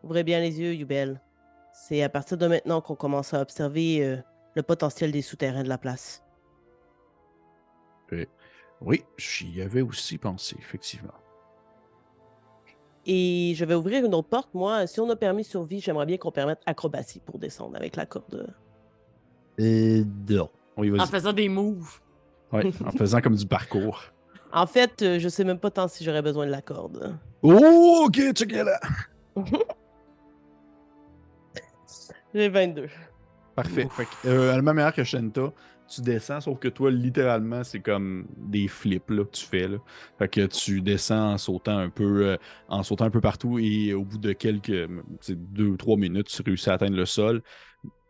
Ouvrez 0.03 0.23
bien 0.23 0.39
les 0.39 0.59
yeux, 0.59 0.73
Yubel. 0.73 1.19
C'est 1.81 2.03
à 2.03 2.09
partir 2.09 2.37
de 2.37 2.45
maintenant 2.45 2.81
qu'on 2.81 2.95
commence 2.95 3.33
à 3.33 3.41
observer 3.41 4.03
euh, 4.03 4.17
le 4.55 4.63
potentiel 4.63 5.11
des 5.11 5.21
souterrains 5.21 5.63
de 5.63 5.69
la 5.69 5.77
place. 5.77 6.23
Oui, 8.81 9.03
j'y 9.17 9.61
avais 9.61 9.81
aussi 9.81 10.17
pensé, 10.17 10.55
effectivement. 10.59 11.13
Et 13.05 13.53
je 13.55 13.65
vais 13.65 13.75
ouvrir 13.75 14.05
une 14.05 14.13
autre 14.13 14.27
porte. 14.27 14.53
Moi, 14.53 14.87
si 14.87 14.99
on 14.99 15.09
a 15.09 15.15
permis 15.15 15.43
survie, 15.43 15.79
j'aimerais 15.79 16.05
bien 16.05 16.17
qu'on 16.17 16.31
permette 16.31 16.61
acrobatie 16.65 17.21
pour 17.21 17.39
descendre 17.39 17.75
avec 17.75 17.95
la 17.95 18.05
corde. 18.05 18.53
Et 19.57 20.03
non. 20.29 20.49
Oui, 20.77 20.99
En 20.99 21.05
faisant 21.05 21.33
des 21.33 21.49
moves. 21.49 21.99
Ouais, 22.51 22.71
en 22.85 22.91
faisant 22.91 23.21
comme 23.21 23.35
du 23.35 23.47
parcours. 23.47 24.03
En 24.51 24.65
fait, 24.65 25.03
euh, 25.03 25.19
je 25.19 25.29
sais 25.29 25.43
même 25.43 25.59
pas 25.59 25.69
tant 25.69 25.87
si 25.87 26.03
j'aurais 26.03 26.23
besoin 26.23 26.47
de 26.47 26.51
la 26.51 26.63
corde. 26.63 27.15
Oh, 27.43 28.05
ok, 28.07 28.33
check 28.33 28.51
it 28.51 28.63
là. 28.63 28.79
J'ai 32.33 32.49
22. 32.49 32.87
Parfait. 33.55 33.87
Fait 33.91 34.05
que, 34.05 34.27
euh, 34.27 34.53
à 34.53 34.55
la 34.55 34.61
même 34.61 34.75
manière 34.75 34.93
que 34.93 35.03
Shenta, 35.03 35.51
tu 35.87 36.01
descends, 36.01 36.39
sauf 36.39 36.59
que 36.59 36.67
toi, 36.67 36.91
littéralement, 36.91 37.63
c'est 37.63 37.79
comme 37.79 38.27
des 38.37 38.67
flips 38.67 39.09
là, 39.09 39.23
que 39.25 39.31
tu 39.31 39.45
fais. 39.45 39.67
Là. 39.67 39.77
Fait 40.19 40.27
que 40.27 40.45
tu 40.45 40.81
descends 40.81 41.33
en 41.33 41.37
sautant 41.37 41.77
un 41.77 41.89
peu, 41.89 42.27
euh, 42.27 42.37
en 42.67 42.83
sautant 42.83 43.05
un 43.05 43.09
peu 43.09 43.21
partout 43.21 43.57
et 43.59 43.93
au 43.93 44.03
bout 44.03 44.19
de 44.19 44.33
quelques 44.33 44.65
tu 44.67 44.87
sais, 45.21 45.35
deux 45.35 45.67
ou 45.67 45.77
trois 45.77 45.97
minutes, 45.97 46.27
tu 46.27 46.41
réussis 46.43 46.69
à 46.69 46.73
atteindre 46.73 46.95
le 46.95 47.05
sol. 47.05 47.41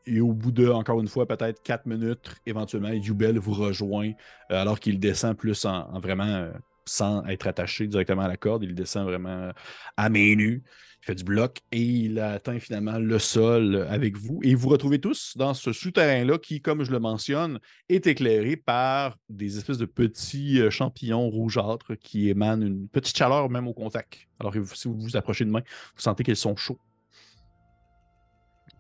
Et 0.06 0.22
au 0.22 0.34
bout 0.34 0.52
de, 0.52 0.68
encore 0.68 1.00
une 1.00 1.08
fois, 1.08 1.28
peut-être 1.28 1.62
quatre 1.62 1.86
minutes, 1.86 2.36
éventuellement, 2.46 2.90
Yubel 2.90 3.38
vous 3.38 3.54
rejoint 3.54 4.12
euh, 4.52 4.62
alors 4.62 4.80
qu'il 4.80 5.00
descend 5.00 5.38
plus 5.38 5.66
en, 5.66 5.88
en 5.92 6.00
vraiment 6.00 6.26
euh, 6.26 6.52
sans 6.86 7.24
être 7.28 7.48
attaché 7.48 7.88
directement 7.88 8.24
à 8.24 8.28
la 8.28 8.38
corde. 8.38 8.64
Il 8.64 8.74
descend 8.74 9.06
vraiment 9.06 9.30
euh, 9.30 9.52
à 9.98 10.10
main 10.10 10.36
nue. 10.36 10.64
Il 11.02 11.06
fait 11.06 11.16
du 11.16 11.24
bloc 11.24 11.60
et 11.72 11.82
il 11.82 12.20
atteint 12.20 12.60
finalement 12.60 13.00
le 13.00 13.20
sol 13.20 13.88
avec 13.90 14.18
vous. 14.18 14.40
Et 14.44 14.54
vous 14.54 14.68
retrouvez 14.68 15.00
tous 15.00 15.38
dans 15.38 15.54
ce 15.54 15.72
souterrain-là 15.72 16.38
qui, 16.38 16.62
comme 16.62 16.84
je 16.84 16.92
le 16.92 17.00
mentionne, 17.00 17.60
est 17.88 18.06
éclairé 18.06 18.58
par 18.58 19.18
des 19.30 19.58
espèces 19.58 19.78
de 19.78 19.86
petits 19.86 20.60
euh, 20.60 20.70
champignons 20.70 21.30
rougeâtres 21.30 21.98
qui 21.98 22.30
émanent 22.30 22.66
une 22.66 22.88
petite 22.90 23.18
chaleur 23.18 23.50
même 23.50 23.68
au 23.68 23.74
contact. 23.74 24.28
Alors 24.40 24.52
que 24.54 24.62
si 24.76 24.88
vous 24.90 25.00
vous 25.00 25.16
approchez 25.16 25.46
de 25.46 25.52
main, 25.52 25.62
vous 25.96 26.02
sentez 26.02 26.24
qu'ils 26.24 26.36
sont 26.36 26.56
chauds. 26.58 26.80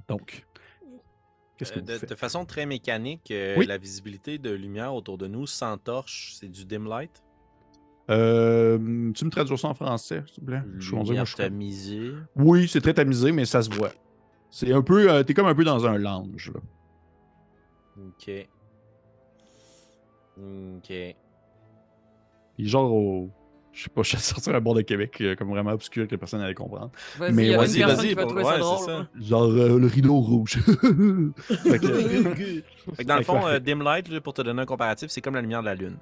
Donc, 0.09 0.45
qu'est-ce 1.57 1.71
que 1.71 1.79
Euh, 1.79 1.81
vous 1.97 1.99
de, 2.01 2.05
de 2.05 2.15
façon 2.15 2.45
très 2.45 2.65
mécanique, 2.65 3.31
euh, 3.31 3.55
Oui. 3.57 3.65
la 3.65 3.77
visibilité 3.77 4.37
de 4.37 4.49
lumière 4.51 4.93
autour 4.93 5.17
de 5.17 5.27
nous 5.27 5.47
sans 5.47 5.77
torche, 5.77 6.33
c'est 6.39 6.49
du 6.49 6.65
dim 6.65 6.85
light? 6.89 7.23
Euh, 8.09 9.11
tu 9.13 9.25
me 9.25 9.29
traduis 9.29 9.57
ça 9.57 9.67
en 9.67 9.73
français, 9.73 10.23
s'il 10.25 10.41
te 10.43 10.45
plaît? 10.45 10.61
Lumière 11.09 11.25
je 11.25 11.33
suis- 11.35 11.37
tamisée. 11.43 12.11
Oui, 12.35 12.67
c'est 12.67 12.81
très 12.81 12.93
tamisé, 12.93 13.31
mais 13.31 13.45
ça 13.45 13.61
se 13.61 13.69
voit. 13.69 13.91
C'est 14.49 14.73
un 14.73 14.81
peu. 14.81 15.11
euh, 15.11 15.23
T'es 15.23 15.33
comme 15.35 15.45
un 15.45 15.53
peu 15.55 15.63
dans 15.63 15.85
un 15.85 15.97
lounge. 15.97 16.51
Là. 16.53 16.59
Ok. 18.07 18.47
Ok. 20.37 20.93
Puis 22.55 22.67
genre 22.67 22.91
au. 22.93 23.29
Je 23.71 23.83
sais 23.83 23.89
pas, 23.89 24.01
je 24.03 24.09
suis 24.09 24.17
sorti 24.17 24.49
un 24.49 24.59
bord 24.59 24.73
de 24.73 24.81
Québec 24.81 25.15
euh, 25.21 25.35
comme 25.35 25.49
vraiment 25.49 25.71
obscur 25.71 26.07
que 26.07 26.15
personne 26.15 26.39
n'allait 26.39 26.55
comprendre. 26.55 26.91
Vas-y, 27.17 27.33
Mais 27.33 27.55
vas-y, 27.55 27.81
vas-y, 27.81 28.13
va 28.15 28.25
ouais, 28.25 28.43
c'est 28.43 28.85
ça. 28.85 29.07
Genre 29.19 29.43
euh, 29.43 29.77
le 29.79 29.87
rideau 29.87 30.15
rouge. 30.19 30.57
Fait 31.47 31.79
que- 31.79 32.63
Fait 32.95 33.03
que 33.03 33.03
dans 33.03 33.17
le 33.17 33.23
fond, 33.23 33.45
euh, 33.45 33.59
dim 33.59 33.83
light, 33.83 34.09
là, 34.09 34.19
pour 34.21 34.33
te 34.33 34.41
donner 34.41 34.61
un 34.63 34.65
comparatif, 34.65 35.09
c'est 35.11 35.21
comme 35.21 35.35
la 35.35 35.41
lumière 35.41 35.61
de 35.61 35.65
la 35.67 35.75
lune. 35.75 35.97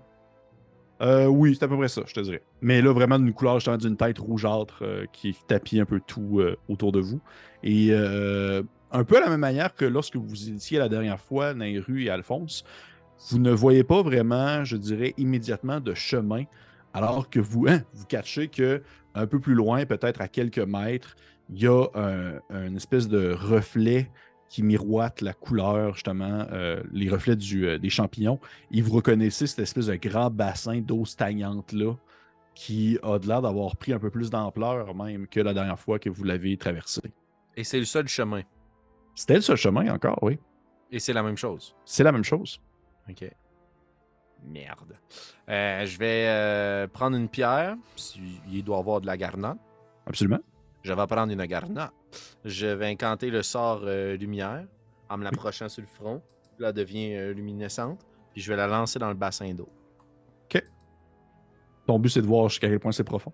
Euh, 1.01 1.27
oui, 1.27 1.55
c'est 1.55 1.65
à 1.65 1.67
peu 1.67 1.77
près 1.77 1.87
ça, 1.87 2.01
je 2.05 2.13
te 2.13 2.19
dirais. 2.19 2.41
Mais 2.61 2.81
là, 2.81 2.91
vraiment 2.91 3.19
d'une 3.19 3.33
couleur, 3.33 3.55
justement, 3.55 3.77
d'une 3.77 3.97
tête 3.97 4.17
rougeâtre 4.17 4.79
euh, 4.81 5.05
qui 5.11 5.35
tapit 5.47 5.79
un 5.79 5.85
peu 5.85 5.99
tout 6.05 6.39
euh, 6.39 6.57
autour 6.69 6.91
de 6.91 6.99
vous. 6.99 7.19
Et 7.63 7.93
un 7.93 9.03
peu 9.03 9.17
à 9.17 9.19
la 9.19 9.29
même 9.29 9.41
manière 9.41 9.75
que 9.75 9.83
lorsque 9.83 10.15
vous 10.15 10.49
étiez 10.49 10.79
la 10.79 10.87
dernière 10.87 11.19
fois, 11.19 11.53
Nairu 11.53 12.03
et 12.03 12.09
Alphonse, 12.09 12.63
vous 13.29 13.39
ne 13.39 13.51
voyez 13.51 13.83
pas 13.83 14.01
vraiment, 14.01 14.63
je 14.63 14.77
dirais, 14.77 15.13
immédiatement 15.17 15.81
de 15.81 15.93
chemin, 15.93 16.43
alors 16.93 17.29
que 17.29 17.39
vous, 17.39 17.65
hein, 17.67 17.81
vous 17.93 18.05
catchez 18.05 18.47
que 18.47 18.81
un 19.15 19.27
peu 19.27 19.39
plus 19.39 19.55
loin, 19.55 19.85
peut-être 19.85 20.21
à 20.21 20.27
quelques 20.27 20.59
mètres, 20.59 21.15
il 21.49 21.61
y 21.61 21.67
a 21.67 21.85
un, 21.95 22.39
un 22.49 22.75
espèce 22.75 23.09
de 23.09 23.33
reflet 23.33 24.09
qui 24.49 24.63
miroite 24.63 25.21
la 25.21 25.33
couleur, 25.33 25.93
justement, 25.93 26.45
euh, 26.51 26.81
les 26.91 27.09
reflets 27.09 27.35
du, 27.35 27.67
euh, 27.67 27.77
des 27.77 27.89
champignons. 27.89 28.39
Et 28.71 28.81
vous 28.81 28.93
reconnaissez 28.93 29.47
cette 29.47 29.59
espèce 29.59 29.87
de 29.87 29.95
grand 29.95 30.29
bassin 30.29 30.79
d'eau 30.79 31.05
stagnante-là 31.05 31.93
qui 32.55 32.97
a 33.03 33.19
de 33.19 33.27
l'air 33.27 33.41
d'avoir 33.41 33.75
pris 33.77 33.93
un 33.93 33.99
peu 33.99 34.09
plus 34.09 34.29
d'ampleur 34.29 34.95
même 34.95 35.27
que 35.27 35.39
la 35.39 35.53
dernière 35.53 35.79
fois 35.79 35.99
que 35.99 36.09
vous 36.09 36.23
l'avez 36.23 36.57
traversé. 36.57 37.01
Et 37.55 37.63
c'est 37.63 37.79
le 37.79 37.85
seul 37.85 38.07
chemin. 38.07 38.41
C'était 39.13 39.35
le 39.35 39.41
seul 39.41 39.57
chemin 39.57 39.93
encore, 39.93 40.17
oui. 40.21 40.39
Et 40.91 40.99
c'est 40.99 41.13
la 41.13 41.23
même 41.23 41.37
chose. 41.37 41.75
C'est 41.85 42.03
la 42.03 42.11
même 42.11 42.23
chose. 42.23 42.59
OK. 43.09 43.29
Merde. 44.43 44.93
Euh, 45.49 45.85
je 45.85 45.97
vais 45.97 46.87
prendre 46.89 47.17
une 47.17 47.27
pierre. 47.27 47.75
Il 48.49 48.63
doit 48.63 48.77
y 48.77 48.79
avoir 48.79 49.01
de 49.01 49.07
la 49.07 49.17
garnotte. 49.17 49.57
Absolument. 50.05 50.39
Je 50.87 50.93
vais 50.93 51.07
prendre 51.07 51.33
une 51.33 51.45
garnotte. 51.45 51.91
Je 52.45 52.67
vais 52.67 52.87
incanter 52.87 53.29
le 53.29 53.43
sort 53.43 53.81
euh, 53.83 54.15
lumière 54.15 54.65
en 55.09 55.17
me 55.17 55.25
l'approchant 55.25 55.67
sur 55.67 55.81
le 55.81 55.87
front. 55.87 56.21
Là, 56.59 56.69
elle 56.69 56.73
devient 56.73 57.13
euh, 57.13 57.33
luminescente. 57.33 57.99
Puis 58.31 58.41
je 58.41 58.49
vais 58.49 58.55
la 58.55 58.67
lancer 58.67 58.97
dans 58.97 59.09
le 59.09 59.15
bassin 59.15 59.53
d'eau. 59.53 59.67
Ton 61.87 61.99
but, 61.99 62.09
c'est 62.09 62.21
de 62.21 62.27
voir 62.27 62.49
jusqu'à 62.49 62.67
quel 62.67 62.79
point 62.79 62.91
c'est 62.91 63.05
profond. 63.05 63.31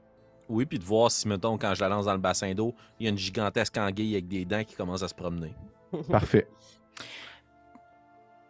Oui, 0.47 0.65
puis 0.65 0.77
de 0.77 0.84
voir 0.84 1.09
si, 1.09 1.27
mettons, 1.27 1.57
quand 1.57 1.73
je 1.73 1.81
la 1.81 1.89
lance 1.89 2.05
dans 2.05 2.13
le 2.13 2.19
bassin 2.19 2.53
d'eau, 2.53 2.75
il 2.99 3.05
y 3.05 3.07
a 3.07 3.09
une 3.09 3.17
gigantesque 3.17 3.77
anguille 3.77 4.13
avec 4.13 4.27
des 4.27 4.45
dents 4.45 4.63
qui 4.63 4.75
commence 4.75 5.01
à 5.01 5.07
se 5.07 5.15
promener. 5.15 5.55
Parfait. 6.09 6.47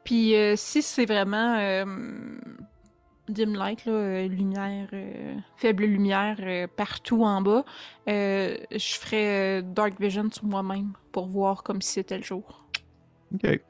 Puis 0.03 0.35
euh, 0.35 0.55
si 0.57 0.81
c'est 0.81 1.05
vraiment 1.05 1.57
euh, 1.57 1.85
dim 3.29 3.53
light, 3.53 3.85
là, 3.85 3.93
euh, 3.93 4.27
lumière, 4.27 4.87
euh, 4.93 5.35
faible 5.57 5.83
lumière 5.85 6.37
euh, 6.41 6.67
partout 6.67 7.23
en 7.23 7.41
bas, 7.41 7.63
euh, 8.09 8.57
je 8.71 8.95
ferais 8.95 9.59
euh, 9.59 9.61
dark 9.61 9.99
vision 9.99 10.29
sur 10.31 10.43
moi-même 10.45 10.93
pour 11.11 11.27
voir 11.27 11.63
comme 11.63 11.81
si 11.81 11.91
c'était 11.93 12.17
le 12.17 12.23
jour. 12.23 12.65
OK. 13.33 13.61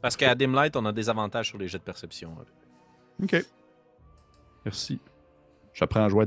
Parce 0.00 0.16
qu'à 0.16 0.34
Dim 0.34 0.52
Light, 0.52 0.76
on 0.76 0.84
a 0.84 0.92
des 0.92 1.08
avantages 1.08 1.48
sur 1.48 1.58
les 1.58 1.66
jets 1.66 1.78
de 1.78 1.82
perception. 1.84 2.36
OK. 3.22 3.36
Merci. 4.64 5.00
J'apprends 5.72 6.04
à 6.04 6.08
jouer 6.08 6.22
à 6.22 6.26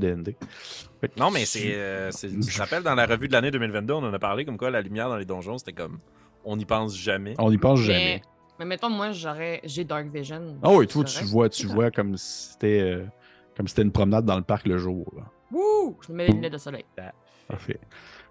que 1.08 1.20
Non, 1.20 1.32
mais 1.32 1.46
c'est. 1.46 1.74
euh, 1.76 2.12
te 2.52 2.58
rappelles, 2.58 2.84
dans 2.84 2.96
la 2.96 3.06
revue 3.06 3.28
de 3.28 3.34
l'année 3.34 3.52
2022, 3.52 3.94
on 3.94 4.04
en 4.04 4.14
a 4.14 4.20
parlé 4.20 4.44
comme 4.46 4.58
quoi 4.58 4.70
la 4.70 4.82
lumière 4.82 5.08
dans 5.10 5.16
les 5.18 5.26
donjons, 5.26 5.58
c'était 5.58 5.74
comme. 5.74 6.00
On 6.44 6.58
n'y 6.58 6.66
pense 6.66 6.98
jamais. 6.98 7.36
On 7.40 7.50
n'y 7.50 7.58
pense 7.58 7.80
Mais, 7.80 7.86
jamais. 7.86 8.22
mais 8.26 8.37
mettons, 8.66 8.90
moi, 8.90 9.12
j'aurais, 9.12 9.62
j'ai 9.64 9.84
Dark 9.84 10.08
Vision. 10.08 10.58
Ah 10.64 10.72
oui, 10.74 10.88
toi, 10.88 11.04
tu 11.04 11.24
vois, 11.26 11.50
tu 11.50 11.68
vois 11.68 11.92
comme 11.92 12.18
si 12.18 12.52
c'était 12.52 12.80
euh, 12.82 13.06
comme 13.56 13.68
si 13.68 13.72
c'était 13.72 13.84
une 13.84 13.92
promenade 13.92 14.26
dans 14.26 14.38
le 14.38 14.44
parc 14.44 14.68
le 14.68 14.78
jour. 14.78 15.06
là. 15.16 15.24
Wouh! 15.52 15.98
Je 16.06 16.12
me 16.12 16.18
mets 16.18 16.28
les 16.28 16.34
lunettes 16.34 16.54
de 16.54 16.58
soleil. 16.58 16.86
Parfait. 17.48 17.80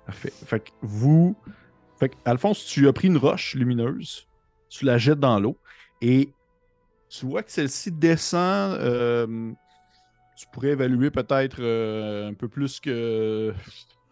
Parfait. 0.05 0.31
Fait 0.31 0.61
que 0.61 0.71
vous. 0.83 1.37
Fait 1.99 2.11
que, 2.11 2.17
Alphonse, 2.25 2.65
tu 2.65 2.89
as 2.89 2.93
pris 2.93 3.09
une 3.09 3.17
roche 3.17 3.55
lumineuse, 3.55 4.29
tu 4.69 4.85
la 4.85 4.99
jettes 4.99 5.21
dans 5.21 5.41
l'eau 5.41 5.57
et 6.03 6.31
tu 7.09 7.25
vois 7.25 7.43
que 7.43 7.51
celle-ci 7.51 7.91
descend. 7.93 8.77
euh, 8.81 9.53
tu 10.37 10.47
pourrais 10.53 10.71
évaluer 10.71 11.11
peut-être 11.11 11.57
euh, 11.61 12.29
un 12.29 12.35
peu 12.35 12.49
plus 12.49 12.81
que. 12.81 13.55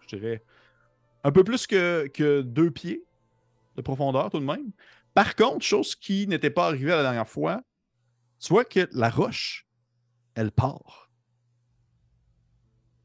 Je 0.01 0.16
dirais. 0.16 0.43
Un 1.23 1.32
peu 1.32 1.45
plus 1.45 1.66
que, 1.66 2.07
que 2.09 2.41
deux 2.43 2.70
pieds 2.70 3.03
de 3.77 3.82
profondeur 3.82 4.31
tout 4.31 4.41
de 4.41 4.45
même. 4.45 4.70
Par 5.15 5.35
contre, 5.36 5.65
chose 5.65 5.95
qui 5.95 6.27
n'était 6.27 6.51
pas 6.51 6.66
arrivée 6.66 6.91
la 6.91 7.03
dernière 7.03 7.28
fois, 7.28 7.62
tu 8.41 8.49
vois 8.53 8.65
que 8.65 8.89
la 8.93 9.09
roche, 9.11 9.66
elle 10.35 10.51
part. 10.51 11.11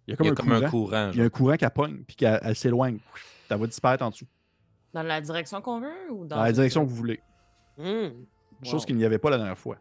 Il 0.07 0.11
y 0.11 0.13
a 0.13 0.17
comme, 0.17 0.25
Il 0.25 0.27
y 0.27 0.29
a 0.29 0.31
un, 0.31 0.35
comme 0.35 0.45
courant. 0.47 0.65
un 0.65 0.69
courant. 0.69 1.11
Il 1.13 1.17
y 1.19 1.21
a 1.21 1.25
un 1.25 1.29
courant 1.29 1.55
qui 1.57 1.65
pogne, 1.73 2.03
puis 2.05 2.15
qu'elle 2.15 2.39
elle 2.43 2.55
s'éloigne. 2.55 2.99
Ça 3.47 3.57
va 3.57 3.67
disparaître 3.67 4.03
en 4.03 4.09
dessous. 4.09 4.25
Dans 4.93 5.03
la 5.03 5.21
direction 5.21 5.61
qu'on 5.61 5.79
veut 5.81 6.11
ou 6.11 6.25
dans, 6.25 6.37
Dans 6.37 6.43
la 6.43 6.51
direction 6.51 6.83
que 6.83 6.89
vous 6.89 6.95
voulez. 6.95 7.21
Hmm. 7.77 8.09
Chose 8.63 8.81
Wow. 8.81 8.85
qu'il 8.87 8.97
n'y 8.97 9.05
avait 9.05 9.19
pas 9.19 9.29
la 9.29 9.37
dernière 9.37 9.57
fois. 9.57 9.77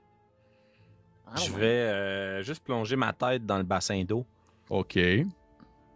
Ah, 1.26 1.36
Je 1.36 1.50
ouais. 1.52 1.58
vais 1.58 1.66
euh, 1.66 2.42
juste 2.42 2.62
plonger 2.62 2.94
ma 2.96 3.12
tête 3.12 3.44
dans 3.46 3.56
le 3.56 3.64
bassin 3.64 4.04
d'eau. 4.04 4.26
OK. 4.70 4.92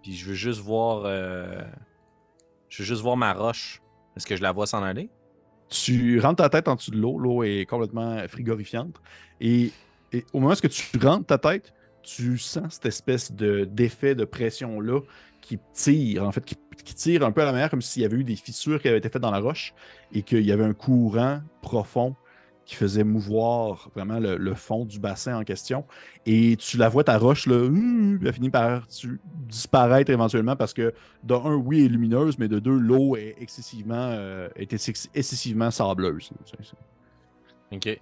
Puis 0.03 0.13
je 0.15 0.27
veux 0.27 0.35
juste 0.35 0.61
voir. 0.61 1.03
euh, 1.05 1.63
Je 2.69 2.83
veux 2.83 2.87
juste 2.87 3.03
voir 3.03 3.17
ma 3.19 3.33
roche. 3.35 3.83
Est-ce 4.17 4.27
que 4.27 4.35
je 4.35 4.43
la 4.43 4.51
vois 4.53 4.67
s'en 4.67 4.83
aller? 4.83 5.11
Tu 5.73 6.21
rentres 6.21 6.43
ta 6.43 6.51
tête 6.51 6.69
en 6.69 6.75
dessous 6.75 6.91
de 6.91 6.99
l'eau. 6.99 7.19
L'eau 7.19 7.43
est 7.43 7.65
complètement 7.65 8.29
frigorifiante. 8.29 9.01
Et, 9.41 9.73
au 10.35 10.41
moment 10.41 10.53
où 10.53 10.69
tu 10.69 10.99
rentres 10.99 11.27
ta 11.27 11.39
tête, 11.39 11.73
tu 12.03 12.37
sens 12.37 12.75
cette 12.75 12.87
espèce 12.87 13.33
de, 13.33 13.65
d'effet 13.65 14.15
de 14.15 14.27
pression-là 14.27 15.01
qui 15.41 15.59
tire, 15.73 16.25
en 16.25 16.33
fait, 16.33 16.45
qui, 16.45 16.57
qui 16.85 16.95
tire 16.95 17.25
un 17.25 17.33
peu 17.33 17.41
à 17.41 17.47
la 17.47 17.53
mer, 17.53 17.71
comme 17.71 17.81
s'il 17.81 18.03
y 18.03 18.05
avait 18.05 18.19
eu 18.19 18.25
des 18.25 18.37
fissures 18.37 18.83
qui 18.83 18.89
avaient 18.89 18.99
été 18.99 19.09
faites 19.09 19.23
dans 19.23 19.31
la 19.31 19.39
roche 19.39 19.73
et 20.13 20.23
qu'il 20.23 20.45
y 20.45 20.53
avait 20.53 20.65
un 20.65 20.75
courant 20.75 21.41
profond 21.63 22.17
qui 22.65 22.77
faisait 22.77 23.03
mouvoir 23.05 23.91
vraiment 23.95 24.19
le, 24.21 24.37
le 24.37 24.55
fond 24.55 24.85
du 24.85 24.99
bassin 25.01 25.37
en 25.39 25.45
question. 25.45 25.85
Et 26.27 26.57
tu 26.57 26.77
la 26.77 26.89
vois, 26.89 27.03
ta 27.05 27.19
roche, 27.19 27.47
là, 27.47 27.57
hum, 27.57 28.21
elle 28.25 28.33
finit 28.33 28.51
par 28.51 28.87
tu- 28.87 29.21
disparaître 29.49 30.11
éventuellement 30.11 30.55
parce 30.57 30.73
que, 30.73 30.95
de 31.25 31.35
un, 31.35 31.55
oui, 31.55 31.81
elle 31.81 31.87
est 31.87 31.89
lumineuse, 31.89 32.39
mais 32.39 32.49
de 32.49 32.59
deux, 32.61 32.79
l'eau 32.79 33.17
est 33.17 33.35
excessivement, 33.41 33.95
euh, 34.13 34.49
est 34.57 34.73
ex- 34.73 35.09
excessivement 35.15 35.71
sableuse. 35.71 36.31
Ok. 37.73 38.01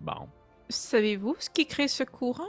Bon. 0.00 0.28
Savez-vous 0.68 1.36
ce 1.38 1.50
qui 1.50 1.66
crée 1.66 1.88
ce 1.88 2.04
courant? 2.04 2.48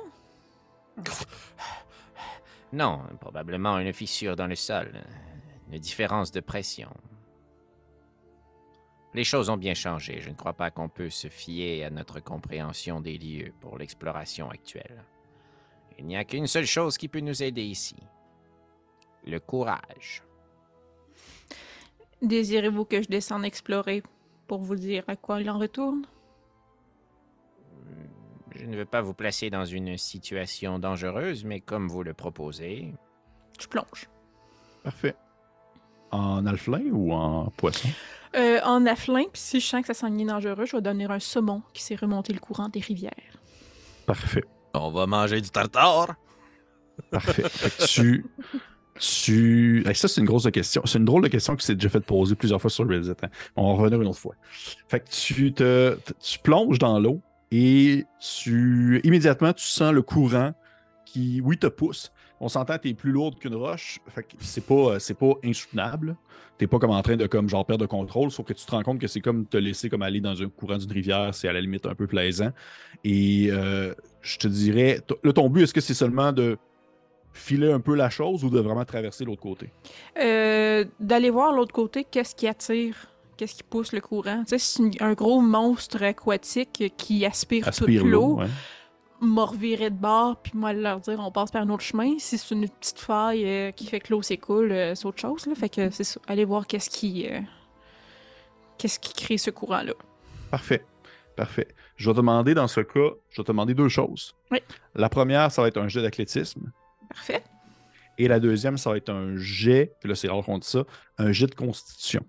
Non, 2.71 3.01
probablement 3.19 3.77
une 3.79 3.93
fissure 3.93 4.35
dans 4.35 4.47
le 4.47 4.55
sol, 4.55 4.91
une 5.71 5.79
différence 5.79 6.31
de 6.31 6.39
pression. 6.39 6.89
Les 9.13 9.23
choses 9.23 9.49
ont 9.49 9.57
bien 9.57 9.73
changé. 9.75 10.19
Je 10.21 10.29
ne 10.29 10.35
crois 10.35 10.53
pas 10.53 10.71
qu'on 10.71 10.89
peut 10.89 11.09
se 11.09 11.27
fier 11.27 11.83
à 11.83 11.89
notre 11.89 12.19
compréhension 12.19 12.99
des 12.99 13.17
lieux 13.17 13.53
pour 13.59 13.77
l'exploration 13.77 14.49
actuelle. 14.49 15.03
Il 15.99 16.05
n'y 16.05 16.17
a 16.17 16.23
qu'une 16.23 16.47
seule 16.47 16.65
chose 16.65 16.97
qui 16.97 17.07
peut 17.07 17.19
nous 17.19 17.43
aider 17.43 17.63
ici. 17.63 17.95
Le 19.25 19.39
courage. 19.39 20.23
Désirez-vous 22.21 22.85
que 22.85 23.01
je 23.01 23.07
descende 23.07 23.45
explorer 23.45 24.01
pour 24.47 24.61
vous 24.61 24.75
dire 24.75 25.03
à 25.07 25.15
quoi 25.15 25.41
il 25.41 25.49
en 25.49 25.59
retourne? 25.59 26.05
Je 28.55 28.65
ne 28.65 28.77
veux 28.77 28.85
pas 28.85 29.01
vous 29.01 29.13
placer 29.13 29.49
dans 29.49 29.65
une 29.65 29.97
situation 29.97 30.79
dangereuse, 30.79 31.43
mais 31.43 31.59
comme 31.59 31.87
vous 31.87 32.03
le 32.03 32.13
proposez, 32.13 32.93
Je 33.59 33.67
plonge. 33.67 34.09
Parfait. 34.83 35.15
En 36.11 36.45
alflin 36.45 36.83
ou 36.91 37.13
en 37.13 37.49
poisson? 37.51 37.89
Euh, 38.35 38.59
en 38.63 38.85
afflin, 38.87 39.23
puis 39.31 39.41
si 39.41 39.59
je 39.59 39.67
sens 39.67 39.81
que 39.81 39.87
ça 39.87 39.93
s'en 39.93 40.17
est 40.17 40.25
dangereux, 40.25 40.65
je 40.65 40.75
vais 40.75 40.81
donner 40.81 41.05
un 41.05 41.19
saumon 41.19 41.61
qui 41.73 41.83
s'est 41.83 41.95
remonté 41.95 42.33
le 42.33 42.39
courant 42.39 42.67
des 42.67 42.79
rivières. 42.79 43.13
Parfait. 44.07 44.43
On 44.73 44.89
va 44.89 45.05
manger 45.05 45.39
du 45.39 45.49
tartare. 45.49 46.15
Parfait. 47.11 47.43
Fait 47.47 47.69
que 47.69 47.87
tu. 47.87 48.25
Tu. 48.99 49.83
Hey, 49.87 49.95
ça, 49.95 50.07
c'est 50.07 50.21
une 50.21 50.27
grosse 50.27 50.49
question. 50.51 50.81
C'est 50.85 50.97
une 50.97 51.05
drôle 51.05 51.23
de 51.23 51.27
question 51.27 51.55
qui 51.55 51.65
s'est 51.65 51.75
déjà 51.75 51.89
fait 51.89 51.99
poser 51.99 52.35
plusieurs 52.35 52.59
fois 52.61 52.69
sur 52.69 52.87
Reddit. 52.87 53.11
hein. 53.11 53.29
On 53.55 53.63
va 53.63 53.69
en 53.69 53.75
revenir 53.75 54.01
une 54.01 54.07
autre 54.07 54.19
fois. 54.19 54.35
Fait 54.87 54.99
que 54.99 55.09
tu 55.09 55.53
te. 55.53 55.97
Tu 56.19 56.39
plonges 56.39 56.79
dans 56.79 56.99
l'eau 56.99 57.21
et 57.51 58.05
tu. 58.19 58.99
Immédiatement, 59.03 59.53
tu 59.53 59.65
sens 59.65 59.93
le 59.93 60.01
courant 60.01 60.53
qui, 61.05 61.41
oui, 61.41 61.57
te 61.57 61.67
pousse. 61.67 62.11
On 62.43 62.49
s'entend, 62.49 62.77
t'es 62.77 62.93
plus 62.93 63.11
lourde 63.11 63.39
qu'une 63.39 63.55
roche. 63.55 63.99
Fait 64.09 64.23
que 64.23 64.33
c'est 64.39 64.65
pas, 64.65 64.99
c'est 64.99 65.13
pas 65.17 65.33
insoutenable. 65.45 66.17
T'es 66.57 66.67
pas 66.67 66.77
comme 66.77 66.91
en 66.91 67.01
train 67.01 67.15
de 67.15 67.25
comme 67.25 67.47
genre 67.49 67.65
perdre 67.65 67.83
de 67.85 67.89
contrôle, 67.89 68.29
sauf 68.31 68.45
que 68.45 68.53
tu 68.53 68.65
te 68.65 68.71
rends 68.71 68.83
compte 68.83 68.99
que 68.99 69.07
c'est 69.07 69.21
comme 69.21 69.45
te 69.45 69.57
laisser 69.57 69.89
comme 69.89 70.01
aller 70.01 70.19
dans 70.21 70.39
un 70.41 70.49
courant 70.49 70.77
d'une 70.77 70.91
rivière, 70.91 71.33
c'est 71.33 71.47
à 71.47 71.53
la 71.53 71.61
limite 71.61 71.85
un 71.85 71.95
peu 71.95 72.05
plaisant. 72.05 72.51
Et 73.03 73.47
euh, 73.49 73.93
je 74.21 74.37
te 74.37 74.47
dirais, 74.47 74.99
là, 75.23 75.33
ton 75.33 75.49
but, 75.49 75.63
est-ce 75.63 75.73
que 75.73 75.81
c'est 75.81 75.93
seulement 75.93 76.31
de 76.31 76.57
filer 77.31 77.71
un 77.71 77.79
peu 77.79 77.95
la 77.95 78.09
chose 78.11 78.43
ou 78.43 78.49
de 78.49 78.59
vraiment 78.59 78.85
traverser 78.85 79.25
l'autre 79.25 79.41
côté? 79.41 79.71
Euh, 80.19 80.85
D'aller 80.99 81.29
voir 81.31 81.53
l'autre 81.53 81.73
côté, 81.73 82.03
qu'est-ce 82.03 82.35
qui 82.35 82.47
attire, 82.47 83.07
qu'est-ce 83.37 83.55
qui 83.55 83.63
pousse 83.63 83.91
le 83.93 84.01
courant? 84.01 84.43
Tu 84.47 84.59
sais, 84.59 84.59
c'est 84.59 85.01
un 85.01 85.13
gros 85.13 85.41
monstre 85.41 86.03
aquatique 86.03 86.93
qui 86.97 87.25
aspire, 87.25 87.67
Aspire 87.67 87.87
toute 87.87 87.95
l'eau. 87.95 88.07
l'eau. 88.09 88.35
ouais. 88.39 88.47
M'a 89.23 89.45
reviré 89.45 89.89
de 89.89 89.95
bord, 89.95 90.37
puis 90.41 90.51
moi 90.55 90.73
leur 90.73 90.99
dire 90.99 91.19
on 91.19 91.31
passe 91.31 91.51
par 91.51 91.61
un 91.61 91.69
autre 91.69 91.83
chemin. 91.83 92.17
Si 92.19 92.37
c'est 92.37 92.53
une 92.53 92.67
petite 92.69 92.99
faille 92.99 93.45
euh, 93.47 93.71
qui 93.71 93.85
fait 93.87 93.99
que 93.99 94.11
l'eau 94.13 94.21
s'écoule, 94.21 94.71
euh, 94.71 94.95
c'est 94.95 95.05
autre 95.05 95.19
chose. 95.19 95.45
Là. 95.47 95.55
Fait 95.55 95.69
que 95.69 95.89
c'est 95.89 96.03
ça. 96.03 96.19
Allez 96.27 96.45
voir 96.45 96.67
qu'est-ce 96.67 96.89
qui, 96.89 97.27
euh, 97.29 97.39
qu'est-ce 98.77 98.99
qui 98.99 99.13
crée 99.13 99.37
ce 99.37 99.49
courant-là. 99.51 99.93
Parfait. 100.51 100.85
Parfait. 101.35 101.67
Je 101.95 102.09
vais 102.09 102.13
te 102.13 102.17
demander 102.17 102.53
dans 102.53 102.67
ce 102.67 102.81
cas, 102.81 103.09
je 103.29 103.37
vais 103.41 103.43
te 103.43 103.47
demander 103.51 103.73
deux 103.73 103.89
choses. 103.89 104.35
Oui. 104.51 104.59
La 104.95 105.09
première, 105.09 105.51
ça 105.51 105.61
va 105.61 105.67
être 105.67 105.77
un 105.77 105.87
jet 105.87 106.01
d'athlétisme. 106.01 106.71
Parfait. 107.09 107.43
Et 108.19 108.27
la 108.27 108.39
deuxième, 108.39 108.77
ça 108.77 108.91
va 108.91 108.97
être 108.97 109.09
un 109.09 109.35
jet, 109.37 109.93
puis 109.99 110.07
là, 110.09 110.15
c'est 110.15 110.27
rare 110.27 110.43
qu'on 110.43 110.59
dit 110.59 110.67
ça, 110.67 110.83
un 111.17 111.31
jet 111.31 111.47
de 111.47 111.55
constitution. 111.55 112.23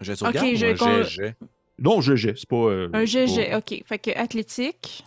J'ai 0.00 0.16
sauvegarde 0.16 0.46
Ok, 0.48 0.52
ou 0.52 0.56
je 0.56 0.66
un 0.66 0.74
con- 0.74 1.02
jet? 1.04 1.36
Non, 1.78 2.00
GG, 2.00 2.34
c'est 2.36 2.48
pas. 2.48 2.56
euh, 2.56 2.88
Un 2.92 3.04
GG, 3.04 3.50
pas- 3.50 3.58
ok. 3.58 3.82
Fait 3.86 3.98
que 3.98 4.10
athlétique. 4.18 5.04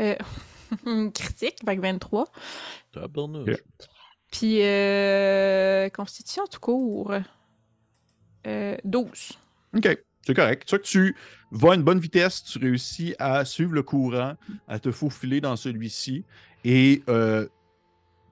Euh, 0.00 0.16
critique, 1.14 1.58
fait 1.64 1.76
que 1.76 1.80
23. 1.80 2.26
Tabarnouche. 2.92 3.62
Puis 4.30 4.58
euh, 4.62 5.88
constitution 5.90 6.44
tout 6.50 6.60
court. 6.60 7.14
Euh, 8.46 8.76
12. 8.84 9.32
OK, 9.76 9.98
c'est 10.26 10.34
correct. 10.34 10.64
Tu 10.66 10.70
vois 10.70 10.78
que 10.80 10.84
tu 10.86 11.16
vas 11.50 11.72
à 11.72 11.74
une 11.76 11.82
bonne 11.82 12.00
vitesse, 12.00 12.42
tu 12.42 12.58
réussis 12.58 13.14
à 13.18 13.44
suivre 13.44 13.72
le 13.72 13.82
courant, 13.82 14.34
à 14.68 14.78
te 14.78 14.90
faufiler 14.90 15.40
dans 15.40 15.56
celui-ci. 15.56 16.24
Et 16.64 17.02
euh, 17.08 17.46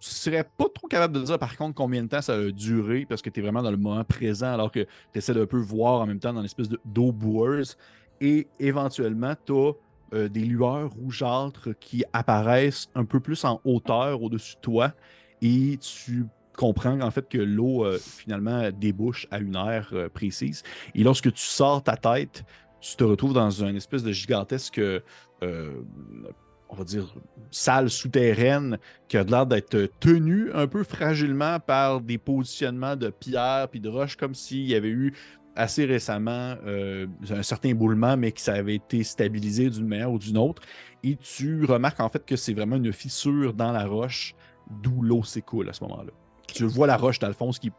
tu 0.00 0.10
serais 0.10 0.44
pas 0.44 0.66
trop 0.74 0.88
capable 0.88 1.14
de 1.14 1.22
dire 1.24 1.38
par 1.38 1.56
contre 1.56 1.74
combien 1.74 2.02
de 2.02 2.08
temps 2.08 2.22
ça 2.22 2.34
a 2.34 2.50
duré 2.50 3.06
parce 3.08 3.22
que 3.22 3.30
tu 3.30 3.38
es 3.38 3.42
vraiment 3.42 3.62
dans 3.62 3.70
le 3.70 3.76
moment 3.76 4.02
présent 4.04 4.52
alors 4.52 4.72
que 4.72 4.80
tu 4.80 5.18
essaies 5.18 5.34
d'un 5.34 5.46
peu 5.46 5.58
voir 5.58 6.00
en 6.00 6.06
même 6.06 6.18
temps 6.18 6.32
dans 6.32 6.42
l'espèce 6.42 6.68
de- 6.68 6.80
d'eau 6.84 7.12
boueuse. 7.12 7.76
Et 8.20 8.48
éventuellement, 8.58 9.34
tu 9.46 9.52
as 9.52 9.72
des 10.12 10.40
lueurs 10.40 10.90
rougeâtres 10.90 11.70
qui 11.80 12.04
apparaissent 12.12 12.88
un 12.94 13.04
peu 13.04 13.20
plus 13.20 13.44
en 13.44 13.60
hauteur 13.64 14.22
au-dessus 14.22 14.56
de 14.56 14.60
toi. 14.60 14.92
Et 15.40 15.78
tu 15.80 16.26
comprends 16.56 17.00
en 17.00 17.10
fait 17.10 17.28
que 17.28 17.38
l'eau 17.38 17.84
euh, 17.84 17.98
finalement 17.98 18.70
débouche 18.70 19.26
à 19.30 19.38
une 19.38 19.56
aire 19.56 19.90
euh, 19.92 20.08
précise. 20.08 20.62
Et 20.94 21.02
lorsque 21.02 21.32
tu 21.32 21.44
sors 21.44 21.82
ta 21.82 21.96
tête, 21.96 22.44
tu 22.80 22.96
te 22.96 23.04
retrouves 23.04 23.32
dans 23.32 23.50
une 23.50 23.76
espèce 23.76 24.02
de 24.02 24.12
gigantesque, 24.12 24.78
euh, 24.78 25.00
on 25.40 26.74
va 26.74 26.84
dire, 26.84 27.14
salle 27.50 27.90
souterraine 27.90 28.78
qui 29.08 29.16
a 29.16 29.24
l'air 29.24 29.46
d'être 29.46 29.90
tenue 30.00 30.50
un 30.52 30.66
peu 30.66 30.82
fragilement 30.84 31.60
par 31.60 32.00
des 32.00 32.18
positionnements 32.18 32.96
de 32.96 33.10
pierres 33.10 33.68
puis 33.70 33.80
de 33.80 33.88
roches, 33.88 34.16
comme 34.16 34.34
s'il 34.34 34.66
y 34.66 34.74
avait 34.74 34.88
eu 34.88 35.14
assez 35.54 35.84
récemment 35.84 36.56
euh, 36.66 37.06
un 37.30 37.42
certain 37.42 37.70
éboulement, 37.70 38.16
mais 38.16 38.32
que 38.32 38.40
ça 38.40 38.54
avait 38.54 38.76
été 38.76 39.02
stabilisé 39.04 39.70
d'une 39.70 39.86
manière 39.86 40.10
ou 40.10 40.18
d'une 40.18 40.38
autre. 40.38 40.62
Et 41.02 41.16
tu 41.16 41.64
remarques 41.64 42.00
en 42.00 42.08
fait 42.08 42.24
que 42.24 42.36
c'est 42.36 42.54
vraiment 42.54 42.76
une 42.76 42.92
fissure 42.92 43.52
dans 43.52 43.72
la 43.72 43.86
roche 43.86 44.34
d'où 44.70 45.02
l'eau 45.02 45.22
s'écoule 45.22 45.68
à 45.68 45.72
ce 45.72 45.84
moment-là. 45.84 46.12
Tu 46.46 46.64
vois 46.64 46.86
la 46.86 46.96
roche 46.96 47.18
d'Alphonse 47.18 47.58
qui 47.58 47.70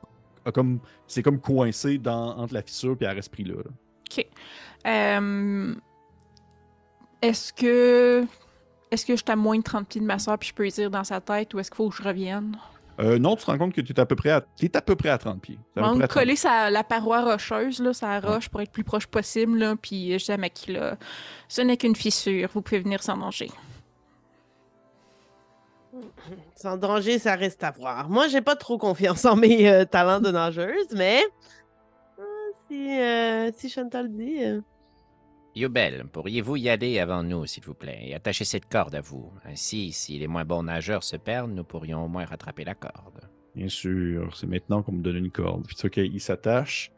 a 0.46 0.52
comme 0.52 0.80
c'est 1.08 1.24
comme 1.24 1.40
coincé 1.40 1.98
dans, 1.98 2.38
entre 2.38 2.54
la 2.54 2.62
fissure 2.62 2.98
et 3.00 3.20
pris 3.32 3.44
là. 3.44 3.56
là. 3.56 3.72
OK. 4.12 4.28
Euh, 4.86 5.76
est-ce 7.22 7.54
que. 7.54 8.26
Est-ce 8.92 9.08
que 9.08 9.14
je 9.14 9.24
suis 9.24 9.32
à 9.32 9.36
moins 9.36 9.58
de 9.58 9.64
30 9.64 9.88
pieds 9.88 10.02
de 10.02 10.06
ma 10.06 10.20
soeur 10.20 10.38
puis 10.38 10.50
je 10.50 10.54
peux 10.54 10.68
y 10.68 10.72
dire 10.72 10.92
dans 10.92 11.04
sa 11.04 11.20
tête 11.20 11.52
ou 11.56 11.60
est-ce 11.60 11.72
qu'il 11.72 11.78
faut 11.78 11.90
que 11.90 11.96
je 11.96 12.04
revienne? 12.04 12.56
Euh, 13.00 13.18
non, 13.18 13.36
tu 13.36 13.46
te 13.46 13.52
rends 13.52 13.58
compte 13.58 13.74
que 13.74 13.82
tu 13.82 13.94
es 13.94 14.00
à 14.00 14.06
peu 14.06 14.16
près 14.16 14.30
à, 14.30 14.42
t'es 14.42 14.76
à 14.78 14.82
peu 14.82 14.96
près 14.96 15.10
à 15.10 15.18
30 15.18 15.42
pieds. 15.42 15.60
On 15.76 16.00
30 16.00 16.08
coller 16.08 16.36
sa, 16.36 16.70
la 16.70 16.84
paroi 16.84 17.22
rocheuse, 17.22 17.82
là, 17.82 17.94
sa 17.94 18.20
roche 18.20 18.50
pour 18.50 18.62
être 18.62 18.72
plus 18.72 18.84
proche 18.84 19.08
possible, 19.08 19.58
là, 19.58 19.76
puis 19.76 20.18
je 20.20 20.26
dis 20.26 20.32
à 20.32 20.38
Makila, 20.38 20.98
ce 21.48 21.62
n'est 21.62 21.78
qu'une 21.78 21.96
fissure, 21.96 22.50
vous 22.54 22.62
pouvez 22.62 22.80
venir 22.80 23.02
sans 23.02 23.18
danger. 23.18 23.50
Sans 26.56 26.78
danger, 26.78 27.20
ça 27.20 27.36
reste 27.36 27.64
à 27.64 27.72
voir. 27.72 28.10
Moi, 28.10 28.28
j'ai 28.28 28.42
pas 28.42 28.56
trop 28.56 28.78
confiance 28.78 29.26
en 29.26 29.36
mes 29.36 29.70
euh, 29.70 29.86
talents 29.86 30.20
de 30.20 30.32
nageuse, 30.32 30.88
mais 30.94 31.22
euh, 32.20 32.24
si, 32.68 33.00
euh, 33.00 33.52
si 33.56 33.70
Chantal 33.70 34.10
dit. 34.10 34.40
Yubel, 35.56 36.06
pourriez-vous 36.12 36.58
y 36.58 36.70
aller 36.70 37.00
avant 37.00 37.22
nous, 37.22 37.46
s'il 37.46 37.64
vous 37.64 37.76
plaît, 37.76 38.00
et 38.02 38.16
attacher 38.16 38.44
cette 38.44 38.68
corde 38.68 38.96
à 38.96 39.02
vous? 39.02 39.32
Ainsi, 39.46 39.92
si 39.92 40.18
les 40.18 40.28
moins 40.28 40.46
bons 40.46 40.64
nageurs 40.64 41.04
se 41.04 41.16
perdent, 41.16 41.54
nous 41.54 41.64
pourrions 41.64 42.04
au 42.04 42.08
moins 42.08 42.26
rattraper 42.26 42.64
la 42.64 42.74
corde. 42.74 43.22
Bien 43.56 43.70
sûr, 43.70 44.36
c'est 44.36 44.48
maintenant 44.48 44.82
qu'on 44.82 44.94
me 44.94 45.04
donne 45.04 45.18
une 45.18 45.30
corde. 45.30 45.68
Puis 45.68 46.20
s'attache, 46.20 46.92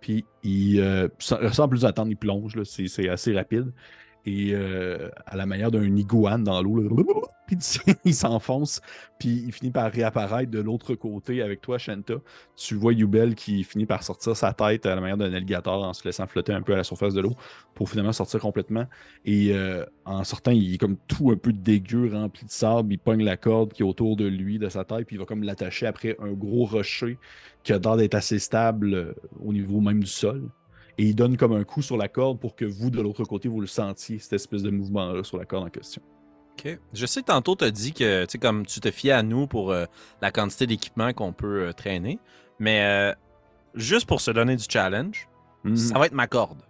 puis 0.00 0.24
il, 0.42 0.80
euh, 0.80 1.08
sans, 1.18 1.52
sans 1.52 1.68
plus 1.68 1.84
attendre, 1.84 2.10
il 2.10 2.16
plonge, 2.16 2.60
c'est 2.64 3.08
assez 3.08 3.32
rapide. 3.32 3.72
Et 4.26 4.50
euh, 4.52 5.08
à 5.26 5.36
la 5.36 5.46
manière 5.46 5.70
d'un 5.70 5.96
iguane 5.96 6.44
dans 6.44 6.62
l'eau, 6.62 6.80
puis 7.46 7.56
il 8.04 8.14
s'enfonce, 8.14 8.80
puis 9.18 9.44
il 9.46 9.52
finit 9.52 9.70
par 9.70 9.90
réapparaître 9.90 10.50
de 10.50 10.60
l'autre 10.60 10.94
côté 10.94 11.42
avec 11.42 11.60
toi, 11.60 11.78
Shanta. 11.78 12.14
Tu 12.56 12.74
vois 12.74 12.92
Yubel 12.92 13.34
qui 13.34 13.64
finit 13.64 13.86
par 13.86 14.02
sortir 14.02 14.36
sa 14.36 14.52
tête 14.52 14.86
à 14.86 14.94
la 14.94 15.00
manière 15.00 15.16
d'un 15.16 15.32
alligator 15.32 15.82
en 15.82 15.92
se 15.92 16.04
laissant 16.04 16.26
flotter 16.26 16.52
un 16.52 16.62
peu 16.62 16.74
à 16.74 16.76
la 16.76 16.84
surface 16.84 17.14
de 17.14 17.20
l'eau 17.20 17.34
pour 17.74 17.88
finalement 17.88 18.12
sortir 18.12 18.40
complètement. 18.40 18.86
Et 19.24 19.52
euh, 19.52 19.84
en 20.04 20.22
sortant, 20.24 20.50
il 20.50 20.74
est 20.74 20.78
comme 20.78 20.96
tout 21.08 21.30
un 21.30 21.36
peu 21.36 21.52
dégueu, 21.52 22.10
rempli 22.12 22.44
de 22.44 22.50
sable. 22.50 22.92
Il 22.92 22.98
pogne 22.98 23.24
la 23.24 23.36
corde 23.36 23.72
qui 23.72 23.82
est 23.82 23.86
autour 23.86 24.16
de 24.16 24.26
lui, 24.26 24.58
de 24.58 24.68
sa 24.68 24.84
tête, 24.84 25.06
puis 25.06 25.16
il 25.16 25.18
va 25.18 25.24
comme 25.24 25.42
l'attacher 25.42 25.86
après 25.86 26.16
un 26.20 26.32
gros 26.32 26.66
rocher 26.66 27.18
qui 27.62 27.72
a 27.72 27.78
l'air 27.78 27.96
d'être 27.96 28.14
assez 28.14 28.38
stable 28.38 28.94
euh, 28.94 29.14
au 29.42 29.52
niveau 29.52 29.80
même 29.80 30.00
du 30.00 30.10
sol. 30.10 30.48
Et 31.00 31.04
il 31.04 31.14
donne 31.14 31.36
comme 31.36 31.52
un 31.52 31.64
coup 31.64 31.80
sur 31.82 31.96
la 31.96 32.08
corde 32.08 32.38
pour 32.38 32.54
que 32.54 32.64
vous, 32.66 32.90
de 32.90 33.00
l'autre 33.00 33.24
côté, 33.24 33.48
vous 33.48 33.60
le 33.60 33.66
sentiez, 33.66 34.18
cette 34.18 34.34
espèce 34.34 34.62
de 34.62 34.70
mouvement-là 34.70 35.24
sur 35.24 35.38
la 35.38 35.46
corde 35.46 35.64
en 35.66 35.70
question. 35.70 36.02
OK. 36.58 36.78
Je 36.92 37.06
sais 37.06 37.22
que 37.22 37.26
tantôt, 37.26 37.56
tu 37.56 37.64
as 37.64 37.70
dit 37.70 37.92
que, 37.94 38.24
tu 38.26 38.32
sais, 38.32 38.38
comme 38.38 38.66
tu 38.66 38.80
te 38.80 38.90
fiais 38.90 39.12
à 39.12 39.22
nous 39.22 39.46
pour 39.46 39.70
euh, 39.72 39.86
la 40.20 40.30
quantité 40.30 40.66
d'équipement 40.66 41.12
qu'on 41.14 41.32
peut 41.32 41.68
euh, 41.68 41.72
traîner, 41.72 42.18
mais 42.58 42.82
euh, 42.84 43.14
juste 43.74 44.06
pour 44.06 44.20
se 44.20 44.30
donner 44.30 44.56
du 44.56 44.64
challenge, 44.68 45.26
Mhm. 45.64 45.76
ça 45.76 45.98
va 45.98 46.06
être 46.06 46.12
ma 46.12 46.26
corde. 46.26 46.62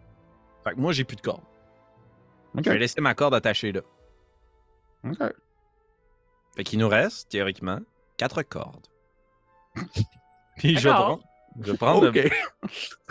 Fait 0.64 0.74
que 0.74 0.80
moi, 0.80 0.92
j'ai 0.92 1.04
plus 1.04 1.16
de 1.16 1.20
corde. 1.22 1.42
Ok. 2.56 2.64
Je 2.64 2.70
vais 2.70 2.78
laisser 2.78 3.00
ma 3.00 3.14
corde 3.14 3.34
attachée 3.34 3.72
là. 3.72 3.80
Ok. 5.04 5.18
Fait 6.56 6.64
qu'il 6.64 6.78
nous 6.78 6.88
reste, 6.88 7.28
théoriquement, 7.30 7.78
quatre 8.16 8.42
cordes. 8.42 8.86
Puis 10.56 10.76
je 10.76 10.88
vais 10.88 10.94
Prendre, 11.52 11.64
je 11.66 11.70
vais 11.72 11.76
prendre, 11.78 12.04
le- 12.04 12.08
Ok. 12.10 12.32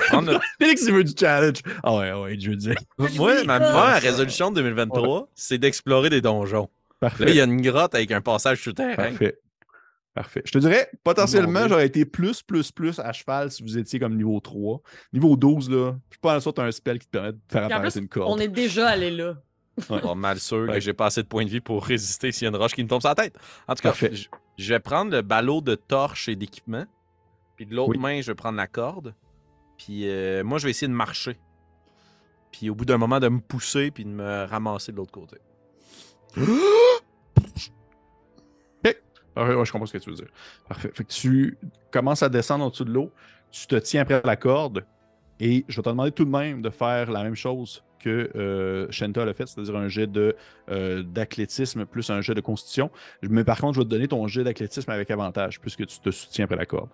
prendre 0.08 0.32
le- 0.34 0.40
Félix, 0.62 0.84
il 0.88 0.94
veut 0.94 1.04
du 1.04 1.14
challenge. 1.18 1.58
Ah 1.84 1.96
ouais, 1.98 2.10
ah 2.10 2.22
ouais, 2.22 2.40
je 2.40 2.50
veux 2.50 2.56
dire. 2.56 2.76
Moi, 2.98 3.44
ma, 3.46 3.60
moi, 3.60 3.70
ma 3.72 4.00
résolution 4.00 4.50
de 4.52 4.56
2023, 4.56 5.30
c'est 5.36 5.58
d'explorer 5.58 6.10
des 6.10 6.22
donjons. 6.22 6.70
Parfait. 7.00 7.26
Là, 7.26 7.32
il 7.32 7.36
y 7.38 7.42
a 7.42 7.46
une 7.46 7.62
grotte 7.62 7.96
avec 7.96 8.12
un 8.12 8.22
passage 8.22 8.62
souterrain. 8.62 8.96
Parfait. 8.96 9.40
Parfait. 10.14 10.42
Je 10.46 10.52
te 10.52 10.58
dirais, 10.58 10.90
potentiellement, 11.04 11.68
j'aurais 11.68 11.86
été 11.86 12.04
plus, 12.04 12.42
plus, 12.42 12.72
plus 12.72 13.00
à 13.00 13.14
cheval 13.14 13.52
si 13.52 13.64
vous 13.64 13.78
étiez 13.78 14.00
comme 14.00 14.16
niveau 14.18 14.40
3. 14.40 14.82
Niveau 15.14 15.36
12, 15.38 15.70
là, 15.70 15.94
je 16.10 16.16
suis 16.16 16.20
pas 16.20 16.36
en 16.36 16.40
sorte 16.40 16.60
un 16.60 16.72
spell 16.72 17.00
qui 17.00 17.06
te 17.06 17.12
permet 17.12 17.32
de 17.34 17.40
faire 17.50 17.64
apparaître 17.66 17.94
plus, 17.94 18.00
une 18.02 18.10
corde. 18.10 18.32
on 18.32 18.40
est 18.40 18.48
déjà 18.50 18.90
allé 18.90 19.12
là. 19.12 19.36
Pas 19.88 20.16
mal 20.16 20.40
sûr 20.40 20.68
Ouais. 20.68 20.74
que 20.74 20.80
j'ai 20.82 20.92
pas 20.92 21.06
assez 21.06 21.24
de 21.24 21.28
points 21.28 21.46
de 21.46 21.50
vie 21.50 21.62
pour 21.62 21.86
résister 21.86 22.34
s'il 22.34 22.44
y 22.44 22.48
a 22.48 22.50
une 22.50 22.58
roche 22.58 22.74
qui 22.74 22.84
me 22.84 22.90
tombe 22.90 23.00
sur 23.00 23.08
la 23.10 23.16
tête. 23.16 23.34
En 23.66 23.76
tout 23.76 23.82
cas, 23.82 23.90
Parfait. 23.90 24.10
je, 24.14 24.28
je 24.58 24.74
vais 24.74 24.80
prendre 24.82 25.12
le 25.12 25.22
ballot 25.22 25.62
de 25.62 25.76
torches 25.76 26.28
et 26.28 26.36
d'équipement. 26.36 26.84
Puis 27.60 27.66
de 27.66 27.76
l'autre 27.76 27.90
Oui. 27.90 27.98
main, 27.98 28.22
je 28.22 28.32
vais 28.32 28.36
prendre 28.36 28.56
la 28.56 28.68
corde. 28.68 29.14
Puis 29.78 30.08
euh, 30.10 30.46
moi, 30.46 30.60
je 30.60 30.64
vais 30.64 30.70
essayer 30.70 30.88
de 30.88 30.94
marcher. 30.94 31.38
Puis 32.54 32.70
au 32.70 32.76
bout 32.76 32.86
d'un 32.86 32.98
moment, 32.98 33.20
de 33.20 33.28
me 33.28 33.42
pousser 33.42 33.92
puis 33.92 34.06
de 34.06 34.10
me 34.10 34.46
ramasser 34.46 34.94
de 34.94 34.98
l'autre 34.98 35.12
côté. 35.12 35.38
Ouais, 39.38 39.56
ouais, 39.56 39.64
je 39.64 39.72
comprends 39.72 39.86
ce 39.86 39.94
que 39.94 40.00
tu 40.00 40.10
veux 40.10 40.16
dire. 40.16 40.28
Parfait. 40.68 40.90
Fait 40.94 41.04
que 41.06 41.14
tu 41.14 41.58
commences 41.92 42.24
à 42.24 42.30
descendre 42.30 42.66
en 42.66 42.70
dessous 42.70 42.84
de 42.84 42.92
l'eau, 42.92 43.12
tu 43.52 43.68
te 43.68 43.76
tiens 43.76 44.02
après 44.02 44.22
la 44.26 44.36
corde, 44.36 44.86
et 45.40 45.64
je 45.70 45.78
vais 45.78 45.82
te 45.84 45.88
demander 45.90 46.12
tout 46.12 46.26
de 46.26 46.30
même 46.30 46.62
de 46.62 46.70
faire 46.70 47.10
la 47.10 47.24
même 47.24 47.36
chose 47.36 47.82
que 48.00 48.32
euh, 48.36 48.88
Shanta 48.92 49.24
l'a 49.24 49.34
fait, 49.34 49.48
c'est-à-dire 49.48 49.78
un 49.78 49.88
jet 49.88 50.10
euh, 50.18 51.04
d'athlétisme 51.04 51.86
plus 51.86 52.10
un 52.10 52.20
jet 52.20 52.34
de 52.34 52.42
constitution. 52.42 52.92
Mais 53.22 53.46
par 53.46 53.60
contre, 53.62 53.76
je 53.76 53.80
vais 53.80 53.86
te 53.86 53.90
donner 53.90 54.10
ton 54.10 54.28
jet 54.28 54.44
d'athlétisme 54.44 54.92
avec 54.92 55.10
avantage, 55.12 55.62
puisque 55.62 55.86
tu 55.86 56.00
te 56.00 56.12
soutiens 56.12 56.44
après 56.46 56.58
la 56.58 56.66
corde. 56.66 56.90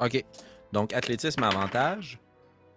OK. 0.00 0.24
Donc, 0.72 0.92
athlétisme 0.92 1.42
avantage. 1.42 2.18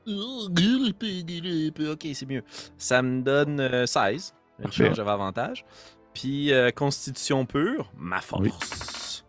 OK, 0.08 2.08
c'est 2.14 2.26
mieux. 2.26 2.44
Ça 2.78 3.02
me 3.02 3.22
donne 3.22 3.60
euh, 3.60 3.86
16. 3.86 4.34
Une 4.60 4.64
Parfait. 4.66 4.88
chance, 4.88 4.96
j'avais 4.98 5.12
avantage. 5.12 5.66
Puis, 6.14 6.54
euh, 6.54 6.72
constitution 6.72 7.46
pure, 7.46 7.92
ma 7.98 8.22
force. 8.22 9.26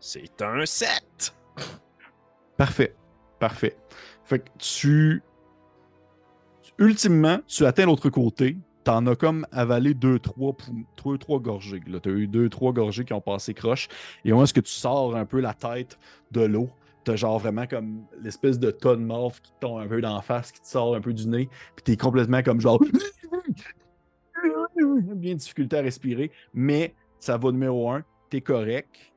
C'est 0.00 0.42
un 0.42 0.64
7. 0.66 1.34
Parfait. 2.56 2.94
Parfait. 3.40 3.76
Fait 4.24 4.38
que 4.38 4.48
tu. 4.58 5.22
Ultimement, 6.78 7.38
tu 7.46 7.66
atteins 7.66 7.86
l'autre 7.86 8.10
côté. 8.10 8.56
T'en 8.84 9.06
as 9.06 9.16
comme 9.16 9.46
avalé 9.50 9.94
deux, 9.94 10.18
trois, 10.18 10.52
pou- 10.52 10.84
trois, 10.96 11.16
trois 11.16 11.38
gorgées. 11.38 11.80
Là. 11.86 12.00
T'as 12.00 12.10
eu 12.10 12.26
deux, 12.26 12.50
trois 12.50 12.72
gorgées 12.72 13.04
qui 13.04 13.14
ont 13.14 13.20
passé 13.20 13.54
croche. 13.54 13.88
Et 14.24 14.32
au 14.32 14.36
moment 14.36 14.44
où 14.44 14.60
tu 14.60 14.70
sors 14.70 15.16
un 15.16 15.24
peu 15.24 15.40
la 15.40 15.54
tête 15.54 15.98
de 16.32 16.42
l'eau, 16.42 16.68
t'as 17.04 17.16
genre 17.16 17.38
vraiment 17.38 17.66
comme 17.66 18.06
l'espèce 18.20 18.58
de 18.58 18.70
tas 18.70 18.96
de 18.96 19.00
morve 19.00 19.40
qui 19.40 19.52
tombe 19.60 19.80
un 19.80 19.86
peu 19.86 20.00
d'en 20.00 20.20
face, 20.22 20.52
qui 20.52 20.60
te 20.60 20.66
sort 20.66 20.94
un 20.94 21.00
peu 21.00 21.12
du 21.12 21.28
nez. 21.28 21.48
Puis 21.76 21.84
t'es 21.84 21.96
complètement 21.96 22.42
comme 22.42 22.60
genre. 22.60 22.82
Bien 24.76 25.34
de 25.34 25.38
difficulté 25.38 25.78
à 25.78 25.82
respirer. 25.82 26.30
Mais 26.52 26.94
ça 27.18 27.36
va 27.36 27.52
numéro 27.52 27.90
un. 27.90 28.04
T'es 28.30 28.40
correct. 28.40 29.12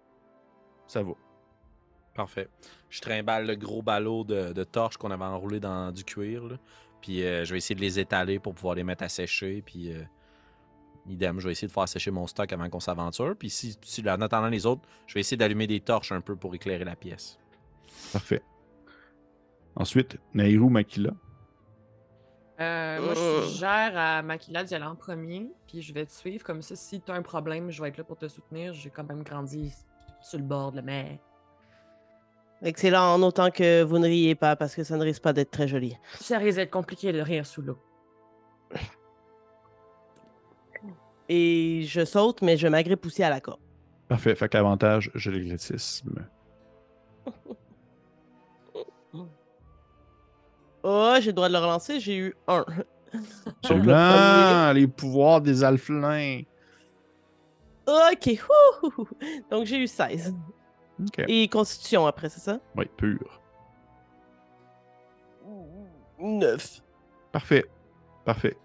Ça 0.85 1.01
va. 1.03 1.13
Parfait. 2.13 2.47
Je 2.89 3.01
trimballe 3.01 3.47
le 3.47 3.55
gros 3.55 3.81
ballot 3.81 4.23
de, 4.23 4.53
de 4.53 4.63
torches 4.63 4.97
qu'on 4.97 5.11
avait 5.11 5.25
enroulé 5.25 5.59
dans 5.59 5.91
du 5.91 6.03
cuir. 6.03 6.57
Puis, 7.01 7.23
euh, 7.23 7.45
je 7.45 7.51
vais 7.51 7.57
essayer 7.57 7.75
de 7.75 7.81
les 7.81 7.99
étaler 7.99 8.39
pour 8.39 8.53
pouvoir 8.53 8.75
les 8.75 8.83
mettre 8.83 9.03
à 9.03 9.09
sécher. 9.09 9.61
Puis, 9.65 9.91
euh, 9.91 10.03
idem, 11.07 11.39
je 11.39 11.45
vais 11.45 11.51
essayer 11.51 11.67
de 11.67 11.73
faire 11.73 11.87
sécher 11.87 12.11
mon 12.11 12.27
stock 12.27 12.51
avant 12.51 12.69
qu'on 12.69 12.79
s'aventure. 12.79 13.35
Puis, 13.37 13.49
si, 13.49 13.77
si, 13.81 14.01
en 14.09 14.21
attendant 14.21 14.49
les 14.49 14.65
autres, 14.65 14.81
je 15.05 15.13
vais 15.13 15.19
essayer 15.19 15.37
d'allumer 15.37 15.67
des 15.67 15.79
torches 15.79 16.11
un 16.11 16.21
peu 16.21 16.35
pour 16.35 16.55
éclairer 16.55 16.85
la 16.85 16.95
pièce. 16.95 17.39
Parfait. 18.13 18.41
Ensuite, 19.75 20.17
Nairou 20.33 20.69
Makila. 20.69 21.11
Euh, 22.59 22.99
moi, 23.01 23.13
je 23.13 23.47
suggère 23.47 23.95
à 23.95 24.23
Makila 24.23 24.63
d'y 24.63 24.73
aller 24.73 24.85
en 24.85 24.95
premier, 24.95 25.51
puis 25.67 25.83
je 25.83 25.93
vais 25.93 26.05
te 26.05 26.11
suivre. 26.11 26.43
Comme 26.43 26.63
ça, 26.63 26.75
si 26.75 26.99
tu 27.01 27.11
as 27.11 27.15
un 27.15 27.21
problème, 27.21 27.69
je 27.69 27.79
vais 27.81 27.89
être 27.89 27.97
là 27.97 28.03
pour 28.03 28.17
te 28.17 28.27
soutenir. 28.27 28.73
J'ai 28.73 28.89
quand 28.89 29.03
même 29.03 29.21
grandi 29.21 29.71
sur 30.21 30.39
le 30.39 30.45
bord 30.45 30.71
de 30.71 30.77
la 30.77 30.81
mer. 30.81 31.19
Excellent, 32.63 33.13
en 33.13 33.21
autant 33.21 33.51
que 33.51 33.83
vous 33.83 33.99
ne 33.99 34.07
riez 34.07 34.33
pas, 34.33 34.55
parce 34.55 34.73
que 34.73 34.83
ça 34.83 34.97
ne 34.97 35.03
risque 35.03 35.21
pas 35.21 35.33
d'être 35.33 35.51
très 35.51 35.67
joli. 35.67 35.95
Ça 36.19 36.39
risque 36.39 36.57
d'être 36.57 36.71
compliqué 36.71 37.13
de 37.13 37.21
rire 37.21 37.45
sous 37.45 37.61
l'eau. 37.61 37.77
Et 41.29 41.83
je 41.83 42.03
saute, 42.03 42.41
mais 42.41 42.57
je 42.57 42.67
m'agrippe 42.67 43.05
aussi 43.05 43.21
à 43.21 43.29
la 43.29 43.39
corde. 43.41 43.59
Parfait. 44.07 44.33
Fait 44.33 44.49
que 44.49 44.57
l'avantage, 44.57 45.11
je 45.13 45.29
Oh, 50.89 51.15
j'ai 51.19 51.27
le 51.27 51.33
droit 51.33 51.49
de 51.49 51.53
le 51.53 51.59
relancer, 51.59 51.99
j'ai 51.99 52.15
eu 52.15 52.35
un. 52.47 52.63
Absolument. 53.61 54.71
Les 54.71 54.87
pouvoirs 54.87 55.41
des 55.41 55.61
alflins. 55.61 56.43
Ok, 57.85 58.39
wouhou. 58.81 59.07
donc 59.51 59.65
j'ai 59.65 59.79
eu 59.79 59.87
16. 59.87 60.33
Ok. 61.01 61.25
Et 61.27 61.49
constitution 61.49 62.07
après, 62.07 62.29
c'est 62.29 62.39
ça? 62.39 62.59
Oui, 62.77 62.85
pur. 62.95 63.41
9. 66.19 66.81
Parfait. 67.33 67.65
Parfait. 68.23 68.57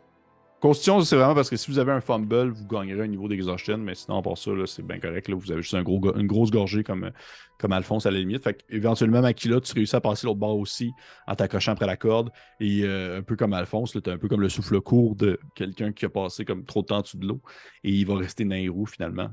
Constitution, 0.62 1.00
c'est 1.00 1.16
vraiment 1.16 1.34
parce 1.34 1.50
que 1.50 1.56
si 1.56 1.68
vous 1.68 1.80
avez 1.80 1.90
un 1.90 2.00
fumble, 2.00 2.50
vous 2.50 2.66
gagnerez 2.68 3.00
un 3.02 3.08
niveau 3.08 3.26
d'exhaustion, 3.26 3.78
mais 3.78 3.96
sinon, 3.96 4.22
part 4.22 4.38
ça, 4.38 4.52
c'est 4.66 4.86
bien 4.86 5.00
correct. 5.00 5.26
Là, 5.28 5.34
vous 5.34 5.50
avez 5.50 5.60
juste 5.60 5.74
un 5.74 5.82
gros, 5.82 5.98
go- 5.98 6.14
une 6.16 6.28
grosse 6.28 6.52
gorgée 6.52 6.84
comme, 6.84 7.02
euh, 7.04 7.10
comme 7.58 7.72
Alphonse 7.72 8.06
à 8.06 8.12
la 8.12 8.20
limite. 8.20 8.44
Fait 8.44 8.64
éventuellement, 8.68 9.20
Makila, 9.22 9.60
tu 9.60 9.72
réussis 9.74 9.96
à 9.96 10.00
passer 10.00 10.24
l'autre 10.24 10.38
bord 10.38 10.56
aussi 10.56 10.92
en 11.26 11.34
t'accrochant 11.34 11.72
après 11.72 11.86
la 11.86 11.96
corde. 11.96 12.30
Et 12.60 12.84
euh, 12.84 13.18
un 13.18 13.22
peu 13.22 13.34
comme 13.34 13.52
Alphonse, 13.54 13.90
tu 14.00 14.08
un 14.08 14.18
peu 14.18 14.28
comme 14.28 14.40
le 14.40 14.48
souffle 14.48 14.80
court 14.80 15.16
de 15.16 15.40
quelqu'un 15.56 15.90
qui 15.92 16.04
a 16.04 16.08
passé 16.08 16.44
comme 16.44 16.64
trop 16.64 16.82
de 16.82 16.86
temps 16.86 16.98
en 16.98 17.02
dessous 17.02 17.18
de 17.18 17.26
l'eau. 17.26 17.42
Et 17.82 17.90
il 17.90 18.06
va 18.06 18.14
rester 18.14 18.44
dans 18.44 18.54
les 18.54 18.68
roues 18.68 18.86
finalement. 18.86 19.30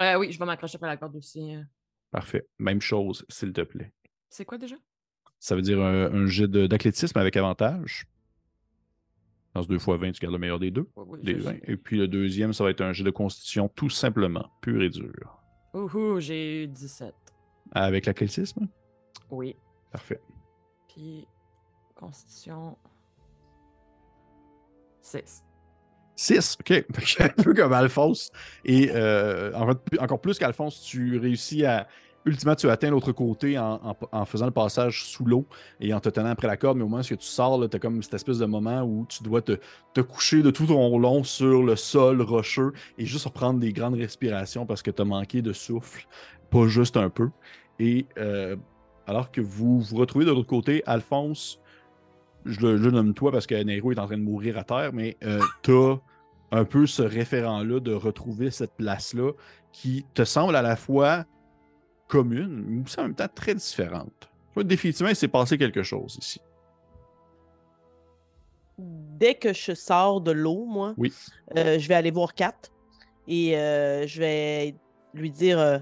Euh, 0.00 0.14
oui, 0.18 0.32
je 0.32 0.38
vais 0.38 0.46
m'accrocher 0.46 0.76
après 0.76 0.88
la 0.88 0.96
corde 0.96 1.14
aussi. 1.16 1.54
euh. 1.56 1.60
Parfait. 2.10 2.46
Même 2.58 2.80
chose, 2.80 3.26
s'il 3.28 3.52
te 3.52 3.60
plaît. 3.60 3.92
C'est 4.30 4.46
quoi 4.46 4.56
déjà? 4.56 4.76
Ça 5.38 5.54
veut 5.54 5.62
dire 5.62 5.82
un, 5.82 6.10
un 6.10 6.26
jet 6.26 6.48
d'athlétisme 6.48 7.18
avec 7.18 7.36
avantage. 7.36 8.06
Dans 9.54 9.62
ce 9.62 9.68
2 9.68 9.76
x 9.76 9.86
20, 9.88 10.12
tu 10.12 10.20
gardes 10.20 10.32
le 10.34 10.38
meilleur 10.38 10.58
des 10.58 10.70
deux. 10.70 10.86
Des 11.22 11.34
je- 11.34 11.40
20. 11.40 11.54
Et 11.64 11.76
puis 11.76 11.96
le 11.98 12.06
deuxième, 12.08 12.52
ça 12.52 12.64
va 12.64 12.70
être 12.70 12.80
un 12.82 12.92
jet 12.92 13.04
de 13.04 13.10
constitution, 13.10 13.68
tout 13.74 13.90
simplement, 13.90 14.50
pur 14.60 14.82
et 14.82 14.90
dur. 14.90 15.40
Ouhou, 15.74 16.20
j'ai 16.20 16.64
eu 16.64 16.66
17. 16.66 17.14
Avec 17.72 18.06
l'athlétisme? 18.06 18.66
Oui. 19.30 19.56
Parfait. 19.92 20.20
Puis, 20.88 21.26
constitution. 21.94 22.76
6. 25.02 25.44
6, 26.16 26.56
ok. 26.60 26.84
Un 27.20 27.28
peu 27.42 27.54
comme 27.54 27.72
Alphonse. 27.72 28.30
Et 28.64 28.90
euh, 28.92 29.52
en 29.54 29.66
fait, 29.68 29.98
encore 30.00 30.20
plus 30.20 30.38
qu'Alphonse, 30.38 30.82
tu 30.82 31.18
réussis 31.18 31.64
à. 31.64 31.86
Ultimement, 32.28 32.54
tu 32.54 32.68
atteins 32.68 32.90
l'autre 32.90 33.12
côté 33.12 33.58
en, 33.58 33.96
en- 34.12 34.24
faisant 34.24 34.44
le 34.46 34.52
passage 34.52 35.04
sous 35.04 35.24
l'eau 35.24 35.46
et 35.80 35.94
en 35.94 36.00
te 36.00 36.08
tenant 36.08 36.28
après 36.30 36.46
la 36.46 36.56
corde. 36.56 36.76
Mais 36.76 36.84
au 36.84 36.88
moment 36.88 37.02
où 37.02 37.04
tu 37.04 37.16
sors, 37.20 37.68
tu 37.68 37.76
as 37.76 37.80
comme 37.80 38.02
cette 38.02 38.14
espèce 38.14 38.38
de 38.38 38.46
moment 38.46 38.82
où 38.82 39.06
tu 39.08 39.22
dois 39.22 39.40
te, 39.40 39.58
te 39.94 40.00
coucher 40.00 40.42
de 40.42 40.50
tout 40.50 40.66
ton 40.66 40.98
long 40.98 41.24
sur 41.24 41.62
le 41.62 41.74
sol 41.76 42.20
rocheux 42.22 42.72
et 42.98 43.06
juste 43.06 43.24
reprendre 43.24 43.58
des 43.60 43.72
grandes 43.72 43.94
respirations 43.94 44.66
parce 44.66 44.82
que 44.82 44.90
tu 44.90 45.00
as 45.02 45.04
manqué 45.04 45.40
de 45.42 45.52
souffle, 45.52 46.06
pas 46.50 46.66
juste 46.66 46.96
un 46.96 47.08
peu. 47.08 47.30
Et 47.78 48.06
euh, 48.18 48.56
alors 49.06 49.30
que 49.30 49.40
vous 49.40 49.80
vous 49.80 49.96
retrouvez 49.96 50.24
de 50.26 50.30
l'autre 50.30 50.46
côté, 50.48 50.82
Alphonse, 50.86 51.60
je 52.44 52.60
le, 52.60 52.90
nomme 52.90 53.14
toi 53.14 53.32
parce 53.32 53.46
que 53.46 53.54
Nero 53.54 53.92
est 53.92 53.98
en 53.98 54.06
train 54.06 54.18
de 54.18 54.22
mourir 54.22 54.58
à 54.58 54.64
terre, 54.64 54.90
mais 54.92 55.16
euh, 55.24 55.40
t'as 55.62 55.96
un 56.50 56.64
peu 56.64 56.86
ce 56.86 57.02
référent-là 57.02 57.80
de 57.80 57.92
retrouver 57.92 58.50
cette 58.50 58.74
place-là 58.76 59.32
qui 59.72 60.06
te 60.14 60.24
semble 60.24 60.56
à 60.56 60.62
la 60.62 60.76
fois 60.76 61.24
commune, 62.08 62.64
mais 62.66 62.82
aussi 62.84 62.98
en 62.98 63.04
même 63.04 63.14
temps 63.14 63.28
très 63.32 63.54
différente. 63.54 64.12
Tu 64.20 64.54
vois, 64.54 64.64
définitivement, 64.64 65.10
il 65.10 65.16
s'est 65.16 65.28
passé 65.28 65.56
quelque 65.58 65.82
chose 65.82 66.18
ici. 66.20 66.40
Dès 68.78 69.34
que 69.34 69.52
je 69.52 69.72
sors 69.74 70.20
de 70.20 70.30
l'eau, 70.30 70.64
moi, 70.64 70.94
Oui. 70.96 71.12
euh, 71.56 71.78
je 71.78 71.88
vais 71.88 71.94
aller 71.94 72.10
voir 72.12 72.34
Kat 72.34 72.54
et 73.26 73.56
euh, 73.56 74.06
je 74.06 74.20
vais 74.20 74.74
lui 75.14 75.30
dire 75.30 75.58
euh, 75.58 75.78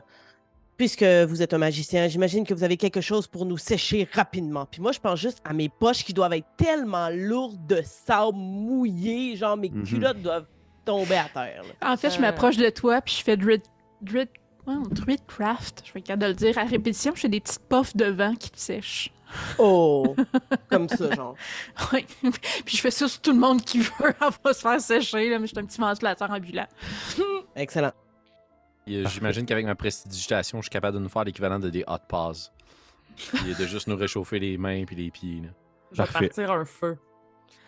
Puisque 0.78 1.02
vous 1.04 1.40
êtes 1.40 1.54
un 1.54 1.58
magicien, 1.58 2.06
j'imagine 2.06 2.44
que 2.44 2.52
vous 2.52 2.62
avez 2.62 2.76
quelque 2.76 3.00
chose 3.00 3.26
pour 3.26 3.46
nous 3.46 3.56
sécher 3.56 4.06
rapidement. 4.12 4.66
Puis 4.66 4.82
moi, 4.82 4.92
je 4.92 5.00
pense 5.00 5.18
juste 5.18 5.40
à 5.42 5.54
mes 5.54 5.70
poches 5.70 6.04
qui 6.04 6.12
doivent 6.12 6.34
être 6.34 6.46
tellement 6.58 7.08
lourdes 7.10 7.66
de 7.66 7.80
sable 7.82 8.36
mouillé, 8.36 9.36
genre 9.36 9.56
mes 9.56 9.70
Mhm. 9.70 9.84
culottes 9.84 10.20
doivent 10.20 10.44
tomber 10.84 11.16
à 11.16 11.30
terre. 11.32 11.62
là. 11.80 11.92
En 11.92 11.96
fait, 11.96 12.10
je 12.10 12.20
m'approche 12.20 12.58
de 12.58 12.68
toi, 12.68 13.00
puis 13.00 13.14
je 13.18 13.22
fais 13.24 13.38
Druid... 13.38 13.62
Druid... 14.02 14.28
ouais, 14.66 14.74
Druidcraft. 14.90 15.82
Je 15.86 15.92
vais 15.92 16.00
être 16.00 16.06
capable 16.06 16.22
de 16.22 16.28
le 16.28 16.34
dire 16.34 16.58
à 16.58 16.64
répétition. 16.64 17.12
Je 17.14 17.20
fais 17.22 17.28
des 17.28 17.40
petites 17.40 17.68
puffs 17.68 17.96
de 17.96 18.06
vent 18.06 18.34
qui 18.34 18.50
te 18.50 18.58
sèchent. 18.58 19.10
Oh, 19.58 20.14
comme 20.70 20.88
ça, 20.88 21.12
genre. 21.14 21.34
Oui. 21.92 22.06
puis 22.64 22.76
je 22.76 22.80
fais 22.80 22.90
ça 22.90 23.08
sur 23.08 23.20
tout 23.20 23.32
le 23.32 23.38
monde 23.38 23.62
qui 23.62 23.80
veut. 23.80 23.92
Elle 24.20 24.28
va 24.44 24.52
se 24.52 24.60
faire 24.60 24.80
sécher, 24.80 25.28
là, 25.30 25.38
mais 25.38 25.46
je 25.46 25.52
suis 25.52 25.58
un 25.58 25.66
petit 25.66 25.80
ventilateur 25.80 26.30
ambulant. 26.30 26.66
Excellent. 27.54 27.92
Euh, 28.88 29.04
J'imagine 29.08 29.44
qu'avec 29.46 29.66
ma 29.66 29.74
prestidigitation, 29.74 30.58
je 30.58 30.64
suis 30.64 30.70
capable 30.70 30.96
de 30.98 31.02
nous 31.02 31.08
faire 31.08 31.24
l'équivalent 31.24 31.58
de 31.58 31.70
des 31.70 31.84
hot 31.88 31.98
paws. 32.08 32.50
Et 33.48 33.54
de 33.54 33.66
juste 33.66 33.88
nous 33.88 33.96
réchauffer 33.96 34.38
les 34.38 34.56
mains 34.58 34.84
puis 34.84 34.94
les 34.94 35.10
pieds. 35.10 35.40
là. 35.42 35.48
Je 35.92 35.96
vais 36.02 36.06
Parfait. 36.08 36.26
partir 36.28 36.52
un 36.52 36.64
feu. 36.64 36.98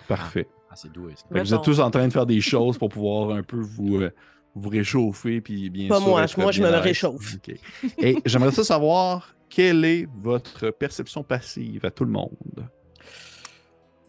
Parfait. 0.06 0.48
Ah, 0.70 0.76
c'est 0.76 0.92
doué. 0.92 1.14
ça. 1.16 1.24
Fait 1.32 1.40
que 1.40 1.44
vous 1.46 1.54
êtes 1.54 1.62
tous 1.62 1.80
en 1.80 1.90
train 1.90 2.06
de 2.06 2.12
faire 2.12 2.26
des 2.26 2.40
choses 2.40 2.76
pour 2.78 2.88
pouvoir 2.90 3.30
un 3.30 3.42
peu 3.42 3.56
vous, 3.58 3.96
euh, 4.02 4.10
vous 4.58 4.68
réchauffer, 4.68 5.40
puis 5.40 5.70
bien 5.70 5.88
Pas 5.88 5.98
sûr. 5.98 6.08
moi, 6.08 6.22
être 6.24 6.38
moi, 6.38 6.52
je 6.52 6.62
me 6.62 6.68
réchauffe. 6.68 7.36
Et 7.98 8.16
j'aimerais 8.26 8.52
ça 8.52 8.64
savoir 8.64 9.34
quelle 9.48 9.84
est 9.84 10.08
votre 10.20 10.70
perception 10.70 11.22
passive 11.22 11.84
à 11.84 11.90
tout 11.90 12.04
le 12.04 12.10
monde? 12.10 12.68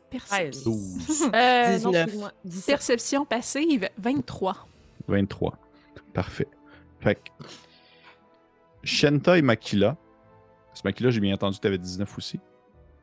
Perception. 0.09 0.71
12. 0.71 1.29
Euh, 1.33 1.79
non, 1.79 1.91
19. 1.91 1.95
excuse-moi, 1.95 2.31
17. 2.45 2.65
Perception 2.67 3.25
passive, 3.25 3.89
23. 3.97 4.67
23. 5.07 5.57
Parfait. 6.13 6.47
Fait 6.99 7.15
que. 7.15 7.45
Shenta 8.83 9.37
et 9.37 9.41
Makila. 9.41 9.97
Parce 10.67 10.81
que 10.81 10.87
Makila, 10.87 11.09
j'ai 11.11 11.19
bien 11.19 11.33
entendu 11.35 11.57
que 11.57 11.61
tu 11.61 11.67
avais 11.67 11.77
19 11.77 12.17
aussi. 12.17 12.39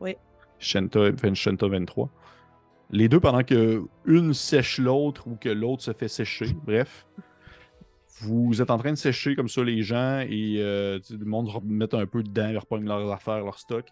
Oui. 0.00 0.16
Shenta, 0.58 1.10
Shenta 1.34 1.68
23. 1.68 2.10
Les 2.90 3.08
deux, 3.08 3.20
pendant 3.20 3.42
que 3.42 3.84
une 4.04 4.32
sèche 4.32 4.78
l'autre 4.78 5.26
ou 5.26 5.36
que 5.36 5.48
l'autre 5.48 5.82
se 5.82 5.92
fait 5.92 6.08
sécher, 6.08 6.46
bref. 6.64 7.06
Vous 8.20 8.62
êtes 8.62 8.70
en 8.70 8.78
train 8.78 8.92
de 8.92 8.96
sécher 8.96 9.36
comme 9.36 9.48
ça 9.48 9.62
les 9.62 9.82
gens 9.82 10.20
et 10.20 10.56
euh, 10.58 10.98
le 11.10 11.24
monde 11.24 11.48
remet 11.48 11.94
un 11.94 12.06
peu 12.06 12.22
dedans, 12.22 12.48
ils 12.48 12.56
reprennent 12.58 12.86
leurs 12.86 13.10
affaires, 13.12 13.44
leur 13.44 13.58
stock. 13.58 13.86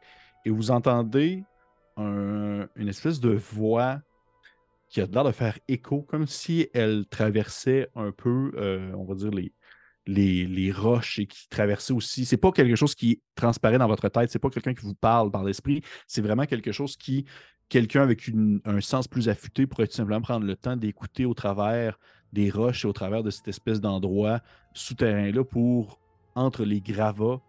Et 0.44 0.50
vous 0.50 0.70
entendez 0.70 1.44
un- 1.96 2.66
une 2.76 2.88
espèce 2.88 3.20
de 3.20 3.30
voix 3.30 4.00
qui 4.88 5.00
a 5.00 5.06
l'air 5.06 5.24
de 5.24 5.32
faire 5.32 5.58
écho, 5.68 6.02
comme 6.02 6.26
si 6.26 6.68
elle 6.72 7.04
traversait 7.06 7.88
un 7.94 8.12
peu, 8.12 8.52
euh, 8.56 8.92
on 8.94 9.04
va 9.04 9.14
dire, 9.14 9.30
les, 9.30 9.52
les, 10.06 10.46
les 10.46 10.70
roches 10.72 11.18
et 11.18 11.26
qui 11.26 11.48
traversait 11.48 11.92
aussi. 11.92 12.24
C'est 12.24 12.36
pas 12.36 12.52
quelque 12.52 12.76
chose 12.76 12.94
qui 12.94 13.20
transparaît 13.34 13.78
dans 13.78 13.88
votre 13.88 14.08
tête, 14.08 14.30
c'est 14.30 14.38
pas 14.38 14.50
quelqu'un 14.50 14.74
qui 14.74 14.86
vous 14.86 14.94
parle 14.94 15.30
par 15.30 15.44
l'esprit, 15.44 15.82
c'est 16.06 16.22
vraiment 16.22 16.46
quelque 16.46 16.72
chose 16.72 16.96
qui, 16.96 17.24
quelqu'un 17.68 18.02
avec 18.02 18.30
un 18.64 18.80
sens 18.80 19.08
plus 19.08 19.28
affûté 19.28 19.66
pourrait 19.66 19.86
tout 19.86 19.94
simplement 19.96 20.20
prendre 20.20 20.46
le 20.46 20.56
temps 20.56 20.76
d'écouter 20.76 21.24
au 21.24 21.34
travers 21.34 21.98
des 22.34 22.50
roches 22.50 22.84
au 22.84 22.92
travers 22.92 23.22
de 23.22 23.30
cette 23.30 23.48
espèce 23.48 23.80
d'endroit 23.80 24.40
souterrain-là 24.74 25.44
pour, 25.44 26.00
entre 26.34 26.64
les 26.64 26.80
gravats 26.80 27.40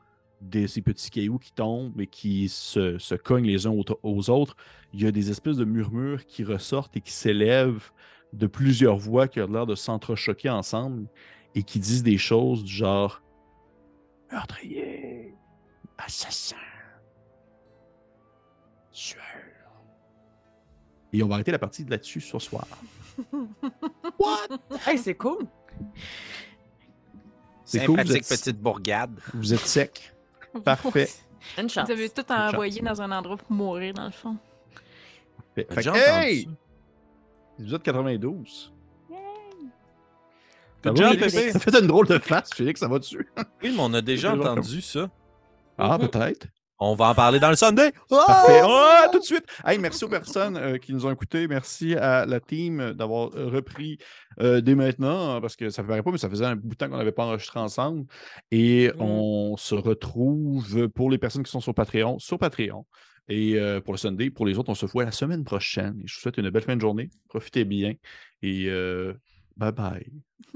de 0.42 0.68
ces 0.68 0.82
petits 0.82 1.10
cailloux 1.10 1.40
qui 1.40 1.52
tombent 1.52 2.00
et 2.00 2.08
qui 2.08 2.48
se, 2.50 2.98
se 3.00 3.16
cognent 3.16 3.48
les 3.48 3.66
uns 3.66 3.76
aux, 4.04 4.30
autres, 4.30 4.56
il 4.94 5.02
y 5.02 5.08
a 5.08 5.12
des 5.12 5.32
espèces 5.32 5.58
de 5.58 5.66
murmures 5.66 6.26
qui 6.26 6.44
ressortent 6.44 6.96
et 6.96 7.02
qui 7.02 7.12
s'élèvent 7.12 7.92
de 8.32 8.48
plusieurs 8.48 8.98
voix 8.98 9.28
qui 9.28 9.42
ont 9.42 9.52
l'air 9.52 9.66
de 9.66 9.76
s'entrechoquer 9.76 10.50
ensemble 10.50 11.08
et 11.56 11.64
qui 11.64 11.80
disent 11.80 12.04
des 12.04 12.18
choses 12.18 12.64
du 12.64 12.74
genre 12.74 13.24
meurtrier, 14.32 15.34
assassin, 15.98 16.58
tueur. 18.92 19.22
Et 21.12 21.24
on 21.24 21.28
va 21.28 21.36
arrêter 21.36 21.52
la 21.52 21.60
partie 21.60 21.86
de 21.86 21.90
là-dessus 21.90 22.22
ce 22.22 22.38
soir. 22.40 22.68
Hey, 24.88 24.98
c'est 24.98 25.16
cool. 25.16 25.46
C'est 27.64 27.86
cool, 27.86 28.02
vous 28.04 28.16
êtes, 28.16 28.28
petite 28.28 28.60
bourgade. 28.60 29.20
vous 29.34 29.54
êtes 29.54 29.60
sec. 29.66 30.14
Parfait. 30.64 31.10
Une 31.58 31.70
chance. 31.70 31.86
Vous 31.88 31.92
avez 31.94 32.10
tout 32.10 32.30
envoyé 32.32 32.82
dans 32.82 33.02
un 33.02 33.12
endroit 33.12 33.38
pour 33.38 33.52
mourir, 33.52 33.94
dans 33.94 34.06
le 34.06 34.12
fond. 34.12 34.38
Fait, 35.56 35.68
fait 35.74 35.88
hey! 35.96 36.44
ça? 36.44 36.50
Vous 37.60 37.74
êtes 37.76 37.84
92. 37.84 38.74
T'as 40.82 40.96
Ça 40.96 41.02
va? 41.04 41.10
Félix? 41.18 41.54
Ça 41.54 41.60
fait 41.60 41.80
une 41.80 41.88
drôle 41.88 42.08
de 42.08 42.20
face, 42.20 42.50
Félix, 42.54 42.80
ça 42.80 42.88
va 42.88 43.00
dessus? 43.00 43.28
Oui, 43.64 43.72
mais 43.76 43.80
on 43.80 43.94
a 43.94 44.02
déjà 44.02 44.34
entendu 44.36 44.82
ça. 44.82 45.10
Ah, 45.78 45.98
Mhm. 45.98 46.08
peut-être. 46.10 46.48
On 46.78 46.94
va 46.96 47.10
en 47.10 47.16
parler 47.16 47.40
dans 47.40 47.50
le 47.50 47.56
Sunday. 47.56 47.92
Parfait. 48.10 48.62
Ah, 48.64 49.08
tout 49.12 49.20
de 49.20 49.24
suite. 49.24 49.46
Hey, 49.66 49.78
merci 49.80 50.04
aux 50.04 50.10
personnes 50.10 50.58
euh, 50.58 50.78
qui 50.78 50.94
nous 50.94 51.06
ont 51.06 51.12
écoutés. 51.12 51.48
Merci 51.48 51.96
à 51.96 52.26
la 52.26 52.40
team 52.42 52.92
d'avoir 52.94 53.30
euh, 53.36 53.48
repris 53.48 53.98
euh, 54.42 54.60
dès 54.60 54.76
maintenant, 54.76 55.40
parce 55.40 55.56
que 55.56 55.70
ça 55.70 55.84
ne 55.84 55.88
paraît 55.88 56.04
pas, 56.04 56.12
mais 56.12 56.18
ça 56.18 56.30
faisait 56.30 56.46
un 56.46 56.56
bout 56.58 56.70
de 56.70 56.76
temps 56.76 56.90
qu'on 56.90 56.98
n'avait 56.98 57.14
pas 57.14 57.24
enregistré 57.26 57.60
ensemble. 57.60 58.06
Et 58.52 58.90
Mm. 58.96 59.02
on 59.02 59.58
se 59.58 59.74
retrouve 59.76 60.90
pour 60.90 61.10
les 61.10 61.18
personnes 61.18 61.44
qui 61.44 61.52
sont 61.52 61.62
sur 61.62 61.74
Patreon, 61.74 62.20
sur 62.20 62.38
Patreon. 62.38 62.86
Et 63.30 63.56
euh, 63.56 63.80
pour 63.82 63.94
le 63.94 63.98
Sunday, 63.98 64.30
pour 64.30 64.46
les 64.46 64.60
autres, 64.60 64.70
on 64.70 64.76
se 64.76 64.86
voit 64.86 65.06
la 65.06 65.12
semaine 65.12 65.44
prochaine. 65.44 66.00
Et 66.04 66.08
je 66.08 66.14
vous 66.16 66.20
souhaite 66.22 66.38
une 66.38 66.50
belle 66.50 66.64
fin 66.64 66.76
de 66.76 66.82
journée. 66.82 67.10
Profitez 67.30 67.64
bien. 67.64 67.94
Et 68.44 68.66
euh, 68.68 69.14
bye 69.58 69.72
bye. 69.72 70.06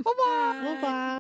Au 0.06 0.12
revoir. 0.74 1.20